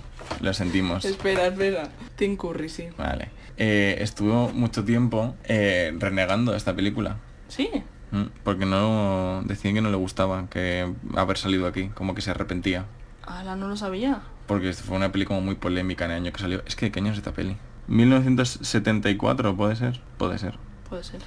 lo 0.41 0.53
sentimos. 0.53 1.05
Espera, 1.05 1.47
espera. 1.47 1.89
Tim 2.17 2.35
Curry, 2.35 2.67
sí. 2.69 2.87
Vale. 2.97 3.29
Eh, 3.57 3.97
estuvo 3.99 4.49
mucho 4.49 4.83
tiempo 4.83 5.35
eh, 5.45 5.93
renegando 5.97 6.53
esta 6.55 6.75
película. 6.75 7.17
Sí. 7.47 7.69
Mm, 8.11 8.23
Porque 8.43 8.65
no 8.65 9.41
decían 9.45 9.73
que 9.75 9.81
no 9.81 9.89
le 9.89 9.95
gustaba 9.95 10.49
que 10.49 10.91
haber 11.15 11.37
salido 11.37 11.65
aquí, 11.67 11.87
como 11.93 12.13
que 12.13 12.21
se 12.21 12.31
arrepentía. 12.31 12.85
Ala, 13.25 13.55
no 13.55 13.67
lo 13.69 13.77
sabía. 13.77 14.21
Porque 14.47 14.73
fue 14.73 14.97
una 14.97 15.11
peli 15.13 15.23
como 15.25 15.39
muy 15.39 15.55
polémica 15.55 16.03
en 16.05 16.11
el 16.11 16.17
año 16.17 16.33
que 16.33 16.41
salió. 16.41 16.61
Es 16.65 16.75
que 16.75 16.87
¿de 16.87 16.91
qué 16.91 16.99
año 16.99 17.11
es 17.13 17.17
esta 17.19 17.31
peli? 17.31 17.55
1974, 17.87 19.55
¿puede 19.55 19.75
ser? 19.75 20.01
Puede 20.17 20.37
ser. 20.37 20.55
Puede 20.89 21.03
ser. 21.03 21.21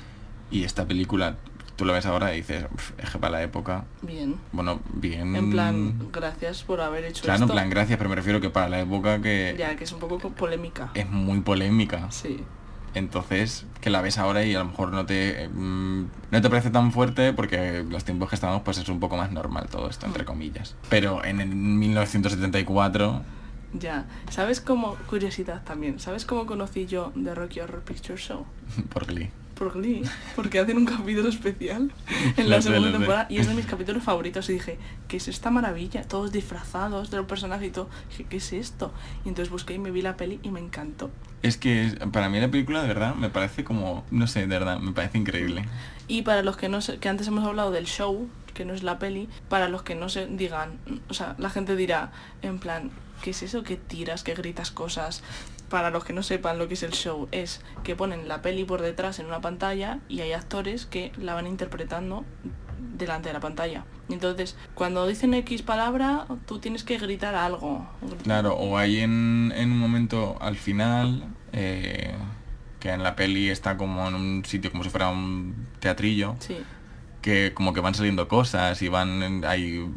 Y 0.51 0.65
esta 0.65 0.87
película, 0.87 1.37
tú 1.77 1.85
la 1.85 1.93
ves 1.93 2.07
ahora 2.07 2.33
y 2.35 2.39
dices, 2.39 2.67
"Uf, 2.73 2.93
es 2.99 3.11
que 3.11 3.19
para 3.19 3.33
la 3.33 3.43
época, 3.43 3.85
Bien. 4.03 4.37
bueno, 4.53 4.81
bien... 4.93 5.35
En 5.37 5.51
plan, 5.51 5.95
gracias 6.13 6.63
por 6.63 6.81
haber 6.81 7.05
hecho 7.05 7.23
Claro, 7.25 7.39
en 7.39 7.43
esto. 7.45 7.53
plan, 7.55 7.71
gracias, 7.71 7.97
pero 7.99 8.09
me 8.11 8.17
refiero 8.17 8.41
que 8.41 8.51
para 8.51 8.69
la 8.69 8.81
época 8.81 9.21
que 9.21 9.55
Ya, 9.59 9.75
que 9.77 9.85
es 9.85 9.93
un 9.93 9.99
poco 10.01 10.19
co- 10.19 10.31
polémica. 10.31 10.91
es 10.95 11.09
muy 11.11 11.41
polémica. 11.41 12.11
Sí. 12.11 12.43
Entonces, 12.95 13.67
que 13.81 13.91
la 13.91 14.01
ves 14.03 14.19
ahora 14.19 14.45
y 14.45 14.55
a 14.55 14.61
lo 14.61 14.67
mejor 14.67 14.93
no 14.93 15.05
te 15.05 15.49
mm, 15.53 16.05
no 16.31 16.41
te 16.41 16.49
parece 16.49 16.71
tan 16.71 16.93
fuerte 16.93 17.33
porque 17.33 17.85
los 17.89 18.05
tiempos 18.05 18.29
que 18.29 18.37
estamos 18.37 18.63
pues 18.63 18.79
es 18.79 18.89
un 18.89 19.01
poco 19.01 19.17
más 19.17 19.33
normal 19.33 19.67
todo 19.69 19.91
esto, 19.91 20.07
entre 20.07 20.25
comillas. 20.25 20.77
Pero 20.91 21.25
en 21.25 21.41
el 21.41 21.49
1974, 21.49 23.23
Ya. 23.81 24.05
¿Sabes 24.31 24.61
cómo, 24.61 24.95
curiosidad 25.11 25.65
también, 25.65 25.99
¿sabes 25.99 26.25
cómo 26.25 26.47
conocí 26.47 26.87
yo 26.87 27.13
The 27.21 27.35
Rocky 27.35 27.59
Horror 27.59 27.83
Picture 27.83 28.17
Show? 28.17 28.47
por 28.93 29.07
Glee. 29.07 29.31
Por 29.55 29.73
Glee, 29.73 30.03
porque 30.35 30.59
hacen 30.59 30.77
un 30.77 30.85
capítulo 30.85 31.29
especial 31.29 31.93
en 32.37 32.51
la 32.51 32.61
segunda 32.61 32.91
temporada 32.91 33.27
y 33.29 33.39
es 33.39 33.47
de 33.47 33.55
mis 33.55 33.67
capítulos 33.75 34.03
favoritos 34.03 34.49
y 34.51 34.55
dije, 34.55 34.79
¿qué 35.07 35.17
es 35.19 35.29
esta 35.29 35.51
maravilla? 35.51 36.03
Todos 36.03 36.33
disfrazados 36.33 37.11
de 37.11 37.19
los 37.19 37.27
personajes 37.27 37.69
y 37.69 37.71
todo. 37.71 37.89
Dije, 38.11 38.27
¿qué 38.29 38.39
es 38.39 38.53
esto? 38.53 38.93
Y 39.25 39.29
entonces 39.29 39.51
busqué 39.51 39.75
y 39.75 39.79
me 39.79 39.91
vi 39.91 40.03
la 40.03 40.17
peli 40.17 40.41
y 40.43 40.51
me 40.51 40.61
encantó. 40.61 41.11
Es 41.43 41.57
que 41.57 41.97
para 42.11 42.29
mí 42.29 42.41
la 42.41 42.51
película 42.51 42.83
de 42.83 42.89
verdad 42.89 43.15
me 43.15 43.29
parece 43.29 43.65
como, 43.65 44.05
no 44.11 44.27
sé, 44.27 44.41
de 44.41 44.47
verdad, 44.47 44.81
me 44.81 44.93
parece 44.93 45.19
increíble. 45.19 45.67
Y 46.09 46.23
para 46.23 46.43
los 46.43 46.57
que 46.57 46.69
no 46.69 46.81
sé, 46.81 46.99
que 46.99 47.09
antes 47.09 47.29
hemos 47.29 47.45
hablado 47.45 47.71
del 47.71 47.87
show, 47.87 48.29
que 48.55 48.65
no 48.65 48.73
es 48.73 48.83
la 48.83 48.99
peli, 48.99 49.29
para 49.49 49.69
los 49.69 49.83
que 49.83 49.95
no 49.95 50.09
se 50.09 50.27
digan, 50.27 50.79
o 51.09 51.15
sea, 51.15 51.35
la 51.39 51.51
gente 51.51 51.77
dirá, 51.77 52.13
en 52.43 52.59
plan, 52.59 52.91
¿qué 53.23 53.31
es 53.31 53.43
eso 53.43 53.63
que 53.63 53.77
tiras, 53.77 54.23
que 54.23 54.35
gritas 54.35 54.71
cosas? 54.71 55.23
Para 55.75 55.91
los 55.91 56.05
que 56.05 56.13
no 56.13 56.23
sepan 56.23 56.57
lo 56.61 56.69
que 56.69 56.75
es 56.75 56.85
el 56.85 56.93
show, 56.93 57.27
es 57.33 57.61
que 57.83 57.97
ponen 57.97 58.29
la 58.29 58.43
peli 58.43 58.63
por 58.63 58.81
detrás 58.81 59.19
en 59.19 59.27
una 59.27 59.41
pantalla 59.41 59.99
y 60.09 60.21
hay 60.21 60.31
actores 60.33 60.87
que 60.87 61.11
la 61.19 61.35
van 61.35 61.49
interpretando 61.49 62.25
delante 62.97 63.29
de 63.31 63.33
la 63.33 63.41
pantalla. 63.41 63.85
Entonces, 64.09 64.57
cuando 64.77 65.05
dicen 65.09 65.35
X 65.35 65.63
palabra, 65.63 66.27
tú 66.47 66.61
tienes 66.61 66.85
que 66.85 66.97
gritar 66.97 67.35
algo. 67.35 67.89
Claro, 68.23 68.55
o 68.55 68.79
hay 68.79 69.01
en, 69.01 69.53
en 69.57 69.73
un 69.73 69.79
momento 69.81 70.37
al 70.41 70.55
final, 70.55 71.25
eh, 71.53 72.15
que 72.79 72.91
en 72.93 73.03
la 73.03 73.17
peli 73.17 73.51
está 73.51 73.77
como 73.77 74.07
en 74.07 74.15
un 74.15 74.45
sitio 74.45 74.71
como 74.71 74.85
si 74.85 74.91
fuera 74.91 75.09
un 75.09 75.67
teatrillo, 75.81 76.37
Sí, 76.39 76.59
que 77.21 77.53
como 77.53 77.73
que 77.73 77.81
van 77.81 77.95
saliendo 77.97 78.29
cosas 78.29 78.81
y 78.81 78.87
van 78.87 79.45
ahí 79.45 79.91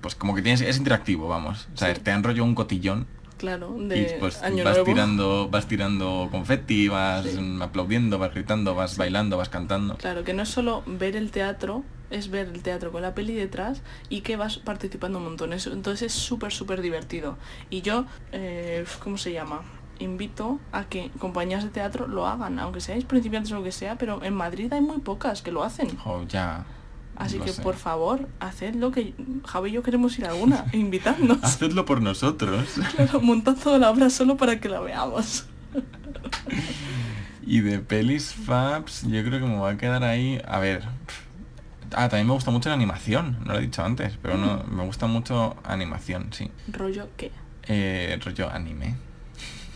pues 0.00 0.14
como 0.14 0.36
que 0.36 0.42
tienes 0.42 0.60
es 0.60 0.76
interactivo 0.78 1.26
vamos 1.26 1.66
o 1.74 1.76
sea 1.76 1.92
Sí. 1.92 2.00
te 2.00 2.12
han 2.12 2.22
rollo 2.22 2.44
un 2.44 2.54
cotillón 2.54 3.08
claro, 3.36 3.76
y 3.78 3.86
de 3.88 4.16
pues 4.20 4.42
Año 4.42 4.64
vas 4.64 4.74
Nuevo. 4.74 4.84
tirando 4.86 5.48
vas 5.50 5.66
tirando 5.66 6.28
confeti 6.30 6.88
vas 6.88 7.24
Sí. 7.26 7.58
aplaudiendo 7.60 8.18
vas 8.18 8.32
gritando 8.34 8.74
vas 8.74 8.96
bailando 8.96 9.36
vas 9.36 9.48
cantando 9.48 9.96
Claro, 9.96 10.24
que 10.24 10.32
no 10.34 10.42
es 10.42 10.48
solo 10.48 10.82
ver 10.86 11.16
el 11.16 11.30
teatro, 11.30 11.84
es 12.10 12.30
ver 12.30 12.48
el 12.48 12.62
teatro 12.62 12.92
con 12.92 13.02
la 13.02 13.14
peli 13.14 13.34
detrás 13.34 13.82
y 14.08 14.20
que 14.20 14.36
vas 14.36 14.58
participando 14.58 15.18
un 15.18 15.24
montón. 15.24 15.52
Eso- 15.52 15.72
Entonces 15.72 16.02
es 16.02 16.12
súper, 16.12 16.52
súper 16.52 16.80
divertido. 16.80 17.36
Y 17.70 17.82
yo, 17.82 18.04
eh, 18.32 18.84
¿cómo 19.02 19.18
se 19.18 19.32
llama? 19.32 19.62
Invito 19.98 20.60
a 20.72 20.84
que 20.84 21.10
compañías 21.18 21.64
de 21.64 21.70
teatro 21.70 22.06
lo 22.06 22.26
hagan, 22.26 22.58
aunque 22.58 22.80
seáis 22.80 23.04
principiantes 23.06 23.50
o 23.52 23.56
lo 23.56 23.62
que 23.64 23.72
sea, 23.72 23.96
pero 23.96 24.22
en 24.22 24.34
Madrid 24.34 24.72
hay 24.72 24.82
muy 24.82 24.98
pocas 24.98 25.40
que 25.42 25.50
lo 25.50 25.64
hacen. 25.64 25.96
Jo, 25.96 26.22
ya 26.28 26.64
Así 27.16 27.38
lo 27.38 27.44
que 27.44 27.52
sé. 27.52 27.62
por 27.62 27.76
favor, 27.76 28.28
hacedlo, 28.40 28.90
que 28.90 29.14
Javi 29.46 29.70
y 29.70 29.72
yo 29.72 29.82
queremos 29.82 30.18
ir 30.18 30.26
a 30.26 30.30
alguna, 30.30 30.66
e 30.72 30.76
invitadnos. 30.86 31.38
hacedlo 31.42 31.84
por 31.84 32.02
nosotros 32.02 32.68
Claro, 32.96 33.20
montad 33.20 33.54
toda 33.56 33.78
la 33.78 33.90
obra 33.90 34.10
solo 34.10 34.36
para 34.36 34.60
que 34.60 34.68
la 34.68 34.80
veamos. 34.80 35.46
y 37.46 37.60
de 37.60 37.78
pelis 37.78 38.34
fabs 38.34 39.02
yo 39.02 39.22
creo 39.24 39.38
que 39.40 39.46
me 39.46 39.56
voy 39.56 39.72
a 39.74 39.76
quedar 39.78 40.02
ahí 40.04 40.40
a 40.46 40.58
ver 40.58 40.82
ah 41.94 42.08
también 42.08 42.26
me 42.26 42.32
gusta 42.32 42.50
mucho 42.50 42.68
la 42.68 42.74
animación 42.74 43.38
no 43.44 43.52
lo 43.52 43.58
he 43.60 43.62
dicho 43.62 43.84
antes 43.84 44.18
pero 44.20 44.36
no 44.36 44.64
Mm. 44.66 44.74
me 44.76 44.84
gusta 44.84 45.06
mucho 45.06 45.54
animación 45.64 46.32
sí 46.32 46.50
Rollo 46.68 47.08
qué. 47.16 47.30
eh, 47.68 48.18
rollo 48.24 48.50
anime 48.50 48.96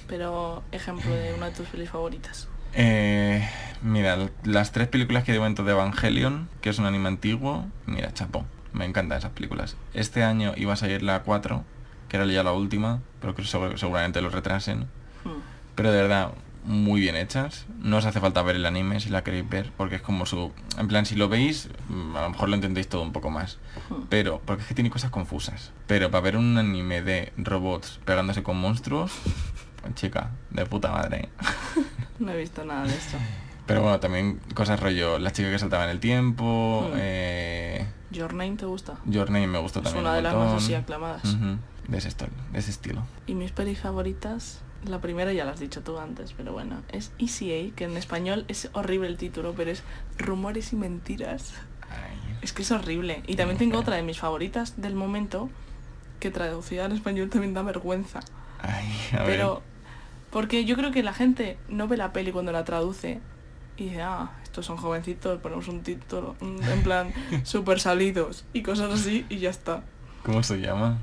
Pero 0.09 0.62
ejemplo 0.72 1.14
de 1.14 1.32
una 1.34 1.47
de 1.47 1.53
tus 1.53 1.68
pelis 1.68 1.88
favoritas. 1.91 2.49
Eh, 2.75 3.49
mira, 3.83 4.16
las 4.45 4.73
tres 4.73 4.89
películas 4.89 5.25
que 5.25 5.33
de 5.33 5.39
momento 5.39 5.64
de 5.64 5.73
Evangelion, 5.73 6.49
que 6.61 6.71
es 6.71 6.79
un 6.79 6.87
anime 6.87 7.09
antiguo, 7.09 7.66
mira, 7.87 8.12
chapo, 8.14 8.45
me 8.73 8.85
encantan 8.85 9.18
esas 9.18 9.33
películas. 9.33 9.77
Este 9.95 10.23
año 10.25 10.53
iba 10.57 10.73
a 10.73 10.77
salir 10.77 11.03
la 11.03 11.23
4, 11.23 11.64
que 12.09 12.16
era 12.16 12.27
ya 12.27 12.43
la 12.43 12.53
última, 12.53 13.01
pero 13.21 13.35
que 13.35 13.43
segu- 13.43 13.77
seguramente 13.77 14.21
lo 14.21 14.31
retrasen. 14.31 14.81
Hmm. 15.25 15.41
Pero 15.75 15.91
de 15.93 16.03
verdad, 16.03 16.33
muy 16.64 17.01
bien 17.01 17.16
hechas. 17.16 17.66
No 17.81 17.97
os 17.97 18.05
hace 18.05 18.21
falta 18.21 18.43
ver 18.43 18.57
el 18.57 18.66
anime 18.66 19.01
si 19.01 19.09
la 19.09 19.25
queréis 19.25 19.49
ver, 19.49 19.73
porque 19.77 19.97
es 19.97 20.03
como 20.03 20.27
su... 20.27 20.53
En 20.79 20.89
plan, 20.89 21.07
si 21.07 21.16
lo 21.16 21.29
veis, 21.29 21.68
mm, 21.89 22.16
a 22.16 22.23
lo 22.23 22.31
mejor 22.31 22.49
lo 22.51 22.55
entendéis 22.55 22.89
todo 22.89 23.03
un 23.03 23.12
poco 23.12 23.31
más. 23.31 23.59
Hmm. 23.89 24.03
Pero, 24.09 24.41
porque 24.45 24.62
es 24.62 24.68
que 24.68 24.75
tiene 24.75 24.91
cosas 24.91 25.11
confusas. 25.11 25.73
Pero 25.87 26.11
para 26.11 26.21
ver 26.23 26.37
un 26.37 26.57
anime 26.59 27.03
de 27.03 27.33
robots 27.37 27.99
pegándose 28.05 28.43
con 28.43 28.59
monstruos, 28.61 29.11
chica, 29.95 30.31
de 30.51 30.66
puta 30.66 30.93
madre. 30.93 31.29
No 32.25 32.33
he 32.33 32.37
visto 32.37 32.64
nada 32.64 32.85
de 32.87 32.95
esto. 32.95 33.16
Pero 33.66 33.83
bueno, 33.83 34.01
también 34.01 34.41
cosas 34.55 34.81
rollo, 34.81 35.18
la 35.18 35.31
chica 35.33 35.51
que 35.51 35.59
saltaba 35.59 35.85
en 35.85 35.91
el 35.91 36.01
tiempo, 36.01 36.89
Mm. 36.93 36.97
eh, 36.99 37.87
Your 38.11 38.35
Name 38.35 38.57
te 38.57 38.66
gusta. 38.66 38.99
Your 39.07 39.31
Name 39.31 39.47
me 39.47 39.59
gustó 39.59 39.79
Es 39.79 39.85
también 39.85 40.05
una 40.05 40.11
un 40.11 40.16
de 40.16 40.23
las 40.23 40.35
más 40.35 40.62
así 40.62 40.75
aclamadas. 40.75 41.23
De, 41.89 41.99
ese 41.99 42.09
estilo, 42.09 42.31
de 42.53 42.59
ese 42.59 42.71
estilo. 42.71 43.03
Y 43.27 43.35
mis 43.35 43.53
pelis 43.53 43.79
favoritas, 43.81 44.61
la 44.85 45.01
primera 45.01 45.33
ya 45.33 45.45
la 45.45 45.53
has 45.53 45.61
dicho 45.61 45.83
tú 45.83 45.99
antes, 45.99 46.33
pero 46.33 46.53
bueno, 46.53 46.83
es 46.91 47.12
ECA, 47.18 47.75
que 47.77 47.85
en 47.85 47.97
español 47.97 48.45
es 48.49 48.68
horrible 48.73 49.07
el 49.09 49.16
título, 49.16 49.55
pero 49.57 49.71
es 49.71 49.83
Rumores 50.18 50.73
y 50.73 50.77
Mentiras. 50.77 51.53
Ay, 51.89 52.39
Es 52.43 52.53
que 52.53 52.62
es 52.62 52.71
horrible. 52.73 53.23
Y 53.27 53.37
también 53.37 53.59
tengo 53.59 53.79
otra 53.79 53.97
de 53.97 54.03
mis 54.03 54.18
favoritas 54.18 54.81
del 54.81 54.95
momento, 54.95 55.49
que 56.18 56.31
traducida 56.33 56.87
al 56.87 56.93
español 56.93 57.29
también 57.31 57.55
da 57.55 57.62
vergüenza. 57.62 58.21
ay, 58.61 58.93
a 59.18 59.25
Pero. 59.25 59.62
Porque 60.31 60.64
yo 60.64 60.76
creo 60.76 60.91
que 60.91 61.03
la 61.03 61.12
gente 61.12 61.59
no 61.68 61.89
ve 61.89 61.97
la 61.97 62.12
peli 62.12 62.33
cuando 62.33 62.53
la 62.53 62.64
traduce 62.64 63.20
y 63.76 63.85
dice, 63.85 64.03
ah, 64.03 64.33
estos 64.43 64.66
son 64.66 64.76
jovencitos, 64.76 65.41
ponemos 65.41 65.68
un 65.68 65.83
título, 65.83 66.37
en 66.41 66.83
plan, 66.83 67.12
super 67.45 67.81
salidos 67.81 68.45
y 68.53 68.62
cosas 68.62 68.93
así 68.93 69.24
y 69.28 69.39
ya 69.39 69.51
está. 69.51 69.85
¿Cómo 70.22 70.43
se 70.43 70.61
llama? 70.61 70.99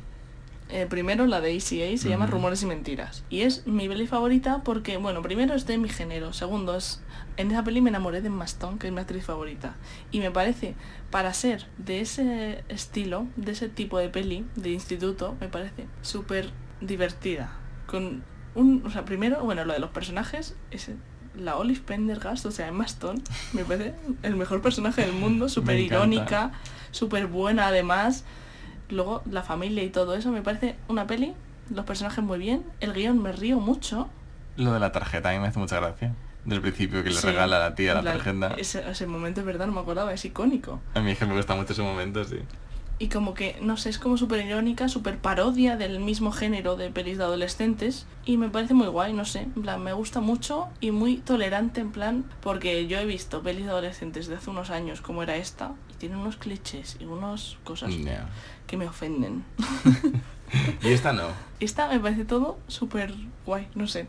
Eh, 0.70 0.86
primero 0.86 1.26
la 1.28 1.40
de 1.40 1.56
ECA 1.56 1.98
se 1.98 2.10
llama. 2.10 2.28
Rumores 2.28 2.62
y 2.62 2.66
Mentiras. 2.66 3.24
Y 3.30 3.42
es 3.42 3.66
mi 3.66 3.88
peli 3.88 4.06
favorita 4.06 4.64
porque, 4.64 4.98
bueno, 4.98 5.22
primero 5.22 5.54
es 5.56 5.66
de 5.66 5.78
mi 5.78 5.90
género. 5.90 6.34
Segundo 6.34 6.76
es... 6.76 7.02
En 7.38 7.52
esa 7.52 7.64
peli 7.64 7.82
me 7.82 7.90
enamoré 7.90 8.22
de 8.22 8.28
Emma 8.28 8.46
Stone, 8.46 8.78
que 8.78 8.88
es 8.88 8.94
mi 8.94 9.00
actriz 9.00 9.24
favorita. 9.24 9.76
Y 10.12 10.20
me 10.20 10.32
parece, 10.32 10.76
para 11.10 11.34
ser 11.34 11.68
de 11.78 12.02
ese 12.02 12.64
estilo, 12.68 13.28
de 13.38 13.54
ese 13.54 13.70
tipo 13.70 13.98
de 13.98 14.10
peli, 14.10 14.46
de 14.56 14.72
instituto, 14.72 15.36
me 15.40 15.48
parece 15.48 15.88
súper 16.02 16.50
divertida. 16.82 17.56
Con 17.86 18.24
un... 18.58 18.84
O 18.86 18.90
sea, 18.90 19.06
primero, 19.06 19.44
bueno, 19.44 19.64
lo 19.66 19.74
de 19.74 19.80
los 19.80 19.90
personajes 19.92 20.56
es... 20.72 20.90
La 21.36 21.56
Olive 21.56 21.82
Pendergast, 21.86 22.46
o 22.48 22.52
sea, 22.52 22.68
Emma 22.68 22.86
Stone, 22.86 23.22
me 23.54 23.64
parece 23.64 23.94
el 24.24 24.36
mejor 24.36 24.62
personaje 24.62 25.02
del 25.02 25.14
mundo, 25.14 25.48
súper 25.58 25.80
irónica, 25.80 26.52
súper 26.92 27.28
buena 27.28 27.68
además. 27.68 28.24
Luego 28.90 29.22
la 29.30 29.44
familia 29.44 29.84
y 29.84 29.90
todo 29.90 30.16
eso 30.16 30.32
me 30.32 30.42
parece 30.42 30.76
una 30.88 31.06
peli, 31.06 31.34
los 31.70 31.86
personajes 31.86 32.24
muy 32.24 32.40
bien, 32.40 32.64
el 32.80 32.94
guion 32.94 33.22
me 33.22 33.32
río 33.34 33.60
mucho. 33.60 34.10
Lo 34.56 34.74
de 34.74 34.80
la 34.80 34.92
tarjeta, 34.92 35.30
a 35.30 35.34
mí 35.34 35.40
me 35.40 35.48
hace 35.48 35.60
mucha 35.60 35.80
gracia. 35.80 36.14
Del 36.46 36.62
principio 36.62 37.04
que 37.04 37.10
le 37.10 37.16
Sí, 37.16 37.28
regala 37.28 37.58
a 37.58 37.60
la 37.70 37.76
tía 37.76 37.94
la 37.94 38.02
tarjeta. 38.02 38.56
Ese, 38.58 38.90
ese 38.90 39.06
momento 39.06 39.42
es 39.42 39.46
verdad, 39.46 39.68
no 39.68 39.74
me 39.74 39.82
acordaba, 39.82 40.14
es 40.14 40.24
icónico. 40.26 40.80
A 40.96 41.02
mí 41.02 41.12
es 41.12 41.20
que 41.20 41.26
me 41.26 41.36
gusta 41.36 41.54
mucho 41.56 41.74
ese 41.74 41.82
momento, 41.84 42.24
sí. 42.24 42.40
Y 43.00 43.10
como 43.10 43.36
que, 43.36 43.58
no 43.62 43.78
sé, 43.78 43.90
es 43.90 44.00
como 44.00 44.18
súper 44.18 44.44
irónica, 44.46 44.90
súper 44.90 45.20
parodia 45.20 45.78
del 45.78 46.00
mismo 46.00 46.32
género 46.32 46.76
de 46.76 46.90
pelis 46.90 47.20
de 47.20 47.26
adolescentes. 47.26 48.08
Y 48.26 48.38
me 48.38 48.50
parece 48.50 48.74
muy 48.74 48.88
guay, 48.88 49.14
no 49.14 49.24
sé, 49.24 49.42
en 49.42 49.62
plan, 49.62 49.84
me 49.84 49.94
gusta 49.94 50.20
mucho 50.20 50.68
y 50.82 50.90
muy 50.92 51.18
tolerante 51.18 51.80
en 51.80 51.92
plan, 51.92 52.26
porque 52.42 52.88
yo 52.88 52.98
he 53.00 53.06
visto 53.06 53.44
pelis 53.44 53.66
de 53.66 53.72
adolescentes 53.72 54.28
de 54.28 54.36
hace 54.36 54.50
unos 54.50 54.72
años 54.72 55.02
como 55.02 55.22
era 55.22 55.36
esta, 55.36 55.74
y 55.92 55.94
tiene 55.94 56.18
unos 56.18 56.38
clichés 56.38 56.98
y 57.00 57.06
unas 57.06 57.58
cosas 57.64 57.94
que 58.66 58.78
me 58.78 58.88
ofenden. 58.88 59.44
Y 60.82 60.90
esta 60.90 61.14
no. 61.14 61.24
Esta 61.60 61.88
me 61.90 62.00
parece 62.00 62.24
todo 62.24 62.58
súper 62.68 63.14
guay, 63.46 63.68
no 63.76 63.88
sé. 63.88 64.08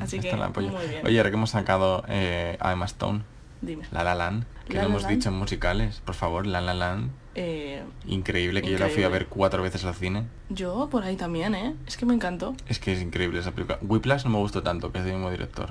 Así 0.00 0.20
que, 0.20 0.34
la 0.36 0.48
muy 0.48 0.64
bien. 0.88 1.04
Oye, 1.04 1.18
ahora 1.18 1.30
que 1.30 1.36
hemos 1.36 1.50
sacado 1.50 2.04
eh, 2.08 2.56
a 2.60 2.72
Emma 2.72 2.86
Stone, 2.86 3.22
Dime. 3.60 3.84
La 3.90 4.04
La 4.04 4.14
Land, 4.14 4.44
que 4.66 4.74
La 4.74 4.82
lo 4.82 4.88
La 4.88 4.92
hemos 4.94 5.02
Land. 5.02 5.14
dicho 5.14 5.28
en 5.30 5.34
musicales, 5.34 6.00
por 6.04 6.14
favor, 6.14 6.46
La 6.46 6.60
La 6.60 6.72
Land, 6.74 7.10
Eh, 7.36 7.82
increíble, 8.06 8.62
que 8.62 8.70
yo 8.70 8.78
la 8.78 8.88
fui 8.88 9.02
a 9.02 9.08
ver 9.08 9.26
cuatro 9.26 9.62
veces 9.62 9.84
al 9.84 9.94
cine. 9.94 10.24
yo 10.50 10.88
por 10.90 11.02
ahí 11.02 11.16
también, 11.16 11.54
¿eh? 11.54 11.74
Es 11.86 11.96
que 11.96 12.06
me 12.06 12.14
encantó. 12.14 12.54
Es 12.68 12.78
que 12.78 12.92
es 12.92 13.02
increíble 13.02 13.40
esa 13.40 13.50
película. 13.52 13.78
Whiplash 13.82 14.24
no 14.24 14.30
me 14.30 14.38
gustó 14.38 14.62
tanto, 14.62 14.92
que 14.92 14.98
es 14.98 15.04
del 15.04 15.14
mismo 15.14 15.30
director. 15.30 15.70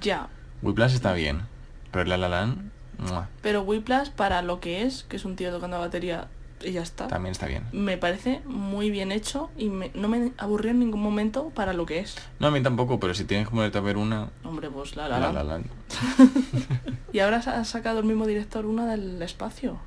Ya. 0.00 0.28
Whiplash 0.62 0.94
está 0.94 1.12
bien, 1.12 1.42
pero 1.90 2.04
La 2.04 2.16
La 2.16 2.28
Land, 2.28 2.70
¡mua! 2.98 3.28
Pero 3.42 3.62
Whiplash, 3.62 4.10
para 4.10 4.42
lo 4.42 4.60
que 4.60 4.82
es, 4.82 5.02
que 5.04 5.16
es 5.16 5.24
un 5.24 5.34
tío 5.36 5.50
tocando 5.50 5.76
la 5.76 5.84
batería 5.86 6.28
y 6.64 6.70
ya 6.70 6.82
está, 6.82 7.08
también 7.08 7.32
está 7.32 7.46
bien. 7.48 7.64
me 7.72 7.98
parece 7.98 8.40
muy 8.46 8.88
bien 8.90 9.10
hecho 9.10 9.50
y 9.58 9.68
me- 9.68 9.90
no 9.94 10.06
me 10.06 10.30
aburrió 10.38 10.70
en 10.70 10.78
ningún 10.78 11.02
momento 11.02 11.50
para 11.52 11.72
lo 11.72 11.84
que 11.86 11.98
es. 11.98 12.14
No, 12.38 12.46
a 12.46 12.50
mí 12.52 12.62
tampoco, 12.62 13.00
pero 13.00 13.12
si 13.14 13.24
tienes 13.24 13.48
que 13.48 13.54
ponerte 13.56 13.78
a 13.78 13.80
ver 13.80 13.96
una, 13.96 14.28
Hombre, 14.44 14.70
pues 14.70 14.94
la 14.94 15.08
La 15.08 15.18
la, 15.18 15.32
La, 15.32 15.42
la. 15.42 15.60
Y 17.12 17.18
ahora 17.18 17.38
ha 17.38 17.64
sacado 17.64 17.98
el 17.98 18.04
mismo 18.04 18.26
director 18.26 18.64
una 18.66 18.86
del 18.86 19.20
espacio. 19.22 19.78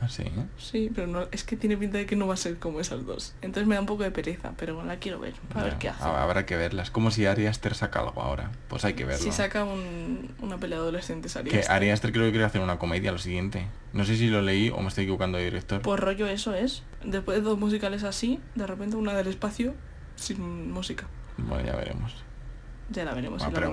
Ah, 0.00 0.08
sí. 0.10 0.24
Sí, 0.58 0.90
pero 0.94 1.06
no, 1.06 1.26
es 1.32 1.42
que 1.42 1.56
tiene 1.56 1.76
pinta 1.76 1.96
de 1.96 2.04
que 2.04 2.16
no 2.16 2.26
va 2.26 2.34
a 2.34 2.36
ser 2.36 2.58
como 2.58 2.80
esas 2.80 3.06
dos. 3.06 3.34
Entonces 3.40 3.66
me 3.66 3.76
da 3.76 3.80
un 3.80 3.86
poco 3.86 4.02
de 4.02 4.10
pereza, 4.10 4.52
pero 4.58 4.74
bueno, 4.74 4.88
la 4.88 4.98
quiero 4.98 5.18
ver, 5.18 5.32
para 5.52 5.64
ver 5.64 5.78
qué 5.78 5.88
hace. 5.88 6.04
hab- 6.04 6.16
Habrá 6.18 6.44
que 6.44 6.54
verlas. 6.56 6.90
Como 6.90 7.10
si 7.10 7.24
Ari 7.24 7.46
Aster 7.46 7.74
saca 7.74 8.00
algo 8.00 8.20
ahora. 8.20 8.50
Pues 8.68 8.84
hay 8.84 8.92
que 8.92 9.06
verlo. 9.06 9.24
Si 9.24 9.32
saca 9.32 9.64
un, 9.64 10.34
una 10.40 10.58
pelea 10.58 10.78
de 10.78 10.82
adolescentes, 10.82 11.34
haría 11.36 11.50
Que 11.50 11.60
esto. 11.60 11.72
Ari 11.72 11.88
Aster 11.90 12.12
creo 12.12 12.24
que 12.26 12.30
quiere 12.32 12.44
hacer 12.44 12.60
una 12.60 12.78
comedia 12.78 13.10
lo 13.10 13.18
siguiente. 13.18 13.66
No 13.94 14.04
sé 14.04 14.16
si 14.16 14.28
lo 14.28 14.42
leí 14.42 14.68
o 14.68 14.80
me 14.82 14.88
estoy 14.88 15.04
equivocando 15.04 15.38
de 15.38 15.44
director. 15.44 15.80
Pues 15.80 15.98
rollo 15.98 16.26
eso 16.26 16.52
es. 16.54 16.82
Después 17.02 17.38
de 17.38 17.42
dos 17.44 17.58
musicales 17.58 18.04
así, 18.04 18.38
de 18.54 18.66
repente 18.66 18.96
una 18.96 19.14
del 19.14 19.28
espacio 19.28 19.74
sin 20.16 20.70
música. 20.70 21.06
Bueno, 21.38 21.64
ya 21.66 21.74
veremos. 21.74 22.14
Ya 22.90 23.04
la 23.06 23.14
veremos. 23.14 23.42
Si 23.42 23.48
pero 23.50 23.70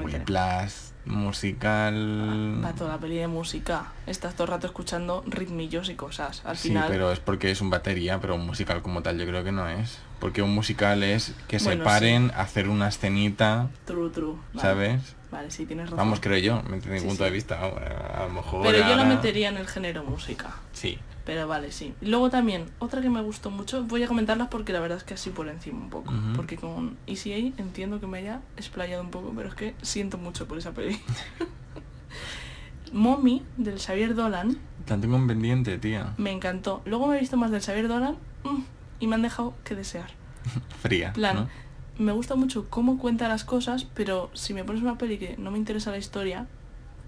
musical... 1.05 2.61
Va 2.63 2.73
toda 2.73 2.91
la 2.93 2.97
peli 2.99 3.17
de 3.17 3.27
música. 3.27 3.91
Estás 4.07 4.33
todo 4.35 4.45
el 4.45 4.51
rato 4.51 4.67
escuchando 4.67 5.23
ritmillos 5.27 5.89
y 5.89 5.95
cosas. 5.95 6.41
Al 6.45 6.57
Sí, 6.57 6.69
final. 6.69 6.87
pero 6.89 7.11
es 7.11 7.19
porque 7.19 7.51
es 7.51 7.61
un 7.61 7.69
batería, 7.69 8.19
pero 8.19 8.35
un 8.35 8.45
musical 8.45 8.81
como 8.81 9.01
tal 9.01 9.17
yo 9.19 9.25
creo 9.25 9.43
que 9.43 9.51
no 9.51 9.67
es. 9.67 9.99
Porque 10.19 10.41
un 10.41 10.53
musical 10.53 11.03
es 11.03 11.33
que 11.47 11.59
se 11.59 11.75
paren 11.77 12.31
hacer 12.35 12.69
una 12.69 12.87
escenita, 12.87 13.69
True, 13.85 14.09
true. 14.09 14.35
Vale. 14.53 14.61
¿sabes? 14.61 15.15
Vale, 15.31 15.51
sí, 15.51 15.65
tienes 15.65 15.85
razón. 15.87 15.97
Vamos, 15.97 16.19
creo 16.21 16.37
yo, 16.37 16.61
desde 16.69 16.89
mi 16.91 16.99
Sí, 16.99 17.07
punto 17.07 17.23
de 17.23 17.31
vista. 17.31 17.59
A, 17.59 18.23
lo 18.27 18.29
mejor 18.29 18.61
Pero 18.63 18.77
yo 18.77 18.85
ahora- 18.85 19.03
metería 19.03 19.49
en 19.49 19.57
el 19.57 19.67
género 19.67 20.03
música. 20.03 20.51
Sí. 20.73 20.99
Pero 21.25 21.47
vale, 21.47 21.71
sí. 21.71 21.93
Y 22.01 22.07
luego 22.07 22.29
también, 22.29 22.65
otra 22.79 23.01
que 23.01 23.09
me 23.09 23.21
gustó 23.21 23.49
mucho, 23.49 23.83
voy 23.85 24.03
a 24.03 24.07
comentarlas 24.07 24.49
porque 24.49 24.73
la 24.73 24.81
verdad 24.81 24.97
es 24.97 25.03
que 25.05 25.13
así 25.13 25.29
por 25.29 25.47
encima 25.47 25.79
un 25.79 25.89
poco. 25.89 26.13
Porque 26.35 26.57
con 26.57 26.97
ECA 27.07 27.35
entiendo 27.61 27.99
que 28.01 28.07
me 28.07 28.17
haya 28.17 28.41
explayado 28.57 29.01
un 29.01 29.09
poco, 29.09 29.31
pero 29.35 29.47
es 29.49 29.55
que 29.55 29.73
siento 29.81 30.17
mucho 30.17 30.47
por 30.47 30.57
esa 30.57 30.71
peli. 30.73 30.99
Mommy, 32.91 33.43
del 33.57 33.79
Xavier 33.79 34.13
Dolan, 34.15 34.57
La 34.87 34.97
tengo 34.97 35.15
en 35.15 35.27
pendiente, 35.27 35.77
tía. 35.77 36.13
me 36.17 36.31
encantó. 36.31 36.81
Luego 36.85 37.07
me 37.07 37.15
he 37.17 37.19
visto 37.19 37.37
más 37.37 37.49
del 37.51 37.61
Xavier 37.61 37.87
Dolan 37.87 38.17
mm, 38.43 38.61
y 38.99 39.07
me 39.07 39.15
han 39.15 39.21
dejado 39.21 39.55
que 39.63 39.75
desear. 39.75 40.11
Fría. 40.81 41.13
plan, 41.13 41.35
¿no? 41.35 41.49
me 41.97 42.11
gusta 42.11 42.35
mucho 42.35 42.67
cómo 42.69 42.97
cuenta 42.97 43.27
las 43.27 43.45
cosas, 43.45 43.85
pero 43.93 44.29
si 44.33 44.53
me 44.53 44.63
pones 44.63 44.81
una 44.81 44.97
peli 44.97 45.17
que 45.17 45.37
no 45.37 45.51
me 45.51 45.57
interesa 45.57 45.89
la 45.91 45.97
historia, 45.97 46.47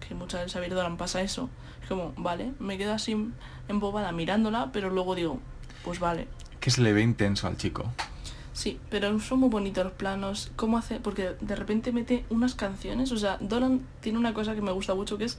que 0.08 0.16
muchas 0.16 0.42
del 0.42 0.50
Xavier 0.50 0.74
Dolan 0.74 0.98
pasa 0.98 1.22
eso, 1.22 1.50
es 1.65 1.65
como, 1.88 2.14
vale, 2.18 2.52
me 2.60 2.78
quedo 2.78 2.94
así 2.94 3.16
embobada 3.68 4.12
mirándola, 4.12 4.72
pero 4.72 4.90
luego 4.90 5.16
digo, 5.16 5.40
pues 5.84 6.00
vale. 6.00 6.28
Que 6.60 6.72
se 6.72 6.82
le 6.82 6.94
ve 6.94 7.02
intenso 7.02 7.48
al 7.48 7.58
chico. 7.58 7.92
Sí, 8.54 8.80
pero 8.90 9.20
son 9.20 9.40
muy 9.40 9.50
bonitos 9.50 9.84
los 9.84 9.94
planos, 9.94 10.52
cómo 10.56 10.78
hace, 10.78 11.00
porque 11.00 11.36
de 11.42 11.56
repente 11.56 11.92
mete 11.92 12.24
unas 12.30 12.56
canciones, 12.56 13.12
o 13.12 13.18
sea, 13.18 13.38
Dolan 13.42 13.82
tiene 14.00 14.18
una 14.18 14.34
cosa 14.34 14.56
que 14.56 14.62
me 14.62 14.72
gusta 14.72 14.96
mucho 14.96 15.18
que 15.18 15.26
es, 15.26 15.38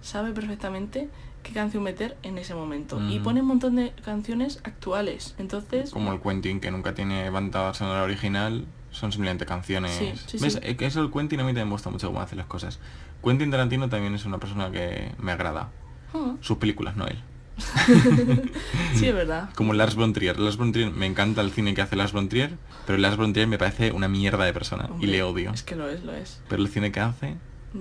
sabe 0.00 0.32
perfectamente 0.32 1.10
qué 1.42 1.52
canción 1.52 1.82
meter 1.82 2.16
en 2.22 2.38
ese 2.38 2.54
momento. 2.54 2.98
Y 3.10 3.20
pone 3.20 3.42
un 3.42 3.46
montón 3.46 3.76
de 3.76 3.92
canciones 4.04 4.60
actuales, 4.64 5.34
entonces... 5.38 5.90
Como 5.90 6.12
el 6.12 6.20
Quentin, 6.20 6.58
que 6.60 6.70
nunca 6.70 6.94
tiene 6.94 7.28
banda 7.28 7.74
sonora 7.74 8.02
original, 8.02 8.64
son 8.90 9.12
simplemente 9.12 9.44
canciones. 9.44 9.92
Sí, 9.92 10.12
sí, 10.26 10.38
¿Ves? 10.40 10.54
sí. 10.54 10.76
Eso 10.84 11.02
el 11.02 11.10
Quentin 11.10 11.40
a 11.40 11.44
mí 11.44 11.50
también 11.50 11.68
me 11.68 11.72
gusta 11.72 11.90
mucho 11.90 12.08
cómo 12.08 12.20
hace 12.20 12.36
las 12.36 12.46
cosas. 12.46 12.80
Quentin 13.22 13.50
Tarantino 13.50 13.88
también 13.88 14.14
es 14.14 14.24
una 14.24 14.38
persona 14.38 14.70
que 14.70 15.12
me 15.18 15.32
agrada. 15.32 15.70
Ah, 16.14 16.34
Sus 16.40 16.58
películas, 16.58 16.96
no 16.96 17.06
él. 17.06 17.22
sí, 18.94 19.06
es 19.08 19.14
verdad. 19.14 19.50
Como 19.54 19.72
Lars 19.72 19.94
von 19.94 20.12
Trier. 20.12 20.38
Lars 20.38 20.56
von 20.56 20.72
Trier, 20.72 20.90
me 20.90 21.06
encanta 21.06 21.40
el 21.40 21.50
cine 21.50 21.74
que 21.74 21.82
hace 21.82 21.96
Lars 21.96 22.12
von 22.12 22.28
Trier, 22.28 22.56
pero 22.86 22.98
Lars 22.98 23.16
von 23.16 23.32
Trier 23.32 23.48
me 23.48 23.58
parece 23.58 23.92
una 23.92 24.08
mierda 24.08 24.44
de 24.44 24.52
persona 24.52 24.86
Hombre, 24.86 25.06
y 25.06 25.10
le 25.10 25.22
odio. 25.22 25.52
Es 25.52 25.62
que 25.62 25.74
lo 25.76 25.88
es, 25.88 26.04
lo 26.04 26.12
es. 26.12 26.42
Pero 26.48 26.62
el 26.62 26.68
cine 26.68 26.92
que 26.92 27.00
hace, 27.00 27.36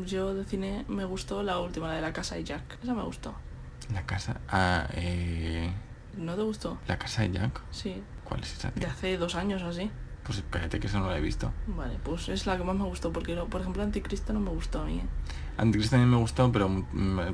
Yo 0.05 0.33
de 0.33 0.45
cine 0.45 0.85
me 0.87 1.05
gustó 1.05 1.43
la 1.43 1.59
última, 1.59 1.87
la 1.89 1.95
de 1.95 2.01
la 2.01 2.13
casa 2.13 2.35
de 2.35 2.43
Jack. 2.43 2.77
Esa 2.81 2.93
me 2.93 3.03
gustó. 3.03 3.35
la 3.93 4.03
casa... 4.05 4.39
Ah, 4.49 4.87
eh, 4.93 5.69
¿No 6.17 6.35
te 6.35 6.41
gustó? 6.43 6.77
la 6.87 6.97
casa 6.97 7.23
de 7.23 7.31
Jack. 7.31 7.61
Sí. 7.71 8.01
¿Cuál 8.23 8.41
es 8.41 8.53
esa? 8.53 8.71
De 8.71 8.85
hace 8.85 9.17
dos 9.17 9.35
años 9.35 9.61
o 9.61 9.67
así. 9.67 9.91
Pues 10.25 10.39
espérate 10.39 10.79
que 10.79 10.87
eso 10.87 10.99
no 10.99 11.09
la 11.09 11.17
he 11.17 11.21
visto. 11.21 11.51
Vale, 11.67 11.97
pues 12.03 12.29
es 12.29 12.47
la 12.47 12.57
que 12.57 12.63
más 12.63 12.75
me 12.75 12.83
gustó, 12.85 13.11
porque 13.13 13.35
lo- 13.35 13.45
por 13.47 13.61
ejemplo 13.61 13.83
Anticristo 13.83 14.33
no 14.33 14.39
me 14.39 14.49
gustó 14.49 14.81
a 14.81 14.85
mí. 14.85 14.97
¿eh? 14.97 15.05
Anticristo 15.57 15.91
también 15.91 16.09
me 16.09 16.17
gustó, 16.17 16.51
pero 16.51 16.83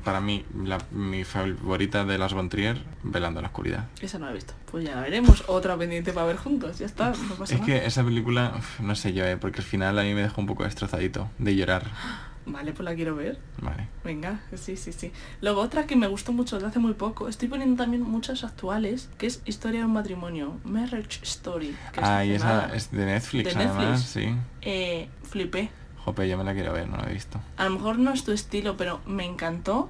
para 0.03 0.19
mí 0.21 0.45
la, 0.63 0.77
mi 0.91 1.23
favorita 1.23 2.03
de 2.05 2.17
Lars 2.17 2.33
von 2.33 2.49
Trier, 2.49 2.83
Velando 3.03 3.39
en 3.39 3.43
la 3.43 3.47
oscuridad. 3.47 3.87
Esa 4.01 4.19
no 4.19 4.25
la 4.25 4.31
he 4.31 4.35
visto. 4.35 4.53
Pues 4.69 4.83
ya 4.85 4.95
la 4.95 5.01
veremos. 5.01 5.43
Otra 5.47 5.75
pendiente 5.77 6.11
para 6.13 6.27
ver 6.27 6.35
juntos. 6.37 6.77
Ya 6.79 6.85
está, 6.85 7.09
no 7.11 7.35
pasa 7.35 7.53
Es 7.55 7.61
nada. 7.61 7.65
que 7.65 7.85
esa 7.85 8.03
película, 8.03 8.51
no 8.79 8.95
sé 8.95 9.13
yo, 9.13 9.25
eh, 9.25 9.37
porque 9.37 9.59
al 9.61 9.65
final 9.65 9.97
a 9.97 10.03
mí 10.03 10.13
me 10.13 10.21
dejó 10.21 10.39
un 10.41 10.47
poco 10.47 10.63
destrozadito 10.65 11.29
de 11.39 11.55
llorar. 11.55 11.85
Vale, 12.45 12.73
pues 12.73 12.83
la 12.83 12.95
quiero 12.95 13.15
ver. 13.15 13.37
Vale. 13.61 13.87
Venga, 14.03 14.41
sí, 14.55 14.75
sí, 14.75 14.91
sí. 14.93 15.11
Luego 15.41 15.61
otra 15.61 15.85
que 15.85 15.95
me 15.95 16.07
gustó 16.07 16.31
mucho 16.33 16.59
de 16.59 16.65
hace 16.65 16.79
muy 16.79 16.93
poco, 16.93 17.27
estoy 17.27 17.47
poniendo 17.47 17.81
también 17.81 18.01
muchas 18.03 18.43
actuales, 18.43 19.09
que 19.17 19.27
es 19.27 19.41
Historia 19.45 19.81
de 19.81 19.85
un 19.85 19.93
matrimonio, 19.93 20.57
Marriage 20.63 21.19
Story. 21.23 21.75
Que 21.93 21.99
es 22.01 22.05
Ah, 22.07 22.25
y 22.25 22.31
esa 22.31 22.73
es 22.75 22.91
de 22.91 23.05
Netflix, 23.05 23.53
De 23.53 23.59
además, 23.63 23.77
Netflix. 23.77 24.01
sí. 24.09 24.35
Eh, 24.61 25.09
flipé. 25.23 25.69
Jope, 26.03 26.27
yo 26.27 26.37
me 26.37 26.43
la 26.43 26.53
quiero 26.53 26.73
ver, 26.73 26.89
no 26.89 26.97
la 26.97 27.09
he 27.09 27.13
visto. 27.13 27.39
A 27.57 27.65
lo 27.65 27.71
mejor 27.71 27.99
no 27.99 28.11
es 28.11 28.23
tu 28.23 28.31
estilo, 28.31 28.75
pero 28.75 29.01
me 29.05 29.23
encantó. 29.25 29.89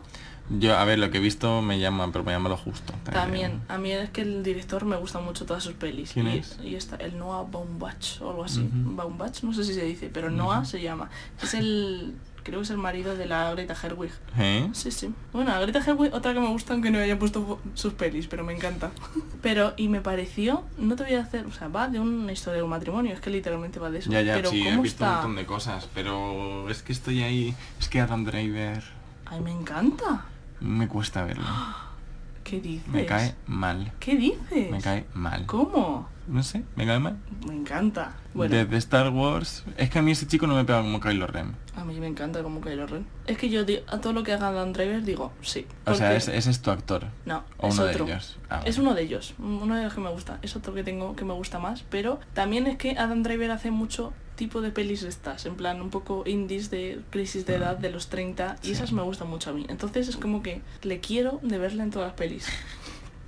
Yo, 0.60 0.78
a 0.78 0.84
ver, 0.84 1.00
lo 1.00 1.10
que 1.12 1.20
he 1.20 1.22
visto 1.22 1.62
me 1.62 1.80
llama, 1.80 2.12
pero 2.12 2.26
me 2.26 2.34
llama 2.34 2.50
lo 2.50 2.58
justo. 2.58 2.94
También, 3.10 3.62
a 3.70 3.78
mí 3.78 3.92
es 3.92 4.10
que 4.10 4.22
el 4.24 4.44
director 4.44 4.84
me 4.84 4.98
gusta 4.98 5.20
mucho 5.22 5.46
todas 5.46 5.64
sus 5.64 5.74
pelis. 5.76 6.12
¿Quién 6.12 6.28
y, 6.28 6.38
es? 6.40 6.60
y 6.62 6.76
está 6.76 6.98
el 6.98 7.18
Noah 7.18 7.44
Baumbach 7.50 8.20
o 8.22 8.32
algo 8.32 8.44
así. 8.44 8.68
Baumbach, 8.74 9.42
no 9.44 9.54
sé 9.54 9.64
si 9.64 9.74
se 9.74 9.86
dice, 9.86 10.10
pero 10.14 10.30
Noah 10.30 10.66
se 10.66 10.82
llama. 10.82 11.10
Es 11.42 11.54
el, 11.54 12.16
creo 12.44 12.60
que 12.60 12.64
es 12.64 12.70
el 12.72 12.78
marido 12.78 13.16
de 13.16 13.26
la 13.26 13.52
Greta 13.54 13.76
Gerwig. 13.76 14.12
¿Eh? 14.38 14.70
Sí, 14.74 14.92
sí. 14.92 15.14
Bueno, 15.34 15.52
a 15.52 15.60
Greta 15.60 15.82
Gerwig, 15.82 16.14
otra 16.14 16.34
que 16.34 16.40
me 16.40 16.48
gusta, 16.50 16.74
aunque 16.74 16.92
no 16.92 17.00
haya 17.00 17.18
puesto 17.20 17.60
sus 17.74 17.94
pelis, 17.94 18.28
pero 18.28 18.44
me 18.44 18.54
encanta. 18.54 18.92
Pero, 19.42 19.74
y 19.76 19.88
me 19.88 20.02
pareció, 20.02 20.64
no 20.78 20.96
te 20.96 21.04
voy 21.04 21.16
a 21.16 21.22
hacer, 21.22 21.48
o 21.48 21.52
sea, 21.52 21.68
va 21.68 21.88
de 21.88 22.00
una 22.00 22.32
historia 22.32 22.58
de 22.58 22.64
un 22.64 22.70
matrimonio, 22.70 23.12
es 23.14 23.20
que 23.22 23.32
literalmente 23.32 23.80
va 23.80 23.90
de 23.90 23.98
eso. 24.00 24.12
Ya, 24.12 24.22
ya, 24.22 24.36
pero 24.36 24.52
sí, 24.52 24.62
he 24.62 24.70
¿cómo 24.70 24.84
visto 24.84 25.04
un 25.04 25.10
está? 25.10 25.16
montón 25.22 25.36
de 25.38 25.46
cosas, 25.48 25.90
pero 25.96 26.70
es 26.70 26.84
que 26.84 26.92
estoy 26.94 27.24
ahí... 27.24 27.56
Es 27.80 27.90
que 27.90 28.00
Adam 28.02 28.24
Driver 28.24 28.84
Ay, 29.26 29.42
me 29.42 29.52
encanta. 29.52 30.26
me 30.60 30.88
cuesta 30.88 31.24
verlo. 31.24 31.44
¿Qué 32.44 32.60
dices? 32.60 32.88
Me 32.88 33.06
cae 33.08 33.34
mal. 33.48 33.92
¿Qué 34.00 34.16
dices? 34.16 34.70
Me 34.70 34.80
cae 34.82 35.06
mal. 35.16 35.46
¿Cómo? 35.48 36.08
No 36.28 36.44
sé, 36.44 36.64
me 36.76 36.86
cae 36.86 37.00
mal. 37.00 37.18
Me 37.48 37.54
encanta. 37.56 38.14
Bueno, 38.34 38.56
Desde 38.56 38.78
Star 38.78 39.10
Wars... 39.10 39.66
Es 39.76 39.90
que 39.90 40.00
a 40.00 40.02
mí 40.02 40.12
ese 40.12 40.28
chico 40.28 40.48
no 40.48 40.56
me 40.56 40.64
pega 40.64 40.82
como 40.82 41.00
Kylo 41.02 41.28
Ren. 41.28 41.56
a 41.76 41.84
mí 41.84 42.00
me 42.00 42.08
encanta 42.08 42.42
como 42.44 42.62
Kylo 42.62 42.86
Ren. 42.88 43.06
Es 43.28 43.38
que 43.38 43.50
yo 43.50 43.62
a 43.88 43.98
todo 44.00 44.14
lo 44.14 44.24
que 44.24 44.32
haga 44.32 44.52
Dan 44.52 44.72
Driver 44.72 45.04
digo, 45.04 45.34
sí. 45.42 45.66
O 45.86 45.96
sea, 45.96 46.16
ese, 46.16 46.38
ese 46.38 46.50
es 46.52 46.62
tu 46.62 46.72
actor. 46.72 47.08
No, 47.26 47.44
O 47.58 47.68
es 47.70 47.74
uno 47.80 47.84
otro. 47.90 48.06
de 48.06 48.12
ellos. 48.14 48.38
Ah, 48.50 48.62
Es 48.66 48.78
uno 48.78 48.94
de 48.94 49.02
ellos, 49.02 49.34
uno 49.40 49.76
de 49.76 49.84
los 49.84 49.94
que 49.94 50.00
me 50.02 50.10
gusta. 50.12 50.40
Es 50.42 50.56
otro 50.56 50.74
que 50.74 50.84
tengo 50.84 51.16
que 51.16 51.26
me 51.26 51.34
gusta 51.34 51.60
más, 51.60 51.84
pero 51.90 52.20
también 52.34 52.68
es 52.68 52.78
que 52.78 52.92
Adam 52.98 53.24
Driver 53.24 53.52
hace 53.52 53.72
mucho 53.72 54.14
tipo 54.36 54.62
de 54.62 54.72
pelis 54.72 55.04
estas, 55.04 55.46
en 55.46 55.56
plan 55.56 55.82
un 55.82 55.90
poco 55.90 56.24
indies 56.26 56.70
de 56.72 57.02
crisis 57.10 57.46
de 57.46 57.56
edad 57.56 57.78
de 57.78 57.92
los 57.92 58.08
30 58.08 58.56
y 58.64 58.68
Sí. 58.68 58.72
esas 58.72 58.92
me 58.92 59.02
gustan 59.02 59.28
mucho 59.30 59.50
a 59.50 59.54
mí. 59.54 59.66
Entonces 59.70 60.08
es 60.08 60.16
como 60.18 60.42
que 60.42 60.62
le 60.84 61.00
quiero 61.00 61.40
de 61.44 61.58
verla 61.58 61.84
en 61.84 61.92
todas 61.92 62.08
las 62.10 62.16
pelis. 62.18 62.48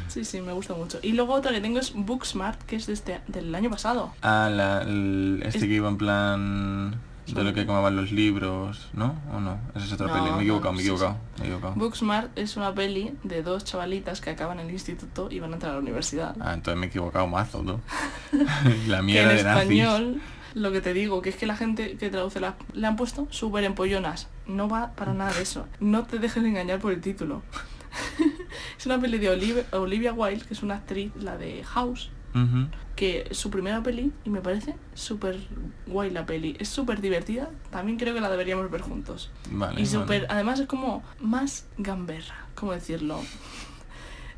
Sí, 0.07 0.23
sí, 0.23 0.41
me 0.41 0.53
gusta 0.53 0.73
mucho. 0.73 0.99
Y 1.01 1.11
luego 1.13 1.34
otra 1.34 1.51
que 1.51 1.61
tengo 1.61 1.80
es 1.80 1.93
Booksmart, 1.93 2.61
que 2.63 2.76
es 2.78 2.86
de 2.88 2.93
este, 2.93 3.21
del 3.28 3.53
año 3.53 3.69
pasado. 3.69 4.13
Ah, 4.21 4.49
la, 4.51 4.82
el- 4.84 5.41
este 5.45 5.57
Es- 5.59 5.63
que 5.65 5.73
iba 5.73 5.89
en 5.89 5.97
plan 5.97 6.99
de 7.28 7.43
lo 7.43 7.53
que 7.55 7.65
comaban 7.65 7.95
los 7.95 8.11
libros, 8.11 8.89
¿no? 8.93 9.15
¿O 9.34 9.39
no? 9.39 9.57
Esa 9.76 9.86
es 9.86 9.93
otra 9.93 10.07
No, 10.07 10.13
peli. 10.13 10.23
Me 10.26 10.30
he 10.30 10.32
no, 10.34 10.41
equivocado, 10.41 10.73
me 10.73 10.80
he 10.80 10.84
sí, 10.84 10.88
sí. 10.89 10.93
equivocado. 10.93 11.19
Me 11.38 11.43
he 11.43 11.47
equivocado. 11.47 11.73
Booksmart 11.76 12.38
es 12.38 12.55
una 12.55 12.73
peli 12.73 13.13
de 13.23 13.41
dos 13.43 13.63
chavalitas 13.65 14.21
que 14.21 14.30
acaban 14.30 14.59
el 14.59 14.69
instituto 14.71 15.28
y 15.32 15.39
van 15.39 15.51
a 15.51 15.53
entrar 15.55 15.71
a 15.71 15.76
la 15.76 15.82
universidad. 15.82 16.36
Ah, 16.39 16.53
entonces 16.53 16.80
me 16.80 16.86
he 16.86 16.89
equivocado 16.89 17.28
mazo, 17.28 17.63
¿no? 17.63 17.82
la 18.88 19.01
mierda 19.01 19.32
en 19.32 19.38
de 19.38 19.43
nazis. 19.43 19.61
español, 19.63 20.21
lo 20.53 20.71
que 20.71 20.82
te 20.82 20.93
digo, 20.93 21.21
que 21.21 21.30
es 21.30 21.36
que 21.36 21.47
la 21.47 21.57
gente 21.57 21.97
que 21.97 22.09
traduce 22.09 22.39
la, 22.39 22.55
le 22.73 22.86
han 22.88 22.95
puesto 22.95 23.28
súper 23.32 23.63
empollonas. 23.65 24.28
No 24.47 24.69
va 24.69 24.91
para 24.91 25.13
nada 25.13 25.34
de 25.34 25.41
eso. 25.41 25.65
No 25.80 26.03
te 26.05 26.19
dejes 26.19 26.43
de 26.43 26.49
engañar 26.49 26.80
por 26.80 26.93
el 26.93 27.01
título. 27.01 27.41
es 28.78 28.86
una 28.86 28.99
peli 28.99 29.18
de 29.18 29.30
Olivia, 29.30 29.66
Olivia 29.72 30.14
Wilde, 30.14 30.45
que 30.45 30.53
es 30.53 30.64
una 30.64 30.76
actriz, 30.76 31.12
la 31.16 31.38
de 31.38 31.64
House, 31.64 32.10
que 32.95 33.28
es 33.30 33.38
su 33.38 33.49
primera 33.49 33.82
peli 33.82 34.12
y 34.26 34.30
me 34.30 34.41
parece 34.41 34.76
súper 34.93 35.39
guay 35.88 36.10
la 36.10 36.26
peli. 36.26 36.58
Es 36.60 36.68
súper 36.68 36.99
divertida. 36.99 37.49
También 37.72 37.97
creo 37.97 38.14
que 38.14 38.20
la 38.20 38.30
deberíamos 38.30 38.70
ver 38.70 38.82
juntos. 38.82 39.32
Vale. 39.51 39.74
y 39.74 39.86
vale. 39.86 39.86
súper, 39.86 40.28
además 40.30 40.60
es 40.60 40.68
como 40.68 41.03
más 41.20 41.66
gamberra, 41.78 42.47
¿cómo 42.56 42.74
decirlo? 42.74 43.22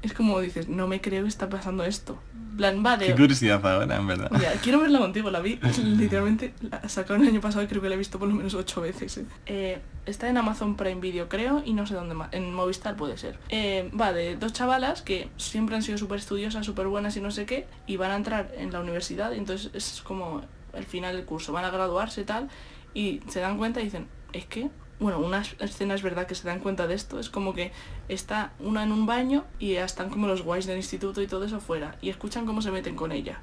Es 0.03 0.13
como 0.13 0.39
dices, 0.39 0.68
no 0.68 0.88
me 0.88 1.01
creo 1.01 1.24
que 1.24 1.30
está 1.30 1.49
pasando 1.49 1.84
esto. 1.84 2.20
En 2.58 2.74
plan, 2.74 2.84
va 2.84 2.97
de... 2.97 3.05
Qué 3.05 3.16
curiosidad 3.16 3.64
ahora, 3.64 3.97
en 3.97 4.08
verdad. 4.08 4.32
Ya, 4.41 4.53
quiero 4.64 4.80
verla 4.80 4.97
contigo, 4.97 5.30
la 5.30 5.41
vi 5.41 5.60
literalmente, 5.84 6.55
la 6.60 6.89
sacaron 6.89 7.22
el 7.22 7.30
año 7.30 7.39
pasado 7.39 7.64
y 7.64 7.68
creo 7.68 7.84
que 7.84 7.88
la 7.88 7.93
he 7.93 7.97
visto 7.99 8.18
por 8.18 8.28
lo 8.28 8.34
menos 8.34 8.55
ocho 8.55 8.82
veces. 8.82 9.20
¿eh? 9.20 9.26
Eh, 9.45 9.80
está 10.08 10.28
en 10.28 10.38
Amazon 10.38 10.76
Prime 10.76 10.99
Video, 10.99 11.30
creo, 11.30 11.62
y 11.64 11.74
no 11.74 11.86
sé 11.86 11.93
dónde 11.93 12.16
más, 12.16 12.34
en 12.34 12.51
Movistar 12.51 12.95
puede 12.95 13.16
ser. 13.20 13.38
Eh, 13.49 13.91
va 13.99 14.12
de 14.12 14.38
dos 14.38 14.53
chavalas 14.53 15.03
que 15.03 15.30
siempre 15.38 15.76
han 15.76 15.84
sido 15.84 15.99
súper 15.99 16.18
estudiosas, 16.18 16.66
súper 16.66 16.88
buenas 16.88 17.16
y 17.16 17.22
no 17.22 17.30
sé 17.30 17.45
qué, 17.45 17.68
y 17.86 17.97
van 17.97 18.10
a 18.10 18.16
entrar 18.16 18.51
en 18.58 18.74
la 18.74 18.80
universidad, 18.80 19.34
y 19.34 19.38
entonces 19.38 19.70
es 19.76 20.01
como 20.01 20.41
el 20.74 20.86
final 20.86 21.16
del 21.16 21.26
curso, 21.26 21.53
van 21.53 21.64
a 21.64 21.70
graduarse 21.70 22.22
y 22.22 22.26
tal, 22.26 22.49
y 22.95 23.22
se 23.28 23.39
dan 23.39 23.60
cuenta 23.60 23.82
y 23.82 23.84
dicen, 23.84 24.08
es 24.34 24.47
que... 24.47 24.72
Bueno, 25.00 25.20
una 25.20 25.43
escena 25.60 25.93
es 25.93 26.02
verdad 26.02 26.26
que 26.26 26.34
se 26.34 26.48
dan 26.48 26.60
cuenta 26.60 26.88
de 26.88 26.95
esto, 26.95 27.20
es 27.20 27.30
como 27.30 27.54
que 27.54 27.72
está 28.10 28.54
una 28.60 28.82
en 28.82 28.91
un 28.91 29.06
baño 29.06 29.45
y 29.60 29.74
ya 29.74 29.86
están 29.86 30.10
como 30.10 30.26
los 30.28 30.41
guays 30.41 30.66
del 30.66 30.78
instituto 30.78 31.22
y 31.22 31.28
todo 31.28 31.45
eso 31.45 31.60
fuera, 31.60 31.98
y 32.02 32.10
escuchan 32.10 32.48
cómo 32.48 32.64
se 32.64 32.72
meten 32.72 32.95
con 32.95 33.12
ella. 33.12 33.39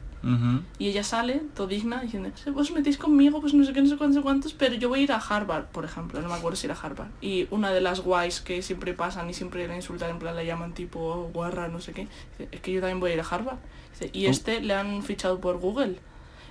Y 0.79 0.89
ella 0.89 1.05
sale, 1.05 1.43
todo 1.55 1.67
digna, 1.67 2.01
diciendo, 2.01 2.31
"Si 2.35 2.49
vos 2.49 2.71
metéis 2.71 2.97
conmigo, 2.97 3.43
pues 3.43 3.53
no 3.53 3.63
sé 3.63 3.75
qué, 3.75 3.83
no 3.83 3.89
sé 3.89 3.99
cuántos, 3.99 4.23
cuántos, 4.23 4.55
pero 4.55 4.75
yo 4.75 4.89
voy 4.89 5.01
a 5.01 5.03
ir 5.03 5.13
a 5.13 5.19
Harvard, 5.19 5.67
por 5.67 5.85
ejemplo, 5.85 6.21
no 6.23 6.29
me 6.29 6.35
acuerdo 6.35 6.57
si 6.57 6.67
era 6.67 6.75
Harvard. 6.75 7.11
Y 7.21 7.47
una 7.51 7.71
de 7.73 7.83
las 7.83 8.01
guays 8.01 8.41
que 8.41 8.63
siempre 8.63 8.95
pasan 8.95 9.29
y 9.29 9.35
siempre 9.35 9.69
la 9.69 9.77
insultan, 9.77 10.09
en 10.09 10.19
plan 10.19 10.35
la 10.35 10.43
llaman 10.43 10.73
tipo 10.73 10.99
"Oh, 10.99 11.31
guarra, 11.31 11.69
no 11.69 11.79
sé 11.79 11.93
qué, 11.93 12.09
dice, 12.39 12.49
es 12.53 12.61
que 12.63 12.73
yo 12.73 12.81
también 12.81 13.01
voy 13.01 13.11
a 13.11 13.15
ir 13.15 13.21
a 13.21 13.25
Harvard. 13.25 13.59
Dice, 13.93 14.11
y 14.15 14.25
este 14.27 14.61
le 14.63 14.75
han 14.75 15.03
fichado 15.03 15.41
por 15.43 15.59
Google. 15.59 15.99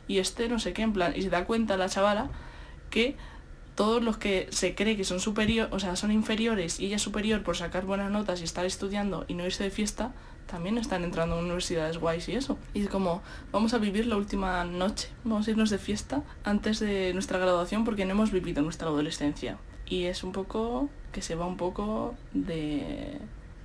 Y 0.08 0.20
este 0.20 0.48
no 0.50 0.60
sé 0.60 0.72
qué, 0.74 0.84
en 0.84 0.94
plan, 0.94 1.14
y 1.16 1.24
se 1.24 1.32
da 1.32 1.46
cuenta 1.46 1.76
la 1.76 1.90
chavala 1.90 2.30
que 2.92 3.18
todos 3.76 4.04
los 4.04 4.18
que 4.18 4.48
se 4.52 4.76
cree 4.76 4.96
que 4.96 5.04
son 5.04 5.20
superior, 5.20 5.68
o 5.72 5.80
sea, 5.80 5.96
son 5.96 6.12
inferiores 6.12 6.80
y 6.80 6.88
ella 6.88 6.98
es 6.98 7.02
superior 7.02 7.44
por 7.44 7.58
sacar 7.58 7.86
buenas 7.86 8.12
notas 8.12 8.42
y 8.42 8.44
estar 8.44 8.66
estudiando 8.66 9.26
y 9.28 9.34
no 9.34 9.46
irse 9.46 9.64
de 9.64 9.72
fiesta, 9.72 10.14
también 10.46 10.78
están 10.78 11.04
entrando 11.04 11.36
a 11.36 11.40
universidades 11.40 11.98
guays 11.98 12.30
y 12.30 12.36
eso. 12.36 12.58
Y 12.74 12.84
es 12.84 12.90
como, 12.90 13.22
vamos 13.52 13.74
a 13.74 13.78
vivir 13.78 14.06
la 14.06 14.18
última 14.18 14.64
noche, 14.66 15.10
vamos 15.24 15.48
a 15.48 15.52
irnos 15.52 15.70
de 15.70 15.78
fiesta 15.78 16.24
antes 16.44 16.80
de 16.80 17.14
nuestra 17.14 17.40
graduación 17.40 17.86
porque 17.86 18.06
no 18.06 18.12
hemos 18.12 18.32
vivido 18.32 18.62
nuestra 18.62 18.88
adolescencia. 18.88 19.58
Y 19.88 20.04
es 20.04 20.24
un 20.24 20.32
poco 20.32 20.90
que 21.12 21.22
se 21.22 21.36
va 21.36 21.46
un 21.46 21.58
poco 21.58 22.16
de... 22.34 23.20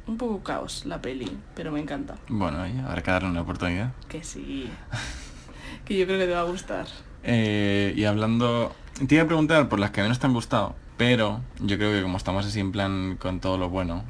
un 0.06 0.16
poco 0.16 0.42
caos 0.42 0.84
la 0.84 1.00
peli, 1.00 1.30
pero 1.54 1.72
me 1.72 1.80
encanta. 1.80 2.16
Bueno, 2.28 2.62
oye, 2.62 2.80
habrá 2.80 3.02
que 3.02 3.10
darle 3.10 3.28
una 3.28 3.42
oportunidad. 3.42 3.92
Que 4.08 4.24
sí. 4.24 4.70
que 5.84 5.96
yo 5.96 6.06
creo 6.06 6.18
que 6.18 6.26
te 6.26 6.32
va 6.32 6.40
a 6.40 6.44
gustar. 6.44 6.86
Eh, 7.22 7.92
y 7.96 8.04
hablando... 8.04 8.74
Te 9.06 9.14
iba 9.14 9.24
a 9.24 9.26
preguntar 9.26 9.68
por 9.68 9.78
las 9.78 9.90
que 9.92 10.02
menos 10.02 10.18
te 10.18 10.26
han 10.26 10.32
gustado, 10.32 10.74
pero 10.96 11.40
yo 11.60 11.76
creo 11.76 11.92
que 11.92 12.02
como 12.02 12.16
estamos 12.16 12.44
así 12.46 12.60
en 12.60 12.72
plan 12.72 13.16
con 13.20 13.40
todo 13.40 13.58
lo 13.58 13.68
bueno, 13.68 14.04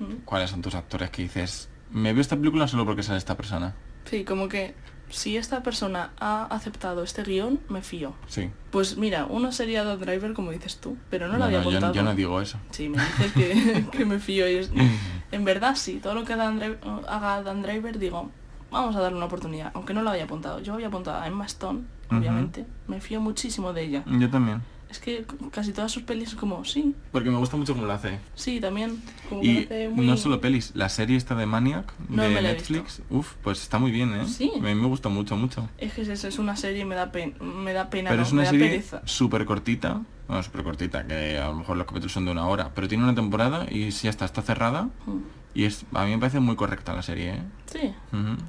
Mm. 0.00 0.24
¿cuáles 0.24 0.50
son 0.50 0.62
tus 0.62 0.74
actores 0.74 1.10
que 1.10 1.22
dices, 1.22 1.68
me 1.92 2.12
veo 2.12 2.20
esta 2.22 2.36
película 2.36 2.66
solo 2.66 2.84
porque 2.84 3.02
sale 3.04 3.18
esta 3.18 3.36
persona? 3.36 3.74
Sí, 4.06 4.24
como 4.24 4.48
que 4.48 4.74
si 5.10 5.36
esta 5.36 5.62
persona 5.62 6.10
ha 6.18 6.44
aceptado 6.46 7.04
este 7.04 7.22
guion, 7.22 7.60
me 7.68 7.82
fío. 7.82 8.14
Sí. 8.26 8.50
Pues 8.72 8.96
mira, 8.96 9.26
uno 9.26 9.52
sería 9.52 9.84
Dan 9.84 10.00
Driver, 10.00 10.32
como 10.32 10.50
dices 10.50 10.78
tú, 10.78 10.96
pero 11.10 11.28
no 11.28 11.36
lo 11.36 11.44
había 11.44 11.58
yo, 11.62 11.68
apuntado. 11.68 11.92
yo 11.94 12.02
no 12.02 12.14
digo 12.14 12.40
eso. 12.40 12.58
Sí, 12.70 12.88
me 12.88 12.98
dices 13.00 13.32
que, 13.32 13.86
que 13.96 14.04
me 14.04 14.18
fío 14.18 14.48
y 14.50 14.56
es... 14.56 14.70
En 15.30 15.44
verdad 15.46 15.76
sí, 15.76 15.98
todo 16.02 16.14
lo 16.14 16.24
que 16.24 16.34
Dan 16.36 16.58
Driver- 16.58 16.78
haga 17.08 17.42
Dan 17.42 17.62
Driver 17.62 17.98
digo, 17.98 18.28
vamos 18.70 18.96
a 18.96 19.00
darle 19.00 19.16
una 19.18 19.26
oportunidad, 19.26 19.70
aunque 19.74 19.94
no 19.94 20.02
lo 20.02 20.10
había 20.10 20.24
apuntado. 20.24 20.60
Yo 20.60 20.74
había 20.74 20.88
apuntado 20.88 21.20
a 21.22 21.26
Emma 21.26 21.46
Stone, 21.46 21.82
Obviamente. 22.18 22.64
Me 22.88 23.00
fío 23.00 23.20
muchísimo 23.20 23.72
de 23.72 23.82
ella. 23.84 24.04
Yo 24.06 24.28
también. 24.30 24.62
Es 24.90 24.98
que 24.98 25.24
casi 25.50 25.72
todas 25.72 25.90
sus 25.90 26.02
pelis 26.02 26.28
es 26.30 26.34
como, 26.34 26.66
sí, 26.66 26.94
Porque 27.12 27.30
me 27.30 27.38
gusta 27.38 27.56
mucho 27.56 27.72
cómo 27.72 27.86
lo 27.86 27.94
hace. 27.94 28.18
sí, 28.34 28.60
también. 28.60 29.02
Como 29.30 29.42
Y 29.42 29.64
hace 29.64 29.88
muy... 29.88 30.06
no 30.06 30.18
solo 30.18 30.38
pelis, 30.42 30.72
la 30.74 30.90
serie 30.90 31.16
esta 31.16 31.34
de 31.34 31.46
Maniac 31.46 31.90
No 32.10 32.22
de 32.24 32.28
me 32.28 32.42
la 32.42 32.50
he 32.50 32.54
Netflix, 32.54 33.00
uff, 33.08 33.32
pues 33.42 33.62
está 33.62 33.78
muy 33.78 33.90
bien, 33.90 34.12
¿eh? 34.12 34.26
Sí. 34.26 34.52
A 34.54 34.60
mí 34.60 34.74
me 34.74 34.86
gusta 34.86 35.08
mucho, 35.08 35.34
mucho. 35.34 35.66
Es 35.78 35.94
que 35.94 36.02
es, 36.02 36.08
eso, 36.08 36.28
es 36.28 36.38
una 36.38 36.56
serie 36.56 36.82
y 36.82 36.84
me 36.84 36.94
da, 36.94 37.10
pen, 37.10 37.32
me 37.40 37.72
da 37.72 37.88
pena, 37.88 38.10
Pero 38.10 38.20
no, 38.20 38.26
es 38.26 38.32
una 38.34 38.44
serie 38.44 38.68
pereza. 38.68 39.00
súper 39.06 39.46
cortita, 39.46 40.02
bueno, 40.28 40.42
súper 40.42 40.62
cortita, 40.62 41.06
que 41.06 41.38
a 41.38 41.48
lo 41.48 41.54
mejor 41.54 41.78
los 41.78 41.86
capítulos 41.86 42.12
son 42.12 42.26
de 42.26 42.32
una 42.32 42.46
hora, 42.46 42.70
pero 42.74 42.86
tiene 42.86 43.02
una 43.04 43.14
temporada 43.14 43.64
y 43.70 43.92
si 43.92 44.04
ya 44.04 44.10
está, 44.10 44.26
está 44.26 44.42
cerrada 44.42 44.90
Mm. 45.06 45.20
Y 45.54 45.64
es 45.64 45.84
a 45.92 46.04
mí 46.04 46.10
me 46.12 46.18
parece 46.18 46.40
muy 46.40 46.56
correcta 46.56 46.94
la 46.94 47.02
serie, 47.02 47.34
¿eh? 47.34 47.42
Sí, 47.66 47.94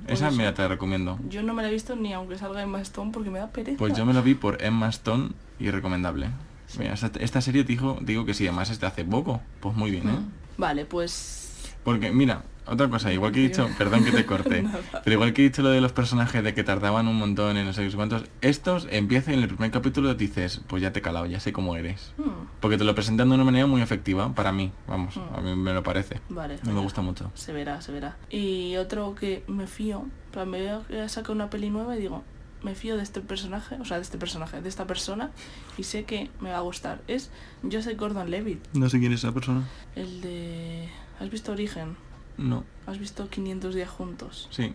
Esa 0.08 0.28
eso. 0.30 0.38
mira, 0.38 0.54
te 0.54 0.62
la 0.62 0.68
recomiendo. 0.70 1.18
yo 1.30 1.44
no 1.44 1.54
me 1.54 1.62
la 1.64 1.70
he 1.70 1.72
visto 1.72 1.96
ni 1.96 2.14
aunque 2.14 2.38
salga 2.38 2.62
Emma 2.62 2.82
Stone 2.82 3.12
porque 3.12 3.30
me 3.30 3.40
da 3.40 3.48
pereza. 3.48 3.78
Pues 3.78 3.94
yo 3.96 4.06
me 4.06 4.14
la 4.14 4.22
vi 4.22 4.36
por 4.36 4.62
Emma 4.64 4.90
Stone 4.90 5.30
y 5.60 5.70
recomendable. 5.72 6.30
Mira, 6.78 6.94
esta, 6.94 7.12
esta 7.20 7.40
serie 7.42 7.64
te 7.64 7.70
dijo, 7.74 8.00
digo 8.02 8.26
que 8.26 8.34
sí, 8.34 8.48
además 8.48 8.70
es 8.70 8.80
de 8.80 8.88
hace 8.88 9.06
poco, 9.06 9.42
pues 9.60 9.76
muy 9.76 9.92
bien, 9.92 10.10
¿eh? 10.10 10.18
Vale, 10.58 10.86
pues... 10.86 11.62
Porque, 11.84 12.12
mira, 12.12 12.44
otra 12.66 12.90
cosa, 12.90 13.12
igual 13.12 13.32
que 13.32 13.40
he 13.40 13.48
dicho, 13.48 13.68
perdón 13.78 14.04
que 14.06 14.12
te 14.12 14.26
corte, 14.26 14.62
Nada. 14.64 14.80
pero 15.04 15.14
igual 15.16 15.34
que 15.34 15.42
he 15.42 15.46
dicho 15.50 15.62
lo 15.62 15.70
de 15.70 15.82
los 15.82 15.92
personajes 15.92 16.44
de 16.44 16.54
que 16.54 16.64
tardaban 16.64 17.08
un 17.08 17.18
montón 17.18 17.58
en 17.58 17.66
no 17.66 17.74
sé 17.74 17.88
qué 17.90 17.96
cuántos, 17.96 18.24
estos 18.42 18.88
empiezan 18.92 19.36
en 19.36 19.42
el 19.42 19.48
primer 19.48 19.72
capítulo 19.72 20.14
dices, 20.16 20.62
pues 20.68 20.82
ya 20.82 20.92
te 20.94 21.00
he 21.00 21.02
calado, 21.02 21.26
ya 21.26 21.40
sé 21.40 21.52
cómo 21.54 21.76
eres. 21.76 22.14
mm, 22.18 22.24
Porque 22.60 22.78
te 22.78 22.84
lo 22.84 22.96
presentan 22.96 23.30
de 23.30 23.36
una 23.36 23.44
manera 23.44 23.68
muy 23.68 23.82
efectiva, 23.82 24.34
para 24.34 24.52
mí, 24.52 24.72
vamos, 24.88 25.18
Mm. 25.18 25.36
a 25.38 25.42
mí 25.42 25.56
me 25.56 25.74
lo 25.74 25.84
parece. 25.84 26.22
Vale. 26.30 26.58
Mí 26.64 26.72
me 26.72 26.82
gusta 26.82 27.02
mucho. 27.02 27.32
Se 27.34 27.52
verá, 27.54 27.82
se 27.82 27.92
verá. 27.92 28.18
Y 28.30 28.76
otro 28.78 29.16
que 29.16 29.44
me 29.48 29.68
fío, 29.68 30.06
me 30.36 30.60
veo 30.60 30.86
que 30.88 31.08
saca 31.10 31.32
una 31.32 31.50
peli 31.50 31.70
nueva 31.70 31.96
y 31.98 32.00
digo, 32.00 32.24
me 32.64 32.76
fío 32.76 32.96
de 32.96 33.04
este 33.04 33.20
personaje, 33.20 33.76
o 33.82 33.84
sea, 33.86 33.98
de 33.98 34.04
este 34.04 34.18
personaje, 34.18 34.62
de 34.62 34.70
esta 34.70 34.88
persona, 34.88 35.32
y 35.78 35.84
sé 35.84 36.06
que 36.06 36.30
me 36.40 36.50
va 36.52 36.58
a 36.60 36.62
gustar. 36.62 37.02
Es 37.10 37.30
Joseph 37.70 37.98
Gordon-Levitt, 38.00 38.60
No 38.74 38.90
sé 38.90 39.00
quién 39.00 39.12
es 39.12 39.20
esa 39.20 39.34
persona. 39.34 39.68
el 39.98 40.22
de... 40.22 40.88
¿Has 41.20 41.30
visto 41.30 41.52
Origen? 41.52 41.98
No, 42.38 42.64
¿Has 42.88 42.98
visto 43.00 43.30
500 43.30 43.76
días 43.76 43.90
juntos? 43.90 44.48
sí, 44.52 44.74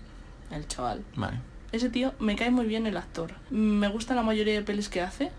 El 0.50 0.66
chaval. 0.68 1.04
vale. 1.16 1.38
Ese 1.72 1.90
tío 1.90 2.14
me 2.18 2.34
cae 2.36 2.50
muy 2.50 2.64
bien 2.66 2.86
el 2.86 2.96
actor. 2.96 3.34
Me 3.50 3.88
gusta 3.88 4.14
la 4.14 4.22
mayoría 4.22 4.54
de 4.54 4.62
pelis 4.62 4.88
que 4.88 5.02
hace 5.02 5.30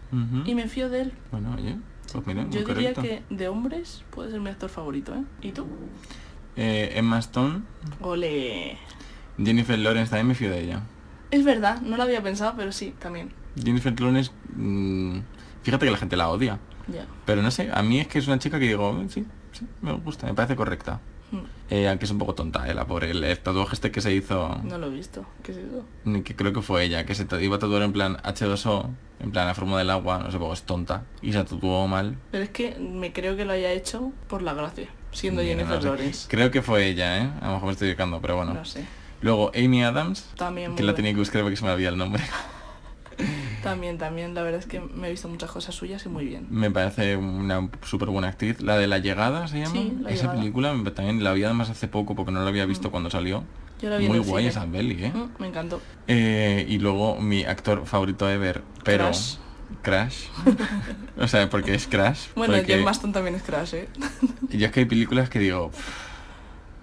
y 0.45 0.53
me 0.53 0.67
fío 0.67 0.87
de 0.89 1.01
él. 1.01 1.13
Bueno, 1.31 1.55
oye, 1.57 1.77
Pues 2.11 2.25
mira, 2.27 2.43
Yo 2.49 2.59
diría 2.63 2.93
correcto. 2.93 3.01
que 3.01 3.23
de 3.35 3.47
hombres 3.47 4.03
puede 4.11 4.29
ser 4.31 4.39
mi 4.39 4.49
actor 4.49 4.69
favorito, 4.69 5.15
¿eh? 5.15 5.23
¿Y 5.41 5.51
tú? 5.53 5.65
Eh, 6.55 6.91
Emma 6.95 7.17
Stone, 7.19 7.61
Ole. 8.01 8.77
Jennifer 9.43 9.79
Lawrence, 9.79 10.09
también 10.11 10.27
me 10.27 10.35
fío 10.35 10.51
de 10.51 10.61
ella. 10.63 10.81
Es 11.31 11.43
verdad, 11.45 11.81
no 11.81 11.97
lo 11.97 12.03
había 12.03 12.21
pensado, 12.21 12.53
pero 12.57 12.71
sí, 12.71 12.93
también. 12.99 13.31
Jennifer 13.55 13.99
Lawrence, 13.99 14.31
mm, 14.55 15.19
fíjate 15.63 15.85
que 15.85 15.91
la 15.91 15.97
gente 15.97 16.15
la 16.17 16.29
odia. 16.29 16.59
Pero 17.25 17.41
no 17.43 17.49
sé, 17.51 17.69
a 17.71 17.81
mí 17.83 17.99
es 17.99 18.07
que 18.07 18.17
es 18.19 18.27
una 18.27 18.39
chica 18.39 18.59
que 18.59 18.65
digo, 18.67 18.99
"Eh, 19.01 19.07
sí, 19.09 19.25
sí, 19.51 19.65
me 19.81 19.93
gusta, 19.93 20.25
me 20.27 20.33
parece 20.33 20.55
correcta. 20.55 20.99
Eh, 21.69 21.87
aunque 21.87 22.05
es 22.05 22.11
un 22.11 22.17
poco 22.17 22.33
tonta, 22.33 22.67
eh, 22.67 22.73
la 22.73 22.85
pobre. 22.87 23.11
El, 23.11 23.23
el 23.23 23.37
tatuaje 23.39 23.75
este 23.75 23.91
que 23.91 24.01
se 24.01 24.13
hizo, 24.13 24.59
No 24.63 24.77
lo 24.77 24.87
he 24.87 24.89
visto. 24.89 25.25
¿Qué 25.43 25.51
es 25.51 25.57
eso? 25.59 25.85
ni 26.03 26.23
que 26.23 26.35
creo 26.35 26.51
que 26.51 26.61
fue 26.61 26.83
ella, 26.83 27.05
que 27.05 27.13
se 27.13 27.27
iba 27.41 27.57
a 27.57 27.59
tatuar 27.59 27.83
en 27.83 27.93
plan 27.93 28.17
H2O, 28.23 28.89
en 29.19 29.31
plan 29.31 29.45
la 29.47 29.53
forma 29.53 29.77
del 29.77 29.89
agua, 29.91 30.19
no 30.19 30.31
sé, 30.31 30.39
poco 30.39 30.53
es 30.53 30.63
tonta. 30.63 31.03
Y 31.21 31.31
se 31.31 31.43
tatuó 31.43 31.87
mal. 31.87 32.17
Pero 32.31 32.43
es 32.43 32.49
que 32.49 32.75
me 32.79 33.13
creo 33.13 33.35
que 33.37 33.45
lo 33.45 33.53
haya 33.53 33.71
hecho 33.71 34.11
por 34.27 34.41
la 34.41 34.53
gracia, 34.53 34.87
siendo 35.11 35.41
Jennifer 35.43 35.83
no. 35.83 35.95
Creo 36.27 36.49
que 36.49 36.61
fue 36.61 36.87
ella, 36.87 37.17
¿eh? 37.19 37.29
A 37.41 37.47
lo 37.47 37.53
mejor 37.53 37.65
me 37.67 37.71
estoy 37.73 37.89
equivocando, 37.89 38.19
pero 38.19 38.37
bueno. 38.37 38.53
No 38.55 38.65
sé. 38.65 38.85
Luego 39.21 39.51
Amy 39.53 39.83
Adams, 39.83 40.29
También 40.37 40.75
que 40.75 40.83
la 40.83 40.95
tenía 40.95 41.11
que 41.11 41.19
buscar 41.19 41.41
porque 41.41 41.57
se 41.57 41.65
me 41.65 41.71
olvidó 41.71 41.89
el 41.89 41.97
nombre. 41.97 42.23
También, 43.63 43.97
también, 43.97 44.33
la 44.33 44.41
verdad 44.41 44.59
es 44.59 44.65
que 44.65 44.79
me 44.79 45.07
he 45.07 45.11
visto 45.11 45.27
muchas 45.27 45.51
cosas 45.51 45.75
suyas 45.75 46.05
y 46.05 46.09
muy 46.09 46.25
bien. 46.25 46.47
Me 46.49 46.71
parece 46.71 47.17
una 47.17 47.69
súper 47.85 48.09
buena 48.09 48.29
actriz. 48.29 48.61
La 48.61 48.77
de 48.77 48.87
La 48.87 48.99
Llegada 48.99 49.47
se 49.47 49.59
llama. 49.59 49.71
Sí, 49.73 49.93
La 50.01 50.09
esa 50.11 50.21
Llegada. 50.23 50.39
película 50.39 50.75
también 50.95 51.23
la 51.23 51.33
vi 51.33 51.43
además 51.43 51.69
hace 51.69 51.87
poco 51.87 52.15
porque 52.15 52.31
no 52.31 52.41
la 52.41 52.47
había 52.49 52.65
visto 52.65 52.87
Mm. 52.87 52.91
cuando 52.91 53.09
salió. 53.09 53.43
Yo 53.81 53.89
la 53.89 53.97
vi 53.97 54.07
Muy 54.07 54.19
guay 54.19 54.43
cine. 54.45 54.49
esa 54.49 54.65
peli, 54.65 55.03
¿eh? 55.05 55.11
Mm, 55.13 55.41
me 55.41 55.47
encantó. 55.47 55.81
Eh, 56.07 56.65
y 56.69 56.79
luego 56.79 57.19
mi 57.19 57.43
actor 57.45 57.85
favorito 57.85 58.29
ever, 58.29 58.61
pero... 58.83 59.05
Crash. 59.05 59.35
Crash. 59.81 60.25
o 61.17 61.27
sea, 61.27 61.49
porque 61.49 61.75
es 61.75 61.87
Crash. 61.87 62.27
Bueno, 62.35 62.55
porque 62.55 62.73
Jen 62.73 62.83
Maston 62.83 63.11
también 63.13 63.35
es 63.35 63.43
Crash, 63.43 63.73
¿eh? 63.75 63.87
Yo 64.49 64.65
es 64.65 64.71
que 64.71 64.79
hay 64.81 64.85
películas 64.85 65.29
que 65.29 65.39
digo... 65.39 65.69
"Pff, 65.71 66.07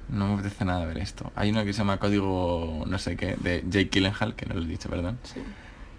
No 0.09 0.29
me 0.29 0.35
apetece 0.35 0.65
nada 0.65 0.87
ver 0.87 0.99
esto. 0.99 1.33
Hay 1.35 1.51
una 1.51 1.65
que 1.65 1.73
se 1.73 1.79
llama 1.79 1.99
Código 1.99 2.85
no 2.87 2.99
sé 2.99 3.17
qué, 3.17 3.37
de 3.41 3.65
Jake 3.69 3.89
Gyllenhaal, 3.91 4.35
que 4.37 4.47
no 4.47 4.55
lo 4.55 4.63
he 4.63 4.67
dicho, 4.67 4.89
¿verdad? 4.89 5.15
Sí. 5.25 5.41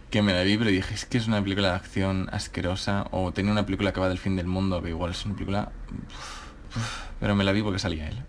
Que 0.09 0.21
me 0.21 0.33
la 0.33 0.43
vi, 0.43 0.57
pero 0.57 0.69
dije, 0.69 0.93
es 0.93 1.05
que 1.05 1.17
es 1.17 1.27
una 1.27 1.41
película 1.43 1.69
de 1.69 1.75
acción 1.75 2.29
asquerosa. 2.31 3.07
O 3.11 3.31
tenía 3.33 3.51
una 3.51 3.65
película 3.65 3.91
que 3.91 3.99
va 3.99 4.07
del 4.09 4.17
fin 4.17 4.35
del 4.35 4.47
mundo, 4.47 4.81
que 4.81 4.89
igual 4.89 5.11
es 5.11 5.25
una 5.25 5.33
película... 5.35 5.71
uf, 5.91 6.77
uf, 6.77 6.99
pero 7.19 7.35
me 7.35 7.43
la 7.43 7.51
vi 7.51 7.61
porque 7.61 7.79
salía 7.79 8.07
él. 8.07 8.23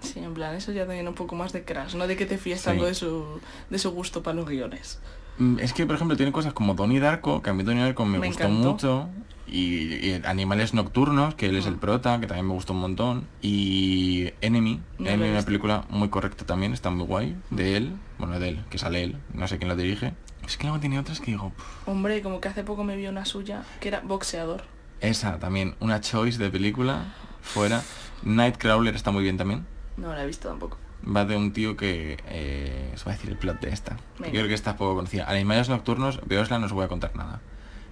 Sí, 0.00 0.18
en 0.20 0.34
plan, 0.34 0.54
eso 0.54 0.72
ya 0.72 0.84
también 0.86 1.08
un 1.08 1.14
poco 1.14 1.34
más 1.34 1.52
de 1.52 1.64
Crash, 1.64 1.94
no 1.96 2.06
de 2.06 2.16
que 2.16 2.26
te 2.26 2.36
fíes 2.38 2.62
tanto 2.62 2.82
Sí. 2.84 2.88
de 2.88 2.94
su, 2.94 3.40
de 3.70 3.78
su 3.78 3.90
gusto 3.92 4.22
para 4.22 4.36
los 4.36 4.46
guiones. 4.46 5.00
Mm, 5.38 5.58
Es 5.58 5.72
que, 5.72 5.84
por 5.86 5.96
ejemplo, 5.96 6.16
tiene 6.16 6.32
cosas 6.32 6.52
como 6.52 6.74
Donnie 6.74 7.00
Darko, 7.00 7.42
que 7.42 7.50
a 7.50 7.54
mí 7.54 7.62
Donnie 7.62 7.82
Darko 7.82 8.04
me, 8.04 8.18
Me 8.18 8.26
gustó 8.28 8.44
encantó. 8.44 8.70
mucho. 8.72 9.08
Y, 9.48 9.94
y 10.08 10.20
Animales 10.24 10.74
Nocturnos, 10.74 11.34
que 11.34 11.46
él 11.46 11.56
es 11.56 11.66
el 11.66 11.76
Mm. 11.76 11.78
prota, 11.80 12.20
que 12.20 12.26
también 12.26 12.46
me 12.46 12.52
gustó 12.52 12.72
un 12.72 12.80
montón. 12.80 13.26
Y 13.42 14.32
Enemy, 14.42 14.80
No 14.98 15.06
Enemy 15.08 15.22
una 15.24 15.32
visto. 15.36 15.46
película 15.46 15.84
muy 15.88 16.08
correcta 16.08 16.44
también, 16.44 16.72
está 16.72 16.90
muy 16.90 17.06
guay, 17.06 17.36
de 17.50 17.76
él. 17.76 17.96
Bueno, 18.18 18.38
de 18.38 18.50
él, 18.50 18.64
que 18.70 18.78
sale 18.78 19.02
él, 19.02 19.16
no 19.34 19.46
sé 19.48 19.58
quién 19.58 19.68
la 19.68 19.76
dirige. 19.76 20.14
Es 20.46 20.56
que 20.56 20.64
luego 20.64 20.78
tiene 20.80 20.98
otras 20.98 21.20
que 21.20 21.32
digo, 21.32 21.50
"Puf, 21.50 21.88
Hombre, 21.88 22.22
como 22.22 22.40
que 22.40 22.48
hace 22.48 22.62
poco 22.64 22.84
me 22.84 22.96
vi 22.96 23.06
una 23.08 23.24
suya 23.24 23.64
que 23.80 23.88
era 23.88 24.00
boxeador. 24.00 24.62
esa 25.00 25.38
también, 25.38 25.74
una 25.80 26.00
choice 26.00 26.38
de 26.38 26.50
película, 26.50 27.14
fuera. 27.42 27.82
Nightcrawler 28.22 28.94
está 28.94 29.10
muy 29.10 29.22
bien 29.22 29.36
también. 29.36 29.66
No 29.96 30.12
la 30.14 30.22
he 30.22 30.26
visto 30.26 30.48
tampoco. 30.48 30.78
Va 31.06 31.24
de 31.24 31.36
un 31.36 31.52
tío 31.52 31.76
que... 31.76 32.16
Eh, 32.28 32.90
os 32.94 33.04
voy 33.04 33.12
a 33.12 33.16
decir 33.16 33.30
el 33.30 33.36
plot 33.36 33.60
de 33.60 33.68
esta. 33.70 33.96
Yo 34.18 34.30
creo 34.30 34.48
que 34.48 34.54
esta 34.54 34.76
poco 34.76 34.94
conocida. 34.96 35.28
Animales 35.28 35.68
Nocturnos, 35.68 36.20
veosla, 36.26 36.58
no 36.58 36.66
os 36.66 36.72
voy 36.72 36.84
a 36.84 36.88
contar 36.88 37.14
nada. 37.14 37.40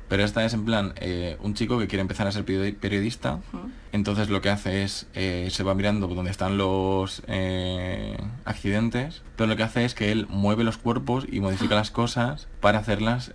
Pero 0.08 0.22
esta 0.22 0.44
es 0.44 0.52
en 0.52 0.64
plan 0.66 0.92
eh, 0.96 1.36
un 1.40 1.54
chico 1.54 1.78
que 1.78 1.86
quiere 1.88 2.02
empezar 2.02 2.26
a 2.26 2.32
ser 2.32 2.44
periodi- 2.44 2.76
periodista. 2.76 3.40
Entonces 3.92 4.28
lo 4.28 4.40
que 4.42 4.50
hace 4.50 4.82
es, 4.82 5.06
eh, 5.14 5.48
se 5.50 5.62
va 5.62 5.74
mirando 5.74 6.06
donde 6.08 6.30
están 6.30 6.58
los 6.58 7.22
eh, 7.26 8.16
accidentes, 8.44 9.22
pero 9.36 9.46
lo 9.48 9.56
que 9.56 9.62
hace 9.62 9.84
es 9.84 9.94
que 9.94 10.12
él 10.12 10.26
mueve 10.28 10.62
los 10.64 10.76
cuerpos 10.78 11.26
y 11.30 11.40
modifica 11.40 11.74
las 11.74 11.90
cosas 11.90 12.48
para 12.60 12.78
hacerlas 12.80 13.32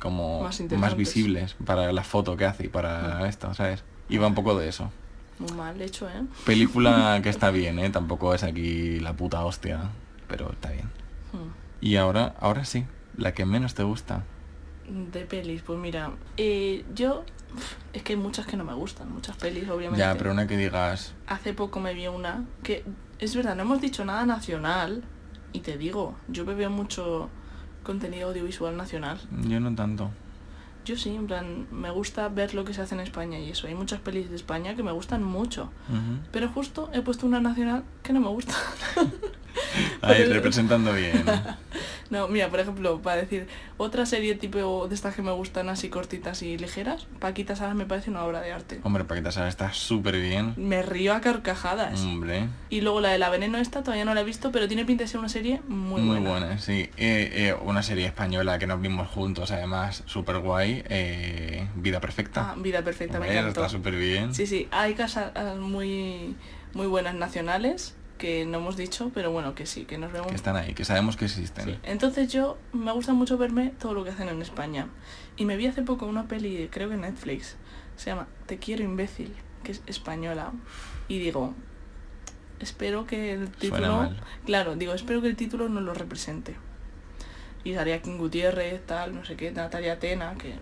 como 0.00 0.40
Más 0.80 0.96
visibles 0.96 1.56
para 1.64 1.92
la 1.92 2.02
foto 2.04 2.36
que 2.36 2.46
hace 2.46 2.64
y 2.66 2.68
para 2.68 3.28
esto, 3.28 3.54
¿sabes? 3.54 3.84
Y 4.08 4.16
va 4.18 4.26
un 4.26 4.34
poco 4.34 4.58
de 4.58 4.68
eso. 4.68 4.90
Muy 5.38 5.52
mal 5.52 5.80
hecho, 5.80 6.08
¿eh? 6.08 6.22
Película 6.44 7.20
que 7.22 7.28
está 7.28 7.50
bien, 7.50 7.78
¿eh? 7.78 7.90
Tampoco 7.90 8.34
es 8.34 8.42
aquí 8.42 8.98
la 8.98 9.12
puta 9.12 9.44
hostia, 9.44 9.90
pero 10.26 10.50
está 10.50 10.70
bien. 10.72 10.90
Y 11.80 11.94
ahora, 11.96 12.34
ahora 12.40 12.64
sí, 12.64 12.84
la 13.16 13.34
que 13.34 13.44
menos 13.44 13.74
te 13.74 13.84
gusta. 13.84 14.24
De 14.88 15.24
pelis, 15.26 15.62
pues 15.62 15.78
mira, 15.78 16.12
eh, 16.36 16.84
yo... 16.94 17.24
Es 17.92 18.02
que 18.02 18.12
hay 18.12 18.18
muchas 18.18 18.46
que 18.46 18.56
no 18.56 18.64
me 18.64 18.74
gustan, 18.74 19.10
muchas 19.10 19.36
pelis, 19.36 19.68
obviamente. 19.68 19.98
Ya, 19.98 20.14
pero 20.16 20.32
una 20.32 20.46
que 20.46 20.56
digas, 20.56 21.14
Hace 21.26 21.54
poco 21.54 21.80
me 21.80 21.94
vi 21.94 22.06
una 22.08 22.44
que... 22.62 22.84
Es 23.18 23.34
verdad, 23.34 23.56
no 23.56 23.62
hemos 23.62 23.80
dicho 23.80 24.04
nada 24.04 24.24
nacional. 24.26 25.02
Y 25.52 25.60
te 25.60 25.78
digo, 25.78 26.14
yo 26.28 26.44
veo 26.44 26.70
mucho 26.70 27.30
contenido 27.82 28.28
audiovisual 28.28 28.76
nacional. 28.76 29.18
yo 29.46 29.60
no 29.60 29.74
tanto. 29.74 30.10
Yo 30.84 30.96
sí, 30.96 31.14
en 31.14 31.26
plan, 31.26 31.66
me 31.70 31.90
gusta 31.90 32.28
ver 32.28 32.54
lo 32.54 32.64
que 32.64 32.72
se 32.72 32.80
hace 32.80 32.94
en 32.94 33.00
España 33.02 33.38
y 33.38 33.50
eso. 33.50 33.66
Hay 33.66 33.74
muchas 33.74 34.00
pelis 34.00 34.30
de 34.30 34.36
España 34.36 34.74
que 34.74 34.82
me 34.82 34.92
gustan 34.92 35.22
mucho. 35.22 35.70
Pero 36.32 36.48
justo 36.48 36.90
he 36.94 37.02
puesto 37.02 37.26
una 37.26 37.40
nacional 37.40 37.84
que 38.02 38.12
no 38.12 38.20
me 38.20 38.28
gusta. 38.28 38.54
Ahí, 40.02 40.24
representando 40.24 40.92
bien. 40.92 41.24
No, 42.10 42.26
mira, 42.26 42.48
por 42.48 42.58
ejemplo, 42.58 43.02
para 43.02 43.16
decir, 43.20 43.48
otra 43.76 44.06
serie 44.06 44.34
tipo 44.34 44.88
de 44.88 44.94
estas 44.94 45.14
que 45.14 45.20
me 45.20 45.30
gustan 45.32 45.68
así 45.68 45.90
cortitas 45.90 46.42
y 46.42 46.56
ligeras, 46.56 47.06
Paquita 47.18 47.54
Salas 47.54 47.74
me 47.74 47.84
parece 47.84 48.08
una 48.08 48.24
obra 48.24 48.40
de 48.40 48.50
arte. 48.50 48.80
Hombre, 48.82 49.04
Paquita 49.04 49.30
Sara 49.30 49.48
está 49.48 49.74
súper 49.74 50.18
bien. 50.18 50.54
Me 50.56 50.82
río 50.82 51.12
a 51.12 51.20
carcajadas. 51.20 52.00
Hombre, 52.00 52.48
Y 52.70 52.80
luego 52.80 53.02
la 53.02 53.10
de 53.10 53.18
la 53.18 53.28
veneno 53.28 53.58
esta 53.58 53.82
todavía 53.82 54.06
no 54.06 54.14
la 54.14 54.22
he 54.22 54.24
visto, 54.24 54.50
pero 54.52 54.66
tiene 54.68 54.86
pinta 54.86 55.04
de 55.04 55.08
ser 55.08 55.20
una 55.20 55.28
serie 55.28 55.60
muy, 55.68 56.00
muy, 56.00 56.20
buena. 56.20 56.30
buena. 56.30 56.58
sí. 56.58 56.88
Eh, 56.96 57.30
eh, 57.50 57.56
una 57.62 57.82
serie 57.82 58.06
española 58.06 58.58
que 58.58 58.66
nos 58.66 58.80
vimos 58.80 59.08
juntos, 59.08 59.50
además, 59.50 60.02
súper 60.06 60.38
guay. 60.38 60.82
eh, 60.88 61.68
Vida 61.74 62.00
Perfecta. 62.00 62.52
Ah, 62.52 62.54
Vida 62.56 62.80
Perfecta, 62.82 63.18
me 63.18 63.26
Hombre, 63.26 63.38
encantó. 63.38 63.60
está 63.60 63.68
súper 63.76 63.96
bien. 63.96 64.34
Sí, 64.34 64.46
sí, 64.46 64.66
hay 64.70 64.94
casas 64.94 65.30
muy, 65.58 66.34
muy 66.72 66.86
buenas 66.86 67.14
nacionales 67.14 67.94
que 68.18 68.44
no 68.44 68.58
hemos 68.58 68.76
dicho, 68.76 69.10
pero 69.14 69.30
bueno, 69.30 69.54
que 69.54 69.64
sí, 69.64 69.84
que 69.84 69.96
nos 69.96 70.12
vemos. 70.12 70.28
Que 70.28 70.34
están 70.34 70.56
ahí, 70.56 70.74
que 70.74 70.84
sabemos 70.84 71.16
que 71.16 71.24
existen. 71.24 71.64
Sí. 71.64 71.78
Entonces 71.84 72.30
yo 72.30 72.58
me 72.72 72.92
gusta 72.92 73.14
mucho 73.14 73.38
verme 73.38 73.72
todo 73.78 73.94
lo 73.94 74.04
que 74.04 74.10
hacen 74.10 74.28
en 74.28 74.42
España. 74.42 74.88
Y 75.36 75.44
me 75.44 75.56
vi 75.56 75.66
hace 75.66 75.82
poco 75.82 76.06
una 76.06 76.26
peli, 76.28 76.68
creo 76.70 76.88
que 76.88 76.96
en 76.96 77.02
Netflix, 77.02 77.56
se 77.96 78.10
llama 78.10 78.26
Te 78.46 78.58
quiero 78.58 78.84
imbécil, 78.84 79.34
que 79.62 79.72
es 79.72 79.82
española. 79.86 80.52
Y 81.08 81.18
digo, 81.18 81.54
espero 82.60 83.06
que 83.06 83.32
el 83.32 83.50
título... 83.50 84.10
Claro, 84.44 84.76
digo, 84.76 84.92
espero 84.94 85.22
que 85.22 85.28
el 85.28 85.36
título 85.36 85.68
no 85.68 85.80
lo 85.80 85.94
represente. 85.94 86.56
Y 87.64 87.74
salía 87.74 88.00
King 88.02 88.18
Gutiérrez, 88.18 88.84
tal, 88.86 89.14
no 89.14 89.24
sé 89.24 89.36
qué, 89.36 89.50
Natalia 89.50 89.98
Tena, 89.98 90.34
que 90.34 90.54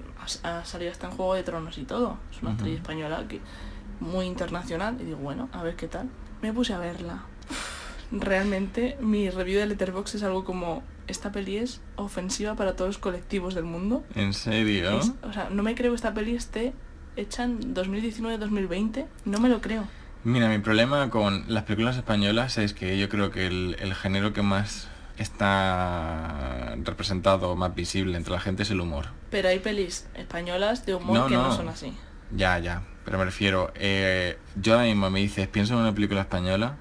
ha, 0.42 0.64
salido 0.64 0.90
hasta 0.90 1.08
en 1.08 1.12
Juego 1.12 1.34
de 1.34 1.42
Tronos 1.42 1.78
y 1.78 1.84
todo. 1.84 2.18
Es 2.30 2.42
una 2.42 2.50
Ujú. 2.50 2.58
actriz 2.60 2.76
española 2.76 3.24
que 3.28 3.40
muy 4.00 4.26
internacional. 4.26 4.96
Y 5.00 5.04
digo, 5.04 5.18
bueno, 5.18 5.48
a 5.52 5.62
ver 5.62 5.76
qué 5.76 5.88
tal. 5.88 6.08
Me 6.42 6.52
puse 6.52 6.74
a 6.74 6.78
verla. 6.78 7.24
Realmente 8.12 8.96
mi 9.00 9.30
review 9.30 9.58
de 9.60 9.66
Letterboxd 9.66 10.16
es 10.16 10.22
algo 10.22 10.44
como 10.44 10.82
esta 11.08 11.32
peli 11.32 11.56
es 11.58 11.80
ofensiva 11.96 12.54
para 12.54 12.74
todos 12.74 12.88
los 12.90 12.98
colectivos 12.98 13.54
del 13.54 13.64
mundo. 13.64 14.04
¿En 14.14 14.32
serio? 14.32 14.98
Es- 15.00 15.12
o 15.22 15.32
sea, 15.32 15.48
no 15.50 15.62
me 15.62 15.74
creo 15.74 15.92
que 15.92 15.96
esta 15.96 16.14
peli 16.14 16.34
esté 16.34 16.72
hecha 17.16 17.44
en 17.44 17.74
2019-2020. 17.74 19.06
No 19.24 19.38
me 19.40 19.48
lo 19.48 19.60
creo. 19.60 19.84
Mira, 20.24 20.48
mi 20.48 20.58
problema 20.58 21.08
con 21.10 21.44
las 21.48 21.64
películas 21.64 21.96
españolas 21.96 22.58
es 22.58 22.72
que 22.74 22.98
yo 22.98 23.08
creo 23.08 23.30
que 23.30 23.46
el, 23.46 23.76
el 23.80 23.94
género 23.94 24.32
que 24.32 24.42
más 24.42 24.88
está 25.18 26.74
representado, 26.84 27.54
más 27.56 27.74
visible 27.74 28.16
entre 28.16 28.32
la 28.32 28.40
gente 28.40 28.62
es 28.64 28.70
el 28.70 28.80
humor. 28.80 29.06
Pero 29.30 29.48
hay 29.48 29.58
pelis 29.60 30.06
españolas 30.14 30.84
de 30.86 30.94
humor 30.94 31.16
No, 31.18 31.26
que 31.26 31.34
no. 31.34 31.48
no. 31.48 31.52
son 31.56 31.68
así. 31.68 31.92
Ya, 32.32 32.58
ya, 32.58 32.82
pero 33.04 33.18
me 33.18 33.24
refiero, 33.24 33.70
eh, 33.76 34.36
yo 34.60 34.74
ahora 34.74 34.86
mismo 34.86 35.08
me 35.10 35.20
dices, 35.20 35.46
pienso 35.46 35.74
en 35.74 35.80
una 35.80 35.94
película 35.94 36.22
española 36.22 36.76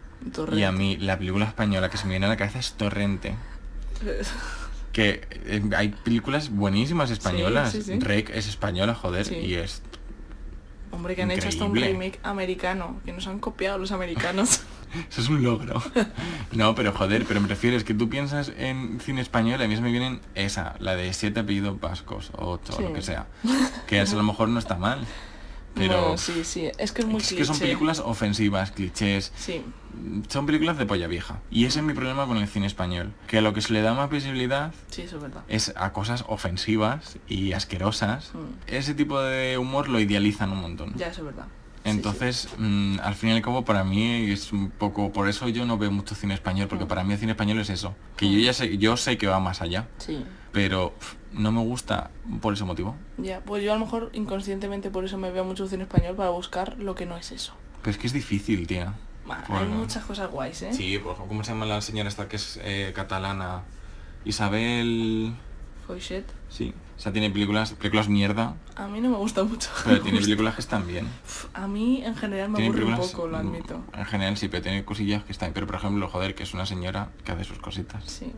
y 0.52 0.64
a 0.64 0.72
mí 0.72 0.98
la 0.98 1.18
película 1.18 1.46
española 1.46 1.90
que 1.90 1.98
se 1.98 2.06
me 2.06 2.12
viene 2.12 2.26
a 2.26 2.30
la 2.30 2.38
cabeza 2.38 2.60
es 2.60 2.74
Torrente. 2.74 3.36
Que 4.92 5.28
eh, 5.44 5.62
hay 5.76 5.90
películas 5.90 6.50
buenísimas 6.50 7.12
españolas. 7.12 7.74
sí, 7.74 7.82
sí. 7.82 8.00
Rec 8.00 8.30
es 8.30 8.48
española, 8.48 8.96
joder, 8.96 9.30
y 9.30 9.56
es... 9.56 9.82
Hombre, 10.90 11.18
que 11.18 11.24
han 11.24 11.32
hecho 11.32 11.50
hasta 11.50 11.66
un 11.66 11.76
remake 11.76 12.18
americano, 12.24 13.02
que 13.04 13.12
nos 13.12 13.28
han 13.28 13.40
copiado 13.40 13.78
los 13.78 13.92
americanos. 13.92 14.62
Eso 15.10 15.20
es 15.20 15.28
un 15.28 15.44
logro. 15.44 15.84
No, 16.54 16.76
pero 16.76 16.94
joder, 16.94 17.26
pero 17.28 17.42
me 17.42 17.50
refiero, 17.50 17.76
es 17.76 17.84
que 17.84 17.94
tú 17.94 18.08
piensas 18.08 18.54
en 18.58 19.02
cine 19.02 19.20
español 19.20 19.62
a 19.62 19.68
mí 19.68 19.76
se 19.76 19.82
me 19.82 19.92
vienen 19.92 20.22
esa, 20.34 20.76
la 20.80 20.96
de 20.96 21.12
siete 21.12 21.42
apellidos 21.42 21.78
vascos, 21.78 22.32
o 22.38 22.52
ocho, 22.52 22.78
o 22.78 22.82
lo 22.82 22.94
que 22.94 23.02
sea. 23.02 23.28
Que 23.88 24.00
eso 24.00 24.14
a 24.14 24.18
lo 24.18 24.24
mejor 24.24 24.48
no 24.48 24.60
está 24.60 24.76
mal. 24.76 25.06
Pero 25.76 26.18
sí, 26.18 26.44
sí. 26.44 26.70
Es 26.78 26.92
que 26.92 27.02
es 27.02 27.08
muy 27.08 27.22
es 27.22 27.34
que 27.34 27.46
son 27.46 27.60
películas 27.60 28.00
ofensivas, 28.00 28.72
clichés. 28.72 29.32
Sí. 29.36 29.62
Son 30.30 30.46
películas 30.46 30.78
de 30.78 30.86
polla 30.86 31.08
vieja. 31.08 31.40
Y 31.52 31.66
ese 31.66 31.80
es 31.80 31.86
mi 31.86 31.94
problema 31.94 32.26
con 32.28 32.38
el 32.38 32.48
cine 32.48 32.66
español. 32.68 33.14
Que 33.28 33.38
a 33.38 33.42
lo 33.42 33.54
que 33.54 33.62
se 33.62 33.72
le 33.74 33.82
da 33.82 33.94
más 33.94 34.10
visibilidad 34.10 34.74
Sí, 34.90 35.04
eso 35.04 35.18
es 35.18 35.22
verdad. 35.22 35.44
es 35.48 35.74
a 35.76 35.92
cosas 35.94 36.24
ofensivas 36.28 37.18
y 37.28 37.54
asquerosas. 37.54 38.32
Mm. 38.34 38.74
Ese 38.74 38.94
tipo 38.94 39.20
de 39.22 39.58
humor 39.58 39.90
lo 39.90 40.00
idealizan 40.00 40.52
un 40.52 40.62
montón. 40.62 40.94
Ya, 40.96 41.08
eso 41.08 41.22
es 41.22 41.26
verdad. 41.28 41.46
Sí, 41.84 41.92
Entonces, 41.92 42.48
mm, 42.58 43.00
al 43.04 43.14
fin 43.14 43.30
y 43.30 43.34
al 43.34 43.42
cabo, 43.44 43.64
para 43.64 43.84
mí 43.84 44.32
es 44.32 44.52
un 44.52 44.72
poco... 44.72 45.14
Por 45.14 45.30
eso 45.30 45.48
yo 45.50 45.66
no 45.66 45.78
veo 45.78 45.92
mucho 45.92 46.16
cine 46.16 46.34
español, 46.34 46.68
porque 46.68 46.86
Mm. 46.86 46.88
para 46.88 47.04
mí 47.04 47.14
el 47.14 47.20
cine 47.20 47.34
español 47.34 47.60
es 47.60 47.70
eso. 47.70 47.96
Que 48.18 48.32
yo 48.32 48.40
ya 48.40 48.54
sé, 48.54 48.78
yo 48.80 48.98
sé 48.98 49.18
que 49.20 49.28
va 49.28 49.40
más 49.40 49.62
allá, 49.62 49.88
Sí. 50.00 50.18
Pero 50.56 50.94
no 51.34 51.52
me 51.52 51.60
gusta 51.60 52.12
por 52.42 52.54
ese 52.54 52.64
motivo. 52.64 52.96
Ya, 53.18 53.42
pues 53.42 53.62
yo 53.62 53.74
a 53.74 53.76
lo 53.76 53.84
mejor 53.84 54.10
inconscientemente 54.14 54.90
por 54.90 55.04
eso 55.04 55.18
me 55.18 55.30
veo 55.30 55.44
mucho 55.44 55.68
cine 55.68 55.84
español 55.84 56.16
para 56.16 56.30
buscar 56.30 56.78
lo 56.80 56.96
que 56.96 57.06
no 57.06 57.18
es 57.18 57.34
eso. 57.34 57.54
Pero 57.82 57.92
es 57.92 57.98
que 57.98 58.08
es 58.08 58.14
difícil, 58.14 58.66
tía. 58.66 58.94
Hay 59.50 59.68
muchas 59.68 60.06
cosas 60.06 60.32
guays, 60.32 60.62
¿eh? 60.62 60.74
Sí, 60.74 60.98
por 60.98 61.12
ejemplo, 61.12 61.28
¿cómo 61.28 61.44
se 61.44 61.52
llama 61.52 61.66
la 61.66 61.82
señora 61.82 62.08
esta 62.08 62.30
que 62.30 62.38
es 62.38 62.58
eh, 62.64 62.94
catalana? 62.96 63.64
Isabel... 64.24 65.36
Foixet. 65.86 66.26
Sí. 66.48 66.74
O 66.98 67.02
sea, 67.02 67.12
tiene 67.12 67.30
películas, 67.32 67.74
películas 67.74 68.08
mierda, 68.08 68.56
A 68.78 68.88
mí 68.88 69.02
no 69.02 69.10
me 69.10 69.18
gusta 69.18 69.44
mucho. 69.44 69.70
pero 69.84 70.02
tiene 70.04 70.22
películas 70.22 70.56
que 70.56 70.62
están 70.62 70.88
bien. 70.88 71.06
A 71.54 71.68
mí 71.68 72.02
en 72.02 72.16
general 72.16 72.50
me 72.50 72.64
aburre 72.64 72.86
un 72.86 72.96
poco, 72.96 73.28
lo 73.28 73.36
admito. 73.36 73.84
En 73.94 74.06
general 74.06 74.38
sí, 74.38 74.48
pero 74.48 74.64
tiene 74.64 74.86
cosillas 74.86 75.26
que 75.26 75.34
están... 75.34 75.52
Pero 75.52 75.68
por 75.68 75.76
ejemplo, 75.76 76.08
joder, 76.08 76.34
que 76.34 76.44
es 76.44 76.54
una 76.54 76.66
señora 76.66 77.10
que 77.26 77.34
hace 77.34 77.44
sus 77.44 77.60
cositas. 77.60 78.06
Sí. 78.06 78.32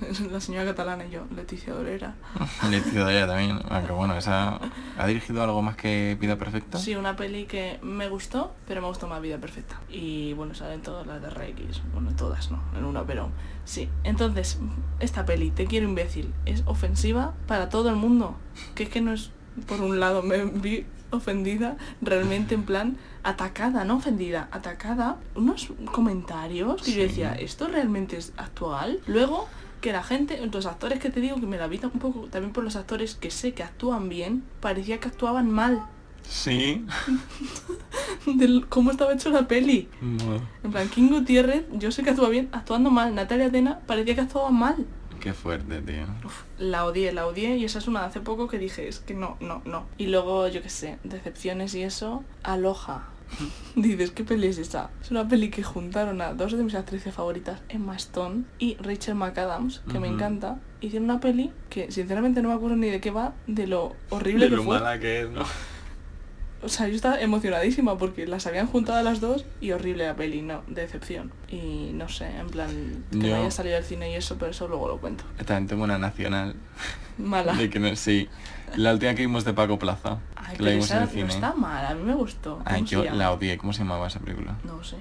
La 0.30 0.40
señora 0.40 0.64
catalana 0.64 1.06
y 1.06 1.10
yo, 1.10 1.24
Leticia 1.34 1.72
Dolera. 1.72 2.14
Leticia 2.70 3.00
Dolera 3.00 3.26
también, 3.26 3.60
aunque 3.68 3.92
bueno, 3.92 4.16
esa... 4.16 4.60
¿Ha 4.98 5.06
dirigido 5.06 5.42
algo 5.42 5.62
más 5.62 5.76
que 5.76 6.16
Vida 6.20 6.36
Perfecta? 6.36 6.78
Sí, 6.78 6.94
una 6.94 7.16
peli 7.16 7.46
que 7.46 7.78
me 7.82 8.08
gustó, 8.08 8.54
pero 8.66 8.80
me 8.80 8.88
gustó 8.88 9.06
más 9.06 9.20
Vida 9.22 9.38
Perfecta. 9.38 9.80
Y 9.88 10.32
bueno, 10.34 10.54
salen 10.54 10.82
todas 10.82 11.06
las 11.06 11.22
de 11.22 11.30
Rex. 11.30 11.82
Bueno, 11.92 12.10
todas, 12.16 12.50
¿no? 12.50 12.62
En 12.76 12.84
una, 12.84 13.04
pero 13.04 13.30
sí. 13.64 13.88
Entonces, 14.02 14.58
esta 15.00 15.24
peli, 15.24 15.50
Te 15.50 15.66
quiero 15.66 15.86
imbécil, 15.86 16.32
es 16.46 16.62
ofensiva 16.66 17.34
para 17.46 17.68
todo 17.68 17.88
el 17.88 17.96
mundo. 17.96 18.36
Que 18.74 18.84
es 18.84 18.88
que 18.88 19.00
no 19.00 19.12
es, 19.12 19.30
por 19.66 19.80
un 19.80 20.00
lado, 20.00 20.22
me 20.22 20.44
vi 20.44 20.86
ofendida, 21.10 21.76
realmente 22.02 22.54
en 22.54 22.64
plan 22.64 22.96
atacada, 23.22 23.84
no 23.84 23.96
ofendida, 23.96 24.48
atacada. 24.50 25.16
Unos 25.34 25.68
comentarios 25.92 26.82
que 26.82 26.92
yo 26.92 27.02
decía, 27.02 27.34
¿esto 27.34 27.68
realmente 27.68 28.16
es 28.16 28.32
actual? 28.36 29.00
Luego 29.06 29.48
que 29.84 29.92
la 29.92 30.02
gente, 30.02 30.40
los 30.50 30.64
actores 30.64 30.98
que 30.98 31.10
te 31.10 31.20
digo 31.20 31.36
que 31.38 31.44
me 31.46 31.58
la 31.58 31.66
vi 31.66 31.78
un 31.84 32.00
poco 32.00 32.20
también 32.30 32.54
por 32.54 32.64
los 32.64 32.74
actores 32.74 33.16
que 33.16 33.30
sé 33.30 33.52
que 33.52 33.62
actúan 33.62 34.08
bien, 34.08 34.42
parecía 34.60 34.98
que 34.98 35.08
actuaban 35.08 35.50
mal 35.50 35.84
Sí. 36.26 36.86
de 38.26 38.64
cómo 38.70 38.90
estaba 38.92 39.12
hecho 39.12 39.28
la 39.28 39.46
peli. 39.46 39.90
No. 40.00 40.40
En 40.62 40.72
plan, 40.72 40.88
King 40.88 41.10
Gutiérrez, 41.10 41.66
yo 41.72 41.92
sé 41.92 42.02
que 42.02 42.08
actúa 42.08 42.30
bien, 42.30 42.48
actuando 42.52 42.90
mal. 42.90 43.14
Natalia 43.14 43.48
Atena 43.48 43.80
parecía 43.80 44.14
que 44.14 44.22
actuaba 44.22 44.50
mal. 44.50 44.86
Qué 45.20 45.34
fuerte, 45.34 45.82
tío. 45.82 46.06
Uf, 46.24 46.44
la 46.58 46.86
odié, 46.86 47.12
la 47.12 47.26
odié 47.26 47.58
y 47.58 47.66
esa 47.66 47.78
es 47.78 47.88
una 47.88 48.00
de 48.00 48.06
hace 48.06 48.20
poco 48.22 48.48
que 48.48 48.56
dije, 48.58 48.88
es 48.88 49.00
que 49.00 49.12
no, 49.12 49.36
no, 49.40 49.60
no. 49.66 49.84
Y 49.98 50.06
luego, 50.06 50.48
yo 50.48 50.62
qué 50.62 50.70
sé, 50.70 50.98
decepciones 51.04 51.74
y 51.74 51.82
eso, 51.82 52.24
Aloha. 52.42 53.10
Dices, 53.76 54.10
¿qué 54.12 54.24
peli 54.24 54.46
es 54.48 54.58
esa? 54.58 54.90
Es 55.02 55.10
una 55.10 55.26
peli 55.28 55.50
que 55.50 55.62
juntaron 55.62 56.20
a 56.20 56.32
dos 56.34 56.52
de 56.52 56.62
mis 56.62 56.74
actrices 56.74 57.12
favoritas, 57.14 57.60
Emma 57.68 57.96
Stone 57.96 58.44
y 58.58 58.76
Rachel 58.76 59.14
McAdams, 59.16 59.80
que 59.90 59.98
me 59.98 60.06
Ujú. 60.08 60.16
encanta. 60.16 60.58
Hicieron 60.80 61.10
una 61.10 61.20
peli 61.20 61.50
que 61.70 61.90
sinceramente 61.90 62.40
no 62.42 62.48
me 62.50 62.54
acuerdo 62.54 62.76
ni 62.76 62.88
de 62.90 63.00
qué 63.00 63.10
va, 63.10 63.34
de 63.46 63.66
lo 63.66 63.94
horrible 64.10 64.44
De 64.44 64.50
que 64.50 64.56
lo 64.56 64.62
fue. 64.64 64.78
mala 64.78 64.98
que 65.00 65.22
es, 65.22 65.30
¿no? 65.30 65.42
O 66.62 66.68
sea, 66.70 66.88
yo 66.88 66.94
estaba 66.94 67.20
emocionadísima 67.20 67.98
porque 67.98 68.26
las 68.26 68.46
habían 68.46 68.66
juntado 68.66 68.98
a 68.98 69.02
las 69.02 69.20
dos 69.20 69.44
y 69.60 69.72
horrible 69.72 70.06
la 70.06 70.16
peli, 70.16 70.40
no, 70.40 70.62
decepción. 70.66 71.30
Y 71.50 71.90
no 71.92 72.08
sé, 72.08 72.26
en 72.38 72.46
plan, 72.48 73.04
que 73.10 73.18
Yo- 73.18 73.28
no 73.28 73.36
haya 73.42 73.50
salido 73.50 73.76
al 73.76 73.84
cine 73.84 74.12
y 74.12 74.14
eso, 74.14 74.36
pero 74.38 74.50
eso 74.52 74.66
luego 74.66 74.88
lo 74.88 74.98
cuento. 74.98 75.24
También 75.44 75.66
tengo 75.66 75.84
una 75.84 75.98
nacional. 75.98 76.54
Mala. 77.18 77.52
De 77.56 77.68
que 77.68 77.78
no, 77.80 77.94
sí. 77.96 78.28
La 78.76 78.92
última 78.92 79.14
que 79.14 79.22
vimos 79.22 79.44
de 79.44 79.52
Paco 79.54 79.78
Plaza. 79.78 80.18
Ay, 80.36 80.56
que 80.56 80.62
la 80.62 80.70
vimos 80.70 80.84
esa 80.86 80.96
en 80.96 81.02
el 81.02 81.08
no 81.08 81.12
cine. 81.14 81.28
está 81.34 81.54
mal, 81.54 81.86
a 81.86 81.94
mí 81.94 82.02
me 82.02 82.14
gustó. 82.14 82.60
Ay, 82.64 82.76
¿Cómo 82.80 82.86
se 82.88 82.94
yo 82.96 83.04
la 83.14 83.32
odié. 83.32 83.56
¿Cómo 83.58 83.72
se 83.72 83.80
llamaba 83.80 84.06
esa 84.06 84.20
película? 84.20 84.56
No 84.64 84.82
sé. 84.84 84.96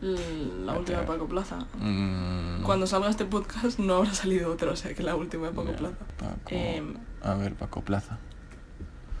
La 0.00 0.72
última 0.76 0.98
de 0.98 1.06
Paco 1.06 1.26
Plaza. 1.26 1.58
Mm, 1.78 2.62
Cuando 2.64 2.86
salga 2.88 3.08
este 3.08 3.24
podcast 3.24 3.78
no 3.78 3.94
habrá 3.96 4.12
salido 4.14 4.52
otra, 4.52 4.72
o 4.72 4.76
sea 4.76 4.92
que 4.94 5.02
la 5.04 5.14
última 5.14 5.46
de 5.48 5.52
Paco 5.52 5.72
Plaza. 5.72 5.94
Paco- 6.18 6.50
Em, 6.50 6.94
A 7.22 7.34
ver, 7.34 7.54
Paco 7.54 7.82
Plaza. 7.82 8.18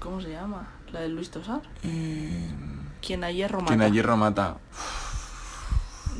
¿Cómo 0.00 0.20
se 0.20 0.30
llama? 0.30 0.66
¿La 0.92 1.00
de 1.02 1.08
Luis 1.08 1.30
Tosar? 1.30 1.60
Eh, 1.84 2.50
Quien 3.00 3.22
a 3.22 3.30
hierro 3.30 3.60
mata. 3.60 3.68
Quien 3.68 3.82
a 3.82 3.88
hierro 3.88 4.16
mata. 4.16 4.56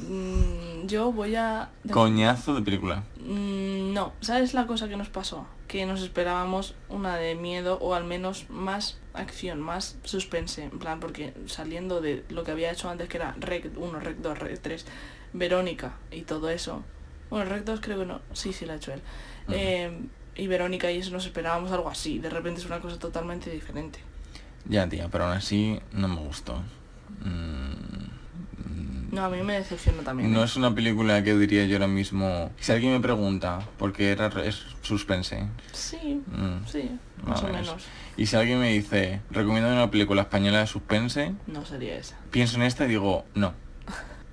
Mm, 0.08 0.86
yo 0.86 1.12
voy 1.12 1.34
a... 1.36 1.70
Coñazo 1.90 2.54
de 2.54 2.62
película. 2.62 3.02
Mm, 3.24 3.92
No, 3.92 4.12
¿sabes 4.20 4.54
la 4.54 4.66
cosa 4.66 4.88
que 4.88 4.96
nos 4.96 5.08
pasó? 5.08 5.46
Que 5.68 5.86
nos 5.86 6.02
esperábamos 6.02 6.74
una 6.88 7.16
de 7.16 7.34
miedo 7.34 7.78
o 7.80 7.94
al 7.94 8.04
menos 8.04 8.48
más 8.50 8.98
acción, 9.14 9.60
más 9.60 9.96
suspense, 10.04 10.64
en 10.64 10.78
plan, 10.78 10.98
porque 11.00 11.34
saliendo 11.46 12.00
de 12.00 12.24
lo 12.30 12.42
que 12.44 12.50
había 12.50 12.72
hecho 12.72 12.88
antes 12.90 13.08
que 13.08 13.18
era 13.18 13.34
Rec 13.38 13.70
1, 13.76 14.00
Rec 14.00 14.18
2, 14.18 14.38
Rec 14.38 14.60
3, 14.60 14.86
Verónica 15.34 15.94
y 16.10 16.22
todo 16.22 16.48
eso. 16.50 16.82
Bueno, 17.30 17.50
Rec 17.50 17.64
2 17.64 17.80
creo 17.80 17.98
que 17.98 18.06
no, 18.06 18.20
sí, 18.32 18.52
sí 18.52 18.66
lo 18.66 18.72
ha 18.72 18.76
hecho 18.76 18.92
él. 18.92 19.02
Eh, 19.50 19.98
y 20.34 20.46
Verónica 20.46 20.90
y 20.90 20.98
eso 20.98 21.10
nos 21.10 21.26
esperábamos 21.26 21.70
algo 21.72 21.88
así, 21.90 22.18
de 22.18 22.30
repente 22.30 22.60
es 22.60 22.66
una 22.66 22.80
cosa 22.80 22.98
totalmente 22.98 23.50
diferente. 23.50 23.98
Ya, 24.66 24.88
tía, 24.88 25.08
pero 25.10 25.24
aún 25.24 25.34
así 25.36 25.80
no 25.92 26.08
me 26.08 26.16
gustó. 26.20 26.62
Mm, 27.20 28.91
No, 29.12 29.24
a 29.24 29.28
mí 29.28 29.40
me 29.42 29.52
decepcionó 29.54 30.02
también. 30.02 30.32
No 30.32 30.40
¿eh? 30.42 30.44
es 30.46 30.56
una 30.56 30.74
película 30.74 31.22
que 31.22 31.36
diría 31.36 31.64
yo 31.66 31.76
ahora 31.76 31.86
mismo. 31.86 32.50
Si 32.58 32.72
alguien 32.72 32.92
me 32.94 33.00
pregunta, 33.00 33.60
porque 33.78 34.10
era 34.10 34.26
es 34.44 34.62
suspense. 34.82 35.46
Sí, 35.72 36.22
Mm, 36.26 36.66
sí, 36.66 36.90
más 37.22 37.28
más 37.28 37.42
o 37.42 37.46
menos. 37.46 37.66
menos. 37.68 37.84
Y 38.16 38.26
si 38.26 38.36
alguien 38.36 38.58
me 38.58 38.72
dice, 38.72 39.20
recomiendo 39.30 39.70
una 39.70 39.90
película 39.90 40.22
española 40.22 40.60
de 40.60 40.66
suspense, 40.66 41.32
No 41.46 41.64
sería 41.64 41.94
esa. 41.96 42.16
pienso 42.30 42.56
en 42.56 42.62
esta 42.62 42.84
y 42.86 42.88
digo, 42.88 43.24
no. 43.34 43.52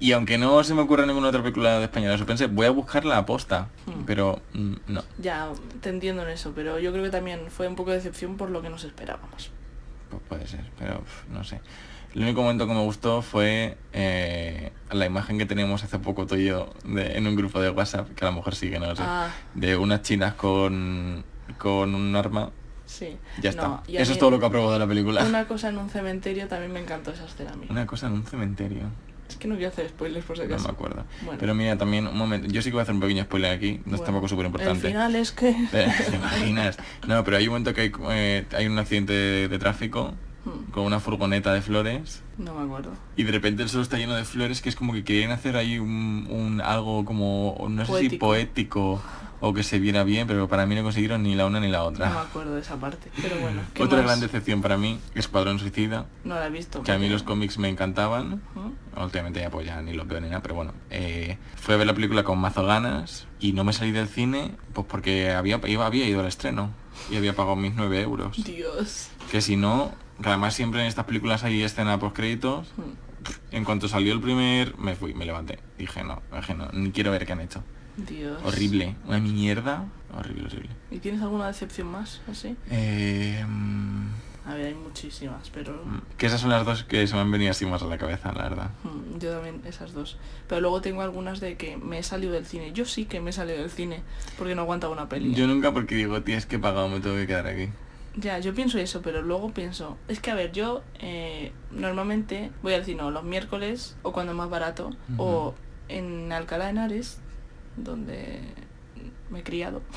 Y 0.01 0.13
aunque 0.13 0.37
no 0.37 0.63
se 0.63 0.73
me 0.73 0.81
ocurra 0.81 1.05
ninguna 1.05 1.27
otra 1.27 1.41
película 1.41 1.77
de 1.77 1.83
española 1.83 2.13
de 2.13 2.17
suspense, 2.19 2.47
voy 2.47 2.65
a 2.65 2.69
buscar 2.71 3.03
la 3.03 3.17
aposta. 3.17 3.67
Hmm. 3.85 4.05
Pero 4.05 4.41
mm, 4.53 4.73
no. 4.87 5.03
Ya, 5.17 5.49
te 5.81 5.89
entiendo 5.89 6.23
en 6.23 6.29
eso, 6.29 6.53
pero 6.55 6.79
yo 6.79 6.93
creo 6.93 7.03
que 7.03 7.09
también 7.09 7.51
fue 7.51 7.67
un 7.67 7.75
poco 7.75 7.89
de 7.91 7.97
decepción 7.97 8.37
por 8.37 8.49
lo 8.49 8.61
que 8.61 8.69
nos 8.69 8.85
esperábamos. 8.85 9.51
Pues 10.09 10.21
puede 10.29 10.47
ser, 10.47 10.63
pero 10.79 11.03
no 11.29 11.43
sé. 11.43 11.59
El 12.15 12.23
único 12.23 12.41
momento 12.41 12.67
que 12.67 12.73
me 12.73 12.81
gustó 12.81 13.21
fue 13.21 13.77
eh, 13.93 14.71
la 14.91 15.05
imagen 15.05 15.37
que 15.37 15.45
teníamos 15.45 15.83
hace 15.83 15.99
poco 15.99 16.25
tú 16.25 16.35
y 16.35 16.45
yo 16.45 16.73
de- 16.83 17.17
en 17.17 17.27
un 17.27 17.35
grupo 17.35 17.61
de 17.61 17.69
WhatsApp, 17.69 18.09
que 18.15 18.25
a 18.25 18.29
lo 18.29 18.35
mejor 18.37 18.55
sí 18.55 18.69
que 18.69 18.79
no 18.79 18.87
lo 18.87 18.95
sé, 18.95 19.03
Ah. 19.05 19.29
de 19.53 19.77
unas 19.77 20.01
chinas 20.01 20.33
con, 20.33 21.23
con 21.59 21.93
un 21.93 22.15
arma. 22.15 22.49
Sí. 22.85 23.15
Ya 23.39 23.51
No, 23.51 23.81
está. 23.83 23.99
a 23.99 24.01
Eso 24.01 24.13
es 24.13 24.17
todo 24.17 24.31
lo 24.31 24.39
que 24.39 24.47
aprobó 24.47 24.73
de 24.73 24.79
la 24.79 24.87
película. 24.87 25.23
Una 25.23 25.45
cosa 25.47 25.69
en 25.69 25.77
un 25.77 25.89
cementerio 25.91 26.47
también 26.47 26.71
me 26.73 26.79
encantó 26.79 27.11
esa 27.11 27.25
escena 27.25 27.51
a 27.51 27.55
mí. 27.55 27.67
Una 27.69 27.85
cosa 27.85 28.07
en 28.07 28.13
un 28.13 28.25
cementerio. 28.25 28.81
Es 29.29 29.35
que 29.35 29.47
no 29.47 29.53
quiero 29.57 29.69
hacer 29.69 29.87
spoilers 29.89 30.25
por 30.25 30.35
si 30.37 30.41
No 30.41 30.47
acaso. 30.47 30.69
me 30.69 30.73
acuerdo. 30.73 31.05
Bueno. 31.21 31.37
Pero 31.39 31.53
mira, 31.53 31.77
también 31.77 32.07
un 32.07 32.17
momento. 32.17 32.47
Yo 32.47 32.63
sí 32.63 32.69
que 32.69 32.73
voy 32.73 32.79
a 32.79 32.83
hacer 32.83 32.95
un 32.95 33.01
pequeño 33.01 33.21
spoiler 33.25 33.51
aquí, 33.55 33.79
no 33.85 33.95
es 33.97 34.03
tampoco 34.03 34.27
súper 34.27 34.47
importante. 34.47 34.87
El 34.87 34.93
final 34.93 35.15
es 35.15 35.31
que... 35.31 35.53
¿Te 35.71 36.15
imaginas? 36.15 36.79
No, 37.07 37.23
pero 37.23 37.37
hay 37.37 37.43
un 37.43 37.49
momento 37.51 37.75
que 37.75 37.81
hay, 37.81 37.91
eh, 38.09 38.45
hay 38.57 38.65
un 38.65 38.79
accidente 38.79 39.13
de, 39.13 39.47
de 39.47 39.59
tráfico 39.59 40.15
Hmm, 40.49 40.71
con 40.71 40.83
una 40.83 40.99
furgoneta 40.99 41.53
de 41.53 41.61
flores 41.61 42.21
no 42.37 42.53
me 42.55 42.63
acuerdo. 42.63 42.91
y 43.17 43.23
de 43.23 43.31
repente 43.31 43.63
el 43.63 43.69
suelo 43.69 43.83
está 43.83 43.97
lleno 43.97 44.15
de 44.15 44.23
flores 44.25 44.61
que 44.61 44.69
es 44.69 44.75
como 44.75 44.93
que 44.93 45.03
querían 45.03 45.31
hacer 45.31 45.55
ahí 45.57 45.77
un, 45.79 46.27
un 46.29 46.61
algo 46.61 47.03
como, 47.05 47.55
no 47.69 47.85
sé 47.85 48.09
si 48.09 48.17
Poético. 48.17 49.01
o 49.41 49.53
que 49.53 49.63
se 49.63 49.79
viera 49.79 50.03
bien, 50.03 50.27
pero 50.27 50.47
para 50.49 50.65
mí 50.65 50.75
no 50.75 50.83
consiguieron 50.83 51.23
ni 51.23 51.33
la 51.35 51.45
una 51.45 51.59
ni 51.61 51.67
la 51.69 51.77
No 51.79 51.83
me 51.91 51.95
otra. 51.95 52.21
acuerdo 52.21 52.55
de 52.55 52.61
esa 52.61 52.75
parte. 52.77 53.09
Pero 53.21 53.37
bueno, 53.39 53.61
¿qué 53.73 53.83
Otra 53.83 53.97
más? 53.99 54.05
gran 54.07 54.19
decepción 54.19 54.61
para 54.61 54.75
mí, 54.77 54.99
Escuadrón 55.15 55.59
Suicida, 55.59 56.07
No 56.25 56.35
la 56.35 56.47
he 56.47 56.49
visto. 56.49 56.83
que 56.83 56.91
a 56.91 56.97
mí 56.99 57.07
los 57.09 57.23
cómics 57.23 57.57
me 57.57 57.69
encantaban. 57.69 58.41
Últimamente 58.97 59.39
ya 59.39 59.49
pues 59.49 59.65
ya 59.65 59.81
ni 59.81 59.93
lo 59.93 60.05
veo 60.05 60.19
ni 60.19 60.27
nada, 60.27 60.41
pero 60.41 60.55
bueno. 60.55 60.73
Eh, 60.89 61.37
fui 61.55 61.73
a 61.73 61.77
ver 61.77 61.87
la 61.87 61.93
película 61.93 62.23
con 62.23 62.37
mazo 62.39 62.65
ganas 62.65 63.27
y 63.39 63.53
no 63.53 63.63
me 63.63 63.71
salí 63.73 63.91
del 63.91 64.07
cine 64.09 64.51
pues 64.73 64.85
porque 64.89 65.31
había, 65.31 65.59
iba, 65.67 65.85
había 65.85 66.05
ido 66.07 66.19
al 66.19 66.27
estreno 66.27 66.71
y 67.09 67.15
había 67.15 67.33
pagado 67.33 67.55
mis 67.55 67.73
9 67.75 68.01
euros. 68.01 68.43
Dios. 68.43 69.09
Que 69.31 69.39
si 69.41 69.55
no, 69.55 69.93
además 70.23 70.53
siempre 70.53 70.81
en 70.81 70.87
estas 70.87 71.05
películas 71.05 71.43
hay 71.43 71.61
escena 71.63 71.99
post 71.99 72.15
créditos. 72.15 72.67
Hmm, 72.77 72.93
En 73.51 73.65
cuanto 73.65 73.87
salió 73.87 74.13
el 74.13 74.21
primer, 74.21 74.77
me 74.77 74.95
fui, 74.95 75.13
me 75.13 75.25
levanté. 75.25 75.59
Dije 75.77 76.03
no, 76.03 76.21
dije 76.33 76.53
no, 76.53 76.69
ni 76.73 76.91
quiero 76.91 77.11
ver 77.11 77.25
qué 77.25 77.33
han 77.33 77.41
hecho. 77.41 77.63
Dios. 77.97 78.39
Horrible, 78.45 78.95
una 79.07 79.19
mierda. 79.19 79.85
Horrible, 80.17 80.45
horrible. 80.45 80.69
¿Y 80.89 80.99
tienes 80.99 81.21
alguna 81.21 81.47
decepción 81.47 81.87
más? 81.87 82.21
Así. 82.31 82.55
Eh, 82.71 83.43
mm, 83.45 84.07
A 84.47 84.53
ver, 84.53 84.67
hay 84.67 84.73
muchísimas, 84.73 85.49
pero... 85.49 85.73
mm, 85.85 86.01
que 86.17 86.25
esas 86.27 86.39
son 86.39 86.49
las 86.49 86.65
dos 86.65 86.83
que 86.85 87.05
se 87.07 87.13
me 87.15 87.19
han 87.21 87.29
venido 87.29 87.51
así 87.51 87.65
más 87.65 87.81
a 87.83 87.85
la 87.87 87.97
cabeza, 87.97 88.31
la 88.31 88.43
verdad. 88.43 88.69
Mm, 88.85 89.19
Yo 89.19 89.33
también, 89.33 89.61
esas 89.65 89.91
dos. 89.93 90.17
Pero 90.47 90.61
luego 90.61 90.79
tengo 90.81 91.01
algunas 91.01 91.41
de 91.41 91.57
que 91.57 91.75
me 91.75 91.99
he 91.99 92.03
salido 92.03 92.31
del 92.31 92.45
cine. 92.45 92.71
Yo 92.71 92.85
sí 92.85 93.03
que 93.05 93.19
me 93.19 93.31
he 93.31 93.33
salido 93.33 93.57
del 93.59 93.69
cine 93.69 94.01
porque 94.37 94.55
no 94.55 94.61
aguantaba 94.61 94.93
una 94.93 95.09
peli. 95.09 95.33
Yo 95.35 95.45
nunca 95.45 95.73
porque 95.73 95.95
digo, 95.95 96.21
tío, 96.23 96.37
es 96.37 96.45
que 96.45 96.55
he 96.55 96.59
pagado, 96.59 96.87
me 96.87 97.01
tengo 97.01 97.17
que 97.17 97.27
quedar 97.27 97.47
aquí. 97.47 97.67
Ya, 98.15 98.39
yo 98.39 98.53
pienso 98.53 98.79
eso, 98.79 99.01
pero 99.01 99.21
luego 99.21 99.51
pienso, 99.53 99.97
es 100.07 100.19
que 100.19 100.31
a 100.31 100.35
ver, 100.35 100.51
yo 100.51 100.81
eh, 100.99 101.51
normalmente 101.71 102.51
voy 102.63 102.73
al 102.73 102.83
cine 102.83 103.03
o 103.03 103.11
los 103.11 103.23
miércoles 103.23 103.95
o 104.01 104.11
cuando 104.11 104.33
más 104.33 104.49
barato 104.49 104.89
o 105.17 105.53
en 105.87 106.31
Alcalá 106.31 106.65
de 106.65 106.71
Henares, 106.71 107.19
donde 107.77 108.41
me 109.29 109.39
he 109.39 109.43
criado. 109.43 109.81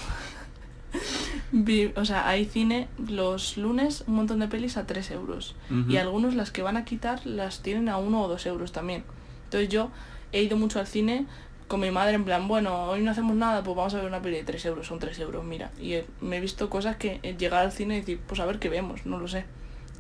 O 1.97 2.05
sea, 2.05 2.29
hay 2.29 2.45
cine 2.47 2.89
los 3.09 3.57
lunes, 3.57 4.05
un 4.07 4.15
montón 4.15 4.41
de 4.41 4.49
pelis 4.49 4.77
a 4.77 4.87
3 4.87 5.11
euros. 5.13 5.55
Y 5.89 5.97
algunos 5.97 6.35
las 6.35 6.51
que 6.51 6.63
van 6.63 6.77
a 6.77 6.85
quitar 6.85 7.27
las 7.27 7.61
tienen 7.63 7.89
a 7.89 7.97
1 7.99 8.23
o 8.23 8.29
2 8.29 8.47
euros 8.47 8.73
también. 8.73 9.05
Entonces 9.45 9.69
yo 9.69 9.91
he 10.33 10.43
ido 10.43 10.57
mucho 10.57 10.81
al 10.81 10.87
cine 10.87 11.27
con 11.73 11.81
mi 11.81 11.91
madre 11.91 12.13
en 12.17 12.25
plan, 12.25 12.47
bueno, 12.49 12.85
hoy 12.85 13.01
no 13.01 13.11
hacemos 13.13 13.35
nada, 13.35 13.63
pues 13.65 13.75
vamos 13.75 13.95
a 13.95 13.97
ver 13.97 14.05
una 14.05 14.21
peli 14.21 14.37
de 14.37 14.45
3 14.45 14.67
euros, 14.67 14.87
son 14.87 14.99
3 14.99 15.19
euros, 15.21 15.43
mira. 15.43 15.71
Y 15.81 15.95
he- 15.95 16.07
me 16.21 16.37
he 16.37 16.41
visto 16.41 16.69
cosas 16.69 16.97
que 16.97 17.19
eh, 17.23 17.35
llegar 17.39 17.63
al 17.63 17.73
cine 17.73 17.97
y 17.97 18.01
decir, 18.01 18.21
pues 18.27 18.41
a 18.41 18.45
ver 18.45 18.59
qué 18.59 18.69
vemos, 18.69 19.07
no 19.07 19.19
lo 19.19 19.27
sé. 19.27 19.47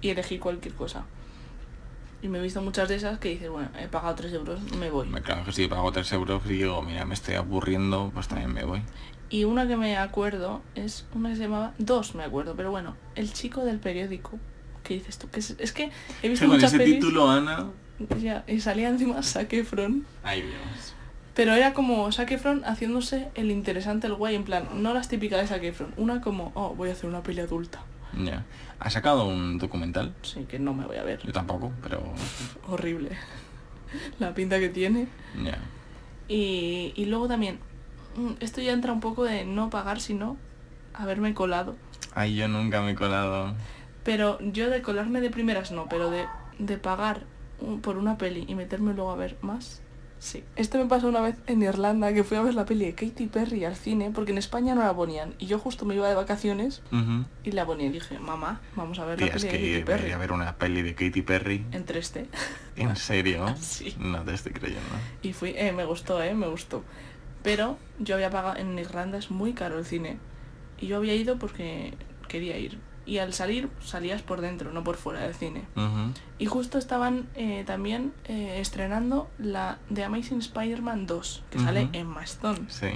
Y 0.03 0.11
elegí 0.11 0.39
cualquier 0.39 0.75
cosa. 0.75 1.07
Y 2.21 2.29
me 2.29 2.39
he 2.39 2.43
visto 2.43 2.61
muchas 2.61 2.91
de 2.91 2.97
esas 2.97 3.19
que 3.19 3.31
dices, 3.31 3.49
bueno, 3.49 3.71
he 3.81 3.89
pagado 3.89 4.15
3 4.17 4.35
euros, 4.35 4.61
me 4.79 4.91
voy. 4.91 5.09
Claro 5.23 5.45
que 5.47 5.53
si 5.53 5.67
pago 5.67 5.91
3 5.93 6.13
euros 6.13 6.43
y 6.45 6.51
digo, 6.51 6.83
mira, 6.83 7.07
me 7.07 7.15
estoy 7.15 7.37
aburriendo, 7.37 8.11
pues 8.13 8.29
también 8.29 8.53
me 8.53 8.65
voy. 8.65 8.83
Y 9.31 9.45
una 9.45 9.67
que 9.67 9.79
me 9.79 9.97
acuerdo 9.97 10.61
es 10.75 11.07
una 11.15 11.31
que 11.31 11.37
se 11.37 11.43
llamaba, 11.45 11.73
dos 11.79 12.15
me 12.15 12.23
acuerdo, 12.23 12.55
pero 12.55 12.71
bueno, 12.71 12.97
El 13.15 13.33
chico 13.33 13.65
del 13.65 13.79
periódico. 13.79 14.39
¿Qué 14.85 14.95
dices 14.95 15.17
tú? 15.17 15.31
Que 15.31 15.41
es, 15.41 15.57
es 15.59 15.73
que 15.73 15.91
he 16.23 16.29
visto 16.29 16.45
Que 16.45 16.49
con 16.49 16.57
muchas 16.57 16.75
ese 16.75 16.79
pelis 16.83 16.97
título, 16.97 17.31
Ana... 17.31 17.69
ya, 18.21 18.45
y 18.47 18.61
salía 18.61 18.89
encima 18.91 19.23
Zac 19.23 19.53
Efron, 19.55 20.05
Ay, 20.23 20.43
Dios. 20.43 20.95
Pero 21.35 21.53
era 21.55 21.73
como 21.75 22.11
Zac 22.13 22.31
Efron 22.33 22.63
haciéndose 22.65 23.29
el 23.35 23.51
interesante, 23.51 24.07
el 24.07 24.15
guay, 24.15 24.35
en 24.35 24.45
plan, 24.45 24.69
no 24.75 24.93
las 24.95 25.09
típicas 25.09 25.41
de 25.41 25.47
Zac 25.47 25.63
Efron, 25.63 25.93
una 25.97 26.21
como, 26.21 26.53
oh, 26.55 26.75
voy 26.75 26.89
a 26.91 26.93
hacer 26.93 27.09
una 27.09 27.23
peli 27.23 27.41
adulta. 27.41 27.81
Ya. 28.23 28.45
¿Ha 28.79 28.91
sacado 28.91 29.27
un 29.27 29.59
documental? 29.59 30.13
Sí, 30.23 30.45
que 30.49 30.59
no 30.59 30.75
me 30.75 30.85
voy 30.85 30.97
a 30.97 31.03
ver. 31.03 31.21
Yo 31.23 31.33
tampoco, 31.33 31.73
pero... 31.83 32.03
Horrible. 32.69 33.11
La 34.19 34.35
pinta 34.35 34.59
que 34.59 34.69
tiene. 34.69 35.07
Ya. 35.43 35.59
Y, 36.29 36.93
y 36.97 37.05
luego 37.07 37.29
también, 37.29 37.59
mm, 38.17 38.33
esto 38.41 38.61
ya 38.61 38.73
entra 38.73 38.93
un 38.93 39.01
poco 39.01 39.25
de 39.25 39.45
no 39.45 39.71
pagar, 39.71 40.01
sino 40.01 40.37
haberme 40.95 41.35
colado. 41.35 41.77
Ay, 42.15 42.35
yo 42.37 42.49
nunca 42.49 42.81
me 42.83 42.93
he 42.93 42.95
colado. 42.95 43.55
Pero 44.05 44.39
yo 44.41 44.69
de 44.71 44.83
colarme 44.83 45.21
de 45.21 45.31
primeras 45.31 45.73
no, 45.73 45.89
pero 45.89 46.11
de, 46.11 46.27
de 46.59 46.77
pagar 46.79 47.23
un- 47.61 47.81
por 47.81 47.97
una 47.97 48.19
peli 48.19 48.45
y 48.49 48.55
meterme 48.55 48.95
luego 48.95 49.11
a 49.13 49.17
ver 49.17 49.37
más, 49.43 49.82
sí. 50.23 50.45
Esto 50.55 50.79
me 50.79 50.87
pasó 50.87 51.09
una 51.09 51.21
vez 51.21 51.37
en 51.49 51.63
Irlanda, 51.63 52.15
que 52.15 52.23
fui 52.23 52.37
a 52.37 52.43
ver 52.43 52.55
la 52.55 52.65
peli 52.65 52.85
de 52.87 52.95
Katy 52.95 53.27
Perry 53.27 53.65
al 53.65 53.75
cine, 53.75 54.13
porque 54.15 54.31
en 54.31 54.39
España 54.39 54.75
no 54.75 54.83
la 54.83 54.95
ponían. 54.95 55.35
Y 55.39 55.47
yo 55.47 55.59
justo 55.59 55.85
me 55.85 55.97
iba 55.97 56.09
de 56.09 56.15
vacaciones 56.15 56.81
y 57.43 57.51
la 57.51 57.67
ponía 57.67 57.89
y 57.89 57.91
dije, 57.91 58.19
mamá, 58.19 58.61
vamos 58.77 58.99
a 59.01 59.05
ver 59.05 59.19
Tía, 59.19 59.27
la 59.27 59.35
es 59.35 59.45
peli 59.45 59.57
de 59.57 59.59
que 59.59 59.81
Katy 59.81 59.85
Perry. 59.85 60.13
a 60.13 60.19
ver 60.19 60.33
una 60.33 60.57
peli 60.57 60.83
de 60.83 60.95
Katy 60.95 61.23
Perry. 61.23 61.67
En 61.73 61.85
3D. 61.85 62.27
¿En 62.77 62.97
serio? 62.97 63.55
Sí. 63.61 63.95
No 63.99 64.23
te 64.23 64.35
estoy 64.35 64.53
creyendo. 64.53 64.83
Y 65.23 65.33
fui, 65.33 65.55
eh, 65.57 65.73
me 65.73 65.85
gustó, 65.85 66.23
eh, 66.23 66.35
me 66.35 66.47
gustó. 66.47 66.85
Pero 67.43 67.77
yo 67.99 68.15
había 68.15 68.31
pagado, 68.31 68.57
en 68.57 68.79
Irlanda 68.79 69.19
es 69.19 69.31
muy 69.31 69.53
caro 69.53 69.79
el 69.79 69.85
cine. 69.85 70.19
Y 70.81 70.87
yo 70.87 70.97
había 70.99 71.15
ido 71.15 71.39
porque 71.39 71.95
quería 72.29 72.57
ir. 72.59 72.79
Y 73.05 73.19
al 73.19 73.33
salir, 73.33 73.69
salías 73.81 74.23
por 74.23 74.41
dentro, 74.41 74.73
no 74.73 74.85
por 74.85 74.97
fuera 74.97 75.21
del 75.21 75.35
cine. 75.35 75.65
Y 76.39 76.47
justo 76.47 76.79
estaban 76.79 77.29
eh, 77.35 77.65
también 77.67 78.13
eh, 78.25 78.59
estrenando 78.61 79.29
la 79.39 79.79
de 79.89 80.05
Amazing 80.05 80.39
Spider-Man 80.39 81.07
2, 81.07 81.45
que 81.51 81.59
sale 81.59 81.89
en 81.93 82.13
Stone 82.23 82.61
Sí. 82.69 82.89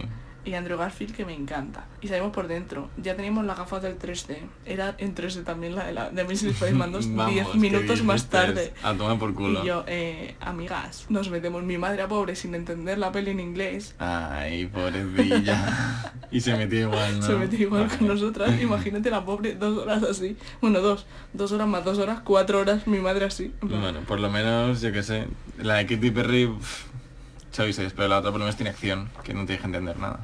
Y 0.47 0.55
Andrew 0.55 0.79
Garfield, 0.79 1.15
que 1.15 1.25
me 1.25 1.35
encanta. 1.35 1.87
Y 2.01 2.09
salimos 2.09 2.33
por 2.33 2.47
dentro. 2.47 2.89
Ya 2.97 3.17
teníamos 3.17 3.45
las 3.45 3.59
gafas 3.59 3.83
del 3.83 3.99
3D. 3.99 4.39
Era 4.65 4.95
en 4.99 5.15
3D 5.15 5.45
también 5.45 5.75
la 5.75 5.87
de, 5.87 5.93
la, 5.93 6.11
de 6.11 6.23
Amazing 6.23 6.51
Spider-Man 6.51 6.93
2, 6.93 7.15
Vamos, 7.15 7.35
10 7.35 7.49
¿qué 7.49 7.59
minutos 7.59 8.03
más 8.05 8.31
tarde. 8.31 8.73
A 8.83 8.95
tomar 8.95 9.19
por 9.19 9.35
culo. 9.35 9.65
Y 9.65 9.67
yo, 9.67 9.85
eh, 9.89 10.37
amigas, 10.41 11.07
nos 11.09 11.29
metemos 11.31 11.65
mi 11.65 11.79
madre 11.79 12.07
pobre 12.07 12.37
sin 12.37 12.55
entender 12.55 12.97
la 12.99 13.11
peli 13.11 13.33
en 13.33 13.41
inglés. 13.41 13.95
Ay, 13.99 14.67
pobrecilla. 14.67 16.13
y 16.31 16.41
se 16.41 16.57
metió 16.57 16.81
igual, 16.81 17.21
¿no? 17.21 17.27
Se 17.27 17.35
metió 17.35 17.59
igual 17.59 17.89
con 17.89 18.07
nosotras. 18.07 18.61
Imagínate 18.61 19.11
la 19.11 19.25
pobre 19.25 19.55
dos 19.55 19.79
horas 19.79 20.03
así. 20.05 20.37
Bueno, 20.61 20.81
dos. 20.81 21.07
Dos 21.33 21.53
horas 21.53 21.67
más 21.67 21.85
dos 21.85 21.99
horas, 21.99 22.21
cuatro 22.25 22.61
horas 22.61 22.87
mi 22.87 22.99
madre 22.99 23.27
así. 23.27 23.53
Bueno, 23.61 24.01
por 24.07 24.21
lo 24.21 24.31
menos, 24.31 24.81
yo 24.81 24.93
qué 24.93 25.03
sé. 25.03 25.27
La 25.59 25.75
de 25.75 25.87
Katy 25.87 26.11
Perry, 26.11 26.47
pff, 26.47 26.85
seis, 27.51 27.93
pero 27.95 28.09
la 28.09 28.19
otra 28.19 28.31
por 28.31 28.39
lo 28.41 28.47
menos 28.47 28.57
tiene 28.57 28.71
acción, 28.71 29.09
que 29.25 29.35
no 29.35 29.47
tienes 29.47 29.61
que 29.61 29.67
entender 29.67 29.97
nada. 29.99 30.21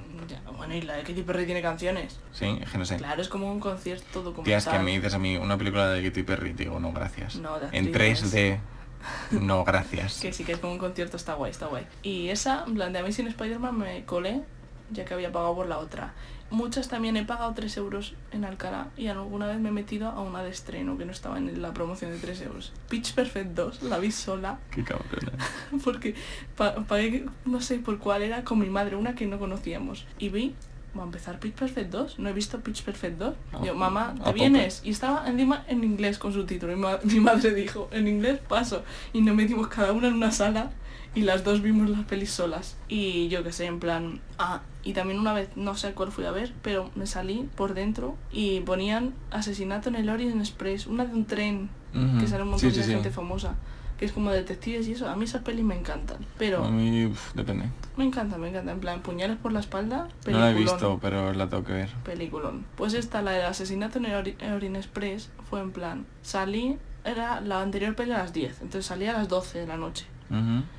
Bueno, 0.62 0.76
y 0.76 0.82
la 0.82 0.94
de 0.94 1.02
Katy 1.02 1.22
Perry 1.22 1.44
tiene 1.44 1.60
canciones. 1.60 2.20
Sí, 2.32 2.56
es 2.62 2.70
que 2.70 2.78
no 2.78 2.84
sé. 2.84 2.96
Claro, 2.96 3.20
es 3.20 3.28
como 3.28 3.50
un 3.50 3.58
concierto 3.58 4.22
documental. 4.22 4.44
Tía, 4.44 4.58
es 4.58 4.66
que 4.66 4.78
me 4.78 4.92
dices 4.92 5.12
a 5.12 5.18
mí 5.18 5.36
una 5.36 5.58
película 5.58 5.88
de 5.88 6.08
Katy 6.08 6.22
Perry, 6.22 6.54
te 6.54 6.64
digo, 6.64 6.78
no, 6.78 6.92
gracias. 6.92 7.34
No, 7.34 7.56
en 7.72 7.86
actrices. 7.86 8.32
3D, 8.32 8.60
no, 9.40 9.64
gracias. 9.64 10.20
Que 10.22 10.32
sí, 10.32 10.44
que 10.44 10.52
es 10.52 10.58
como 10.58 10.72
un 10.72 10.78
concierto, 10.78 11.16
está 11.16 11.34
guay, 11.34 11.50
está 11.50 11.66
guay. 11.66 11.84
Y 12.04 12.28
esa, 12.28 12.62
en 12.64 12.74
plan 12.74 12.92
de 12.92 13.00
Amazing 13.00 13.26
Spider-Man, 13.26 13.76
me 13.76 14.04
colé, 14.04 14.42
ya 14.92 15.04
que 15.04 15.14
había 15.14 15.32
pagado 15.32 15.56
por 15.56 15.66
la 15.66 15.78
otra. 15.78 16.14
Muchas 16.52 16.86
también 16.88 17.16
he 17.16 17.24
pagado 17.24 17.52
3 17.54 17.76
euros 17.78 18.14
en 18.30 18.44
Alcalá 18.44 18.88
y 18.96 19.06
alguna 19.08 19.46
vez 19.46 19.58
me 19.58 19.70
he 19.70 19.72
metido 19.72 20.08
a 20.10 20.20
una 20.20 20.42
de 20.42 20.50
estreno 20.50 20.96
que 20.98 21.04
no 21.06 21.10
estaba 21.12 21.38
en 21.38 21.60
la 21.62 21.72
promoción 21.72 22.10
de 22.10 22.18
3 22.18 22.42
euros. 22.42 22.72
Pitch 22.88 23.14
Perfect 23.14 23.54
2, 23.54 23.82
la 23.84 23.98
vi 23.98 24.12
sola, 24.12 24.58
Qué 24.70 24.84
cabrona. 24.84 25.32
porque 25.84 26.14
pa- 26.56 26.74
pagué, 26.84 27.24
no 27.46 27.60
sé 27.60 27.78
por 27.78 27.98
cuál 27.98 28.22
era, 28.22 28.44
con 28.44 28.58
mi 28.58 28.68
madre, 28.68 28.96
una 28.96 29.14
que 29.14 29.26
no 29.26 29.38
conocíamos. 29.38 30.06
Y 30.18 30.28
vi, 30.28 30.54
va 30.96 31.02
a 31.02 31.06
empezar 31.06 31.38
Pitch 31.40 31.54
Perfect 31.54 31.90
2, 31.90 32.18
no 32.18 32.28
he 32.28 32.32
visto 32.34 32.60
Pitch 32.60 32.82
Perfect 32.82 33.18
2. 33.18 33.34
Ah, 33.54 33.60
Yo, 33.64 33.74
mamá, 33.74 34.14
¿te 34.22 34.32
vienes? 34.34 34.82
Y 34.84 34.90
estaba 34.90 35.26
encima 35.28 35.64
en 35.68 35.82
inglés 35.84 36.18
con 36.18 36.34
su 36.34 36.44
título. 36.44 36.74
Y 36.74 36.76
ma- 36.76 36.98
mi 37.04 37.18
madre 37.18 37.54
dijo, 37.54 37.88
en 37.92 38.06
inglés 38.08 38.40
paso. 38.46 38.84
Y 39.14 39.22
nos 39.22 39.34
metimos 39.34 39.68
cada 39.68 39.92
una 39.92 40.08
en 40.08 40.14
una 40.14 40.30
sala 40.30 40.70
y 41.14 41.22
las 41.22 41.44
dos 41.44 41.60
vimos 41.62 41.90
las 41.90 42.04
pelis 42.04 42.30
solas. 42.30 42.76
Y 42.88 43.28
yo 43.28 43.42
qué 43.44 43.52
sé, 43.52 43.66
en 43.66 43.80
plan... 43.80 44.20
Ah, 44.38 44.62
y 44.84 44.94
también 44.94 45.18
una 45.20 45.32
vez, 45.32 45.48
no 45.56 45.76
sé 45.76 45.92
cuál 45.92 46.10
fui 46.10 46.24
a 46.24 46.30
ver, 46.32 46.52
pero 46.62 46.90
me 46.96 47.06
salí 47.06 47.48
por 47.56 47.74
dentro 47.74 48.16
y 48.32 48.60
ponían 48.60 49.12
Asesinato 49.30 49.88
en 49.90 49.94
el 49.96 50.08
Orient 50.08 50.40
Express, 50.40 50.86
una 50.86 51.04
de 51.04 51.14
un 51.14 51.24
tren, 51.26 51.70
que 52.18 52.26
sale 52.26 52.42
un 52.42 52.50
montón 52.50 52.70
sí, 52.72 52.76
de 52.78 52.82
sí. 52.84 52.90
gente 52.92 53.10
famosa. 53.10 53.54
Que 53.98 54.06
es 54.06 54.12
como 54.12 54.32
detectives 54.32 54.88
y 54.88 54.92
eso. 54.92 55.08
A 55.08 55.14
mí 55.14 55.24
esas 55.26 55.42
pelis 55.42 55.64
me 55.64 55.78
encantan. 55.78 56.16
Pero 56.36 56.64
A 56.64 56.70
mí, 56.70 57.06
uf, 57.06 57.34
depende. 57.34 57.66
me 57.96 58.02
encanta, 58.04 58.36
me 58.36 58.48
encanta. 58.48 58.72
En 58.72 58.80
plan, 58.80 59.00
puñales 59.02 59.36
por 59.36 59.52
la 59.52 59.60
espalda, 59.60 60.08
No 60.26 60.38
la 60.38 60.50
he 60.50 60.54
peliculón. 60.54 60.74
visto, 60.80 60.98
pero 61.00 61.32
la 61.32 61.48
tengo 61.48 61.62
que 61.62 61.74
ver. 61.74 61.90
Peliculón. 62.02 62.64
Pues 62.76 62.94
esta, 62.94 63.22
la 63.22 63.30
del 63.30 63.46
asesinato 63.46 63.98
en 63.98 64.06
el 64.06 64.12
Ori- 64.14 64.52
Orient 64.56 64.74
Express, 64.76 65.30
fue 65.48 65.60
en 65.60 65.70
plan, 65.70 66.04
salí, 66.22 66.78
era 67.04 67.40
la 67.42 67.60
anterior 67.60 67.94
peli 67.94 68.10
a 68.10 68.18
las 68.18 68.32
10, 68.32 68.62
entonces 68.62 68.86
salí 68.86 69.06
a 69.06 69.12
las 69.12 69.28
12 69.28 69.60
de 69.60 69.66
la 69.68 69.76
noche. 69.76 70.06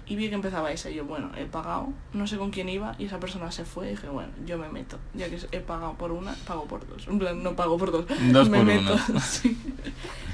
Y 0.07 0.15
vi 0.15 0.29
que 0.29 0.35
empezaba 0.35 0.71
esa 0.71 0.89
y 0.89 0.95
yo, 0.95 1.05
bueno, 1.05 1.31
he 1.37 1.45
pagado, 1.45 1.93
no 2.13 2.27
sé 2.27 2.37
con 2.37 2.51
quién 2.51 2.69
iba 2.69 2.95
y 2.97 3.05
esa 3.05 3.19
persona 3.19 3.51
se 3.51 3.65
fue 3.65 3.87
y 3.87 3.89
dije, 3.91 4.09
bueno, 4.09 4.31
yo 4.45 4.57
me 4.57 4.69
meto, 4.69 4.97
ya 5.13 5.29
que 5.29 5.37
he 5.51 5.59
pagado 5.59 5.93
por 5.93 6.11
una, 6.11 6.33
pago 6.47 6.65
por 6.65 6.87
dos. 6.87 7.07
En 7.07 7.19
plan, 7.19 7.43
no 7.43 7.55
pago 7.55 7.77
por 7.77 7.91
dos. 7.91 8.05
Dos 8.31 8.49
me 8.51 8.57
por 8.57 8.67
meto, 8.67 8.97
sí. 9.21 9.57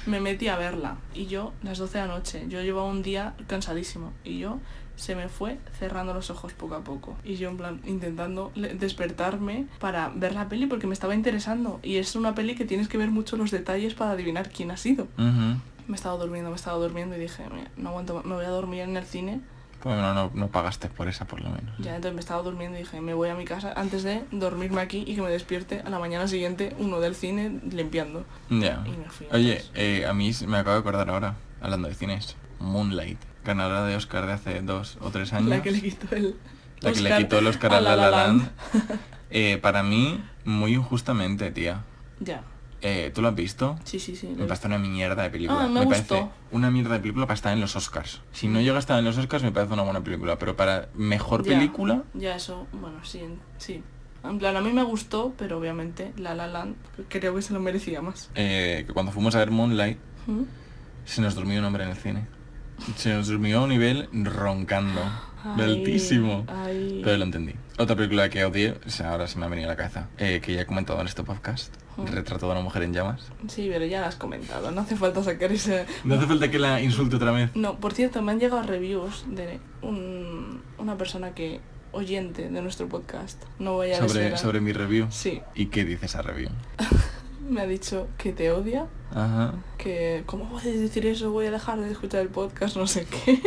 Me 0.06 0.20
metí 0.20 0.48
a 0.48 0.58
verla 0.58 0.98
y 1.14 1.28
yo, 1.28 1.54
las 1.64 1.78
12 1.78 1.98
de 1.98 2.08
la 2.08 2.14
noche, 2.14 2.46
yo 2.48 2.62
llevaba 2.62 2.88
un 2.88 3.04
día 3.04 3.34
cansadísimo 3.48 4.14
y 4.24 4.40
yo 4.40 4.60
se 5.00 5.16
me 5.16 5.30
fue 5.30 5.58
cerrando 5.80 6.14
los 6.14 6.30
ojos 6.30 6.54
poco 6.54 6.76
a 6.76 6.84
poco. 6.84 7.16
Y 7.24 7.36
yo 7.36 7.50
en 7.50 7.58
plan 7.58 7.82
intentando 7.86 8.52
despertarme 8.56 9.66
para 9.80 10.10
ver 10.10 10.34
la 10.34 10.50
peli 10.50 10.66
porque 10.66 10.88
me 10.88 10.94
estaba 10.94 11.16
interesando. 11.16 11.80
Y 11.82 11.96
es 11.96 12.16
una 12.16 12.36
peli 12.36 12.56
que 12.56 12.66
tienes 12.66 12.90
que 12.90 12.98
ver 12.98 13.10
mucho 13.10 13.38
los 13.38 13.50
detalles 13.50 13.94
para 13.94 14.12
adivinar 14.12 14.50
quién 14.50 14.72
ha 14.72 14.78
sido. 14.78 15.08
Me 15.90 15.96
estaba 15.96 16.16
durmiendo, 16.18 16.50
me 16.52 16.56
estaba 16.56 16.78
durmiendo 16.78 17.16
y 17.16 17.20
dije, 17.20 17.44
"Mira, 17.52 17.72
no 17.76 17.90
aguanto 17.90 18.22
me 18.24 18.36
voy 18.36 18.46
a 18.46 18.50
dormir 18.50 18.82
en 18.82 18.96
el 18.96 19.06
cine. 19.06 19.42
Bueno, 19.84 20.14
no, 20.14 20.32
no 20.34 20.48
pagaste 20.50 20.88
por 20.90 21.08
esa 21.08 21.26
por 21.26 21.42
lo 21.42 21.50
menos. 21.50 21.74
Ya 21.80 21.96
entonces 21.96 22.14
me 22.14 22.20
estaba 22.20 22.42
durmiendo 22.44 22.78
y 22.78 22.82
dije, 22.82 23.00
me 23.00 23.14
voy 23.14 23.30
a 23.30 23.36
mi 23.36 23.46
casa 23.46 23.74
antes 23.76 24.04
de 24.04 24.24
dormirme 24.32 24.82
aquí 24.82 25.04
y 25.08 25.16
que 25.16 25.22
me 25.22 25.30
despierte 25.30 25.82
a 25.86 25.90
la 25.90 26.00
mañana 26.00 26.28
siguiente 26.28 26.76
uno 26.80 27.00
del 27.00 27.16
cine 27.16 27.60
limpiando. 27.72 28.26
Ya. 28.50 28.84
Y 28.86 28.92
me 28.92 29.10
fui 29.10 29.28
Oye, 29.32 29.64
eh, 29.76 30.06
a 30.06 30.14
mí 30.14 30.32
me 30.48 30.58
acabo 30.58 30.76
de 30.76 30.80
acordar 30.82 31.10
ahora, 31.10 31.36
hablando 31.62 31.88
de 31.88 31.96
cines, 31.96 32.36
Moonlight, 32.60 33.20
ganadora 33.46 33.86
de 33.86 33.96
Oscar 33.96 34.26
de 34.28 34.34
hace 34.34 34.62
dos 34.62 34.98
o 35.02 35.12
tres 35.12 35.32
años. 35.34 35.50
La 35.50 35.62
que 35.62 35.72
le 35.72 35.82
quitó 35.82 36.14
el... 36.16 36.36
La 36.82 36.92
que 36.92 37.00
le 37.00 37.10
Oscar 37.10 37.24
quitó 37.24 37.40
el 37.40 37.48
Oscar 37.48 37.74
a 37.74 37.78
a 37.78 37.82
La 37.82 37.96
La 37.96 37.96
La 37.96 38.12
La 38.12 38.28
Land. 38.28 38.52
Eh, 39.32 39.60
para 39.62 39.84
mí, 39.84 40.24
muy 40.44 40.74
injustamente, 40.74 41.52
tía. 41.52 41.84
Ya, 42.20 42.42
Eh, 42.82 43.12
¿Tú 43.14 43.22
lo 43.22 43.28
has 43.28 43.36
visto? 43.36 43.78
sí, 43.84 44.00
sí, 44.00 44.16
sí. 44.16 44.28
Me 44.28 44.46
parece 44.46 44.68
una 44.68 44.78
mierda 44.78 45.24
de 45.24 45.30
película. 45.30 45.66
Ah, 45.66 45.68
me 45.68 45.86
parece 45.86 46.16
gustó. 46.22 46.32
una 46.52 46.72
mierda 46.72 46.94
de 46.94 47.00
película 47.02 47.26
para 47.28 47.36
estar 47.36 47.52
en 47.54 47.60
los 47.60 47.76
Oscars. 47.76 48.22
Si 48.32 48.48
no 48.48 48.62
llega 48.62 48.78
a 48.78 48.80
estar 48.80 48.98
en 49.00 49.06
los 49.06 49.18
Oscars, 49.18 49.44
me 49.44 49.52
parece 49.52 49.74
una 49.74 49.84
buena 49.84 50.02
película. 50.02 50.38
Pero 50.40 50.56
para 50.56 50.88
mejor 50.96 51.44
Ya. 51.44 51.50
película, 51.58 52.04
Ya 52.14 52.36
eso, 52.36 52.68
bueno, 52.72 53.04
sí, 53.04 53.22
sí. 53.58 53.84
En 54.24 54.38
plan, 54.40 54.56
a 54.58 54.62
mí 54.62 54.72
me 54.74 54.84
gustó, 54.84 55.34
pero 55.38 55.58
obviamente 55.58 56.12
La 56.18 56.36
La 56.36 56.48
Land 56.48 56.76
creo 57.10 57.36
que 57.36 57.42
se 57.42 57.54
lo 57.54 57.60
merecía 57.60 58.02
más. 58.02 58.30
eh, 58.36 58.84
que 58.88 58.94
cuando 58.94 59.12
fuimos 59.12 59.36
a 59.36 59.40
ver 59.40 59.52
Moonlight, 59.52 59.98
¿Mm? 60.28 60.42
se 61.06 61.22
nos 61.22 61.36
durmió 61.36 61.60
un 61.60 61.66
hombre 61.66 61.84
en 61.84 61.90
el 61.92 61.96
cine. 61.98 62.28
Se 62.96 63.22
subió 63.26 63.60
a 63.60 63.64
un 63.64 63.70
nivel 63.70 64.08
roncando. 64.14 65.02
Ay, 65.44 65.62
altísimo. 65.64 66.46
ay. 66.48 67.02
Pero 67.04 67.18
lo 67.18 67.24
entendí. 67.26 67.54
Otra 67.78 67.96
película 67.96 68.30
que 68.30 68.44
odié, 68.46 68.76
o 68.86 68.90
sea, 68.90 69.12
ahora 69.12 69.28
se 69.28 69.38
me 69.40 69.46
ha 69.46 69.50
venido 69.50 69.68
a 69.70 69.72
la 69.74 69.78
cabeza, 69.78 70.08
eh, 70.18 70.42
que 70.44 70.54
ya 70.54 70.62
he 70.62 70.66
comentado 70.66 71.00
en 71.02 71.08
este 71.08 71.24
podcast. 71.24 71.74
Retrato 71.98 72.46
de 72.46 72.52
una 72.54 72.62
mujer 72.62 72.84
en 72.84 72.94
llamas. 72.94 73.28
Sí, 73.50 73.70
pero 73.72 73.86
ya 73.86 74.00
lo 74.00 74.06
has 74.08 74.16
comentado, 74.16 74.72
no 74.72 74.80
hace 74.82 74.96
falta 74.96 75.22
sacar 75.22 75.52
ese... 75.52 75.86
No 76.06 76.16
hace 76.16 76.28
falta 76.28 76.50
que 76.50 76.58
la 76.58 76.82
insulte 76.82 77.18
otra 77.18 77.32
vez. 77.32 77.50
No, 77.56 77.78
por 77.80 77.94
cierto, 77.94 78.22
me 78.22 78.32
han 78.32 78.40
llegado 78.40 78.64
reviews 78.64 79.26
de 79.28 79.60
un- 79.82 80.62
una 80.78 80.98
persona 80.98 81.34
que 81.36 81.60
oyente 81.92 82.50
de 82.50 82.62
nuestro 82.62 82.88
podcast. 82.88 83.44
No 83.60 83.74
voy 83.74 83.92
a 83.92 83.98
Sobre, 83.98 84.22
decir. 84.24 84.38
sobre 84.38 84.62
mi 84.62 84.72
review. 84.72 85.08
Sí, 85.10 85.42
¿Y 85.56 85.66
qué 85.68 85.84
dice 85.84 86.06
esa 86.06 86.22
review? 86.22 86.50
me 87.50 87.62
ha 87.62 87.66
dicho 87.68 88.08
que 88.18 88.32
te 88.34 88.52
odia, 88.52 88.88
Ajá. 89.12 89.54
que 89.78 90.24
¿cómo 90.26 90.50
puedes 90.50 90.80
decir 90.80 91.06
eso? 91.06 91.32
Voy 91.32 91.48
a 91.48 91.52
dejar 91.52 91.80
de 91.80 91.92
escuchar 91.92 92.22
el 92.22 92.30
podcast, 92.30 92.76
no 92.78 92.88
sé 92.88 93.06
qué. 93.06 93.42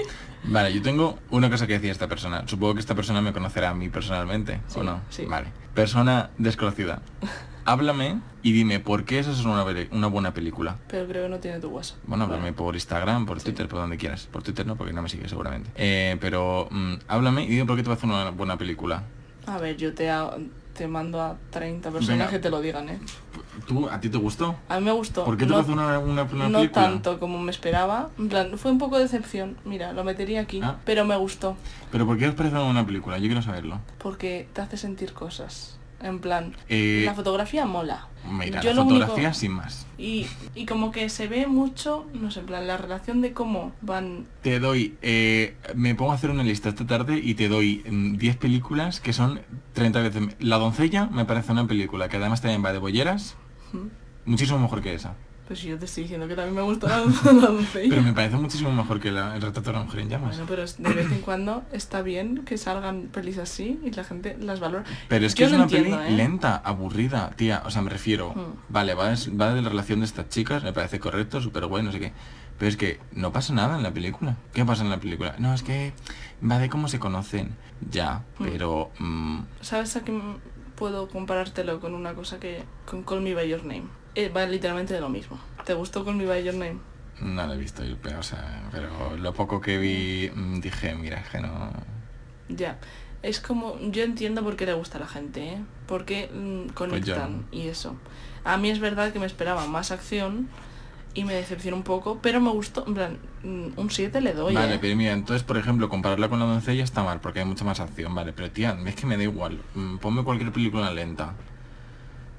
Vale, 0.45 0.73
yo 0.75 0.83
tengo 0.83 1.19
una 1.31 1.49
cosa 1.51 1.67
que 1.67 1.75
decía 1.75 1.93
esta 1.93 2.09
persona. 2.09 2.43
Supongo 2.49 2.75
que 2.75 2.81
esta 2.81 2.95
persona 2.95 3.21
me 3.21 3.33
conocerá 3.33 3.71
a 3.71 3.75
mí 3.75 3.89
personalmente, 3.89 4.61
Sí, 4.67 4.81
¿o 4.81 4.83
no? 4.83 5.01
sí. 5.09 5.25
Vale. 5.25 5.49
Persona 5.75 6.31
desconocida. 6.39 7.01
Háblame 7.65 8.19
y 8.43 8.51
dime 8.53 8.81
por 8.81 9.05
qué 9.05 9.21
esa 9.21 9.31
es 9.31 9.45
una, 9.45 9.65
una 9.93 10.07
buena 10.09 10.35
película. 10.35 10.79
Pero 10.89 11.07
creo 11.07 11.23
que 11.25 11.29
no 11.29 11.39
tiene 11.39 11.61
tu 11.61 11.69
WhatsApp. 11.69 11.99
Bueno, 12.07 12.25
háblame 12.25 12.43
Vale. 12.43 12.53
por 12.55 12.75
Instagram, 12.75 13.25
por 13.25 13.39
Sí. 13.39 13.45
Twitter, 13.47 13.69
por 13.69 13.79
donde 13.79 13.97
quieras. 13.99 14.27
Por 14.33 14.43
Twitter 14.43 14.67
no, 14.67 14.75
porque 14.75 14.93
no 14.93 15.01
me 15.01 15.09
sigues 15.09 15.31
seguramente. 15.31 15.71
Eh, 15.77 16.17
pero 16.21 16.67
mm, 16.73 16.95
háblame 17.07 17.45
y 17.45 17.49
dime 17.49 17.65
por 17.67 17.77
qué 17.77 17.85
te 17.85 17.89
va 17.89 17.95
a 17.95 17.99
hacer 17.99 18.11
una 18.11 18.31
buena 18.31 18.59
película. 18.59 19.05
A 19.47 19.59
ver, 19.59 19.77
yo 19.77 19.95
te, 19.95 20.11
ha- 20.11 20.37
te 20.75 20.89
mando 20.89 21.21
a 21.21 21.37
30 21.51 21.91
personas 21.91 22.19
Venga. 22.19 22.31
que 22.31 22.39
te 22.39 22.51
lo 22.51 22.61
digan, 22.61 22.89
¿eh? 22.89 22.99
¿Tú, 23.67 23.89
¿A 23.89 24.01
ti 24.01 24.09
te 24.09 24.19
gustó? 24.19 24.57
A 24.69 24.79
mí 24.79 24.87
me 24.87 24.93
gustó. 24.93 25.25
¿Por 25.25 25.37
qué 25.37 25.45
te 25.45 25.51
no, 25.53 25.61
una, 25.61 25.99
una, 25.99 26.23
una 26.23 26.49
no 26.49 26.59
película? 26.61 26.71
tanto 26.87 27.19
como 27.21 27.39
me 27.39 27.51
esperaba. 27.51 28.11
En 28.19 28.29
plan, 28.29 28.57
fue 28.59 28.71
un 28.71 28.79
poco 28.79 28.97
de 28.97 29.03
decepción. 29.05 29.57
Mira, 29.65 29.93
lo 29.93 30.05
metería 30.05 30.41
aquí. 30.41 30.61
Ah. 30.63 30.77
Pero 30.85 31.05
me 31.05 31.17
gustó. 31.17 31.57
¿Pero 31.91 32.07
por 32.07 32.17
qué 32.19 32.29
os 32.29 32.35
parece 32.35 32.57
una 32.57 32.85
película? 32.87 33.19
Yo 33.19 33.27
quiero 33.27 33.43
saberlo. 33.43 33.79
Porque 33.99 34.49
te 34.53 34.61
hace 34.63 34.77
sentir 34.77 35.13
cosas. 35.13 35.79
En 36.03 36.19
plan, 36.19 36.55
Eh, 36.69 37.03
la 37.05 37.15
fotografía 37.15 37.65
mola. 37.67 38.09
Mira, 38.31 38.61
Yo 38.61 38.71
la 38.71 38.77
lo 38.77 38.83
único- 38.83 39.01
fotografía 39.01 39.35
sin 39.35 39.53
más. 39.53 39.87
Y, 39.99 40.27
y 40.55 40.67
como 40.67 40.91
que 40.93 41.09
se 41.09 41.27
ve 41.29 41.47
mucho, 41.47 42.07
no 42.15 42.31
sé, 42.31 42.41
en 42.41 42.47
plan, 42.47 42.67
la 42.67 42.77
relación 42.77 43.21
de 43.21 43.33
cómo 43.33 43.73
van... 43.83 44.27
Te 44.43 44.59
doy, 44.61 44.97
eh, 45.03 45.57
me 45.75 45.95
pongo 45.95 46.13
a 46.13 46.15
hacer 46.17 46.31
una 46.31 46.43
lista 46.45 46.69
esta 46.69 46.87
tarde 46.87 47.19
y 47.23 47.35
te 47.35 47.49
doy 47.49 47.85
mm, 47.89 48.17
10 48.17 48.37
películas 48.37 49.01
que 49.01 49.13
son 49.13 49.41
30 49.75 50.01
veces... 50.03 50.23
La 50.41 50.59
doncella 50.59 51.07
me 51.07 51.25
parece 51.25 51.53
una 51.53 51.67
película 51.67 52.09
que 52.09 52.17
además 52.17 52.41
también 52.41 52.65
va 52.65 52.73
de 52.73 52.79
bolleras, 52.79 53.37
¿Mm? 53.73 53.87
muchísimo 54.31 54.59
mejor 54.59 54.83
que 54.83 54.95
esa. 54.95 55.15
Pues 55.49 55.61
yo 55.63 55.77
te 55.79 55.85
estoy 55.87 56.05
diciendo 56.05 56.29
que 56.29 56.37
también 56.37 56.55
me 56.55 56.63
gusta 56.63 56.87
la, 56.89 56.99
la 57.33 57.47
doncella. 57.49 57.89
Pero 57.91 58.03
me 58.03 58.13
parece 58.13 58.37
muchísimo 58.37 58.71
mejor 58.73 59.01
que 59.01 59.11
la- 59.11 59.35
el 59.35 59.43
retrato 59.43 59.71
de 59.71 59.77
una 59.77 59.85
mujer 59.85 60.01
en 60.01 60.09
llamas. 60.09 60.31
Bueno, 60.39 60.45
pero 60.49 60.65
de 60.65 60.95
vez 60.95 61.13
en 61.13 61.21
cuando 61.21 61.65
está 61.73 62.01
bien 62.01 62.45
que 62.45 62.57
salgan 62.57 63.09
pelis 63.13 63.39
así 63.39 63.79
y 63.85 63.91
la 63.91 64.05
gente 64.05 64.37
las 64.41 64.61
valora. 64.61 64.85
Pero 65.09 65.27
es 65.27 65.35
que 65.35 65.41
Yo 65.43 65.47
es 65.49 65.53
una 65.53 65.65
entiendo, 65.65 65.99
peli 65.99 66.15
¿eh? 66.15 66.17
lenta, 66.17 66.57
aburrida, 66.57 67.31
tía. 67.37 67.63
O 67.67 67.71
sea, 67.71 67.83
me 67.83 67.91
refiero, 67.91 68.31
Mm. 68.35 68.73
vale, 68.73 68.95
va, 68.95 69.13
es- 69.13 69.31
va 69.39 69.53
de 69.53 69.61
la 69.63 69.69
relación 69.69 69.99
de 70.01 70.07
estas 70.07 70.29
chicas, 70.29 70.63
me 70.63 70.73
parece 70.73 71.01
correcto, 71.01 71.41
súper 71.41 71.67
bueno, 71.67 71.87
no 71.87 71.93
sé 71.93 72.01
qué. 72.01 72.13
Pero 72.59 72.69
es 72.69 72.77
que 72.77 73.01
no 73.13 73.33
pasa 73.33 73.53
nada 73.53 73.77
en 73.77 73.83
la 73.83 73.91
película. 73.93 74.37
¿Qué 74.55 74.65
pasa 74.65 74.85
en 74.85 74.91
la 74.91 75.01
película? 75.01 75.35
No, 75.39 75.53
es 75.53 75.63
que 75.65 75.93
va 76.49 76.59
de 76.59 76.69
cómo 76.71 76.87
se 76.89 77.01
conocen. 77.01 77.57
Ya, 77.91 78.23
Mm. 78.39 78.45
pero... 78.45 78.91
mm, 79.01 79.41
¿Sabes 79.61 79.97
a 79.97 80.05
qué 80.05 80.19
puedo 80.77 81.09
comparártelo 81.09 81.81
con 81.81 81.95
una 81.95 82.15
cosa 82.15 82.39
que... 82.39 82.63
con 82.87 83.03
Call 83.03 83.23
Me 83.23 83.35
By 83.35 83.49
Your 83.49 83.65
Name? 83.65 83.85
Eh, 84.15 84.29
va 84.29 84.45
literalmente 84.47 84.95
de 84.95 85.01
lo 85.01 85.09
mismo. 85.09 85.39
¿Te 85.65 85.75
gustó 85.75 86.05
Call 86.05 86.17
Me 86.17 86.27
By 86.27 86.45
Your 86.45 86.55
Name? 86.55 86.93
no 87.23 87.47
la 87.47 87.55
he 87.55 87.59
visto 87.59 87.85
yo, 87.85 87.97
pero, 88.03 88.19
o 88.19 88.23
sea, 88.23 88.63
pero 88.73 89.17
lo 89.17 89.33
poco 89.33 89.61
que 89.61 89.79
vi 89.79 90.31
mm, 90.35 90.61
dije, 90.61 90.95
mira, 90.95 91.21
es 91.21 91.29
que 91.29 91.41
no... 91.41 91.71
Ya. 92.49 92.79
Es 93.23 93.41
como... 93.41 93.79
Yo 93.79 94.03
entiendo 94.03 94.43
por 94.43 94.57
qué 94.57 94.67
le 94.67 94.73
gusta 94.75 94.99
a 94.99 95.03
la 95.03 95.07
gente, 95.07 95.53
¿eh? 95.53 95.59
Porque 95.87 96.29
mm, 96.33 96.73
conectan 96.73 97.47
y 97.53 97.69
eso. 97.69 97.97
A 98.45 98.57
mí 98.57 98.71
es 98.71 98.81
verdad 98.81 99.13
que 99.13 99.21
me 99.21 99.27
esperaba 99.27 99.67
más 99.67 99.93
acción 99.93 100.49
y 101.15 101.25
me 101.25 101.35
decepcionó 101.35 101.77
un 101.77 101.83
poco, 101.85 102.19
pero 102.21 102.41
me 102.41 102.51
gustó, 102.51 102.85
en 102.87 102.95
plan, 102.95 103.19
mm, 103.45 103.79
un 103.79 103.91
7 103.91 104.21
le 104.21 104.33
doy, 104.33 104.55
Vale, 104.55 104.75
¿eh? 104.75 104.79
pero 104.81 104.97
mira, 104.97 105.13
entonces, 105.13 105.45
por 105.45 105.59
ejemplo, 105.59 105.89
compararla 105.89 106.29
con 106.29 106.41
la 106.41 106.47
doncella 106.47 106.83
está 106.83 107.05
mal, 107.05 107.21
porque 107.21 107.41
hay 107.41 107.45
mucha 107.45 107.65
más 107.65 107.81
acción, 107.81 108.15
vale, 108.15 108.33
pero 108.33 108.51
tía, 108.51 108.77
es 108.87 108.95
que 108.97 109.07
me 109.07 109.17
da 109.17 109.23
igual, 109.23 109.61
ponme 110.01 110.25
cualquier 110.25 110.53
película 110.53 110.91
lenta. 110.91 111.35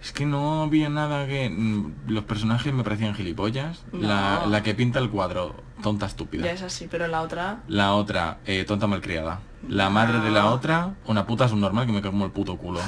Es 0.03 0.11
que 0.11 0.25
no 0.25 0.63
había 0.63 0.89
nada 0.89 1.25
que... 1.27 1.49
mm, 1.49 1.93
Los 2.09 2.25
personajes 2.25 2.73
me 2.73 2.83
parecían 2.83 3.15
gilipollas. 3.15 3.85
La, 3.93 4.41
No. 4.43 4.47
la 4.51 4.61
que 4.61 4.75
pinta 4.75 4.99
el 4.99 5.09
cuadro, 5.09 5.55
tonta 5.81 6.05
estúpida. 6.07 6.43
Ya 6.43 6.51
es 6.51 6.61
así, 6.61 6.87
pero 6.91 7.07
la 7.07 7.21
otra... 7.21 7.59
La 7.69 7.93
otra, 7.93 8.39
eh, 8.45 8.65
tonta 8.65 8.85
malcriada. 8.85 9.39
La 9.69 9.89
madre 9.89 10.19
de 10.19 10.29
la 10.29 10.47
otra, 10.47 10.95
una 11.07 11.25
puta 11.25 11.47
subnormal 11.47 11.85
que 11.85 11.93
me 11.93 12.01
como 12.01 12.25
el 12.25 12.31
puto 12.31 12.57
culo. 12.57 12.81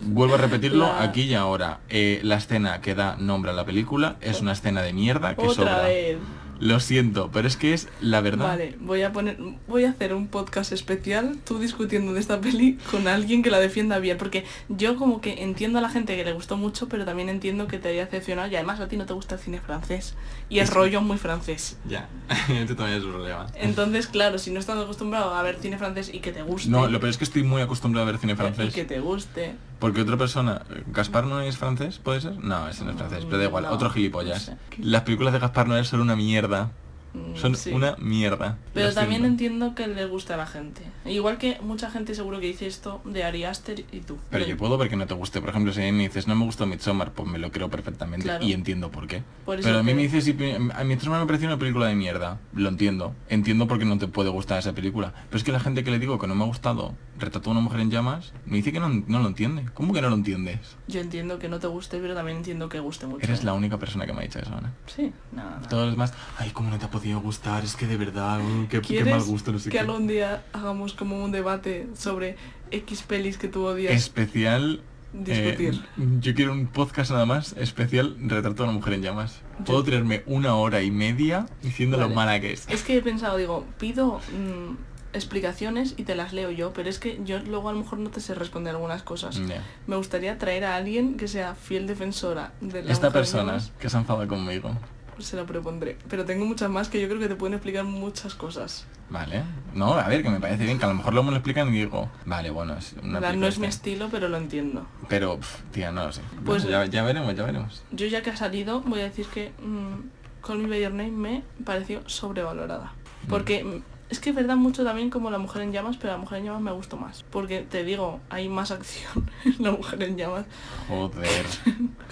Vuelvo 0.00 0.36
a 0.36 0.38
repetirlo 0.38 0.86
La- 0.98 1.02
aquí 1.02 1.22
y 1.22 1.34
ahora. 1.34 1.80
Eh, 1.88 2.20
la 2.22 2.36
escena 2.36 2.80
que 2.80 2.94
da 2.94 3.16
nombre 3.16 3.50
a 3.50 3.54
la 3.54 3.64
película 3.64 4.14
es 4.20 4.40
una 4.40 4.52
escena 4.52 4.82
de 4.82 4.92
mierda 4.92 5.34
que 5.34 5.42
Otra 5.42 5.54
sobra. 5.54 5.82
vez. 5.82 6.18
Lo 6.60 6.80
siento, 6.80 7.30
pero 7.32 7.48
es 7.48 7.56
que 7.56 7.74
es 7.74 7.88
la 8.00 8.20
verdad. 8.20 8.46
Vale, 8.46 8.76
voy 8.80 9.02
a 9.02 9.12
poner, 9.12 9.36
voy 9.66 9.84
a 9.84 9.90
hacer 9.90 10.14
un 10.14 10.28
podcast 10.28 10.72
especial, 10.72 11.36
tú 11.44 11.58
discutiendo 11.58 12.12
de 12.14 12.20
esta 12.20 12.40
peli 12.40 12.78
con 12.90 13.08
alguien 13.08 13.42
que 13.42 13.50
la 13.50 13.58
defienda 13.58 13.98
bien, 13.98 14.18
porque 14.18 14.44
yo 14.68 14.96
como 14.96 15.20
que 15.20 15.42
entiendo 15.42 15.78
a 15.78 15.82
la 15.82 15.88
gente 15.88 16.16
que 16.16 16.24
le 16.24 16.32
gustó 16.32 16.56
mucho, 16.56 16.88
pero 16.88 17.04
también 17.04 17.28
entiendo 17.28 17.66
que 17.66 17.78
te 17.78 17.88
haya 17.88 18.04
decepcionado 18.04 18.48
y 18.50 18.56
además 18.56 18.80
a 18.80 18.88
ti 18.88 18.96
no 18.96 19.06
te 19.06 19.12
gusta 19.14 19.34
el 19.34 19.40
cine 19.40 19.60
francés 19.60 20.14
y 20.48 20.58
el 20.58 20.64
Es 20.64 20.70
que- 20.70 20.76
rollo 20.76 21.00
muy 21.02 21.18
francés. 21.18 21.76
Ya, 21.88 22.08
este 22.48 22.74
también 22.74 22.98
es 22.98 23.04
un 23.04 23.12
problema. 23.12 23.46
Entonces, 23.54 24.06
claro, 24.06 24.38
si 24.38 24.50
no 24.50 24.60
estás 24.60 24.78
acostumbrado 24.78 25.34
a 25.34 25.42
ver 25.42 25.56
cine 25.60 25.78
francés 25.78 26.10
y 26.12 26.20
que 26.20 26.32
te 26.32 26.42
guste, 26.42 26.70
No, 26.70 26.86
lo 26.86 27.00
peor 27.00 27.10
es 27.10 27.18
que 27.18 27.24
estoy 27.24 27.42
muy 27.42 27.62
acostumbrado 27.62 28.06
a 28.08 28.10
ver 28.12 28.20
cine 28.20 28.34
y 28.34 28.36
francés. 28.36 28.72
que 28.74 28.84
te 28.84 29.00
guste, 29.00 29.54
Porque 29.78 30.00
otra 30.02 30.16
persona, 30.16 30.62
Gaspar 30.86 31.24
no 31.26 31.40
es 31.40 31.56
francés, 31.58 31.98
¿puede 31.98 32.20
ser? 32.20 32.42
No, 32.42 32.68
ese 32.68 32.84
no 32.84 32.92
es 32.92 32.96
francés, 32.96 33.24
pero 33.24 33.38
da 33.38 33.44
igual, 33.44 33.64
No, 33.64 33.70
otro 33.70 33.90
gilipollas. 33.90 34.48
no 34.50 34.54
sé. 34.56 34.58
Las 34.82 35.02
películas 35.02 35.32
de 35.32 35.40
Gaspar 35.40 35.68
Noé 35.68 35.84
son 35.84 36.00
una 36.00 36.16
mierda. 36.16 36.70
mm, 37.12 37.36
Son 37.36 37.54
sí. 37.54 37.70
una 37.70 37.94
mierda. 37.98 38.58
Pero 38.72 38.92
también 38.92 39.20
siento. 39.22 39.26
entiendo 39.44 39.74
que 39.76 39.86
le 39.86 40.04
gusta 40.06 40.34
a 40.34 40.36
la 40.36 40.46
gente. 40.46 40.82
Igual 41.06 41.38
que 41.38 41.58
mucha 41.60 41.88
gente 41.88 42.12
seguro 42.16 42.40
que 42.40 42.46
dice 42.46 42.66
esto 42.66 43.02
de 43.04 43.22
Ari 43.22 43.44
Aster 43.44 43.84
y 43.92 44.00
tú. 44.00 44.18
Pero 44.30 44.44
yo 44.44 44.56
puedo 44.56 44.76
ver 44.78 44.88
que 44.88 44.96
no 44.96 45.06
te 45.06 45.14
guste. 45.14 45.40
Por 45.40 45.50
ejemplo, 45.50 45.72
si 45.72 45.80
a 45.80 45.84
mí 45.84 45.92
me 45.92 46.02
dices, 46.04 46.26
no 46.26 46.34
me 46.34 46.44
gustó 46.44 46.66
Midsommar, 46.66 47.12
pues 47.12 47.28
me 47.28 47.38
lo 47.38 47.52
creo 47.52 47.68
perfectamente 47.70 48.24
Claro. 48.24 48.44
y 48.44 48.52
entiendo 48.52 48.90
por 48.90 49.06
qué. 49.06 49.22
Por 49.44 49.60
Pero 49.60 49.78
a 49.78 49.82
mí 49.84 49.94
me 49.94 50.02
dices, 50.02 50.24
si 50.24 50.32
a 50.74 50.82
Midsommar 50.84 51.20
me 51.20 51.26
pareció 51.26 51.46
una 51.46 51.56
película 51.58 51.86
de 51.86 51.94
mierda. 51.94 52.40
Lo 52.52 52.68
entiendo. 52.68 53.14
Entiendo 53.28 53.68
por 53.68 53.78
qué 53.78 53.84
no 53.84 53.96
te 53.96 54.08
puede 54.08 54.30
gustar 54.30 54.58
esa 54.58 54.72
película. 54.72 55.12
Pero 55.28 55.36
es 55.38 55.44
que 55.44 55.52
la 55.52 55.60
gente 55.60 55.84
que 55.84 55.92
le 55.92 56.00
digo 56.00 56.18
que 56.18 56.26
no 56.26 56.34
me 56.34 56.42
ha 56.42 56.46
gustado, 56.48 56.94
retrató 57.18 57.50
a 57.50 57.52
una 57.52 57.60
mujer 57.60 57.80
en 57.80 57.90
llamas, 57.90 58.32
me 58.46 58.56
dice 58.56 58.72
que 58.72 58.80
no, 58.80 58.88
no 58.88 59.20
lo 59.20 59.28
entiende. 59.28 59.64
¿Cómo 59.74 59.92
que 59.92 60.02
no 60.02 60.08
lo 60.08 60.16
entiendes? 60.16 60.58
Yo 60.88 61.00
entiendo 61.00 61.38
que 61.38 61.48
no 61.48 61.58
te 61.60 61.66
guste, 61.66 61.98
pero 61.98 62.14
también 62.14 62.38
entiendo 62.38 62.68
que 62.68 62.80
guste 62.80 63.06
mucho. 63.06 63.24
Eres 63.24 63.44
la 63.44 63.52
única 63.52 63.78
persona 63.78 64.06
que 64.06 64.12
me 64.12 64.20
ha 64.20 64.22
dicho 64.22 64.38
eso, 64.40 64.54
Ana. 64.54 64.72
Sí, 64.86 65.12
nada. 65.32 65.60
Todos 65.68 65.84
los 65.86 65.94
demás, 65.94 66.12
ay, 66.38 66.50
cómo 66.50 66.70
no 66.70 66.78
te 66.78 66.86
ha 66.86 66.90
podido 66.90 67.20
gustar, 67.20 67.62
es 67.64 67.76
que 67.76 67.86
de 67.86 67.96
verdad, 67.96 68.40
uh, 68.40 68.62
qué, 68.68 68.80
qué 68.80 68.86
¿Quieres 68.88 69.14
mal 69.14 69.22
gusto, 69.22 69.52
no 69.52 69.58
sé 69.58 69.70
que 69.70 69.76
qué. 69.76 69.80
algún 69.80 70.06
día 70.06 70.44
hagamos 70.52 70.94
como 70.94 71.22
un 71.24 71.30
debate 71.32 71.88
sobre 71.94 72.36
X 72.70 73.02
pelis 73.02 73.38
que 73.38 73.48
tú 73.48 73.64
odias? 73.64 73.92
Especial. 73.94 74.82
Discutir. 75.16 75.74
eh, 75.96 76.06
yo 76.20 76.34
quiero 76.34 76.50
un 76.50 76.66
podcast 76.66 77.12
nada 77.12 77.24
más 77.24 77.52
especial 77.56 78.16
retrato 78.18 78.64
a 78.64 78.66
una 78.66 78.74
mujer 78.74 78.94
en 78.94 79.02
llamas. 79.02 79.42
Yo- 79.60 79.64
Puedo 79.66 79.84
tirarme 79.84 80.24
una 80.26 80.56
hora 80.56 80.82
y 80.82 80.90
media 80.90 81.46
diciendo 81.62 81.96
Vale. 81.96 82.08
lo 82.08 82.14
mala 82.16 82.40
que 82.40 82.52
es. 82.52 82.66
Es 82.68 82.82
que 82.82 82.96
he 82.96 83.00
pensado, 83.00 83.36
digo, 83.36 83.64
pido 83.78 84.18
mm, 84.18 84.74
explicaciones 85.14 85.94
y 85.96 86.02
te 86.04 86.14
las 86.14 86.32
leo 86.32 86.50
yo, 86.50 86.72
pero 86.72 86.88
es 86.90 86.98
que 86.98 87.20
yo 87.24 87.38
luego 87.40 87.68
a 87.68 87.72
lo 87.72 87.78
mejor 87.78 87.98
no 87.98 88.10
te 88.10 88.20
sé 88.20 88.34
responder 88.34 88.74
algunas 88.74 89.02
cosas. 89.02 89.40
Me 89.86 89.96
gustaría 89.96 90.38
traer 90.38 90.64
a 90.64 90.76
alguien 90.76 91.16
que 91.16 91.28
sea 91.28 91.54
fiel 91.54 91.86
defensora 91.86 92.52
de 92.60 92.82
la 92.82 92.92
Esta 92.92 93.10
persona 93.10 93.58
que 93.78 93.88
se 93.88 93.96
ha 93.96 94.00
enfadado 94.00 94.28
conmigo. 94.28 94.70
se 95.18 95.36
la 95.36 95.44
propondré. 95.44 95.96
Pero 96.08 96.24
tengo 96.24 96.44
muchas 96.44 96.68
más 96.68 96.88
que 96.88 97.00
yo 97.00 97.08
creo 97.08 97.20
que 97.20 97.28
te 97.28 97.36
pueden 97.36 97.54
explicar 97.54 97.84
muchas 97.84 98.34
cosas. 98.34 98.86
Vale. 99.10 99.42
No, 99.74 99.94
a 99.94 100.08
ver, 100.08 100.22
que 100.22 100.30
me 100.30 100.40
parece 100.40 100.64
bien, 100.64 100.78
que 100.78 100.86
a 100.86 100.88
lo 100.88 100.94
mejor 100.94 101.12
luego 101.12 101.26
me 101.26 101.30
lo 101.30 101.36
explican 101.36 101.68
y 101.68 101.72
digo, 101.78 102.10
vale, 102.26 102.50
bueno, 102.50 102.76
es 102.76 102.94
una 103.02 103.20
no 103.32 103.46
es 103.46 103.58
mi 103.58 103.66
estilo, 103.66 104.08
pero 104.10 104.28
lo 104.28 104.36
entiendo. 104.38 104.86
Pero, 105.08 105.36
pf, 105.36 105.62
tía, 105.72 105.92
no 105.92 106.06
lo 106.06 106.12
sé. 106.12 106.22
Pues- 106.44 106.64
ya, 106.64 106.84
ya 106.86 107.04
veremos, 107.04 107.34
ya 107.36 107.44
veremos. 107.44 107.82
Yo 107.92 108.06
ya 108.06 108.22
que 108.22 108.30
ha 108.30 108.36
salido, 108.36 108.80
voy 108.80 109.00
a 109.00 109.04
decir 109.04 109.26
que 109.26 109.52
mm, 109.62 110.42
Call 110.44 110.58
Me 110.58 110.68
By 110.68 110.82
Your 110.82 110.92
Name 110.92 111.10
me 111.12 111.42
pareció 111.64 112.02
sobrevalorada. 112.08 112.92
Porque 113.28 113.62
mm, 113.62 113.82
es 114.14 114.20
que 114.20 114.30
es 114.30 114.36
verdad 114.36 114.56
mucho 114.56 114.84
también 114.84 115.10
como 115.10 115.28
La 115.30 115.38
Mujer 115.38 115.62
en 115.62 115.72
Llamas, 115.72 115.96
pero 115.96 116.12
La 116.12 116.18
Mujer 116.18 116.38
en 116.38 116.44
Llamas 116.44 116.62
me 116.62 116.70
gustó 116.72 116.96
más. 116.96 117.24
Porque 117.30 117.62
te 117.62 117.82
digo, 117.84 118.20
hay 118.30 118.48
más 118.48 118.70
acción 118.70 119.30
en 119.44 119.56
La 119.58 119.72
Mujer 119.72 120.02
en 120.04 120.16
Llamas. 120.16 120.46
Joder. 120.88 121.44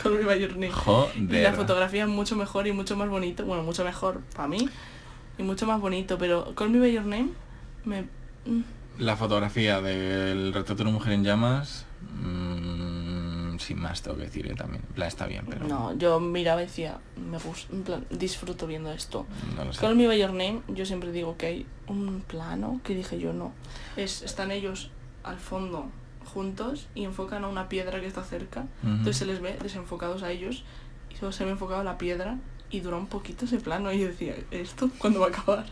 Me 0.05 0.24
By 0.24 0.41
Your 0.41 0.53
Name. 0.53 0.66
Y 0.66 0.70
la 0.70 0.74
Joder. 0.81 1.55
fotografía 1.55 2.03
es 2.03 2.09
mucho 2.09 2.35
mejor 2.37 2.66
y 2.66 2.73
mucho 2.73 2.97
más 2.97 3.09
bonito. 3.09 3.45
Bueno, 3.45 3.62
mucho 3.62 3.85
mejor 3.85 4.20
para 4.35 4.49
mí. 4.49 4.69
Y 5.39 5.43
mucho 5.45 5.66
más 5.66 5.81
bonito. 5.81 6.19
Pero 6.19 6.55
Call 6.57 6.70
Me 6.70 6.81
By 6.81 6.93
Your 6.93 7.07
Name 7.07 7.31
me... 7.85 8.05
La 8.99 9.16
fotografía 9.16 9.81
del 9.81 10.53
retrato 10.53 10.74
de 10.74 10.83
una 10.83 10.93
mujer 10.93 11.12
en 11.12 11.24
llamas, 11.24 11.87
mm, 12.20 12.52
sin 13.63 13.81
más 13.81 14.03
tengo 14.03 14.17
que 14.17 14.25
decir 14.25 14.47
eh, 14.47 14.55
también. 14.55 14.83
En 14.89 14.95
plan, 14.95 15.09
está 15.09 15.27
bien, 15.27 15.45
pero 15.49 15.67
No, 15.67 15.95
yo 15.97 16.21
miraba 16.21 16.63
y 16.63 16.67
decía, 16.67 17.01
me 17.17 17.39
gusta, 17.39 17.73
en 17.73 17.83
plan, 17.83 18.07
disfruto 18.11 18.67
viendo 18.67 18.93
esto. 18.93 19.27
no 19.57 19.65
lo 19.65 19.73
sé. 19.73 19.81
Call 19.81 19.97
Me 19.97 20.07
By 20.07 20.19
Your 20.19 20.31
Name, 20.31 20.63
yo 20.69 20.85
siempre 20.87 21.13
digo 21.13 21.37
que 21.37 21.47
hay 21.47 21.67
un 21.87 22.23
plano 22.27 22.81
que 22.85 22.95
dije 22.95 23.19
yo 23.19 23.33
no. 23.33 23.53
Es, 23.97 24.23
están 24.23 24.51
ellos 24.51 24.91
al 25.25 25.39
fondo 25.39 25.89
juntos 26.25 26.87
y 26.95 27.05
enfocan 27.05 27.45
a 27.45 27.49
una 27.49 27.69
piedra 27.69 28.01
que 28.01 28.07
está 28.07 28.23
cerca. 28.25 28.67
Entonces 28.83 29.17
se 29.17 29.27
les 29.27 29.41
ve 29.41 29.59
desenfocados 29.63 30.23
a 30.23 30.31
ellos 30.31 30.65
y 31.11 31.17
solo 31.17 31.33
se 31.33 31.45
ve 31.45 31.51
enfocado 31.51 31.81
a 31.81 31.85
la 31.85 31.99
piedra 31.99 32.39
y 32.71 32.81
dura 32.81 32.97
un 32.97 33.07
poquito 33.07 33.45
ese 33.45 33.59
plano. 33.59 33.93
Y 33.93 34.01
yo 34.01 34.07
decía, 34.07 34.35
¿esto 34.51 34.91
cuándo 34.99 35.21
va 35.21 35.27
a 35.27 35.29
acabar? 35.31 35.67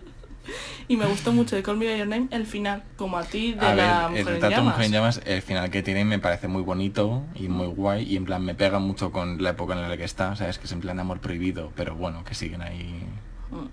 Y 0.89 0.97
me 0.97 1.07
gustó 1.07 1.33
mucho 1.33 1.55
de 1.57 1.63
Call 1.63 1.77
Me 1.77 1.87
By 1.87 1.99
Your 1.99 2.09
Name 2.09 2.29
el 2.31 2.47
final, 2.47 2.83
como 2.97 3.17
a 3.19 3.23
ti 3.25 3.53
de 3.53 3.61
A 3.67 3.75
la 3.75 4.09
ver, 4.09 4.19
el 4.19 4.25
Mujer 4.25 4.27
en 4.27 4.27
retrato 4.27 4.47
de 4.47 4.51
Llamas. 4.57 4.75
Mujer 4.75 4.87
en 4.87 4.93
Llamas, 4.93 5.21
el 5.25 5.43
final 5.43 5.71
que 5.71 5.83
tiene 5.83 6.05
me 6.05 6.19
parece 6.19 6.49
muy 6.49 6.63
bonito 6.63 7.23
y 7.35 7.49
muy 7.49 7.69
guay 7.69 8.03
y 8.13 8.17
en 8.17 8.25
plan 8.25 8.45
me 8.45 8.55
pega 8.55 8.79
mucho 8.79 9.13
con 9.13 9.43
la 9.43 9.51
época 9.51 9.75
en 9.75 9.89
la 9.89 9.97
que 9.97 10.05
está, 10.05 10.35
sabes 10.37 10.59
que 10.59 10.67
es 10.67 10.73
en 10.73 10.81
plan 10.81 10.99
amor 10.99 11.21
prohibido, 11.21 11.73
pero 11.77 11.95
bueno, 11.95 12.25
que 12.25 12.35
siguen 12.35 12.63
ahí 12.63 13.05
Mm, 13.51 13.67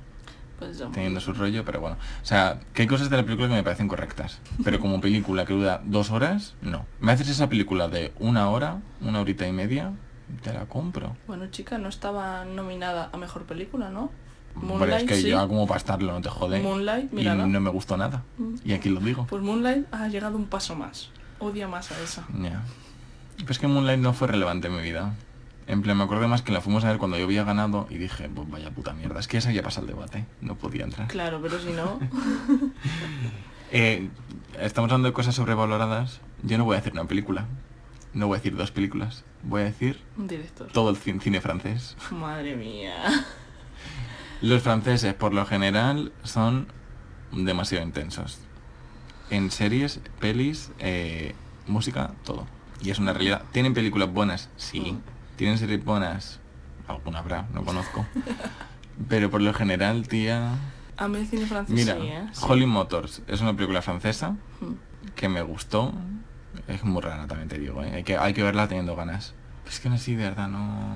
Pues 0.59 0.83
teniendo 0.91 1.19
su 1.19 1.33
rollo, 1.33 1.63
pero 1.63 1.79
bueno. 1.79 1.97
O 2.23 2.25
sea, 2.25 2.59
que 2.73 2.81
hay 2.83 2.87
cosas 2.87 3.09
de 3.11 3.17
la 3.17 3.23
película 3.23 3.47
que 3.47 3.53
me 3.53 3.63
parecen 3.63 3.87
correctas, 3.87 4.39
pero 4.63 4.79
como 4.79 4.99
película 5.01 5.45
que 5.45 5.53
dura 5.53 5.81
dos 5.85 6.09
horas, 6.11 6.55
no. 6.61 6.85
Me 6.99 7.11
haces 7.11 7.29
esa 7.29 7.47
película 7.47 7.87
de 7.89 8.11
una 8.19 8.49
hora, 8.49 8.79
una 9.01 9.21
horita 9.21 9.47
y 9.47 9.51
media, 9.51 9.91
te 10.41 10.51
la 10.53 10.65
compro. 10.65 11.15
Bueno, 11.27 11.45
chica, 11.51 11.77
no 11.77 11.89
estaba 11.89 12.43
nominada 12.43 13.09
a 13.13 13.17
mejor 13.17 13.43
película, 13.45 13.89
¿no? 13.89 14.09
Hombre, 14.61 14.97
es 14.97 15.03
que 15.03 15.15
sí. 15.21 15.31
como 15.31 15.67
para 15.67 15.77
estarlo, 15.77 16.11
no 16.13 16.21
te 16.21 16.29
jode. 16.29 16.59
Moonlight, 16.61 17.11
y 17.13 17.15
mírala. 17.15 17.45
no 17.47 17.59
me 17.59 17.69
gustó 17.69 17.97
nada. 17.97 18.23
Mm. 18.38 18.55
Y 18.65 18.73
aquí 18.73 18.89
lo 18.89 18.99
digo. 18.99 19.25
Pues 19.29 19.41
Moonlight 19.41 19.85
ha 19.93 20.07
llegado 20.07 20.38
un 20.38 20.45
paso 20.45 20.75
más. 20.75 21.09
Odia 21.39 21.67
más 21.67 21.91
a 21.91 21.99
esa. 22.01 22.25
Ya. 22.41 22.63
Pero 23.38 23.51
es 23.51 23.59
que 23.59 23.67
Moonlight 23.67 23.99
no 23.99 24.13
fue 24.13 24.27
relevante 24.27 24.67
en 24.67 24.75
mi 24.75 24.81
vida. 24.81 25.13
En 25.67 25.81
plan, 25.81 25.97
me 25.97 26.03
acuerdo 26.05 26.27
más 26.29 26.41
que 26.41 26.51
la 26.53 26.61
fuimos 26.61 26.85
a 26.85 26.89
ver 26.89 26.97
cuando 26.97 27.17
yo 27.17 27.25
había 27.25 27.43
ganado 27.43 27.88
y 27.89 27.97
dije, 27.97 28.29
pues 28.34 28.49
vaya 28.49 28.71
puta 28.71 28.93
mierda. 28.93 29.19
Es 29.19 29.27
que 29.27 29.38
esa 29.38 29.51
ya 29.51 29.61
pasa 29.63 29.81
el 29.81 29.88
debate. 29.88 30.25
No 30.41 30.55
podía 30.55 30.85
entrar. 30.85 31.07
Claro, 31.09 31.39
pero 31.41 31.59
si 31.59 31.71
no... 31.71 31.99
Eh, 33.71 34.09
estamos 34.61 34.89
hablando 34.89 35.09
de 35.09 35.13
cosas 35.13 35.35
sobrevaloradas. 35.35 36.21
Yo 36.43 36.57
no 36.57 36.63
voy 36.63 36.77
a 36.77 36.79
hacer 36.79 36.93
una 36.93 37.03
película. 37.05 37.47
No 38.13 38.27
voy 38.27 38.35
a 38.35 38.39
decir 38.39 38.55
dos 38.55 38.71
películas. 38.71 39.25
Voy 39.43 39.61
a 39.61 39.65
decir 39.65 39.99
Un 40.17 40.27
director. 40.27 40.67
todo 40.71 40.89
el 40.89 40.95
cin- 40.95 41.19
cine 41.21 41.41
francés. 41.41 41.97
Madre 42.11 42.55
mía. 42.55 42.93
Los 44.41 44.61
franceses, 44.61 45.14
por 45.14 45.34
lo 45.34 45.45
general, 45.45 46.11
son 46.23 46.68
demasiado 47.31 47.84
intensos. 47.84 48.39
En 49.30 49.51
series, 49.51 49.99
pelis, 50.19 50.72
eh, 50.80 51.35
música, 51.68 52.11
todo. 52.23 52.47
Y 52.81 52.91
es 52.91 52.99
una 52.99 53.14
realidad. 53.14 53.43
¿Tienen 53.51 53.73
películas 53.73 54.11
buenas? 54.11 54.49
Sí. 54.57 54.80
Mm. 54.80 54.99
¿Tienen 55.38 55.57
series 55.57 55.84
buenas? 55.84 56.39
Alguna 56.88 57.19
habrá, 57.19 57.47
no 57.53 57.64
conozco. 57.65 58.05
Pero 59.09 59.30
por 59.30 59.41
lo 59.41 59.53
general, 59.53 60.07
tía... 60.07 60.51
A 60.97 61.07
mí 61.07 61.19
el 61.19 61.27
cine 61.27 61.45
francés 61.45 61.76
Mira, 61.76 61.95
sí, 61.95 62.07
¿eh? 62.07 62.26
Holy 62.47 62.65
Motors 62.65 63.22
es 63.27 63.41
una 63.41 63.53
película 63.55 63.81
francesa 63.81 64.35
Mm. 64.61 64.73
que 65.15 65.30
me 65.30 65.41
gustó. 65.43 65.93
Es 66.68 66.84
muy 66.84 67.01
rara, 67.01 67.27
también 67.27 67.47
te 67.49 67.59
digo, 67.59 67.84
¿eh? 67.84 67.91
hay, 67.93 68.03
que, 68.03 68.18
hay 68.18 68.34
que 68.34 68.41
verla 68.41 68.68
teniendo 68.68 68.95
ganas. 68.95 69.35
Es 69.68 69.80
que 69.80 69.89
no 69.89 69.95
así, 69.95 70.15
de 70.15 70.23
verdad, 70.23 70.47
no... 70.47 70.95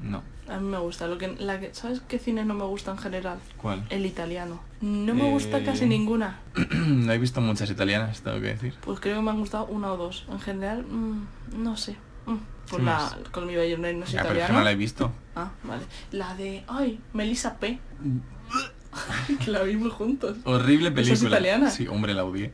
No. 0.00 0.22
A 0.48 0.58
mí 0.58 0.68
me 0.68 0.78
gusta. 0.78 1.06
Lo 1.06 1.16
que, 1.18 1.28
la 1.38 1.58
que, 1.60 1.72
¿Sabes 1.74 2.00
qué 2.06 2.18
cine 2.18 2.44
no 2.44 2.54
me 2.54 2.64
gusta 2.64 2.90
en 2.90 2.98
general? 2.98 3.38
¿Cuál? 3.56 3.84
El 3.88 4.04
italiano. 4.06 4.60
No 4.82 5.14
me 5.14 5.28
gusta 5.30 5.58
Eh, 5.58 5.64
casi 5.64 5.86
ninguna. 5.86 6.40
no 6.76 7.12
he 7.12 7.18
visto 7.18 7.40
muchas 7.40 7.70
italianas, 7.70 8.20
tengo 8.22 8.36
que 8.40 8.48
decir. 8.48 8.74
Pues 8.82 9.00
creo 9.00 9.16
que 9.16 9.22
me 9.22 9.30
han 9.30 9.38
gustado 9.38 9.66
una 9.66 9.92
o 9.92 9.96
dos. 9.96 10.26
En 10.30 10.40
general, 10.40 10.84
mm, 10.84 11.26
no 11.62 11.76
sé. 11.76 11.96
Mm. 12.26 12.36
¿Qué 12.70 12.78
la 12.78 12.82
más? 12.94 13.16
Me 13.46 13.56
By 13.56 13.70
Your 13.70 13.78
Name 13.78 13.94
no 13.94 14.04
es 14.04 14.12
Ya, 14.12 14.22
pero 14.22 14.32
es 14.34 14.38
que 14.38 14.42
italiana. 14.42 14.58
no 14.58 14.64
la 14.64 14.72
he 14.72 14.76
visto. 14.76 15.12
Ah, 15.36 15.50
vale. 15.64 15.82
La 16.12 16.34
de... 16.34 16.64
Ay, 16.68 17.00
Melissa 17.12 17.58
P. 17.58 17.78
que 19.44 19.50
la 19.50 19.62
vimos 19.62 19.92
juntos. 19.92 20.36
Horrible 20.44 20.88
¿Esa 20.88 20.94
película. 20.94 21.14
es 21.14 21.22
italiana? 21.22 21.70
Sí, 21.70 21.86
hombre, 21.88 22.14
la 22.14 22.24
odié. 22.24 22.52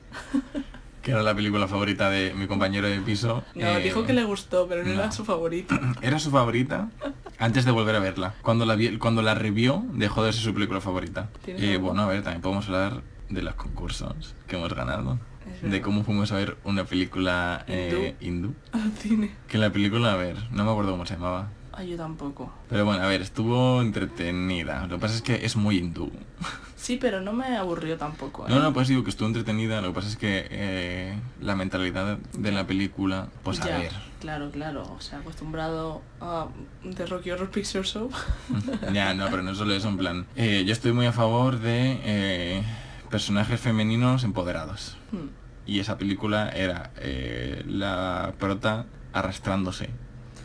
que 1.02 1.12
era 1.12 1.22
la 1.22 1.34
película 1.34 1.66
favorita 1.68 2.10
de 2.10 2.34
mi 2.34 2.46
compañero 2.46 2.88
de 2.88 3.00
piso. 3.00 3.42
No, 3.54 3.66
Eh, 3.66 3.82
dijo 3.82 4.04
que 4.04 4.12
le 4.12 4.24
gustó, 4.24 4.66
pero 4.68 4.82
no, 4.84 4.94
no. 4.94 4.94
era 5.02 5.12
su 5.12 5.24
favorita. 5.24 5.80
Era 6.02 6.18
su 6.18 6.30
favorita 6.30 6.88
antes 7.40 7.64
de 7.64 7.72
volver 7.72 7.96
a 7.96 7.98
verla. 7.98 8.34
Cuando 8.42 8.64
la, 8.66 8.76
vi- 8.76 8.98
cuando 8.98 9.22
la 9.22 9.34
revió, 9.34 9.84
dejó 9.92 10.22
de 10.24 10.32
ser 10.32 10.42
su 10.42 10.54
película 10.54 10.80
favorita. 10.80 11.28
¿Tienes 11.44 11.62
Y 11.62 11.72
algo? 11.72 11.88
bueno, 11.88 12.02
a 12.02 12.06
ver, 12.06 12.22
también 12.22 12.42
podemos 12.42 12.66
hablar 12.66 13.02
de 13.28 13.42
los 13.42 13.54
concursos 13.54 14.34
que 14.46 14.56
hemos 14.56 14.72
ganado. 14.74 15.18
De 15.62 15.80
cómo 15.80 16.04
fuimos 16.04 16.30
a 16.32 16.36
ver 16.36 16.56
una 16.64 16.84
película 16.84 17.64
eh, 17.66 18.14
hindú. 18.20 18.54
Al 18.72 18.92
cine. 18.98 19.32
Que 19.48 19.58
la 19.58 19.70
película, 19.72 20.12
a 20.12 20.16
ver, 20.16 20.36
no 20.52 20.64
me 20.64 20.70
acuerdo 20.70 20.92
cómo 20.92 21.04
se 21.06 21.14
llamaba. 21.14 21.48
Ay, 21.72 21.90
yo 21.90 21.96
tampoco. 21.96 22.52
Pero 22.68 22.84
bueno, 22.84 23.02
a 23.02 23.06
ver, 23.06 23.20
estuvo 23.22 23.80
entretenida. 23.80 24.86
Lo 24.86 24.96
que 24.96 25.00
pasa 25.00 25.14
es 25.16 25.22
que 25.22 25.44
es 25.44 25.56
muy 25.56 25.78
hindú. 25.78 26.10
Sí, 26.80 26.96
pero 26.96 27.20
no 27.20 27.34
me 27.34 27.58
aburrió 27.58 27.98
tampoco. 27.98 28.46
¿eh? 28.46 28.50
No, 28.50 28.58
no, 28.58 28.72
pues 28.72 28.88
digo 28.88 29.04
que 29.04 29.10
estuvo 29.10 29.28
entretenida. 29.28 29.82
Lo 29.82 29.88
que 29.88 29.94
pasa 29.96 30.08
es 30.08 30.16
que 30.16 30.46
eh, 30.50 31.14
la 31.42 31.54
mentalidad 31.54 32.16
de 32.16 32.52
la 32.52 32.66
película, 32.66 33.28
pues 33.42 33.60
a 33.60 33.66
Ya, 33.68 33.78
ver. 33.80 33.92
Claro, 34.20 34.50
claro. 34.50 34.82
O 34.96 35.00
sea, 35.00 35.18
acostumbrado 35.18 36.02
a 36.20 36.46
The 36.94 37.06
Rocky 37.06 37.30
Horror 37.30 37.50
Picture 37.50 37.84
Show. 37.84 38.10
ya, 38.92 39.14
no, 39.14 39.28
pero 39.30 39.42
no 39.42 39.54
solo 39.54 39.74
eso, 39.74 39.88
en 39.88 39.96
plan. 39.96 40.26
eh, 40.36 40.62
yo 40.66 40.72
estoy 40.72 40.92
muy 40.92 41.06
a 41.06 41.12
favor 41.12 41.58
de 41.58 41.98
eh, 42.04 42.62
personajes 43.10 43.58
femeninos 43.60 44.24
empoderados. 44.24 44.98
Hmm. 45.10 45.28
Y 45.66 45.80
esa 45.80 45.98
película 45.98 46.50
era 46.50 46.90
eh, 46.96 47.64
la 47.66 48.34
prota 48.38 48.86
arrastrándose 49.12 49.90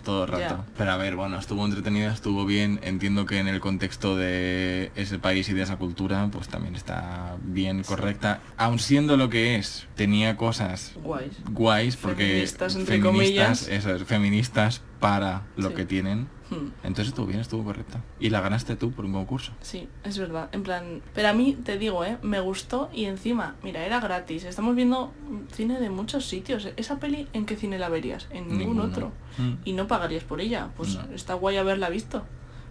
todo 0.06 0.23
el 0.23 0.30
rato. 0.32 0.64
Pero 0.77 0.91
a 0.91 0.98
ver, 0.98 1.18
bueno, 1.18 1.38
estuvo 1.38 1.65
entretenida, 1.65 2.14
estuvo 2.14 2.45
bien. 2.45 2.80
Entiendo 2.84 3.26
que 3.26 3.40
en 3.40 3.49
el 3.49 3.60
contexto 3.60 4.15
de 4.15 4.91
ese 4.95 5.19
país 5.19 5.49
y 5.49 5.53
de 5.53 5.64
esa 5.64 5.76
cultura, 5.76 6.30
pues 6.32 6.48
también 6.48 6.76
está 6.76 7.36
bien, 7.44 7.84
correcta. 7.84 8.40
Aun 8.56 8.80
siendo 8.80 9.18
lo 9.18 9.30
que 9.30 9.56
es, 9.57 9.88
tenía 9.95 10.38
cosas 10.38 10.94
Guays. 11.03 11.34
guays 11.49 11.98
porque 11.98 12.23
Feministas, 12.27 12.76
entre 12.76 13.02
feministas, 13.02 13.60
comillas. 13.65 13.86
eso 13.88 14.06
feministas 14.06 14.82
para 15.02 15.41
lo 15.57 15.69
Sí. 15.69 15.76
que 15.76 15.86
tienen. 15.86 16.27
Hmm. 16.49 16.67
Entonces 16.84 17.07
estuvo 17.07 17.26
bien, 17.26 17.39
estuvo 17.39 17.63
correcta. 17.63 18.01
Y 18.19 18.30
la 18.30 18.39
ganaste 18.41 18.76
tú 18.76 18.91
por 18.91 19.05
un 19.05 19.13
concurso. 19.13 19.51
Sí, 19.61 19.89
es 20.03 20.17
verdad. 20.19 20.49
En 20.51 20.61
plan, 20.63 21.01
pero 21.15 21.30
a 21.30 21.34
mí 21.34 21.53
te 21.63 21.77
digo, 21.77 22.05
¿eh? 22.05 22.17
Me 22.22 22.39
gustó 22.39 22.89
y 22.93 23.05
encima, 23.05 23.55
mira, 23.63 23.84
era 23.85 23.99
gratis. 23.99 24.43
Estamos 24.43 24.76
viendo 24.76 25.11
cine 25.51 25.80
de 25.80 25.89
muchos 25.89 26.26
sitios. 26.27 26.69
¿Esa 26.77 26.99
peli 26.99 27.27
en 27.34 27.45
qué 27.47 27.55
cine 27.55 27.80
la 27.80 27.89
verías? 27.89 28.27
En 28.30 28.43
ningún 28.47 28.59
Ninguno. 28.77 28.84
otro. 28.84 29.11
Mm. 29.39 29.53
Y 29.65 29.73
no 29.73 29.88
pagarías 29.88 30.23
por 30.23 30.39
ella. 30.39 30.69
Pues 30.77 30.95
No. 30.95 31.15
está 31.15 31.34
guay 31.34 31.57
haberla 31.57 31.89
visto. 31.89 32.23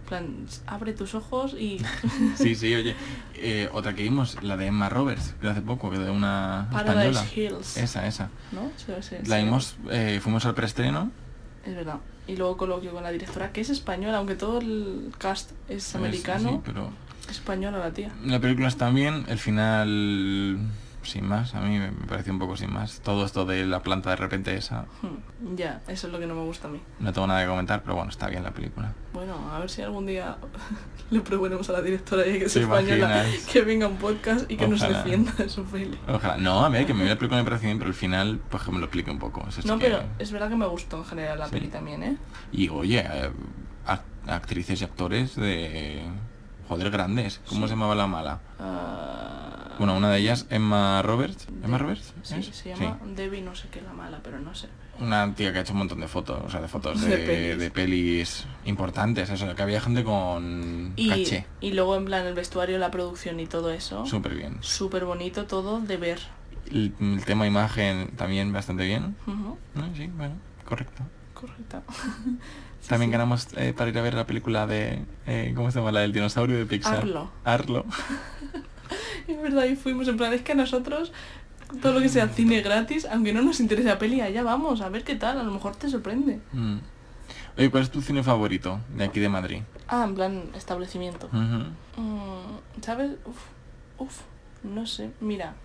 En 0.03 0.07
plan, 0.09 0.45
abre 0.67 0.93
tus 0.93 1.15
ojos 1.15 1.55
y... 1.55 1.79
Sí, 2.37 2.53
sí, 2.55 2.73
oye. 2.75 2.95
eh, 3.33 3.69
otra 3.73 3.95
que 3.95 4.03
vimos, 4.03 4.37
la 4.43 4.55
de 4.55 4.67
Emma 4.67 4.87
Roberts, 4.87 5.33
que 5.41 5.49
hace 5.49 5.61
poco, 5.61 5.89
que 5.89 5.97
de 5.97 6.11
una 6.11 6.69
Paradise 6.71 7.09
española. 7.09 7.57
Hills. 7.57 7.77
Esa, 7.77 8.05
esa. 8.07 8.29
¿No? 8.51 8.69
Sí, 8.77 8.93
sí, 9.01 9.15
La 9.25 9.37
sí. 9.39 9.43
vimos, 9.43 9.75
eh, 9.89 10.19
fuimos 10.21 10.45
al 10.45 10.53
preestreno. 10.53 11.11
Es 11.65 11.75
verdad. 11.75 11.97
Y 12.27 12.35
luego 12.35 12.57
coloquio 12.57 12.91
con 12.91 13.03
la 13.03 13.11
directora, 13.11 13.51
que 13.51 13.61
es 13.61 13.69
española, 13.69 14.17
aunque 14.17 14.35
todo 14.35 14.59
el 14.59 15.11
cast 15.17 15.51
es 15.67 15.91
pues, 15.91 15.95
americano. 15.95 16.49
sí, 16.49 16.61
pero 16.65 16.89
Española 17.29 17.79
la 17.79 17.91
tía. 17.91 18.11
la 18.23 18.39
película 18.39 18.67
está 18.67 18.89
bien, 18.89 19.25
el 19.27 19.39
final 19.39 20.59
sin 21.05 21.27
más, 21.27 21.55
a 21.55 21.61
mí 21.61 21.79
me 21.79 21.91
pareció 21.91 22.33
un 22.33 22.39
poco 22.39 22.57
sin 22.57 22.73
más. 22.73 22.99
Todo 23.01 23.25
esto 23.25 23.45
de 23.45 23.65
la 23.65 23.81
planta 23.81 24.09
de 24.09 24.15
repente 24.17 24.55
esa, 24.55 24.85
Hmm, 25.01 25.55
Ya, 25.55 25.81
eso 25.87 26.07
es 26.07 26.13
lo 26.13 26.19
que 26.19 26.27
no 26.27 26.35
me 26.35 26.41
gusta 26.43 26.67
a 26.67 26.71
mí. 26.71 26.81
no 26.99 27.13
tengo 27.13 27.27
nada 27.27 27.41
que 27.41 27.47
comentar, 27.47 27.81
pero 27.83 27.95
bueno, 27.95 28.09
está 28.11 28.27
bien 28.27 28.43
la 28.43 28.51
película. 28.51 28.93
Bueno, 29.13 29.33
a 29.51 29.59
ver 29.59 29.69
si 29.69 29.81
algún 29.81 30.05
día 30.05 30.37
le 31.11 31.21
proponemos 31.21 31.69
a 31.69 31.73
la 31.73 31.81
directora 31.81 32.25
ya 32.25 32.33
que 32.33 32.45
es 32.45 32.53
¿Te 32.53 32.61
española 32.61 32.97
imaginas? 32.97 33.45
que 33.45 33.61
venga 33.61 33.87
un 33.87 33.97
podcast 33.97 34.49
y 34.51 34.57
que 34.57 34.67
nos 34.67 34.81
defienda 34.81 35.31
de 35.37 35.47
su 35.49 35.63
peli. 35.65 35.97
Ojalá. 36.07 36.37
No, 36.37 36.65
a 36.65 36.69
ver, 36.69 36.85
que 36.85 36.93
me 36.93 37.05
la 37.05 37.15
película 37.17 37.41
me 37.41 37.47
parece 37.49 37.67
bien, 37.67 37.77
pero 37.77 37.89
el 37.89 37.95
final, 37.95 38.39
pues 38.49 38.63
que 38.63 38.71
me 38.71 38.79
lo 38.79 38.85
explique 38.85 39.11
un 39.11 39.19
poco. 39.19 39.45
Eso 39.47 39.61
sí 39.61 39.67
No, 39.67 39.77
que- 39.79 39.85
pero 39.85 40.03
es 40.19 40.31
verdad 40.31 40.49
que 40.49 40.55
me 40.55 40.65
gustó 40.67 40.97
en 40.97 41.05
general 41.05 41.39
la 41.39 41.45
Sí. 41.45 41.51
peli 41.51 41.67
también, 41.67 42.03
¿eh? 42.03 42.17
Y 42.51 42.69
oye, 42.69 42.99
eh, 42.99 43.29
ac- 43.87 44.01
actrices 44.27 44.81
y 44.81 44.83
actores 44.83 45.35
de... 45.35 46.03
Joder, 46.67 46.89
grandes. 46.89 47.41
¿Cómo 47.47 47.61
Sí. 47.61 47.67
se 47.67 47.73
llamaba 47.75 47.95
la 47.95 48.07
mala? 48.07 48.39
Ah, 48.59 49.41
Bueno, 49.77 49.97
una 49.97 50.09
de 50.09 50.19
ellas, 50.19 50.45
Emma 50.49 51.01
Roberts. 51.01 51.47
¿Emma 51.61 51.77
de- 51.77 51.83
Roberts? 51.83 52.13
Sí, 52.23 52.35
¿es? 52.35 52.45
se 52.55 52.69
llama 52.73 52.97
Debbie 53.13 53.41
no 53.41 53.53
sé 53.55 53.67
qué 53.69 53.81
la 53.81 53.91
mala, 53.91 54.21
pero 54.23 54.39
no 54.39 54.55
sé. 54.55 54.69
Una 55.01 55.33
tía 55.35 55.51
que 55.51 55.59
ha 55.59 55.61
hecho 55.63 55.73
un 55.73 55.79
montón 55.79 55.99
de 55.99 56.07
fotos, 56.07 56.41
o 56.45 56.49
sea, 56.49 56.61
de 56.61 56.69
fotos 56.69 57.01
de, 57.01 57.17
De 57.17 57.55
de 57.57 57.71
pelis. 57.71 58.45
importantes, 58.63 59.29
eso, 59.29 59.53
que 59.53 59.61
había 59.61 59.81
gente 59.81 60.05
con 60.05 60.93
Y, 60.95 61.09
caché. 61.09 61.45
y 61.59 61.73
luego 61.73 61.97
en 61.97 62.05
plan 62.05 62.25
el 62.25 62.33
vestuario, 62.33 62.77
la 62.79 62.89
producción 62.89 63.37
y 63.41 63.47
todo 63.47 63.69
eso. 63.71 64.05
Súper 64.05 64.35
bien. 64.35 64.57
Súper 64.61 65.03
bonito 65.03 65.45
todo 65.45 65.81
de 65.81 65.97
ver. 65.97 66.19
El, 66.71 66.93
el 67.01 67.25
tema 67.25 67.45
imagen 67.45 68.11
también 68.15 68.53
bastante 68.53 68.85
bien. 68.85 69.17
Ah, 69.27 69.89
Sí, 69.97 70.07
bueno, 70.15 70.35
correcto. 70.63 71.03
Correcto. 71.45 71.81
Sí, 72.81 72.89
También 72.89 73.09
sí. 73.09 73.13
ganamos 73.13 73.47
eh, 73.57 73.73
para 73.75 73.89
ir 73.89 73.97
a 73.97 74.03
ver 74.03 74.13
la 74.13 74.27
película 74.27 74.67
de... 74.67 75.03
eh, 75.25 75.53
¿Cómo 75.55 75.71
se 75.71 75.79
llama? 75.79 75.91
La 75.91 76.01
del 76.01 76.13
dinosaurio 76.13 76.55
de 76.55 76.67
Pixar. 76.67 76.97
Arlo. 76.99 77.31
Arlo. 77.43 77.85
Es 79.27 79.41
verdad, 79.41 79.65
y 79.65 79.75
fuimos 79.75 80.07
en 80.07 80.17
plan, 80.17 80.31
es 80.33 80.43
que 80.43 80.51
a 80.51 80.55
nosotros 80.55 81.11
todo 81.81 81.93
lo 81.93 81.99
que 81.99 82.09
sea 82.09 82.27
cine 82.29 82.61
gratis, 82.61 83.07
aunque 83.11 83.33
no 83.33 83.41
nos 83.41 83.59
interese 83.59 83.87
la 83.89 83.97
peli, 83.97 84.21
allá 84.21 84.43
vamos, 84.43 84.81
a 84.81 84.89
ver 84.89 85.03
qué 85.03 85.15
tal, 85.15 85.39
a 85.39 85.43
lo 85.43 85.51
mejor 85.51 85.75
te 85.75 85.89
sorprende. 85.89 86.39
Mm. 86.53 86.77
Oye, 87.57 87.71
¿cuál 87.71 87.81
es 87.81 87.89
tu 87.89 88.03
cine 88.03 88.21
favorito 88.21 88.79
de 88.95 89.05
aquí 89.05 89.19
de 89.19 89.29
Madrid? 89.29 89.61
Ah, 89.87 90.03
en 90.07 90.13
plan 90.13 90.43
establecimiento. 90.55 91.27
Mm, 91.31 92.81
¿Sabes? 92.81 93.13
Uf, 93.25 93.37
uf, 93.97 94.19
no 94.63 94.85
sé. 94.85 95.09
Mira, 95.21 95.55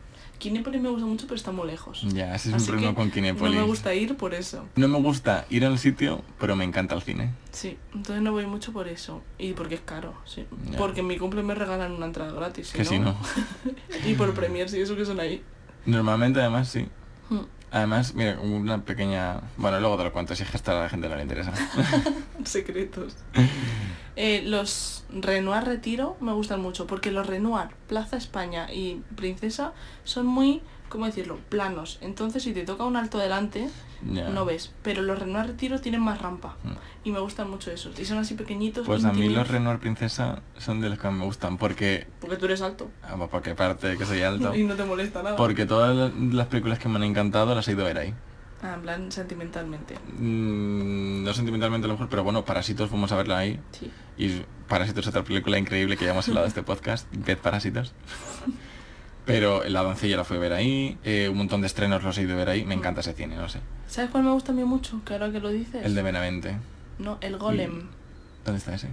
Kinépolis 0.40 0.80
me 0.80 0.88
gusta 0.88 1.06
mucho, 1.06 1.26
pero 1.26 1.36
está 1.36 1.52
muy 1.52 1.66
lejos. 1.66 2.02
Ya, 2.14 2.34
ese 2.34 2.48
es 2.48 2.54
un 2.54 2.54
Así 2.54 2.66
problema 2.68 2.92
que 2.92 2.96
con 2.96 3.10
Kinépolis. 3.10 3.54
No 3.54 3.60
me 3.60 3.66
gusta 3.66 3.94
ir 3.94 4.16
por 4.16 4.32
eso. 4.32 4.66
No 4.74 4.88
me 4.88 4.98
gusta 4.98 5.44
ir 5.50 5.66
al 5.66 5.78
sitio, 5.78 6.22
pero 6.40 6.56
me 6.56 6.64
encanta 6.64 6.94
el 6.94 7.02
cine. 7.02 7.34
Sí, 7.52 7.76
entonces 7.94 8.22
no 8.22 8.32
voy 8.32 8.46
mucho 8.46 8.72
por 8.72 8.88
eso. 8.88 9.22
Y 9.38 9.52
porque 9.52 9.74
es 9.74 9.82
caro, 9.82 10.14
sí. 10.24 10.46
Ya. 10.70 10.78
Porque 10.78 11.00
en 11.00 11.08
mi 11.08 11.18
cumple 11.18 11.42
me 11.42 11.54
regalan 11.54 11.92
una 11.92 12.06
entrada 12.06 12.32
gratis. 12.32 12.72
Que 12.72 12.86
si 12.86 12.98
no. 12.98 13.14
y 14.06 14.14
por 14.14 14.32
premiers 14.32 14.72
y 14.72 14.80
eso 14.80 14.96
que 14.96 15.04
son 15.04 15.20
ahí. 15.20 15.42
Normalmente 15.84 16.40
además 16.40 16.68
sí. 16.68 16.86
Mm. 17.28 17.40
Además, 17.70 18.14
mira, 18.14 18.38
una 18.40 18.84
pequeña... 18.84 19.40
Bueno, 19.56 19.78
luego 19.78 19.96
te 19.96 20.04
lo 20.04 20.12
cuento, 20.12 20.34
si 20.34 20.42
es 20.42 20.50
que 20.50 20.70
a 20.70 20.74
la 20.74 20.88
gente 20.88 21.08
no 21.08 21.16
le 21.16 21.22
interesa. 21.22 21.52
Secretos. 22.44 23.16
Eh, 24.16 24.42
los 24.44 25.04
Renoir 25.10 25.64
Retiro 25.64 26.16
me 26.20 26.32
gustan 26.32 26.60
mucho 26.60 26.86
porque 26.86 27.12
los 27.12 27.26
Renoir, 27.26 27.68
Plaza 27.86 28.16
España 28.16 28.72
y 28.72 29.02
Princesa 29.14 29.72
son 30.04 30.26
muy, 30.26 30.62
¿cómo 30.90 31.06
decirlo?, 31.06 31.38
planos. 31.48 31.96
Entonces 32.02 32.42
si 32.42 32.52
te 32.52 32.64
toca 32.64 32.84
un 32.84 32.96
alto 32.96 33.16
delante, 33.16 33.70
Ya. 34.12 34.28
no 34.28 34.44
ves. 34.44 34.72
Pero 34.82 35.00
los 35.00 35.18
Renoir 35.18 35.46
Retiro 35.46 35.80
tienen 35.80 36.02
más 36.02 36.20
rampa. 36.20 36.56
Mm. 36.64 36.72
Y 37.04 37.10
me 37.12 37.20
gustan 37.20 37.48
mucho 37.48 37.70
esos. 37.70 37.98
Y 37.98 38.04
son 38.04 38.18
así 38.18 38.34
pequeñitos. 38.34 38.86
Pues 38.86 39.04
a 39.06 39.12
mí 39.14 39.28
los 39.30 39.48
Renoir 39.48 39.78
Princesa 39.78 40.42
son 40.58 40.80
de 40.82 40.90
los 40.90 40.98
que 40.98 41.08
me 41.10 41.24
gustan 41.24 41.56
porque... 41.56 42.06
Porque 42.20 42.36
tú 42.36 42.44
eres 42.44 42.60
alto. 42.60 42.90
ah, 43.02 43.14
pues 43.16 43.30
Porque 43.30 43.50
aparte 43.52 43.86
de 43.88 43.96
que 43.96 44.04
soy 44.04 44.20
alto. 44.22 44.54
Y 44.60 44.64
no 44.64 44.74
te 44.74 44.84
molesta 44.84 45.22
nada. 45.22 45.36
Porque 45.36 45.64
todas 45.64 45.96
la- 45.96 46.12
las 46.36 46.46
películas 46.48 46.78
que 46.78 46.88
me 46.90 46.96
han 46.96 47.04
encantado 47.04 47.54
las 47.54 47.66
he 47.68 47.72
ido 47.72 47.82
a 47.82 47.86
ver 47.88 47.98
ahí. 47.98 48.14
Ah, 48.62 48.74
en 48.74 48.82
plan 48.82 49.10
sentimentalmente. 49.12 49.94
Mm, 50.18 51.24
no 51.24 51.32
sentimentalmente 51.32 51.86
a 51.86 51.88
lo 51.88 51.94
mejor, 51.94 52.08
pero 52.10 52.22
bueno, 52.24 52.44
Parásitos 52.44 52.90
fuimos 52.90 53.10
a 53.12 53.16
verla 53.16 53.38
ahí. 53.38 53.58
Sí. 53.72 53.90
Y 54.18 54.42
Parásitos 54.68 55.04
es 55.04 55.08
otra 55.08 55.24
película 55.24 55.56
increíble 55.58 55.96
que 55.96 56.04
ya 56.04 56.10
hemos 56.10 56.28
hablado 56.28 56.44
de 56.44 56.48
este 56.48 56.62
podcast. 56.70 57.06
Ved 57.10 57.38
Parásitos. 57.38 57.94
Pero 59.32 59.64
La 59.68 59.82
doncella 59.82 60.16
la 60.16 60.24
fui 60.24 60.36
a 60.36 60.40
ver 60.40 60.52
ahí. 60.52 60.98
eh, 61.04 61.28
un 61.30 61.36
montón 61.38 61.60
de 61.60 61.66
estrenos 61.66 62.02
los 62.02 62.16
he 62.18 62.22
ido 62.22 62.34
a 62.34 62.36
ver 62.36 62.48
ahí. 62.48 62.64
Me 62.64 62.74
encanta 62.74 63.00
ese 63.00 63.12
cine, 63.12 63.36
no 63.36 63.48
sé. 63.48 63.60
¿Sabes 63.86 64.10
cuál 64.10 64.24
me 64.24 64.30
gusta 64.32 64.52
a 64.52 64.54
mí 64.54 64.64
mucho? 64.64 65.00
Que 65.04 65.14
ahora 65.14 65.30
que 65.32 65.40
lo 65.40 65.48
dices. 65.50 65.84
El 65.84 65.94
de 65.94 66.02
Benavente. 66.02 66.56
No, 66.98 67.18
el 67.20 67.38
Golem. 67.38 67.88
¿Dónde 68.44 68.58
está 68.58 68.74
ese? 68.74 68.88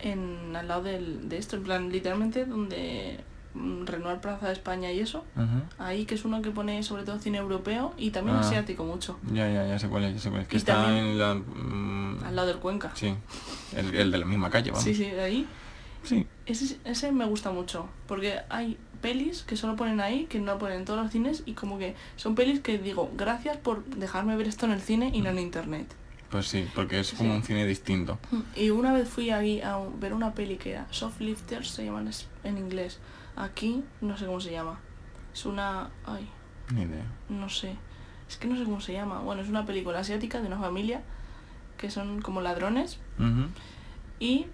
En, 0.00 0.54
al 0.54 0.68
lado 0.68 0.82
del, 0.84 1.28
de 1.28 1.38
esto, 1.38 1.56
en 1.56 1.64
plan, 1.64 1.90
literalmente 1.90 2.44
donde 2.44 3.18
mm, 3.54 3.84
Renoir 3.86 4.18
Plaza 4.20 4.46
de 4.46 4.52
España 4.52 4.92
y 4.92 5.00
eso. 5.00 5.24
Ahí 5.78 6.04
que 6.04 6.14
es 6.14 6.24
uno 6.24 6.40
que 6.40 6.50
pone 6.52 6.82
sobre 6.84 7.02
todo 7.02 7.18
cine 7.18 7.38
europeo 7.38 7.92
y 7.98 8.10
también 8.10 8.36
Ah. 8.36 8.40
asiático 8.40 8.84
mucho. 8.84 9.18
Ya, 9.32 9.48
ya, 9.50 9.66
ya 9.66 9.78
sé 9.78 9.88
cuál 9.88 10.04
es, 10.04 10.14
ya 10.14 10.20
sé 10.20 10.30
cuál 10.30 10.42
es. 10.42 10.48
Que 10.48 10.56
Y 10.56 10.58
está 10.58 10.96
en 10.98 11.18
la... 11.18 11.34
mm, 11.34 12.22
Al 12.24 12.36
lado 12.36 12.48
del 12.48 12.58
Cuenca. 12.58 12.92
Sí. 12.94 13.12
El, 13.76 13.94
el 13.94 14.10
de 14.12 14.18
la 14.18 14.24
misma 14.26 14.50
calle, 14.50 14.70
vamos. 14.70 14.84
Sí, 14.84 14.94
sí, 14.94 15.04
de 15.10 15.20
ahí. 15.20 15.46
Sí. 16.04 16.26
Ese, 16.46 16.78
ese 16.84 17.10
me 17.12 17.24
gusta 17.26 17.50
mucho. 17.50 17.88
Porque 18.06 18.38
hay 18.48 18.78
pelis 19.00 19.42
que 19.42 19.56
solo 19.56 19.76
ponen 19.76 20.00
ahí, 20.00 20.24
que 20.26 20.38
no 20.40 20.58
ponen 20.58 20.78
en 20.80 20.84
todos 20.84 21.02
los 21.02 21.10
cines 21.12 21.42
y 21.46 21.52
como 21.54 21.78
que 21.78 21.94
son 22.16 22.34
pelis 22.34 22.60
que 22.60 22.78
digo, 22.78 23.10
gracias 23.16 23.56
por 23.56 23.84
dejarme 23.84 24.36
ver 24.36 24.46
esto 24.48 24.66
en 24.66 24.72
el 24.72 24.80
cine 24.80 25.10
y 25.12 25.20
no 25.22 25.30
en 25.30 25.38
internet. 25.38 25.86
Pues 26.30 26.46
sí, 26.46 26.66
porque 26.74 27.00
es 27.00 27.12
como 27.12 27.30
Sí. 27.30 27.36
un 27.36 27.42
cine 27.42 27.64
distinto. 27.66 28.18
Y 28.54 28.70
una 28.70 28.92
vez 28.92 29.08
fui 29.08 29.30
ahí 29.30 29.60
a 29.62 29.78
ver 29.98 30.12
una 30.12 30.34
peli 30.34 30.56
que 30.56 30.72
era 30.72 30.86
Softlifters, 30.90 31.68
se 31.70 31.84
llaman 31.86 32.10
en 32.44 32.58
inglés. 32.58 32.98
Aquí 33.34 33.82
no 34.02 34.16
sé 34.18 34.26
cómo 34.26 34.40
se 34.40 34.50
llama. 34.52 34.78
Es 35.32 35.46
una... 35.46 35.88
Ay, 36.04 36.28
Ni 36.74 36.82
idea. 36.82 37.04
no 37.30 37.48
sé. 37.48 37.76
Es 38.28 38.36
que 38.36 38.46
no 38.46 38.56
sé 38.58 38.64
cómo 38.64 38.80
se 38.80 38.92
llama. 38.92 39.20
Bueno, 39.20 39.40
es 39.40 39.48
una 39.48 39.64
película 39.64 40.00
asiática 40.00 40.40
de 40.42 40.48
una 40.48 40.58
familia 40.58 41.00
que 41.78 41.90
son 41.90 42.20
como 42.20 42.42
ladrones. 42.42 42.98
Y 44.20 44.46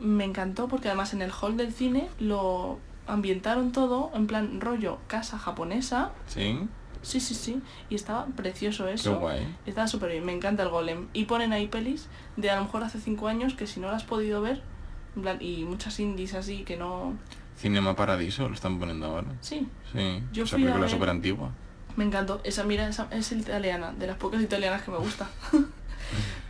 me 0.00 0.24
encantó 0.24 0.68
porque 0.68 0.88
además 0.88 1.14
en 1.14 1.22
el 1.22 1.30
hall 1.32 1.56
del 1.56 1.72
cine 1.72 2.08
lo 2.18 2.78
ambientaron 3.06 3.72
todo 3.72 4.10
en 4.14 4.26
plan 4.26 4.60
rollo 4.60 4.98
casa 5.06 5.38
japonesa. 5.38 6.10
Sí. 6.26 6.58
Sí, 7.02 7.20
sí, 7.20 7.34
sí. 7.34 7.60
Y 7.90 7.96
estaba 7.96 8.24
precioso 8.26 8.86
Qué 8.86 8.94
eso. 8.94 9.18
guay. 9.20 9.54
Estaba 9.66 9.86
súper 9.86 10.10
bien, 10.10 10.24
me 10.24 10.32
encanta 10.32 10.62
el 10.62 10.70
golem. 10.70 11.08
Y 11.12 11.24
ponen 11.24 11.52
ahí 11.52 11.66
pelis 11.68 12.08
de 12.36 12.50
a 12.50 12.56
lo 12.56 12.62
mejor 12.64 12.82
hace 12.82 12.98
cinco 12.98 13.28
años 13.28 13.54
que 13.54 13.66
si 13.66 13.78
no 13.80 13.88
las 13.88 13.96
has 13.96 14.04
podido 14.04 14.40
ver, 14.40 14.62
en 15.16 15.22
plan, 15.22 15.36
y 15.40 15.64
muchas 15.64 16.00
indies 16.00 16.34
así 16.34 16.64
que 16.64 16.76
no... 16.78 17.12
Cinema 17.58 17.94
Paradiso 17.94 18.48
lo 18.48 18.54
están 18.54 18.78
poniendo 18.78 19.06
ahora. 19.06 19.28
Sí, 19.40 19.68
Sí. 19.92 20.22
Yo 20.32 20.44
esa 20.44 20.56
fui 20.56 20.64
película 20.64 20.88
súper 20.88 21.10
antigua. 21.10 21.50
me 21.96 22.04
encantó. 22.04 22.40
Esa, 22.42 22.64
mira, 22.64 22.88
esa 22.88 23.06
es 23.10 23.30
italiana, 23.32 23.92
de 23.92 24.06
las 24.06 24.16
pocas 24.16 24.40
italianas 24.42 24.82
que 24.82 24.90
me 24.90 24.96
gusta. 24.98 25.28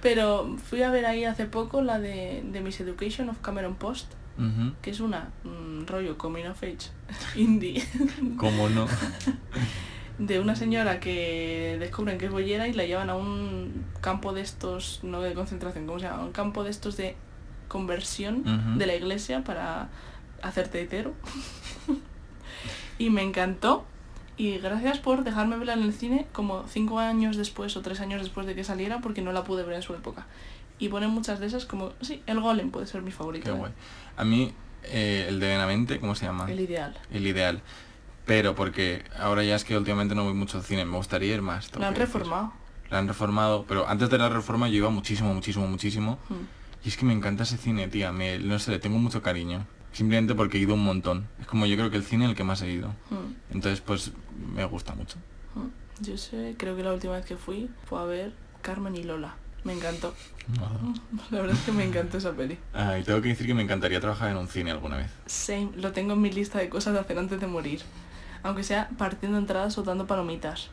Pero 0.02 0.56
fui 0.58 0.82
a 0.82 0.90
ver 0.90 1.06
ahí 1.06 1.24
hace 1.24 1.46
poco 1.46 1.82
la 1.82 1.98
de, 1.98 2.42
de 2.46 2.60
Miss 2.60 2.80
Education 2.80 3.28
of 3.28 3.38
Cameron 3.40 3.74
Post, 3.74 4.12
Que 4.82 4.90
es 4.90 5.00
una 5.00 5.30
rollo 5.86 6.18
coming 6.18 6.46
of 6.46 6.62
age 6.62 6.90
indie 7.36 7.84
¿Cómo 8.36 8.68
no? 8.68 8.86
de 10.18 10.40
una 10.40 10.54
señora 10.54 11.00
que 11.00 11.76
descubren 11.80 12.18
que 12.18 12.26
es 12.26 12.32
bollera 12.32 12.68
y 12.68 12.72
la 12.72 12.84
llevan 12.84 13.10
a 13.10 13.16
un 13.16 13.84
campo 14.00 14.32
de 14.32 14.42
estos, 14.42 15.00
no 15.02 15.20
de 15.20 15.34
concentración, 15.34 15.86
¿cómo 15.86 15.98
se 15.98 16.06
llama? 16.06 16.22
Un 16.22 16.32
campo 16.32 16.62
de 16.62 16.70
estos 16.70 16.96
de 16.96 17.16
conversión 17.68 18.78
de 18.78 18.86
la 18.86 18.94
iglesia 18.94 19.42
para 19.42 19.88
hacerte 20.42 20.82
hetero. 20.82 21.14
y 22.98 23.10
me 23.10 23.22
encantó. 23.22 23.84
Y 24.36 24.58
gracias 24.58 24.98
por 24.98 25.22
dejarme 25.22 25.56
verla 25.56 25.74
en 25.74 25.82
el 25.84 25.92
cine 25.92 26.26
como 26.32 26.66
cinco 26.66 26.98
años 26.98 27.36
después 27.36 27.76
o 27.76 27.82
tres 27.82 28.00
años 28.00 28.20
después 28.20 28.46
de 28.46 28.54
que 28.56 28.64
saliera 28.64 29.00
porque 29.00 29.22
no 29.22 29.32
la 29.32 29.44
pude 29.44 29.62
ver 29.62 29.76
en 29.76 29.82
su 29.82 29.94
época. 29.94 30.26
Y 30.78 30.88
ponen 30.88 31.10
muchas 31.10 31.38
de 31.38 31.46
esas 31.46 31.66
como, 31.66 31.92
sí, 32.00 32.20
el 32.26 32.40
golem 32.40 32.70
puede 32.70 32.86
ser 32.86 33.02
mi 33.02 33.12
favorito. 33.12 33.54
Qué 33.54 33.58
¿eh? 33.58 33.72
A 34.16 34.24
mí, 34.24 34.52
eh, 34.84 35.26
el 35.28 35.40
de 35.40 35.48
Benavente, 35.48 36.00
¿cómo 36.00 36.14
se 36.14 36.26
llama? 36.26 36.50
El 36.50 36.60
ideal. 36.60 36.96
El 37.10 37.26
ideal. 37.26 37.62
Pero 38.26 38.54
porque 38.54 39.04
ahora 39.18 39.44
ya 39.44 39.56
es 39.56 39.64
que 39.64 39.76
últimamente 39.76 40.14
no 40.14 40.24
voy 40.24 40.34
mucho 40.34 40.58
al 40.58 40.64
cine, 40.64 40.84
me 40.84 40.96
gustaría 40.96 41.34
ir 41.34 41.42
más. 41.42 41.70
Lo 41.74 41.84
han 41.84 41.94
que 41.94 42.00
decir. 42.00 42.14
reformado. 42.14 42.52
Lo 42.90 42.96
han 42.96 43.08
reformado, 43.08 43.64
pero 43.66 43.88
antes 43.88 44.08
de 44.10 44.18
la 44.18 44.28
reforma 44.28 44.68
yo 44.68 44.76
iba 44.76 44.90
muchísimo, 44.90 45.34
muchísimo, 45.34 45.66
muchísimo. 45.66 46.18
Mm. 46.28 46.34
Y 46.84 46.88
es 46.88 46.96
que 46.96 47.04
me 47.04 47.12
encanta 47.12 47.42
ese 47.42 47.56
cine, 47.56 47.88
tía. 47.88 48.12
Me, 48.12 48.38
no 48.38 48.58
sé, 48.58 48.70
le 48.70 48.78
tengo 48.78 48.98
mucho 48.98 49.22
cariño. 49.22 49.66
Simplemente 49.92 50.34
porque 50.34 50.58
he 50.58 50.60
ido 50.60 50.74
un 50.74 50.84
montón. 50.84 51.28
Es 51.40 51.46
como 51.46 51.66
yo 51.66 51.76
creo 51.76 51.90
que 51.90 51.96
el 51.96 52.04
cine 52.04 52.26
el 52.26 52.34
que 52.34 52.44
más 52.44 52.60
he 52.62 52.70
ido. 52.70 52.88
Mm. 53.10 53.54
Entonces, 53.54 53.80
pues, 53.80 54.12
me 54.54 54.64
gusta 54.64 54.94
mucho. 54.94 55.16
Mm. 55.54 56.02
Yo 56.04 56.18
sé, 56.18 56.54
creo 56.58 56.76
que 56.76 56.82
la 56.82 56.92
última 56.92 57.14
vez 57.14 57.24
que 57.24 57.36
fui 57.36 57.70
fue 57.84 58.00
a 58.00 58.04
ver 58.04 58.32
Carmen 58.62 58.96
y 58.96 59.02
Lola. 59.04 59.36
Me 59.64 59.72
encantó. 59.72 60.14
La 61.30 61.40
verdad 61.40 61.56
es 61.56 61.62
que 61.64 61.72
me 61.72 61.84
encantó 61.84 62.18
esa 62.18 62.32
peli. 62.32 62.58
Ah, 62.74 62.98
y 62.98 63.02
tengo 63.02 63.22
que 63.22 63.28
decir 63.28 63.46
que 63.46 63.54
me 63.54 63.62
encantaría 63.62 63.98
trabajar 64.00 64.30
en 64.30 64.36
un 64.36 64.46
cine 64.48 64.70
alguna 64.70 64.98
vez. 64.98 65.10
Same, 65.26 65.70
lo 65.76 65.92
tengo 65.92 66.12
en 66.12 66.20
mi 66.20 66.30
lista 66.30 66.58
de 66.58 66.68
cosas 66.68 66.92
de 66.92 67.00
hacer 67.00 67.18
antes 67.18 67.40
de 67.40 67.46
morir. 67.46 67.80
Aunque 68.42 68.62
sea 68.62 68.90
partiendo 68.98 69.38
entradas 69.38 69.78
o 69.78 69.82
dando 69.82 70.06
palomitas. 70.06 70.68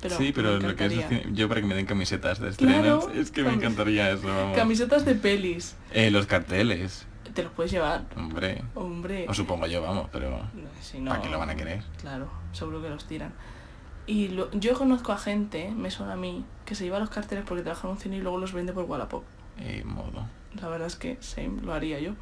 Pero 0.00 0.16
sí, 0.16 0.30
pero 0.32 0.60
lo 0.60 0.76
que 0.76 0.86
es 0.86 0.92
cine- 0.92 1.26
yo 1.32 1.48
para 1.48 1.60
que 1.60 1.66
me 1.66 1.74
den 1.74 1.86
camisetas 1.86 2.38
de 2.38 2.50
estrenos, 2.50 3.06
Claro, 3.06 3.20
es 3.20 3.30
que 3.32 3.42
me 3.42 3.52
encantaría 3.52 4.10
eso, 4.12 4.28
vamos. 4.28 4.56
Camisetas 4.56 5.04
de 5.04 5.14
pelis. 5.16 5.74
Eh, 5.92 6.10
los 6.12 6.26
carteles, 6.26 7.06
Te 7.34 7.42
los 7.42 7.50
puedes 7.52 7.72
llevar. 7.72 8.04
hombre. 8.16 8.62
Hombre. 8.74 9.26
O 9.28 9.34
supongo 9.34 9.66
yo, 9.66 9.82
vamos, 9.82 10.08
pero... 10.12 10.38
Si 10.80 11.00
no, 11.00 11.10
¿Para 11.10 11.22
qué 11.22 11.28
lo 11.30 11.38
van 11.38 11.50
a 11.50 11.56
querer? 11.56 11.82
Claro, 12.00 12.30
seguro 12.52 12.80
que 12.80 12.90
los 12.90 13.04
tiran. 13.06 13.32
Y 14.06 14.28
lo- 14.28 14.50
yo 14.52 14.74
conozco 14.78 15.12
a 15.12 15.18
gente, 15.18 15.70
me 15.70 15.90
suena 15.90 16.12
a 16.12 16.16
mí, 16.16 16.44
que 16.64 16.74
se 16.74 16.84
lleva 16.84 16.98
los 17.00 17.10
carteles 17.10 17.44
porque 17.46 17.62
trabaja 17.62 17.88
en 17.88 17.94
un 17.94 17.98
cine 18.00 18.16
y 18.18 18.20
luego 18.20 18.38
los 18.38 18.52
vende 18.52 18.72
por 18.72 18.84
Wallapop. 18.84 19.24
Eh, 19.58 19.82
modo. 19.84 20.26
La 20.60 20.68
verdad 20.68 20.86
es 20.86 20.96
que 20.96 21.16
same, 21.20 21.60
lo 21.62 21.72
haría 21.74 21.98
yo. 21.98 22.12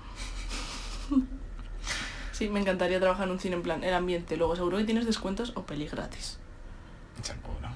sí, 2.32 2.48
me 2.48 2.60
encantaría 2.60 2.98
trabajar 3.00 3.26
en 3.26 3.32
un 3.32 3.40
cine 3.40 3.56
en 3.56 3.62
plan, 3.62 3.84
el 3.84 3.94
ambiente. 3.94 4.36
Luego 4.36 4.56
seguro 4.56 4.78
que 4.78 4.84
tienes 4.84 5.06
descuentos 5.06 5.52
o 5.56 5.62
peli 5.64 5.86
gratis. 5.86 6.38
Seguro. 7.22 7.68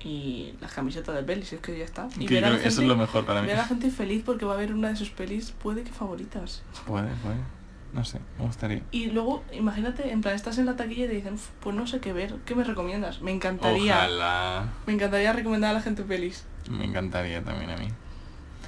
Y 0.00 0.54
las 0.60 0.72
camisetas 0.72 1.14
de 1.16 1.22
pelis, 1.24 1.52
es 1.52 1.60
que 1.60 1.76
ya 1.76 1.84
está. 1.84 2.08
Y 2.18 2.26
ver 2.28 2.44
a 2.44 2.50
la 2.50 2.56
que 2.56 2.60
eso 2.62 2.68
es 2.68 2.74
gente- 2.76 2.88
lo 2.88 2.96
mejor 2.96 3.24
para 3.26 3.40
mí. 3.40 3.48
Ver 3.48 3.56
a 3.56 3.62
la 3.62 3.66
gente 3.68 3.90
feliz 3.90 4.22
porque 4.24 4.44
va 4.44 4.54
a 4.54 4.56
ver 4.56 4.72
una 4.72 4.88
de 4.90 4.96
sus 4.96 5.10
pelis, 5.10 5.50
puede 5.50 5.82
que 5.82 5.90
favoritas. 5.90 6.62
Puede, 6.86 7.08
puede. 7.16 7.36
No 7.92 8.04
sé, 8.04 8.20
me 8.38 8.44
gustaría. 8.44 8.82
Y 8.90 9.06
luego, 9.06 9.42
imagínate, 9.52 10.10
en 10.12 10.20
plan, 10.20 10.34
estás 10.34 10.58
en 10.58 10.66
la 10.66 10.76
taquilla 10.76 11.06
y 11.06 11.08
te 11.08 11.14
dicen, 11.14 11.34
"Uf, 11.34 11.48
pues 11.60 11.74
no 11.74 11.86
sé 11.86 12.00
qué 12.00 12.12
ver, 12.12 12.34
¿qué 12.44 12.54
me 12.54 12.62
recomiendas? 12.64 13.22
Me 13.22 13.30
encantaría. 13.32 13.96
Ojalá. 13.96 14.68
Me 14.86 14.92
encantaría 14.92 15.32
recomendar 15.32 15.70
a 15.70 15.74
la 15.74 15.80
gente 15.80 16.02
pelis. 16.02 16.44
Me 16.70 16.84
encantaría 16.84 17.42
también 17.42 17.70
a 17.70 17.76
mí. 17.76 17.88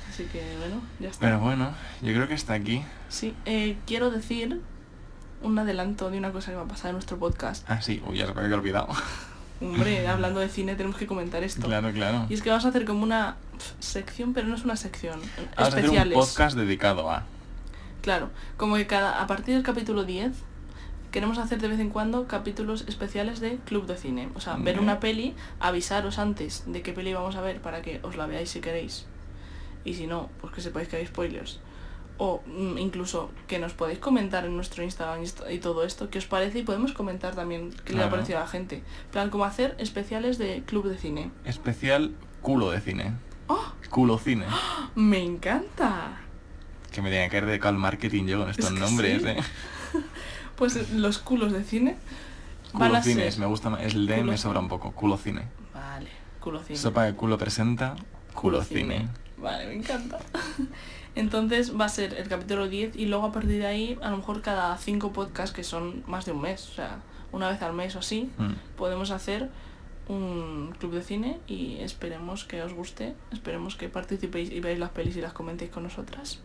Así 0.09 0.24
que 0.24 0.42
bueno, 0.59 0.80
ya 0.98 1.09
está. 1.10 1.20
Pero 1.26 1.38
bueno, 1.40 1.70
yo 2.02 2.12
creo 2.14 2.28
que 2.28 2.34
está 2.34 2.55
aquí. 2.55 2.82
Sí, 3.09 3.34
eh, 3.44 3.76
quiero 3.86 4.10
decir 4.10 4.60
un 5.42 5.59
adelanto 5.59 6.10
de 6.10 6.18
una 6.18 6.32
cosa 6.32 6.51
que 6.51 6.56
va 6.56 6.62
a 6.64 6.68
pasar 6.68 6.88
en 6.90 6.94
nuestro 6.94 7.18
podcast. 7.18 7.64
Ah, 7.70 7.80
sí, 7.82 8.02
uy, 8.06 8.18
ya 8.18 8.26
se 8.26 8.34
me 8.34 8.40
había 8.40 8.56
olvidado. 8.56 8.88
Hombre, 9.60 10.06
hablando 10.09 10.40
de 10.40 10.48
cine 10.48 10.74
tenemos 10.76 10.97
que 10.97 11.06
comentar 11.06 11.44
esto. 11.44 11.66
claro, 11.66 11.92
claro. 11.92 12.26
Y 12.30 12.34
es 12.34 12.42
que 12.42 12.48
vamos 12.51 12.64
a 12.64 12.68
hacer 12.68 12.84
como 12.86 13.02
una 13.02 13.36
sección, 13.78 14.32
pero 14.32 14.47
no 14.48 14.55
es 14.55 14.64
una 14.64 14.76
sección. 14.76 15.20
Vamos 15.20 15.51
a 15.56 15.62
hacer 15.66 15.84
especiales. 15.84 16.16
un 16.16 16.24
podcast 16.24 16.56
dedicado 16.56 17.10
a... 17.10 17.24
Claro, 18.02 18.31
como 18.56 18.77
que 18.77 18.86
cada, 18.86 19.20
a 19.22 19.27
partir 19.27 19.55
del 19.55 19.62
capítulo 19.62 20.05
10 20.05 20.32
queremos 21.10 21.39
hacer 21.39 21.60
de 21.60 21.68
vez 21.68 21.81
en 21.81 21.90
cuando 21.90 22.27
capítulos 22.27 22.85
especiales 22.86 23.40
de 23.40 23.59
Club 23.66 23.86
de 23.86 23.97
Cine. 23.97 24.28
O 24.35 24.40
sea, 24.40 24.56
ver 24.56 24.78
una 24.78 25.01
peli, 25.01 25.35
avisaros 25.59 26.18
antes 26.18 26.64
de 26.66 26.82
qué 26.82 26.93
peli 26.93 27.12
vamos 27.12 27.36
a 27.36 27.40
ver 27.40 27.60
para 27.60 27.82
que 27.82 28.01
os 28.02 28.16
la 28.16 28.27
veáis 28.27 28.51
si 28.51 28.60
queréis. 28.60 29.06
Y 29.85 29.94
si 29.94 30.06
no, 30.06 30.28
pues 30.40 30.52
que 30.52 30.60
sepáis 30.60 30.89
que 30.89 30.97
hay 30.97 31.06
spoilers. 31.06 31.60
O 32.18 32.43
mm, 32.47 32.78
incluso 32.78 33.31
que 33.48 33.59
nos 33.59 33.72
podéis 33.72 33.98
comentar 33.98 34.44
en 34.44 34.55
nuestro 34.55 34.85
Instagram 34.85 35.24
y 35.51 35.59
todo 35.59 35.85
esto, 35.85 36.10
qué 36.10 36.18
os 36.18 36.27
parece 36.27 36.60
y 36.60 36.62
podemos 36.62 36.93
comentar 36.93 37.35
también 37.35 37.70
qué 37.85 37.94
le 37.94 38.05
ha 38.05 38.10
parecido 38.10 38.39
a 38.39 38.43
la 38.43 38.47
gente. 38.47 38.77
En 38.77 39.10
plan, 39.10 39.31
como 39.31 39.44
hacer 39.44 39.74
especiales 39.78 40.39
de 40.39 40.62
Club 40.64 40.86
de 40.86 40.98
Cine. 40.98 41.31
Especial 41.44 42.14
culo 42.43 42.70
de 42.70 42.81
cine. 42.81 43.14
¡Oh! 43.47 43.72
Culo 43.89 44.18
cine. 44.18 44.44
¡Me 44.94 45.22
encanta! 45.22 46.20
Que 46.92 47.02
me 47.02 47.10
tenía 47.10 47.28
que 47.28 47.40
dedicar 47.40 47.68
al 47.70 47.78
marketing 47.78 48.24
yo 48.26 48.40
con 48.40 48.50
estos 48.50 48.70
que 48.72 48.78
nombres, 48.80 49.22
sí. 49.22 49.28
eh. 49.28 49.36
Pues 50.56 50.90
los 50.92 51.18
culos 51.18 51.52
de 51.52 51.64
cine 51.64 51.96
van 52.74 52.88
Culo 52.88 52.98
a 52.98 53.02
cines, 53.02 53.34
ser... 53.34 53.40
me 53.40 53.46
gusta 53.46 53.70
más. 53.70 53.80
El 53.82 54.06
D 54.06 54.22
me 54.22 54.36
sobra 54.36 54.60
un 54.60 54.68
poco. 54.68 54.92
Culo 54.92 55.16
cine. 55.16 55.42
Vale, 55.72 56.08
culo 56.40 56.62
cine. 56.62 56.78
Sopa 56.78 57.04
de 57.04 57.14
culo 57.14 57.38
presenta. 57.38 57.96
Culo 58.34 58.62
cine. 58.62 59.08
Vale, 59.38 59.66
me 59.68 59.74
encanta. 59.74 60.18
Entonces 61.14 61.78
va 61.78 61.86
a 61.86 61.88
ser 61.88 62.14
el 62.14 62.28
capítulo 62.28 62.68
10 62.68 62.94
y 62.96 63.06
luego 63.06 63.26
a 63.26 63.32
partir 63.32 63.58
de 63.58 63.66
ahí, 63.66 63.98
a 64.02 64.10
lo 64.10 64.18
mejor 64.18 64.42
cada 64.42 64.76
5 64.76 65.12
podcasts, 65.12 65.54
que 65.56 65.64
son 65.64 66.04
más 66.06 66.24
de 66.26 66.32
un 66.32 66.42
mes, 66.42 66.68
o 66.68 66.72
sea, 66.74 66.98
una 67.32 67.48
vez 67.48 67.60
al 67.62 67.72
mes 67.72 67.96
o 67.96 67.98
así, 68.00 68.30
Mm. 68.38 68.52
podemos 68.76 69.10
hacer 69.10 69.50
un 70.08 70.74
club 70.78 70.92
de 70.92 71.02
cine 71.02 71.38
y 71.46 71.76
esperemos 71.80 72.44
que 72.44 72.62
os 72.62 72.72
guste, 72.74 73.14
esperemos 73.32 73.76
que 73.76 73.88
participéis 73.88 74.50
y 74.50 74.60
veáis 74.60 74.78
las 74.78 74.90
pelis 74.90 75.16
y 75.16 75.20
las 75.20 75.32
comentéis 75.32 75.70
con 75.70 75.82
nosotras. 75.84 76.40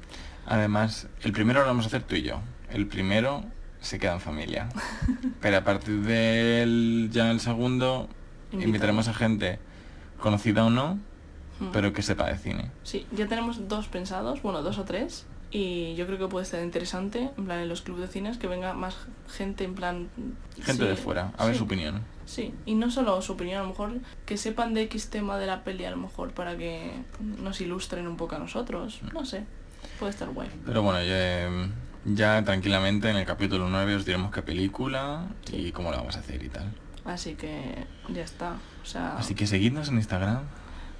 Además, 0.45 1.07
el 1.23 1.31
primero 1.31 1.61
lo 1.61 1.67
vamos 1.67 1.85
a 1.85 1.87
hacer 1.87 2.03
tú 2.03 2.15
y 2.15 2.21
yo. 2.21 2.41
El 2.69 2.87
primero 2.87 3.43
se 3.81 3.99
queda 3.99 4.13
en 4.13 4.21
familia. 4.21 4.69
Pero 5.41 5.57
a 5.57 5.63
partir 5.63 6.01
del 6.01 7.09
ya 7.11 7.31
el 7.31 7.39
segundo 7.39 8.09
invitaremos 8.51 9.07
a 9.07 9.13
gente 9.13 9.59
conocida 10.19 10.65
o 10.65 10.69
no, 10.69 10.99
Mm. 11.59 11.71
pero 11.71 11.93
que 11.93 12.01
sepa 12.01 12.25
de 12.27 12.37
cine. 12.37 12.69
Sí, 12.83 13.07
ya 13.13 13.27
tenemos 13.27 13.69
dos 13.69 13.87
pensados, 13.87 14.41
bueno, 14.41 14.61
dos 14.61 14.77
o 14.77 14.83
tres. 14.83 15.25
Y 15.51 15.95
yo 15.95 16.05
creo 16.05 16.17
que 16.17 16.27
puede 16.27 16.43
estar 16.43 16.61
interesante, 16.61 17.29
en 17.37 17.45
plan, 17.45 17.59
en 17.59 17.69
los 17.69 17.81
clubes 17.81 18.01
de 18.01 18.07
cines, 18.09 18.37
que 18.37 18.47
venga 18.47 18.73
más 18.73 18.97
gente, 19.29 19.63
en 19.63 19.73
plan... 19.73 20.09
Gente 20.55 20.83
sí, 20.83 20.89
de 20.89 20.95
fuera, 20.97 21.31
a 21.37 21.45
ver 21.45 21.53
sí, 21.53 21.59
su 21.59 21.63
opinión. 21.63 22.01
Sí, 22.25 22.53
y 22.65 22.75
no 22.75 22.91
solo 22.91 23.21
su 23.21 23.33
opinión, 23.33 23.59
a 23.59 23.61
lo 23.61 23.69
mejor 23.69 23.93
que 24.25 24.35
sepan 24.35 24.73
de 24.73 24.81
X 24.81 25.09
tema 25.09 25.37
de 25.37 25.45
la 25.47 25.63
peli, 25.63 25.85
a 25.85 25.91
lo 25.91 25.97
mejor 25.97 26.31
para 26.31 26.57
que 26.57 26.91
nos 27.41 27.61
ilustren 27.61 28.05
un 28.05 28.17
poco 28.17 28.35
a 28.35 28.39
nosotros. 28.39 28.99
Mm. 29.03 29.13
No 29.13 29.23
sé, 29.23 29.45
puede 29.99 30.11
estar 30.11 30.29
guay. 30.29 30.49
Pero 30.65 30.81
bueno, 30.81 31.01
ya, 31.03 31.45
em, 31.45 31.71
ya 32.05 32.43
tranquilamente 32.43 33.09
en 33.09 33.17
el 33.17 33.25
capítulo 33.25 33.67
9 33.69 33.95
os 33.95 34.05
diremos 34.05 34.31
qué 34.31 34.41
película 34.41 35.27
y 35.51 35.71
cómo 35.71 35.91
la 35.91 35.97
vamos 35.97 36.15
a 36.15 36.19
hacer 36.19 36.43
y 36.43 36.49
tal. 36.49 36.71
Así 37.05 37.35
que 37.35 37.85
ya 38.09 38.23
está. 38.23 38.57
O 38.81 38.85
sea, 38.85 39.17
Así 39.17 39.35
que 39.35 39.47
seguidnos 39.47 39.89
en 39.89 39.95
Instagram, 39.95 40.43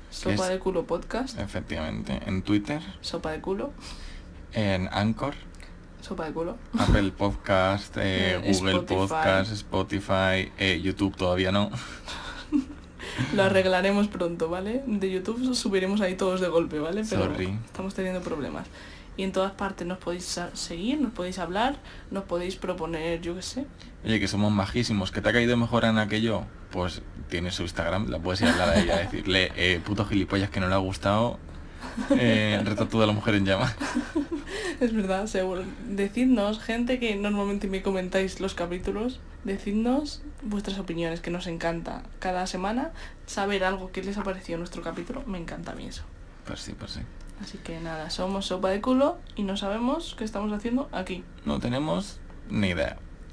sopa 0.09 0.49
de 0.49 0.59
culo 0.59 0.85
podcast, 0.85 1.39
efectivamente, 1.39 2.19
en 2.25 2.41
Twitter, 2.43 2.81
sopa 3.01 3.31
de 3.31 3.41
culo, 3.41 3.73
en 4.53 4.87
Anchor, 4.91 5.33
sopa 6.01 6.25
de 6.25 6.33
culo. 6.33 6.57
Apple 6.77 7.11
Podcast, 7.11 7.97
eh, 7.97 8.35
Eh, 8.43 8.53
Google 8.53 8.71
Spotify. 8.73 8.97
Podcast, 9.07 9.51
Spotify, 9.51 10.51
eh, 10.57 10.79
YouTube 10.83 11.15
todavía 11.15 11.51
no. 11.51 11.69
Lo 13.33 13.43
arreglaremos 13.43 14.07
pronto, 14.07 14.49
¿vale? 14.49 14.83
De 14.85 15.09
YouTube 15.11 15.53
subiremos 15.55 16.01
ahí 16.01 16.15
todos 16.15 16.41
de 16.41 16.47
golpe, 16.47 16.79
¿vale? 16.79 17.03
Pero 17.09 17.25
Sorry. 17.25 17.57
estamos 17.65 17.93
teniendo 17.93 18.21
problemas. 18.21 18.67
Y 19.17 19.23
en 19.23 19.31
todas 19.31 19.53
partes 19.53 19.87
nos 19.87 19.97
podéis 19.97 20.41
seguir, 20.53 20.99
nos 20.99 21.13
podéis 21.13 21.39
hablar, 21.39 21.77
nos 22.11 22.25
podéis 22.25 22.57
proponer, 22.57 23.21
yo 23.21 23.33
qué 23.35 23.41
sé. 23.41 23.65
Oye, 24.03 24.19
que 24.19 24.27
somos 24.27 24.51
majísimos, 24.51 25.11
que 25.11 25.21
te 25.21 25.29
ha 25.29 25.33
caído 25.33 25.55
mejor 25.55 25.85
Ana 25.85 26.09
que 26.09 26.21
yo, 26.21 26.43
pues 26.71 27.01
tiene 27.29 27.51
su 27.51 27.63
Instagram, 27.63 28.09
la 28.09 28.19
puedes 28.19 28.41
ir 28.41 28.47
a 28.47 28.51
hablar 28.51 28.69
a 28.69 28.79
ella, 28.79 28.97
decirle, 28.97 29.51
eh, 29.55 29.79
puto 29.85 30.05
gilipollas 30.05 30.49
que 30.49 30.59
no 30.59 30.67
le 30.67 30.73
ha 30.73 30.79
gustado, 30.79 31.39
eh, 32.11 32.61
retrato 32.63 32.99
de 32.99 33.07
la 33.07 33.13
mujer 33.13 33.35
en 33.35 33.45
llamas. 33.45 33.75
Es 34.79 34.93
verdad, 34.93 35.27
seguro. 35.27 35.63
Decidnos, 35.87 36.59
gente 36.59 36.99
que 36.99 37.15
normalmente 37.15 37.67
me 37.67 37.81
comentáis 37.81 38.41
los 38.41 38.55
capítulos, 38.55 39.21
decidnos 39.45 40.21
vuestras 40.41 40.77
opiniones, 40.79 41.21
que 41.21 41.31
nos 41.31 41.47
encanta. 41.47 42.03
Cada 42.19 42.45
semana 42.45 42.91
saber 43.25 43.63
algo 43.63 43.91
que 43.93 44.03
les 44.03 44.17
ha 44.17 44.23
parecido 44.23 44.57
nuestro 44.57 44.81
capítulo, 44.81 45.23
me 45.25 45.37
encanta 45.37 45.71
a 45.71 45.75
mí 45.75 45.87
eso. 45.87 46.03
Pues 46.45 46.59
sí, 46.59 46.75
pues 46.77 46.91
sí. 46.91 46.99
Así 47.41 47.57
que 47.57 47.79
nada, 47.79 48.09
somos 48.09 48.47
sopa 48.47 48.69
de 48.69 48.81
culo 48.81 49.17
y 49.35 49.43
no 49.43 49.55
sabemos 49.57 50.15
qué 50.17 50.23
estamos 50.23 50.51
haciendo 50.51 50.89
aquí. 50.91 51.23
No 51.45 51.59
tenemos 51.59 52.19
ni 52.49 52.69
idea. 52.69 52.97